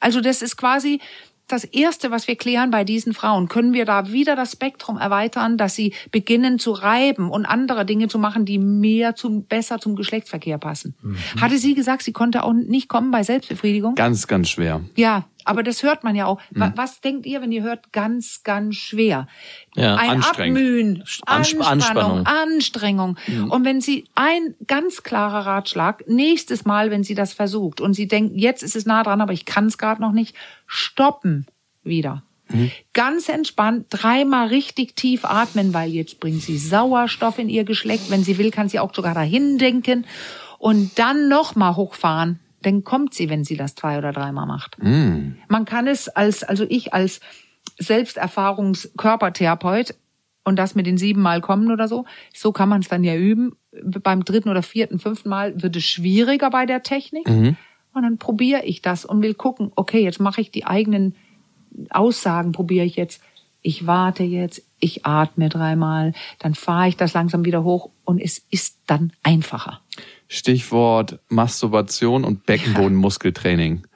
Also 0.00 0.20
das 0.20 0.42
ist 0.42 0.56
quasi, 0.56 1.00
das 1.48 1.64
Erste, 1.64 2.10
was 2.10 2.28
wir 2.28 2.36
klären 2.36 2.70
bei 2.70 2.84
diesen 2.84 3.14
Frauen, 3.14 3.48
können 3.48 3.72
wir 3.72 3.84
da 3.84 4.12
wieder 4.12 4.36
das 4.36 4.52
Spektrum 4.52 4.96
erweitern, 4.98 5.58
dass 5.58 5.74
sie 5.74 5.94
beginnen 6.10 6.58
zu 6.58 6.72
reiben 6.72 7.30
und 7.30 7.46
andere 7.46 7.84
Dinge 7.84 8.08
zu 8.08 8.18
machen, 8.18 8.44
die 8.44 8.58
mehr 8.58 9.14
zum, 9.14 9.44
besser 9.44 9.78
zum 9.78 9.96
Geschlechtsverkehr 9.96 10.58
passen. 10.58 10.94
Mhm. 11.02 11.16
Hatte 11.40 11.58
sie 11.58 11.74
gesagt, 11.74 12.02
sie 12.02 12.12
konnte 12.12 12.44
auch 12.44 12.52
nicht 12.52 12.88
kommen 12.88 13.10
bei 13.10 13.22
Selbstbefriedigung? 13.22 13.94
Ganz, 13.94 14.26
ganz 14.26 14.50
schwer. 14.50 14.82
Ja, 14.94 15.24
aber 15.48 15.62
das 15.62 15.82
hört 15.82 16.04
man 16.04 16.14
ja 16.14 16.26
auch. 16.26 16.40
Mhm. 16.50 16.72
Was 16.76 17.00
denkt 17.00 17.26
ihr, 17.26 17.40
wenn 17.40 17.50
ihr 17.52 17.62
hört, 17.62 17.92
ganz, 17.92 18.42
ganz 18.42 18.76
schwer? 18.76 19.26
Ja, 19.74 19.96
ein 19.96 20.22
Abmühen, 20.22 21.02
Ansp 21.26 21.66
Anspannung, 21.66 22.26
Anstrengung. 22.26 23.16
Mhm. 23.26 23.50
Und 23.50 23.64
wenn 23.64 23.80
sie 23.80 24.04
ein 24.14 24.54
ganz 24.66 25.02
klarer 25.02 25.46
Ratschlag, 25.46 26.04
nächstes 26.06 26.64
Mal, 26.64 26.90
wenn 26.90 27.02
sie 27.02 27.14
das 27.14 27.32
versucht 27.32 27.80
und 27.80 27.94
sie 27.94 28.06
denkt, 28.06 28.36
jetzt 28.36 28.62
ist 28.62 28.76
es 28.76 28.86
nah 28.86 29.02
dran, 29.02 29.20
aber 29.20 29.32
ich 29.32 29.46
kann 29.46 29.66
es 29.66 29.78
gerade 29.78 30.02
noch 30.02 30.12
nicht, 30.12 30.36
stoppen 30.66 31.46
wieder. 31.82 32.22
Mhm. 32.50 32.70
Ganz 32.92 33.28
entspannt, 33.28 33.86
dreimal 33.90 34.48
richtig 34.48 34.96
tief 34.96 35.24
atmen, 35.24 35.72
weil 35.72 35.90
jetzt 35.90 36.20
bringt 36.20 36.42
sie 36.42 36.58
Sauerstoff 36.58 37.38
in 37.38 37.48
ihr 37.48 37.64
Geschlecht. 37.64 38.10
Wenn 38.10 38.24
sie 38.24 38.38
will, 38.38 38.50
kann 38.50 38.68
sie 38.68 38.80
auch 38.80 38.94
sogar 38.94 39.14
dahin 39.14 39.58
denken. 39.58 40.06
Und 40.58 40.98
dann 40.98 41.28
nochmal 41.28 41.76
hochfahren 41.76 42.40
dann 42.62 42.84
kommt 42.84 43.14
sie, 43.14 43.30
wenn 43.30 43.44
sie 43.44 43.56
das 43.56 43.74
zwei 43.74 43.98
oder 43.98 44.12
dreimal 44.12 44.46
macht. 44.46 44.76
Mm. 44.82 45.36
Man 45.48 45.64
kann 45.64 45.86
es 45.86 46.08
als, 46.08 46.42
also 46.42 46.66
ich 46.68 46.92
als 46.92 47.20
Selbsterfahrungskörpertherapeut 47.78 49.94
und 50.44 50.56
das 50.56 50.74
mit 50.74 50.86
den 50.86 50.98
sieben 50.98 51.22
Mal 51.22 51.40
kommen 51.40 51.70
oder 51.70 51.88
so, 51.88 52.04
so 52.34 52.52
kann 52.52 52.68
man 52.68 52.80
es 52.80 52.88
dann 52.88 53.04
ja 53.04 53.14
üben. 53.14 53.56
Beim 54.02 54.24
dritten 54.24 54.48
oder 54.48 54.62
vierten, 54.62 54.98
fünften 54.98 55.28
Mal 55.28 55.62
wird 55.62 55.76
es 55.76 55.84
schwieriger 55.84 56.50
bei 56.50 56.66
der 56.66 56.82
Technik. 56.82 57.28
Mhm. 57.28 57.56
Und 57.92 58.02
dann 58.02 58.18
probiere 58.18 58.64
ich 58.64 58.82
das 58.82 59.04
und 59.04 59.22
will 59.22 59.34
gucken, 59.34 59.70
okay, 59.76 60.02
jetzt 60.02 60.18
mache 60.20 60.40
ich 60.40 60.50
die 60.50 60.66
eigenen 60.66 61.14
Aussagen, 61.90 62.52
probiere 62.52 62.86
ich 62.86 62.96
jetzt. 62.96 63.22
Ich 63.60 63.86
warte 63.86 64.22
jetzt, 64.22 64.62
ich 64.78 65.04
atme 65.04 65.48
dreimal, 65.48 66.12
dann 66.38 66.54
fahre 66.54 66.88
ich 66.88 66.96
das 66.96 67.12
langsam 67.12 67.44
wieder 67.44 67.64
hoch 67.64 67.90
und 68.04 68.20
es 68.20 68.38
ist 68.50 68.78
dann 68.86 69.12
einfacher. 69.22 69.80
Stichwort 70.28 71.18
Masturbation 71.28 72.24
und 72.24 72.44
Beckenbodenmuskeltraining. 72.44 73.86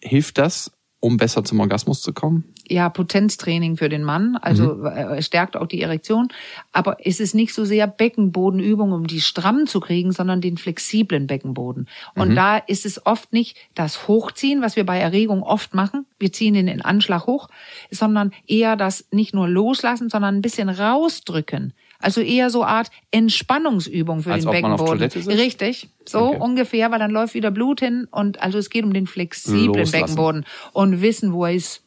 Hilft 0.00 0.38
das, 0.38 0.70
um 1.00 1.16
besser 1.16 1.42
zum 1.42 1.58
Orgasmus 1.58 2.00
zu 2.00 2.12
kommen? 2.12 2.44
Ja, 2.68 2.88
Potenztraining 2.88 3.76
für 3.76 3.88
den 3.88 4.04
Mann, 4.04 4.36
also 4.36 4.76
mhm. 4.76 4.86
Äh, 4.86 5.22
stärkt 5.22 5.56
auch 5.56 5.66
die 5.66 5.82
Erektion. 5.82 6.28
Aber 6.70 6.98
es 7.04 7.18
ist 7.18 7.34
nicht 7.34 7.52
so 7.52 7.64
sehr 7.64 7.88
Beckenbodenübung, 7.88 8.92
um 8.92 9.08
die 9.08 9.20
stramm 9.20 9.66
zu 9.66 9.80
kriegen, 9.80 10.12
sondern 10.12 10.40
den 10.40 10.56
flexiblen 10.56 11.26
Beckenboden. 11.26 11.88
Und 12.14 12.30
mhm. 12.30 12.36
da 12.36 12.56
ist 12.56 12.86
es 12.86 13.04
oft 13.04 13.32
nicht 13.32 13.56
das 13.74 14.06
Hochziehen, 14.06 14.62
was 14.62 14.76
wir 14.76 14.86
bei 14.86 14.98
Erregung 14.98 15.42
oft 15.42 15.74
machen. 15.74 16.06
Wir 16.20 16.32
ziehen 16.32 16.54
ihn 16.54 16.68
in 16.68 16.82
Anschlag 16.82 17.26
hoch, 17.26 17.48
sondern 17.90 18.32
eher 18.46 18.76
das 18.76 19.06
nicht 19.10 19.34
nur 19.34 19.48
loslassen, 19.48 20.08
sondern 20.08 20.36
ein 20.36 20.42
bisschen 20.42 20.68
rausdrücken. 20.68 21.74
Also 22.02 22.20
eher 22.20 22.50
so 22.50 22.64
Art 22.64 22.90
Entspannungsübung 23.10 24.22
für 24.22 24.32
Als 24.32 24.42
den 24.42 24.48
ob 24.48 24.54
Beckenboden. 24.54 24.76
Man 24.76 24.80
auf 24.80 24.98
Toilette 24.98 25.22
sitzt? 25.22 25.38
Richtig, 25.38 25.88
so 26.04 26.28
okay. 26.28 26.38
ungefähr, 26.38 26.90
weil 26.90 26.98
dann 26.98 27.10
läuft 27.10 27.34
wieder 27.34 27.50
Blut 27.50 27.80
hin 27.80 28.08
und 28.10 28.42
also 28.42 28.58
es 28.58 28.70
geht 28.70 28.84
um 28.84 28.92
den 28.92 29.06
flexiblen 29.06 29.66
Loslassen. 29.66 29.92
Beckenboden 29.92 30.46
und 30.72 31.00
wissen, 31.00 31.32
wo 31.32 31.46
er 31.46 31.54
ist. 31.54 31.82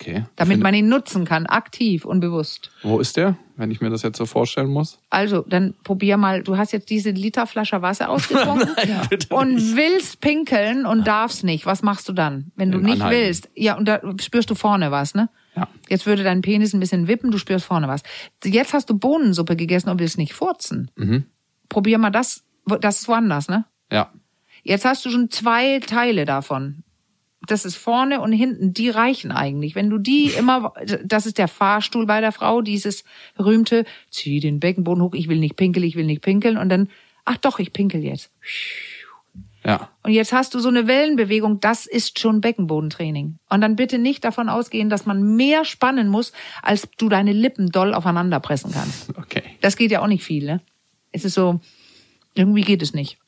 Okay. 0.00 0.24
Damit 0.36 0.60
man 0.60 0.74
ihn 0.74 0.88
nutzen 0.88 1.24
kann, 1.24 1.46
aktiv 1.46 2.04
und 2.04 2.20
bewusst. 2.20 2.70
Wo 2.84 3.00
ist 3.00 3.16
der, 3.16 3.36
wenn 3.56 3.72
ich 3.72 3.80
mir 3.80 3.90
das 3.90 4.02
jetzt 4.02 4.16
so 4.16 4.26
vorstellen 4.26 4.68
muss? 4.68 5.00
Also, 5.10 5.44
dann 5.48 5.74
probier 5.82 6.16
mal, 6.16 6.44
du 6.44 6.56
hast 6.56 6.72
jetzt 6.72 6.88
diese 6.88 7.10
Literflasche 7.10 7.82
Wasser 7.82 8.08
ausgetrunken 8.10 8.70
und 9.30 9.54
nicht. 9.54 9.76
willst 9.76 10.20
pinkeln 10.20 10.86
und 10.86 11.04
darfst 11.04 11.42
nicht. 11.42 11.66
Was 11.66 11.82
machst 11.82 12.08
du 12.08 12.12
dann? 12.12 12.52
Wenn 12.54 12.70
du 12.70 12.78
nicht 12.78 13.02
Anhalten. 13.02 13.20
willst, 13.20 13.50
ja, 13.56 13.76
und 13.76 13.86
da 13.88 14.00
spürst 14.20 14.50
du 14.50 14.54
vorne 14.54 14.92
was, 14.92 15.14
ne? 15.16 15.28
Ja. 15.58 15.68
Jetzt 15.88 16.06
würde 16.06 16.22
dein 16.22 16.42
Penis 16.42 16.72
ein 16.72 16.80
bisschen 16.80 17.08
wippen, 17.08 17.30
du 17.30 17.38
spürst 17.38 17.64
vorne 17.64 17.88
was. 17.88 18.02
Jetzt 18.44 18.72
hast 18.72 18.90
du 18.90 18.98
Bohnensuppe 18.98 19.56
gegessen 19.56 19.90
und 19.90 19.98
willst 19.98 20.18
nicht 20.18 20.32
furzen. 20.32 20.90
Mhm. 20.96 21.24
Probier 21.68 21.98
mal 21.98 22.10
das, 22.10 22.44
das 22.80 23.00
ist 23.00 23.08
woanders, 23.08 23.48
ne? 23.48 23.64
Ja. 23.90 24.12
Jetzt 24.62 24.84
hast 24.84 25.04
du 25.04 25.10
schon 25.10 25.30
zwei 25.30 25.80
Teile 25.80 26.24
davon. 26.24 26.82
Das 27.46 27.64
ist 27.64 27.76
vorne 27.76 28.20
und 28.20 28.32
hinten, 28.32 28.74
die 28.74 28.90
reichen 28.90 29.32
eigentlich. 29.32 29.74
Wenn 29.74 29.88
du 29.88 29.98
die 29.98 30.26
immer, 30.38 30.74
das 31.04 31.24
ist 31.24 31.38
der 31.38 31.48
Fahrstuhl 31.48 32.04
bei 32.04 32.20
der 32.20 32.32
Frau, 32.32 32.60
dieses 32.60 33.04
berühmte, 33.36 33.84
zieh 34.10 34.40
den 34.40 34.60
Beckenboden 34.60 35.02
hoch, 35.02 35.14
ich 35.14 35.28
will 35.28 35.38
nicht 35.38 35.56
pinkeln, 35.56 35.86
ich 35.86 35.96
will 35.96 36.04
nicht 36.04 36.22
pinkeln 36.22 36.58
und 36.58 36.68
dann, 36.68 36.88
ach 37.24 37.38
doch, 37.38 37.58
ich 37.58 37.72
pinkel 37.72 38.04
jetzt. 38.04 38.30
Ja. 39.68 39.90
Und 40.02 40.12
jetzt 40.12 40.32
hast 40.32 40.54
du 40.54 40.60
so 40.60 40.70
eine 40.70 40.86
Wellenbewegung, 40.86 41.60
das 41.60 41.84
ist 41.84 42.18
schon 42.18 42.40
Beckenbodentraining. 42.40 43.38
Und 43.50 43.60
dann 43.60 43.76
bitte 43.76 43.98
nicht 43.98 44.24
davon 44.24 44.48
ausgehen, 44.48 44.88
dass 44.88 45.04
man 45.04 45.36
mehr 45.36 45.66
spannen 45.66 46.08
muss, 46.08 46.32
als 46.62 46.88
du 46.96 47.10
deine 47.10 47.34
Lippen 47.34 47.68
doll 47.68 47.92
aufeinander 47.92 48.40
pressen 48.40 48.72
kannst. 48.72 49.10
Okay. 49.18 49.42
Das 49.60 49.76
geht 49.76 49.90
ja 49.90 50.00
auch 50.00 50.06
nicht 50.06 50.24
viel, 50.24 50.46
ne? 50.46 50.62
Es 51.12 51.26
ist 51.26 51.34
so, 51.34 51.60
irgendwie 52.32 52.62
geht 52.62 52.80
es 52.80 52.94
nicht. 52.94 53.18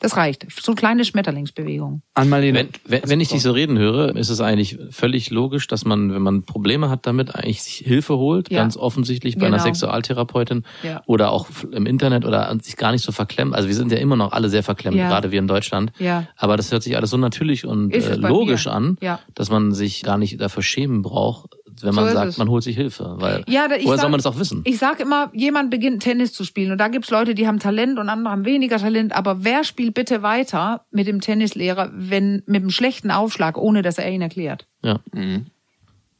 Das 0.00 0.16
reicht. 0.16 0.46
So 0.60 0.74
kleine 0.74 1.04
Schmetterlingsbewegung. 1.04 2.02
Anmalene. 2.14 2.58
Wenn, 2.58 2.68
wenn, 2.84 3.10
wenn 3.10 3.20
ich 3.20 3.28
dich 3.28 3.42
so 3.42 3.50
reden 3.50 3.78
höre, 3.78 4.14
ist 4.14 4.28
es 4.28 4.40
eigentlich 4.40 4.78
völlig 4.90 5.30
logisch, 5.30 5.66
dass 5.66 5.84
man, 5.84 6.14
wenn 6.14 6.22
man 6.22 6.44
Probleme 6.44 6.88
hat 6.88 7.04
damit, 7.06 7.34
eigentlich 7.34 7.62
sich 7.62 7.78
Hilfe 7.78 8.16
holt, 8.16 8.48
ja. 8.50 8.60
ganz 8.60 8.76
offensichtlich 8.76 9.34
bei 9.34 9.46
genau. 9.46 9.54
einer 9.54 9.62
Sexualtherapeutin 9.62 10.62
ja. 10.84 11.02
oder 11.06 11.32
auch 11.32 11.48
im 11.72 11.86
Internet 11.86 12.24
oder 12.24 12.56
sich 12.62 12.76
gar 12.76 12.92
nicht 12.92 13.02
so 13.02 13.10
verklemmt. 13.10 13.54
Also 13.54 13.66
wir 13.66 13.74
sind 13.74 13.90
ja 13.90 13.98
immer 13.98 14.14
noch 14.14 14.30
alle 14.30 14.48
sehr 14.48 14.62
verklemmt, 14.62 14.96
ja. 14.96 15.08
gerade 15.08 15.32
wir 15.32 15.38
in 15.40 15.48
Deutschland. 15.48 15.90
Ja. 15.98 16.28
Aber 16.36 16.56
das 16.56 16.70
hört 16.70 16.84
sich 16.84 16.96
alles 16.96 17.10
so 17.10 17.16
natürlich 17.16 17.66
und 17.66 17.92
äh, 17.92 18.14
logisch 18.14 18.68
an, 18.68 18.98
dass 19.34 19.50
man 19.50 19.72
sich 19.72 20.04
gar 20.04 20.16
nicht 20.16 20.40
dafür 20.40 20.62
schämen 20.62 21.02
braucht, 21.02 21.56
wenn 21.82 21.94
man 21.94 22.08
so 22.08 22.14
sagt, 22.14 22.38
man 22.38 22.48
holt 22.48 22.62
sich 22.62 22.76
Hilfe. 22.76 23.14
Weil, 23.18 23.44
ja, 23.48 23.68
woher 23.68 23.82
sag, 23.82 24.00
soll 24.00 24.10
man 24.10 24.18
das 24.18 24.26
auch 24.26 24.38
wissen? 24.38 24.62
Ich 24.64 24.78
sag 24.78 25.00
immer, 25.00 25.30
jemand 25.32 25.70
beginnt 25.70 26.02
Tennis 26.02 26.32
zu 26.32 26.44
spielen 26.44 26.72
und 26.72 26.78
da 26.78 26.88
gibt's 26.88 27.10
Leute, 27.10 27.34
die 27.34 27.46
haben 27.46 27.58
Talent 27.58 27.98
und 27.98 28.08
andere 28.08 28.32
haben 28.32 28.44
weniger 28.44 28.78
Talent. 28.78 29.14
Aber 29.14 29.44
wer 29.44 29.64
spielt 29.64 29.94
bitte 29.94 30.22
weiter 30.22 30.86
mit 30.90 31.06
dem 31.06 31.20
Tennislehrer, 31.20 31.90
wenn 31.92 32.42
mit 32.46 32.62
einem 32.62 32.70
schlechten 32.70 33.10
Aufschlag, 33.10 33.56
ohne 33.58 33.82
dass 33.82 33.98
er 33.98 34.10
ihn 34.10 34.22
erklärt? 34.22 34.66
Ja. 34.82 35.00
Mhm. 35.12 35.46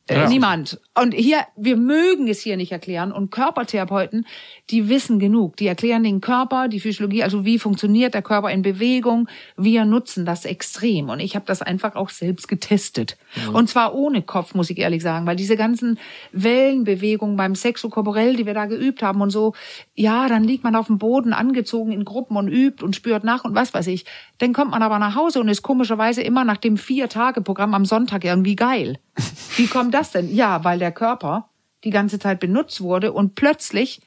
Äh, 0.09 0.17
ja. 0.17 0.29
Niemand. 0.29 0.81
Und 0.99 1.13
hier, 1.13 1.39
wir 1.57 1.77
mögen 1.77 2.29
es 2.29 2.41
hier 2.41 2.57
nicht 2.57 2.73
erklären. 2.73 3.13
Und 3.13 3.31
Körpertherapeuten, 3.31 4.27
die 4.71 4.89
wissen 4.89 5.19
genug. 5.19 5.57
Die 5.57 5.67
erklären 5.67 6.03
den 6.03 6.21
Körper, 6.21 6.69
die 6.69 6.81
Physiologie, 6.81 7.23
also 7.23 7.45
wie 7.45 7.59
funktioniert 7.59 8.15
der 8.15 8.23
Körper 8.23 8.51
in 8.51 8.63
Bewegung. 8.63 9.29
Wir 9.57 9.85
nutzen 9.85 10.27
das 10.27 10.45
extrem. 10.45 11.09
Und 11.09 11.21
ich 11.21 11.35
habe 11.35 11.47
das 11.47 11.63
einfach 11.63 11.95
auch 11.95 12.11
selbst 12.11 12.49
getestet. 12.49 13.17
Mhm. 13.35 13.55
Und 13.55 13.69
zwar 13.69 13.95
ohne 13.95 14.23
Kopf, 14.23 14.55
muss 14.55 14.69
ich 14.71 14.79
ehrlich 14.79 15.03
sagen, 15.03 15.27
weil 15.27 15.37
diese 15.37 15.57
ganzen 15.57 15.99
Wellenbewegungen 16.33 17.37
beim 17.37 17.55
Sexokorporell, 17.55 18.37
die 18.37 18.45
wir 18.45 18.55
da 18.55 18.67
geübt 18.67 19.03
haben 19.03 19.23
und 19.23 19.31
so, 19.31 19.55
ja, 19.95 20.29
dann 20.29 20.45
liegt 20.45 20.65
man 20.65 20.77
auf 20.77 20.89
dem 20.89 20.99
Boden 20.99 21.33
angezogen 21.33 21.93
in 21.93 22.05
Gruppen 22.05 22.37
und 22.37 22.49
übt 22.49 22.85
und 22.85 22.95
spürt 22.95 23.25
nach 23.25 23.45
und 23.45 23.55
was 23.55 23.73
weiß 23.73 23.87
ich. 23.87 24.05
Dann 24.39 24.53
kommt 24.53 24.73
man 24.73 24.83
aber 24.83 24.99
nach 24.99 25.15
Hause 25.15 25.41
und 25.41 25.49
ist 25.49 25.63
komischerweise 25.63 26.21
immer 26.23 26.45
nach 26.45 26.59
dem 26.59 26.77
Vier-Tage-Programm 26.77 27.73
am 27.73 27.87
Sonntag 27.87 28.25
irgendwie 28.25 28.57
geil. 28.57 28.99
Wie 29.57 29.67
kommt 29.67 29.95
das 29.95 30.13
denn? 30.13 30.35
Ja, 30.35 30.63
weil 30.65 30.79
der 30.79 30.93
Körper 30.93 31.49
die 31.85 31.91
ganze 31.91 32.19
Zeit 32.19 32.41
benutzt 32.41 32.81
wurde 32.81 33.13
und 33.13 33.35
plötzlich 33.35 34.01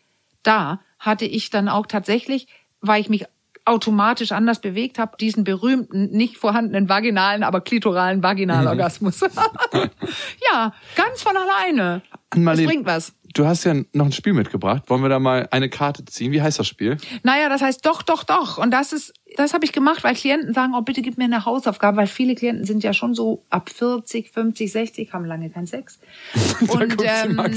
da 0.43 0.79
hatte 0.99 1.25
ich 1.25 1.49
dann 1.49 1.67
auch 1.67 1.85
tatsächlich, 1.85 2.47
weil 2.81 3.01
ich 3.01 3.09
mich 3.09 3.25
automatisch 3.65 4.31
anders 4.31 4.59
bewegt 4.59 4.97
habe, 4.97 5.17
diesen 5.19 5.43
berühmten, 5.43 6.09
nicht 6.09 6.37
vorhandenen 6.37 6.89
vaginalen, 6.89 7.43
aber 7.43 7.61
klitoralen 7.61 8.23
Vaginalorgasmus. 8.23 9.21
ja, 10.51 10.73
ganz 10.95 11.21
von 11.21 11.37
alleine. 11.37 12.01
Das 12.31 12.63
bringt 12.63 12.85
was. 12.85 13.13
Du 13.33 13.45
hast 13.45 13.63
ja 13.63 13.73
noch 13.93 14.05
ein 14.05 14.11
Spiel 14.11 14.33
mitgebracht. 14.33 14.83
Wollen 14.87 15.01
wir 15.01 15.09
da 15.09 15.19
mal 15.19 15.47
eine 15.51 15.69
Karte 15.69 16.03
ziehen? 16.05 16.31
Wie 16.31 16.41
heißt 16.41 16.59
das 16.59 16.67
Spiel? 16.67 16.97
Naja, 17.23 17.49
das 17.49 17.61
heißt 17.61 17.85
doch, 17.85 18.01
doch, 18.01 18.23
doch. 18.23 18.57
Und 18.57 18.71
das 18.71 18.93
ist, 18.93 19.13
das 19.37 19.53
habe 19.53 19.63
ich 19.63 19.71
gemacht, 19.71 20.03
weil 20.03 20.15
Klienten 20.15 20.53
sagen, 20.53 20.73
oh, 20.75 20.81
bitte 20.81 21.01
gib 21.01 21.17
mir 21.17 21.25
eine 21.25 21.45
Hausaufgabe, 21.45 21.97
weil 21.97 22.07
viele 22.07 22.35
Klienten 22.35 22.65
sind 22.65 22.83
ja 22.83 22.93
schon 22.93 23.13
so 23.13 23.45
ab 23.49 23.69
40, 23.69 24.31
50, 24.31 24.71
60, 24.71 25.13
haben 25.13 25.25
lange 25.25 25.49
keinen 25.49 25.67
Sex. 25.67 25.99
Und 26.67 27.01
ähm, 27.03 27.35
nein, 27.35 27.49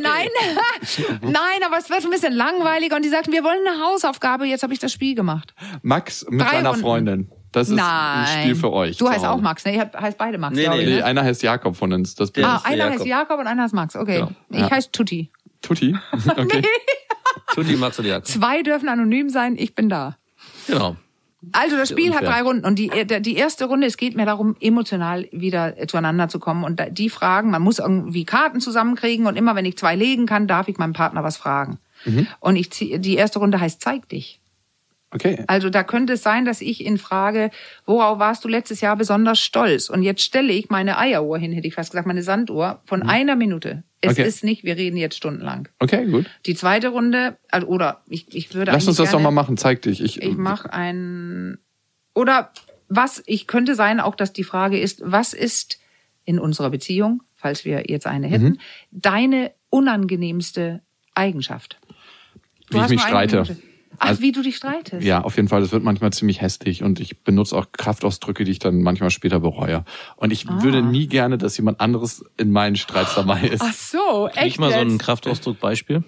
nein, 1.22 1.62
aber 1.64 1.78
es 1.78 1.88
wird 1.88 2.04
ein 2.04 2.10
bisschen 2.10 2.32
langweiliger 2.32 2.96
und 2.96 3.04
die 3.04 3.08
sagten, 3.08 3.32
wir 3.32 3.44
wollen 3.44 3.66
eine 3.66 3.80
Hausaufgabe, 3.84 4.46
jetzt 4.46 4.62
habe 4.62 4.72
ich 4.72 4.78
das 4.78 4.92
Spiel 4.92 5.14
gemacht. 5.14 5.54
Max 5.82 6.26
mit 6.28 6.40
Drei 6.42 6.56
seiner 6.56 6.70
Runden. 6.70 6.82
Freundin. 6.82 7.30
Das 7.54 7.68
ist 7.68 7.76
Nein. 7.76 7.86
ein 7.86 8.26
Spiel 8.26 8.56
für 8.56 8.72
euch. 8.72 8.96
Du 8.96 9.08
heißt 9.08 9.24
auch 9.24 9.40
Max, 9.40 9.64
ne? 9.64 9.76
Ihr 9.76 9.88
heißt 9.96 10.18
beide 10.18 10.38
Max. 10.38 10.56
Nee, 10.56 10.66
nee, 10.68 10.84
nee. 10.84 10.96
Ne? 10.96 11.04
Einer 11.04 11.22
heißt 11.22 11.40
Jakob 11.44 11.76
von 11.76 11.92
uns. 11.92 12.16
Das 12.16 12.32
ah, 12.42 12.62
einer 12.64 12.76
Jakob. 12.76 12.94
heißt 12.94 13.06
Jakob 13.06 13.38
und 13.38 13.46
einer 13.46 13.62
heißt 13.62 13.74
Max. 13.74 13.94
Okay. 13.94 14.16
Genau. 14.16 14.32
Ich 14.50 14.58
ja. 14.58 14.70
heiße 14.72 14.90
Tutti. 14.90 15.30
Tutti? 15.62 15.96
Okay. 16.36 16.62
Tutti, 17.54 17.76
Max 17.76 17.96
und 18.00 18.06
Jakob. 18.06 18.26
Zwei 18.26 18.64
dürfen 18.64 18.88
anonym 18.88 19.28
sein, 19.28 19.56
ich 19.56 19.76
bin 19.76 19.88
da. 19.88 20.16
Genau. 20.66 20.96
Also 21.52 21.76
das 21.76 21.90
Spiel 21.90 22.12
hat 22.12 22.22
drei 22.24 22.42
Runden 22.42 22.64
und 22.64 22.76
die, 22.76 22.90
die 23.20 23.36
erste 23.36 23.66
Runde, 23.66 23.86
es 23.86 23.96
geht 23.96 24.16
mir 24.16 24.26
darum, 24.26 24.56
emotional 24.60 25.28
wieder 25.30 25.74
zueinander 25.86 26.28
zu 26.28 26.40
kommen 26.40 26.64
und 26.64 26.82
die 26.90 27.10
Fragen, 27.10 27.50
man 27.50 27.62
muss 27.62 27.78
irgendwie 27.78 28.24
Karten 28.24 28.60
zusammenkriegen 28.60 29.26
und 29.26 29.36
immer 29.36 29.54
wenn 29.54 29.64
ich 29.64 29.76
zwei 29.76 29.94
legen 29.94 30.26
kann, 30.26 30.48
darf 30.48 30.68
ich 30.68 30.78
meinem 30.78 30.94
Partner 30.94 31.22
was 31.22 31.36
fragen. 31.36 31.78
Und 32.40 32.56
ich 32.56 32.70
zieh, 32.72 32.98
die 32.98 33.14
erste 33.14 33.38
Runde 33.38 33.60
heißt 33.60 33.80
Zeig 33.80 34.08
dich. 34.08 34.40
Okay. 35.14 35.44
Also 35.46 35.70
da 35.70 35.84
könnte 35.84 36.14
es 36.14 36.22
sein, 36.24 36.44
dass 36.44 36.60
ich 36.60 36.84
in 36.84 36.98
Frage, 36.98 37.50
worauf 37.86 38.18
warst 38.18 38.44
du 38.44 38.48
letztes 38.48 38.80
Jahr 38.80 38.96
besonders 38.96 39.38
stolz? 39.38 39.88
Und 39.88 40.02
jetzt 40.02 40.22
stelle 40.22 40.52
ich 40.52 40.70
meine 40.70 40.98
Eieruhr 40.98 41.38
hin, 41.38 41.52
hätte 41.52 41.68
ich 41.68 41.74
fast 41.74 41.92
gesagt, 41.92 42.06
meine 42.08 42.22
Sanduhr 42.24 42.82
von 42.84 43.02
einer 43.02 43.36
Minute. 43.36 43.84
Es 44.00 44.12
Okay. 44.12 44.26
ist 44.26 44.42
nicht, 44.42 44.64
wir 44.64 44.76
reden 44.76 44.96
jetzt 44.96 45.16
stundenlang. 45.16 45.68
Okay, 45.78 46.04
gut. 46.10 46.26
Die 46.46 46.54
zweite 46.56 46.88
Runde, 46.88 47.38
also, 47.50 47.68
oder 47.68 48.02
ich, 48.08 48.34
ich 48.34 48.52
würde 48.54 48.72
Lass 48.72 48.88
uns 48.88 48.96
das 48.96 49.06
doch 49.10 49.18
gerne- 49.18 49.22
mal 49.24 49.30
machen. 49.30 49.56
Zeig 49.56 49.82
dich. 49.82 50.02
Ich, 50.02 50.20
ich 50.20 50.36
mache 50.36 50.72
ein 50.72 51.58
oder 52.14 52.50
was 52.88 53.22
ich 53.26 53.46
könnte 53.46 53.74
sein 53.76 54.00
auch, 54.00 54.14
dass 54.16 54.32
die 54.32 54.44
Frage 54.44 54.78
ist, 54.78 55.00
was 55.04 55.32
ist 55.32 55.78
in 56.24 56.38
unserer 56.40 56.70
Beziehung, 56.70 57.22
falls 57.34 57.64
wir 57.64 57.84
jetzt 57.86 58.06
eine 58.06 58.26
hätten, 58.26 58.44
Mhm. 58.44 58.58
deine 58.90 59.52
unangenehmste 59.70 60.82
Eigenschaft? 61.14 61.78
Du 62.70 62.78
Wie 62.78 62.82
ich 62.84 62.88
mich 62.90 63.00
streite. 63.00 63.36
Minute. 63.42 63.56
Ach, 63.98 64.08
Also- 64.08 64.22
wie 64.22 64.32
du 64.32 64.42
dich 64.42 64.56
streitest. 64.56 65.04
Ja, 65.06 65.22
auf 65.22 65.36
jeden 65.36 65.48
Fall. 65.48 65.60
Das 65.60 65.72
wird 65.72 65.82
manchmal 65.84 66.12
ziemlich 66.12 66.40
hässlich 66.40 66.82
und 66.82 67.00
ich 67.00 67.22
benutze 67.22 67.56
auch 67.56 67.66
Kraftausdrücke, 67.72 68.44
die 68.44 68.50
ich 68.52 68.58
dann 68.58 68.82
manchmal 68.82 69.10
später 69.10 69.40
bereue. 69.40 69.84
Und 70.16 70.32
ich 70.32 70.48
Ah. 70.48 70.62
würde 70.62 70.82
nie 70.82 71.06
gerne, 71.06 71.38
dass 71.38 71.56
jemand 71.56 71.80
anderes 71.80 72.24
in 72.36 72.50
meinen 72.50 72.76
Streits 72.76 73.14
dabei 73.14 73.40
ist. 73.42 73.62
Ach 73.64 73.72
so, 73.72 74.28
echt 74.28 74.44
Nicht 74.44 74.58
mal 74.60 74.72
so 74.72 74.78
ein? 74.78 74.98
Kraftausdruck-Beispiel. 74.98 76.04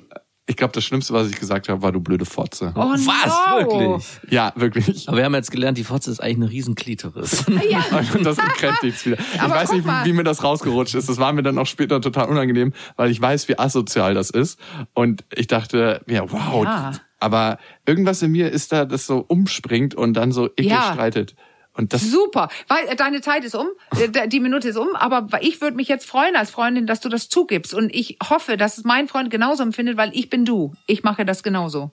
Ich 0.48 0.56
glaube, 0.56 0.72
das 0.72 0.84
Schlimmste, 0.84 1.12
was 1.12 1.28
ich 1.28 1.40
gesagt 1.40 1.68
habe, 1.68 1.82
war 1.82 1.90
du 1.90 1.98
blöde 1.98 2.24
Fotze. 2.24 2.72
Oh, 2.76 2.80
Was? 2.92 3.04
no. 3.04 3.58
Wirklich? 3.58 4.06
Ja, 4.30 4.52
wirklich. 4.54 5.08
Aber 5.08 5.16
wir 5.16 5.24
haben 5.24 5.34
jetzt 5.34 5.50
gelernt, 5.50 5.76
die 5.76 5.82
Fotze 5.82 6.08
ist 6.08 6.20
eigentlich 6.22 6.36
eine 6.36 6.50
Riesenklitoris. 6.50 7.46
Und 8.14 8.24
das 8.24 8.36
bekräftigt 8.36 9.04
wieder. 9.06 9.16
Ich 9.34 9.40
Aber 9.40 9.56
weiß 9.56 9.72
nicht, 9.72 9.84
mal. 9.84 10.04
wie, 10.04 10.10
wie 10.10 10.12
mir 10.12 10.22
das 10.22 10.44
rausgerutscht 10.44 10.94
ist. 10.94 11.08
Das 11.08 11.18
war 11.18 11.32
mir 11.32 11.42
dann 11.42 11.58
auch 11.58 11.66
später 11.66 12.00
total 12.00 12.28
unangenehm, 12.28 12.72
weil 12.94 13.10
ich 13.10 13.20
weiß, 13.20 13.48
wie 13.48 13.58
asozial 13.58 14.14
das 14.14 14.30
ist. 14.30 14.60
Und 14.94 15.24
ich 15.34 15.48
dachte, 15.48 16.02
ja, 16.06 16.22
wow. 16.30 16.62
Ja. 16.62 16.92
Aber 17.18 17.58
irgendwas 17.86 18.22
in 18.22 18.32
mir 18.32 18.50
ist 18.50 18.72
da, 18.72 18.84
das 18.84 19.06
so 19.06 19.24
umspringt 19.26 19.94
und 19.94 20.14
dann 20.14 20.32
so 20.32 20.46
eklig 20.48 20.68
Ja. 20.70 20.92
streitet. 20.92 21.34
Und 21.72 21.92
das, 21.92 22.02
Super, 22.10 22.48
weil 22.68 22.86
äh, 22.88 22.96
deine 22.96 23.20
Zeit 23.20 23.44
ist 23.44 23.54
um, 23.54 23.66
äh, 23.98 24.28
die 24.28 24.40
Minute 24.40 24.68
ist 24.68 24.76
um, 24.78 24.96
aber 24.96 25.28
ich 25.42 25.60
würde 25.60 25.76
mich 25.76 25.88
jetzt 25.88 26.06
freuen 26.06 26.34
als 26.34 26.50
Freundin, 26.50 26.86
dass 26.86 27.00
du 27.00 27.10
das 27.10 27.28
zugibst 27.28 27.74
und 27.74 27.94
ich 27.94 28.16
hoffe, 28.30 28.56
dass 28.56 28.78
es 28.78 28.84
mein 28.84 29.08
Freund 29.08 29.30
genauso 29.30 29.62
empfindet, 29.62 29.98
weil 29.98 30.10
ich 30.14 30.30
bin 30.30 30.46
du. 30.46 30.72
Ich 30.86 31.02
mache 31.02 31.26
das 31.26 31.42
genauso. 31.42 31.90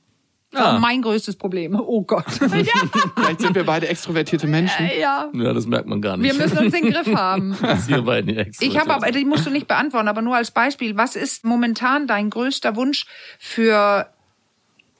Das 0.51 0.61
Ah. 0.61 0.79
mein 0.79 1.01
größtes 1.01 1.35
Problem. 1.35 1.75
Oh 1.77 2.03
Gott. 2.03 2.25
ja. 2.41 2.47
vielleicht 3.15 3.41
sind 3.41 3.55
wir 3.55 3.65
beide 3.65 3.87
extrovertierte 3.89 4.47
Menschen. 4.47 4.87
ja. 5.01 5.27
ja, 5.33 5.51
das 5.51 5.65
merkt 5.65 5.87
man 5.87 5.99
gar 5.99 6.15
nicht. 6.15 6.31
Wir 6.31 6.39
müssen 6.41 6.59
uns 6.59 6.73
in 6.73 6.83
den 6.85 6.93
Griff 6.93 7.07
haben. 7.15 7.57
Das 7.61 7.87
hier 7.87 8.03
beiden 8.03 8.35
die 8.35 8.51
Ich 8.65 8.77
habe 8.77 8.93
aber, 8.93 9.11
die 9.11 9.25
musst 9.25 9.45
du 9.45 9.49
nicht 9.49 9.67
beantworten, 9.67 10.07
aber 10.07 10.21
nur 10.21 10.35
als 10.35 10.51
Beispiel. 10.51 10.95
Was 10.95 11.15
ist 11.15 11.43
momentan 11.43 12.05
dein 12.07 12.29
größter 12.29 12.75
Wunsch 12.75 13.05
für 13.39 14.07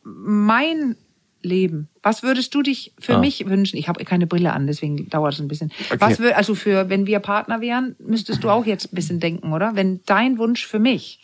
mein 0.04 0.96
Leben? 1.42 1.90
Was 2.02 2.24
würdest 2.24 2.54
du 2.56 2.62
dich 2.62 2.94
für 3.00 3.16
Ah. 3.16 3.20
mich 3.20 3.46
wünschen? 3.48 3.78
Ich 3.78 3.88
habe 3.90 4.04
keine 4.06 4.28
Brille 4.28 4.54
an, 4.54 4.66
deswegen 4.68 5.10
dauert 5.10 5.34
es 5.34 5.40
ein 5.42 5.48
bisschen. 5.48 5.72
Okay. 5.90 6.00
Was 6.00 6.20
wür, 6.20 6.38
also 6.38 6.56
für, 6.56 6.90
wenn 6.90 7.06
wir 7.06 7.20
Partner 7.20 7.60
wären, 7.62 7.96
müsstest 8.00 8.44
du 8.44 8.50
auch 8.50 8.66
jetzt 8.66 8.92
ein 8.92 8.96
bisschen 8.96 9.20
denken, 9.20 9.52
oder? 9.54 9.76
Wenn 9.76 10.00
dein 10.06 10.38
Wunsch 10.38 10.66
für 10.66 10.80
mich. 10.80 11.20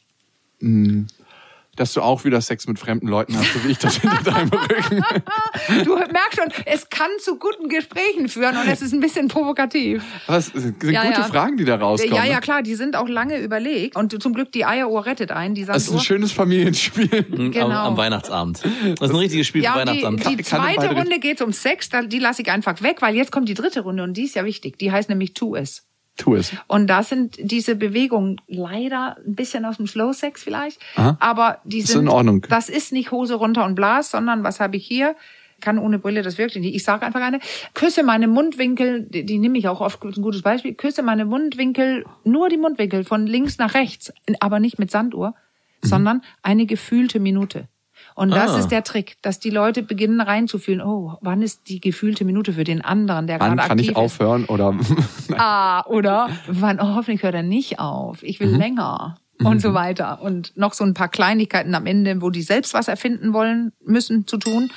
Dass 1.80 1.94
du 1.94 2.02
auch 2.02 2.26
wieder 2.26 2.42
Sex 2.42 2.68
mit 2.68 2.78
fremden 2.78 3.08
Leuten 3.08 3.38
hast, 3.38 3.54
so 3.54 3.64
wie 3.64 3.72
ich 3.72 3.78
das 3.78 3.96
hinter 3.96 4.22
deinem 4.22 4.50
Rücken. 4.50 5.02
Du 5.86 5.96
merkst 5.96 6.36
schon, 6.36 6.52
es 6.66 6.90
kann 6.90 7.10
zu 7.20 7.38
guten 7.38 7.70
Gesprächen 7.70 8.28
führen 8.28 8.58
und 8.58 8.68
es 8.68 8.82
ist 8.82 8.92
ein 8.94 9.00
bisschen 9.00 9.30
provokativ. 9.30 10.04
Das 10.28 10.48
sind 10.48 10.84
Ja, 10.84 11.04
gute 11.04 11.22
ja. 11.22 11.24
Fragen, 11.28 11.56
die 11.56 11.64
da 11.64 11.76
rauskommen. 11.78 12.16
Ja, 12.16 12.26
ja, 12.26 12.42
klar, 12.42 12.64
die 12.64 12.76
sind 12.76 12.96
auch 12.98 13.08
lange 13.08 13.38
überlegt. 13.40 13.96
Und 13.96 14.22
zum 14.22 14.34
Glück 14.34 14.52
die 14.52 14.66
Eieruhr 14.66 15.06
rettet 15.06 15.32
einen, 15.32 15.56
die 15.56 15.64
Das 15.64 15.84
ist 15.84 15.92
ein 15.94 16.00
schönes 16.00 16.34
Familienspiel. 16.34 17.26
am, 17.32 17.52
genau. 17.52 17.70
am 17.70 17.96
Weihnachtsabend. 17.98 18.62
Das 19.00 19.10
ist 19.10 19.10
ein 19.10 19.16
richtiges 19.16 19.48
Spiel 19.48 19.64
Ja, 19.64 19.74
für 19.74 19.80
die, 19.86 20.04
Weihnachtsabend. 20.04 20.28
die 20.28 20.34
in 20.34 20.44
zweite 20.44 20.94
Runde 20.94 21.20
geht 21.20 21.42
um 21.42 21.54
Sex, 21.54 21.90
die 22.08 22.20
lasse 22.20 22.42
ich 22.42 22.52
einfach 22.52 22.82
weg, 22.82 22.98
weil 23.02 23.16
jetzt 23.16 23.32
kommt 23.32 23.48
die 23.48 23.54
dritte 23.54 23.82
Runde 23.82 24.04
und 24.04 24.16
die 24.18 24.24
ist 24.24 24.36
ja 24.36 24.44
wichtig. 24.44 24.78
Die 24.80 24.92
heißt 24.92 25.08
nämlich 25.08 25.34
Tu 25.34 25.56
es. 25.56 25.86
Tu 26.18 26.36
es. 26.36 26.52
Und 26.68 26.88
da 26.88 27.02
sind 27.04 27.38
diese 27.40 27.76
Bewegungen 27.76 28.42
leider 28.48 29.18
ein 29.26 29.36
bisschen 29.36 29.64
aus 29.66 29.78
dem 29.78 29.88
Slow 29.88 30.14
Sex 30.14 30.44
vielleicht, 30.44 30.80
Aha. 30.96 31.18
aber 31.22 31.60
die 31.64 31.80
Ist 31.80 31.88
sind 31.90 32.02
in 32.02 32.08
Ordnung. 32.10 32.46
Das 32.50 32.68
ist 32.70 32.92
nicht 32.92 33.12
Hose 33.12 33.36
runter 33.36 33.64
und 33.66 33.76
Blas, 33.76 34.12
sondern 34.12 34.44
was 34.44 34.60
habe 34.60 34.76
ich 34.78 34.86
hier? 34.86 35.16
Kann 35.62 35.78
ohne 35.78 36.00
Brille 36.00 36.22
das 36.22 36.38
wirklich 36.38 36.64
nicht. 36.64 36.76
Ich 36.76 36.84
sage 36.84 37.06
einfach 37.06 37.22
eine, 37.22 37.40
küsse 37.74 38.04
meine 38.04 38.28
Mundwinkel, 38.28 39.04
die, 39.04 39.26
die 39.26 39.40
nehme 39.40 39.58
ich 39.58 39.68
auch 39.68 39.82
oft, 39.82 40.04
ein 40.04 40.22
gutes 40.22 40.42
Beispiel, 40.42 40.74
küsse 40.74 41.04
meine 41.04 41.26
Mundwinkel, 41.26 42.06
nur 42.24 42.50
die 42.50 42.58
Mundwinkel 42.58 43.04
von 43.04 43.26
links 43.28 43.58
nach 43.58 43.74
rechts, 43.74 44.12
aber 44.40 44.60
nicht 44.60 44.80
mit 44.80 44.92
Sanduhr, 44.92 45.36
Mhm. 45.82 45.88
sondern 45.88 46.22
eine 46.44 46.66
gefühlte 46.66 47.20
Minute. 47.22 47.68
Und 48.16 48.32
das 48.32 48.52
Ah. 48.52 48.60
ist 48.60 48.68
der 48.70 48.84
Trick, 48.84 49.18
dass 49.22 49.40
die 49.40 49.50
Leute 49.50 49.82
beginnen 49.84 50.20
reinzufühlen, 50.22 50.82
oh, 50.82 51.18
wann 51.22 51.42
ist 51.42 51.70
die 51.70 51.80
gefühlte 51.80 52.26
Minute 52.26 52.54
für 52.54 52.64
den 52.64 52.82
anderen, 52.84 53.28
der 53.28 53.40
Wann 53.40 53.56
gerade 53.56 53.68
kann 53.70 53.78
aktiv 53.80 53.92
ich 53.92 53.96
aufhören 53.96 54.46
oder 54.46 54.76
ist. 54.80 55.34
Ah, 55.38 55.86
oder 55.88 56.30
wann, 56.48 56.80
oh, 56.80 56.96
hoffentlich 56.96 57.24
hört 57.24 57.36
er 57.36 57.44
nicht 57.44 57.80
auf. 57.80 58.24
Ich 58.24 58.40
will 58.40 58.50
länger. 58.50 59.18
Und 59.42 59.62
so 59.62 59.74
weiter. 59.74 60.22
Und 60.22 60.58
noch 60.58 60.74
so 60.74 60.84
ein 60.84 60.94
paar 60.94 61.08
Kleinigkeiten 61.08 61.74
am 61.74 61.86
Ende, 61.86 62.22
wo 62.22 62.30
die 62.30 62.42
selbst 62.42 62.74
was 62.74 62.90
erfinden 62.90 63.32
wollen, 63.32 63.72
müssen 63.86 64.28
zu 64.28 64.36
tun. 64.38 64.70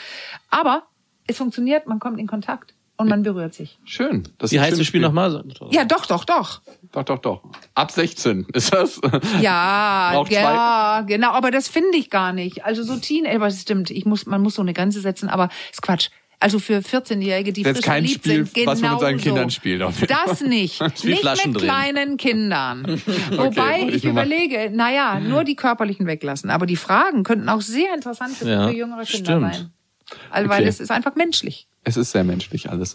Aber 0.51 0.85
es 1.27 1.37
funktioniert, 1.39 1.89
man 1.89 1.99
kommt 1.99 2.21
in 2.21 2.29
Kontakt 2.29 2.75
und 3.03 3.09
man 3.09 3.23
berührt 3.23 3.53
sich. 3.55 3.79
schön. 3.85 4.23
Das 4.39 4.51
Wie 4.53 4.59
heißt 4.61 4.71
das 4.73 4.77
schönes 4.79 4.87
Spiel 4.89 5.01
nochmal? 5.03 5.45
Ja, 5.71 5.85
doch, 5.85 6.07
doch, 6.07 6.25
doch. 6.25 6.63
Doch, 6.93 7.05
doch, 7.05 7.19
doch. 7.19 7.43
Ab 7.75 7.91
16 7.91 8.47
ist 8.55 8.73
das. 8.73 9.01
Ja, 9.41 10.25
ja, 10.31 11.03
genau, 11.07 11.33
aber 11.33 11.51
das 11.51 11.69
finde 11.69 11.97
ich 11.99 12.09
gar 12.11 12.33
nicht. 12.33 12.65
Also 12.65 12.83
so 12.83 12.97
Teen, 12.97 13.27
aber 13.27 13.47
das 13.47 13.61
stimmt, 13.63 13.91
ich 13.91 14.05
muss, 14.07 14.27
man 14.27 14.43
muss 14.43 14.55
so 14.55 14.63
eine 14.63 14.73
Grenze 14.73 15.01
setzen, 15.01 15.29
aber 15.29 15.49
ist 15.71 15.83
Quatsch. 15.83 16.09
Also 16.41 16.59
für 16.59 16.79
14-Jährige, 16.79 17.53
die 17.53 17.63
Das 17.63 17.75
ist 17.75 17.77
frisch 17.79 17.85
kein 17.87 18.03
verliebt 18.03 18.25
Spiel, 18.25 18.47
sind, 18.47 18.67
was 18.67 18.81
man 18.81 18.91
mit 18.93 19.01
seinen. 19.01 19.19
Kindern 19.21 19.51
spielt, 19.51 19.81
auf 19.81 20.01
jeden 20.01 20.09
Das 20.13 20.41
nicht. 20.41 20.81
wie 21.05 21.11
nicht 21.11 21.21
Flaschen 21.21 21.53
mit 21.53 21.61
drehen. 21.61 21.69
kleinen 21.69 22.17
Kindern. 22.17 22.85
Wobei 23.31 23.83
wollte 23.83 23.89
ich 23.91 23.95
ich 23.99 24.05
überlege, 24.07 24.69
naja, 24.75 25.21
nur 25.21 25.45
die 25.45 25.55
körperlichen 25.55 26.07
weglassen. 26.09 26.51
Aber 26.51 26.67
die 26.67 26.75
Fragen 26.75 27.23
könnten 27.23 27.49
auch 27.49 27.61
sehr 27.61 27.95
interessant 27.95 28.37
für, 28.37 28.49
Ja, 28.51 28.67
für 28.69 28.75
jüngere 28.75 29.05
Kinder 29.05 29.37
stimmt. 29.39 29.55
sein. 29.55 29.71
Also, 30.31 30.49
weil 30.51 30.61
Okay. 30.63 30.69
es 30.69 30.81
ist 30.81 30.91
einfach 30.91 31.15
menschlich. 31.15 31.69
Es 31.85 31.97
ist 31.97 32.13
sehr 32.13 32.25
menschlich 32.25 32.71
alles. 32.71 32.95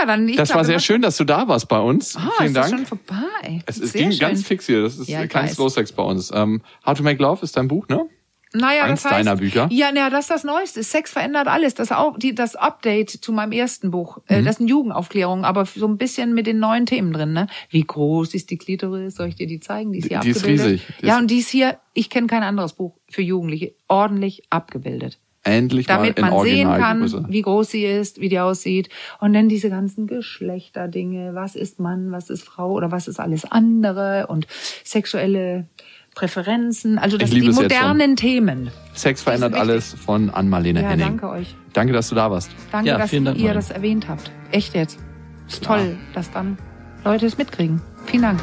Ja, 0.00 0.06
dann 0.06 0.28
ich 0.28 0.36
Das 0.36 0.48
glaube, 0.48 0.58
war 0.60 0.64
sehr 0.64 0.80
schön, 0.80 1.02
dass 1.02 1.16
du 1.16 1.24
da 1.24 1.46
warst 1.48 1.68
bei 1.68 1.78
uns. 1.78 2.16
Ah, 2.16 2.30
Vielen 2.38 2.48
ist 2.48 2.56
das 2.56 2.70
Dank. 2.70 2.88
schon 2.88 2.98
vorbei. 2.98 3.62
es 3.66 3.78
es 3.78 3.92
ging 3.92 4.10
schön. 4.10 4.20
ganz 4.20 4.42
fix 4.44 4.66
hier. 4.66 4.82
Das 4.82 4.98
ist 4.98 5.08
Ja, 5.08 5.26
kein 5.26 5.44
weiß. 5.44 5.54
Slow 5.54 5.68
Sex 5.68 5.92
bei 5.92 6.02
uns. 6.02 6.32
Ähm, 6.34 6.62
How 6.84 6.96
to 6.96 7.02
Make 7.02 7.22
Love 7.22 7.42
ist 7.44 7.56
dein 7.56 7.68
Buch, 7.68 7.86
ne? 7.88 8.06
Naja, 8.52 8.84
Eins 8.84 9.02
das 9.02 9.12
heißt, 9.12 9.26
deiner 9.26 9.36
Bücher? 9.36 9.68
Ja, 9.70 9.92
naja, 9.92 10.08
das 10.08 10.24
ist 10.24 10.30
das 10.30 10.44
Neueste. 10.44 10.82
Sex 10.82 11.10
verändert 11.10 11.46
alles. 11.46 11.74
Das 11.74 11.92
auch 11.92 12.16
die, 12.18 12.34
das 12.34 12.56
Update 12.56 13.10
zu 13.10 13.32
meinem 13.32 13.52
ersten 13.52 13.90
Buch. 13.90 14.16
Mhm. 14.18 14.22
Äh, 14.28 14.42
das 14.44 14.54
ist 14.56 14.60
eine 14.60 14.70
Jugendaufklärung, 14.70 15.44
aber 15.44 15.66
so 15.66 15.86
ein 15.86 15.98
bisschen 15.98 16.32
mit 16.32 16.46
den 16.46 16.58
neuen 16.58 16.86
Themen 16.86 17.12
drin. 17.12 17.32
Ne? 17.34 17.48
Wie 17.70 17.82
groß 17.82 18.32
ist 18.34 18.50
die 18.50 18.56
Klitoris? 18.56 19.14
Soll 19.16 19.28
ich 19.28 19.34
dir 19.34 19.46
die 19.46 19.60
zeigen? 19.60 19.92
Die 19.92 19.98
ist 19.98 20.08
hier 20.08 20.20
Die 20.20 20.30
ist 20.30 20.38
abgebildet. 20.38 20.66
riesig. 20.66 20.86
Die 21.02 21.06
ja, 21.06 21.14
ist- 21.16 21.20
und 21.20 21.30
die 21.30 21.38
ist 21.38 21.48
hier. 21.50 21.78
Ich 21.92 22.08
kenne 22.08 22.28
kein 22.28 22.42
anderes 22.42 22.72
Buch 22.72 22.96
für 23.10 23.22
Jugendliche 23.22 23.74
ordentlich 23.88 24.42
abgebildet. 24.48 25.18
Endlich 25.46 25.86
Damit 25.86 26.18
mal 26.20 26.28
in 26.28 26.34
man 26.34 26.44
sehen 26.44 26.68
kann, 26.68 27.30
wie 27.32 27.42
groß 27.42 27.70
sie 27.70 27.84
ist, 27.84 28.20
wie 28.20 28.28
die 28.28 28.40
aussieht. 28.40 28.88
Und 29.20 29.32
dann 29.32 29.48
diese 29.48 29.70
ganzen 29.70 30.06
Geschlechterdinge. 30.06 31.34
Was 31.34 31.54
ist 31.56 31.78
Mann, 31.80 32.10
was 32.12 32.30
ist 32.30 32.42
Frau 32.42 32.72
oder 32.72 32.90
was 32.90 33.08
ist 33.08 33.20
alles 33.20 33.44
andere 33.50 34.26
und 34.28 34.46
sexuelle 34.84 35.66
Präferenzen. 36.14 36.98
Also 36.98 37.18
das 37.18 37.30
liebe 37.30 37.48
die 37.50 37.52
modernen 37.52 38.16
Themen. 38.16 38.70
Sex 38.94 39.22
verändert 39.22 39.54
alles 39.54 39.92
von 39.94 40.30
Ann-Marlene 40.30 40.80
Ja, 40.82 40.88
Henning. 40.88 41.06
danke 41.18 41.28
euch. 41.28 41.54
Danke, 41.74 41.92
dass 41.92 42.08
du 42.08 42.14
da 42.14 42.30
warst. 42.30 42.50
Danke, 42.72 42.88
Ja, 42.88 42.98
dass 42.98 43.10
vielen 43.10 43.26
Dank, 43.26 43.36
ihr 43.36 43.44
Marlene. 43.44 43.60
das 43.60 43.70
erwähnt 43.70 44.08
habt. 44.08 44.30
Echt 44.50 44.74
jetzt. 44.74 44.98
Ist 45.46 45.62
toll, 45.62 45.96
dass 46.14 46.30
dann 46.32 46.56
Leute 47.04 47.26
es 47.26 47.36
mitkriegen. 47.38 47.82
Vielen 48.06 48.22
Dank. 48.22 48.40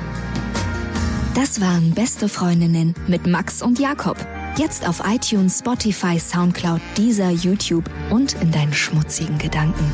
Das 1.36 1.60
waren 1.62 1.96
Beste 1.96 2.30
Freundinnen 2.30 2.94
mit 3.08 3.26
Max 3.26 3.64
und 3.64 3.80
Jakob. 3.80 4.18
Jetzt 4.56 4.88
auf 4.88 5.02
iTunes, 5.04 5.60
Spotify, 5.60 6.20
Soundcloud, 6.20 6.80
dieser 6.96 7.32
YouTube 7.32 7.90
und 8.12 8.34
in 8.40 8.52
deinen 8.52 8.72
schmutzigen 8.72 9.40
Gedanken. 9.40 9.92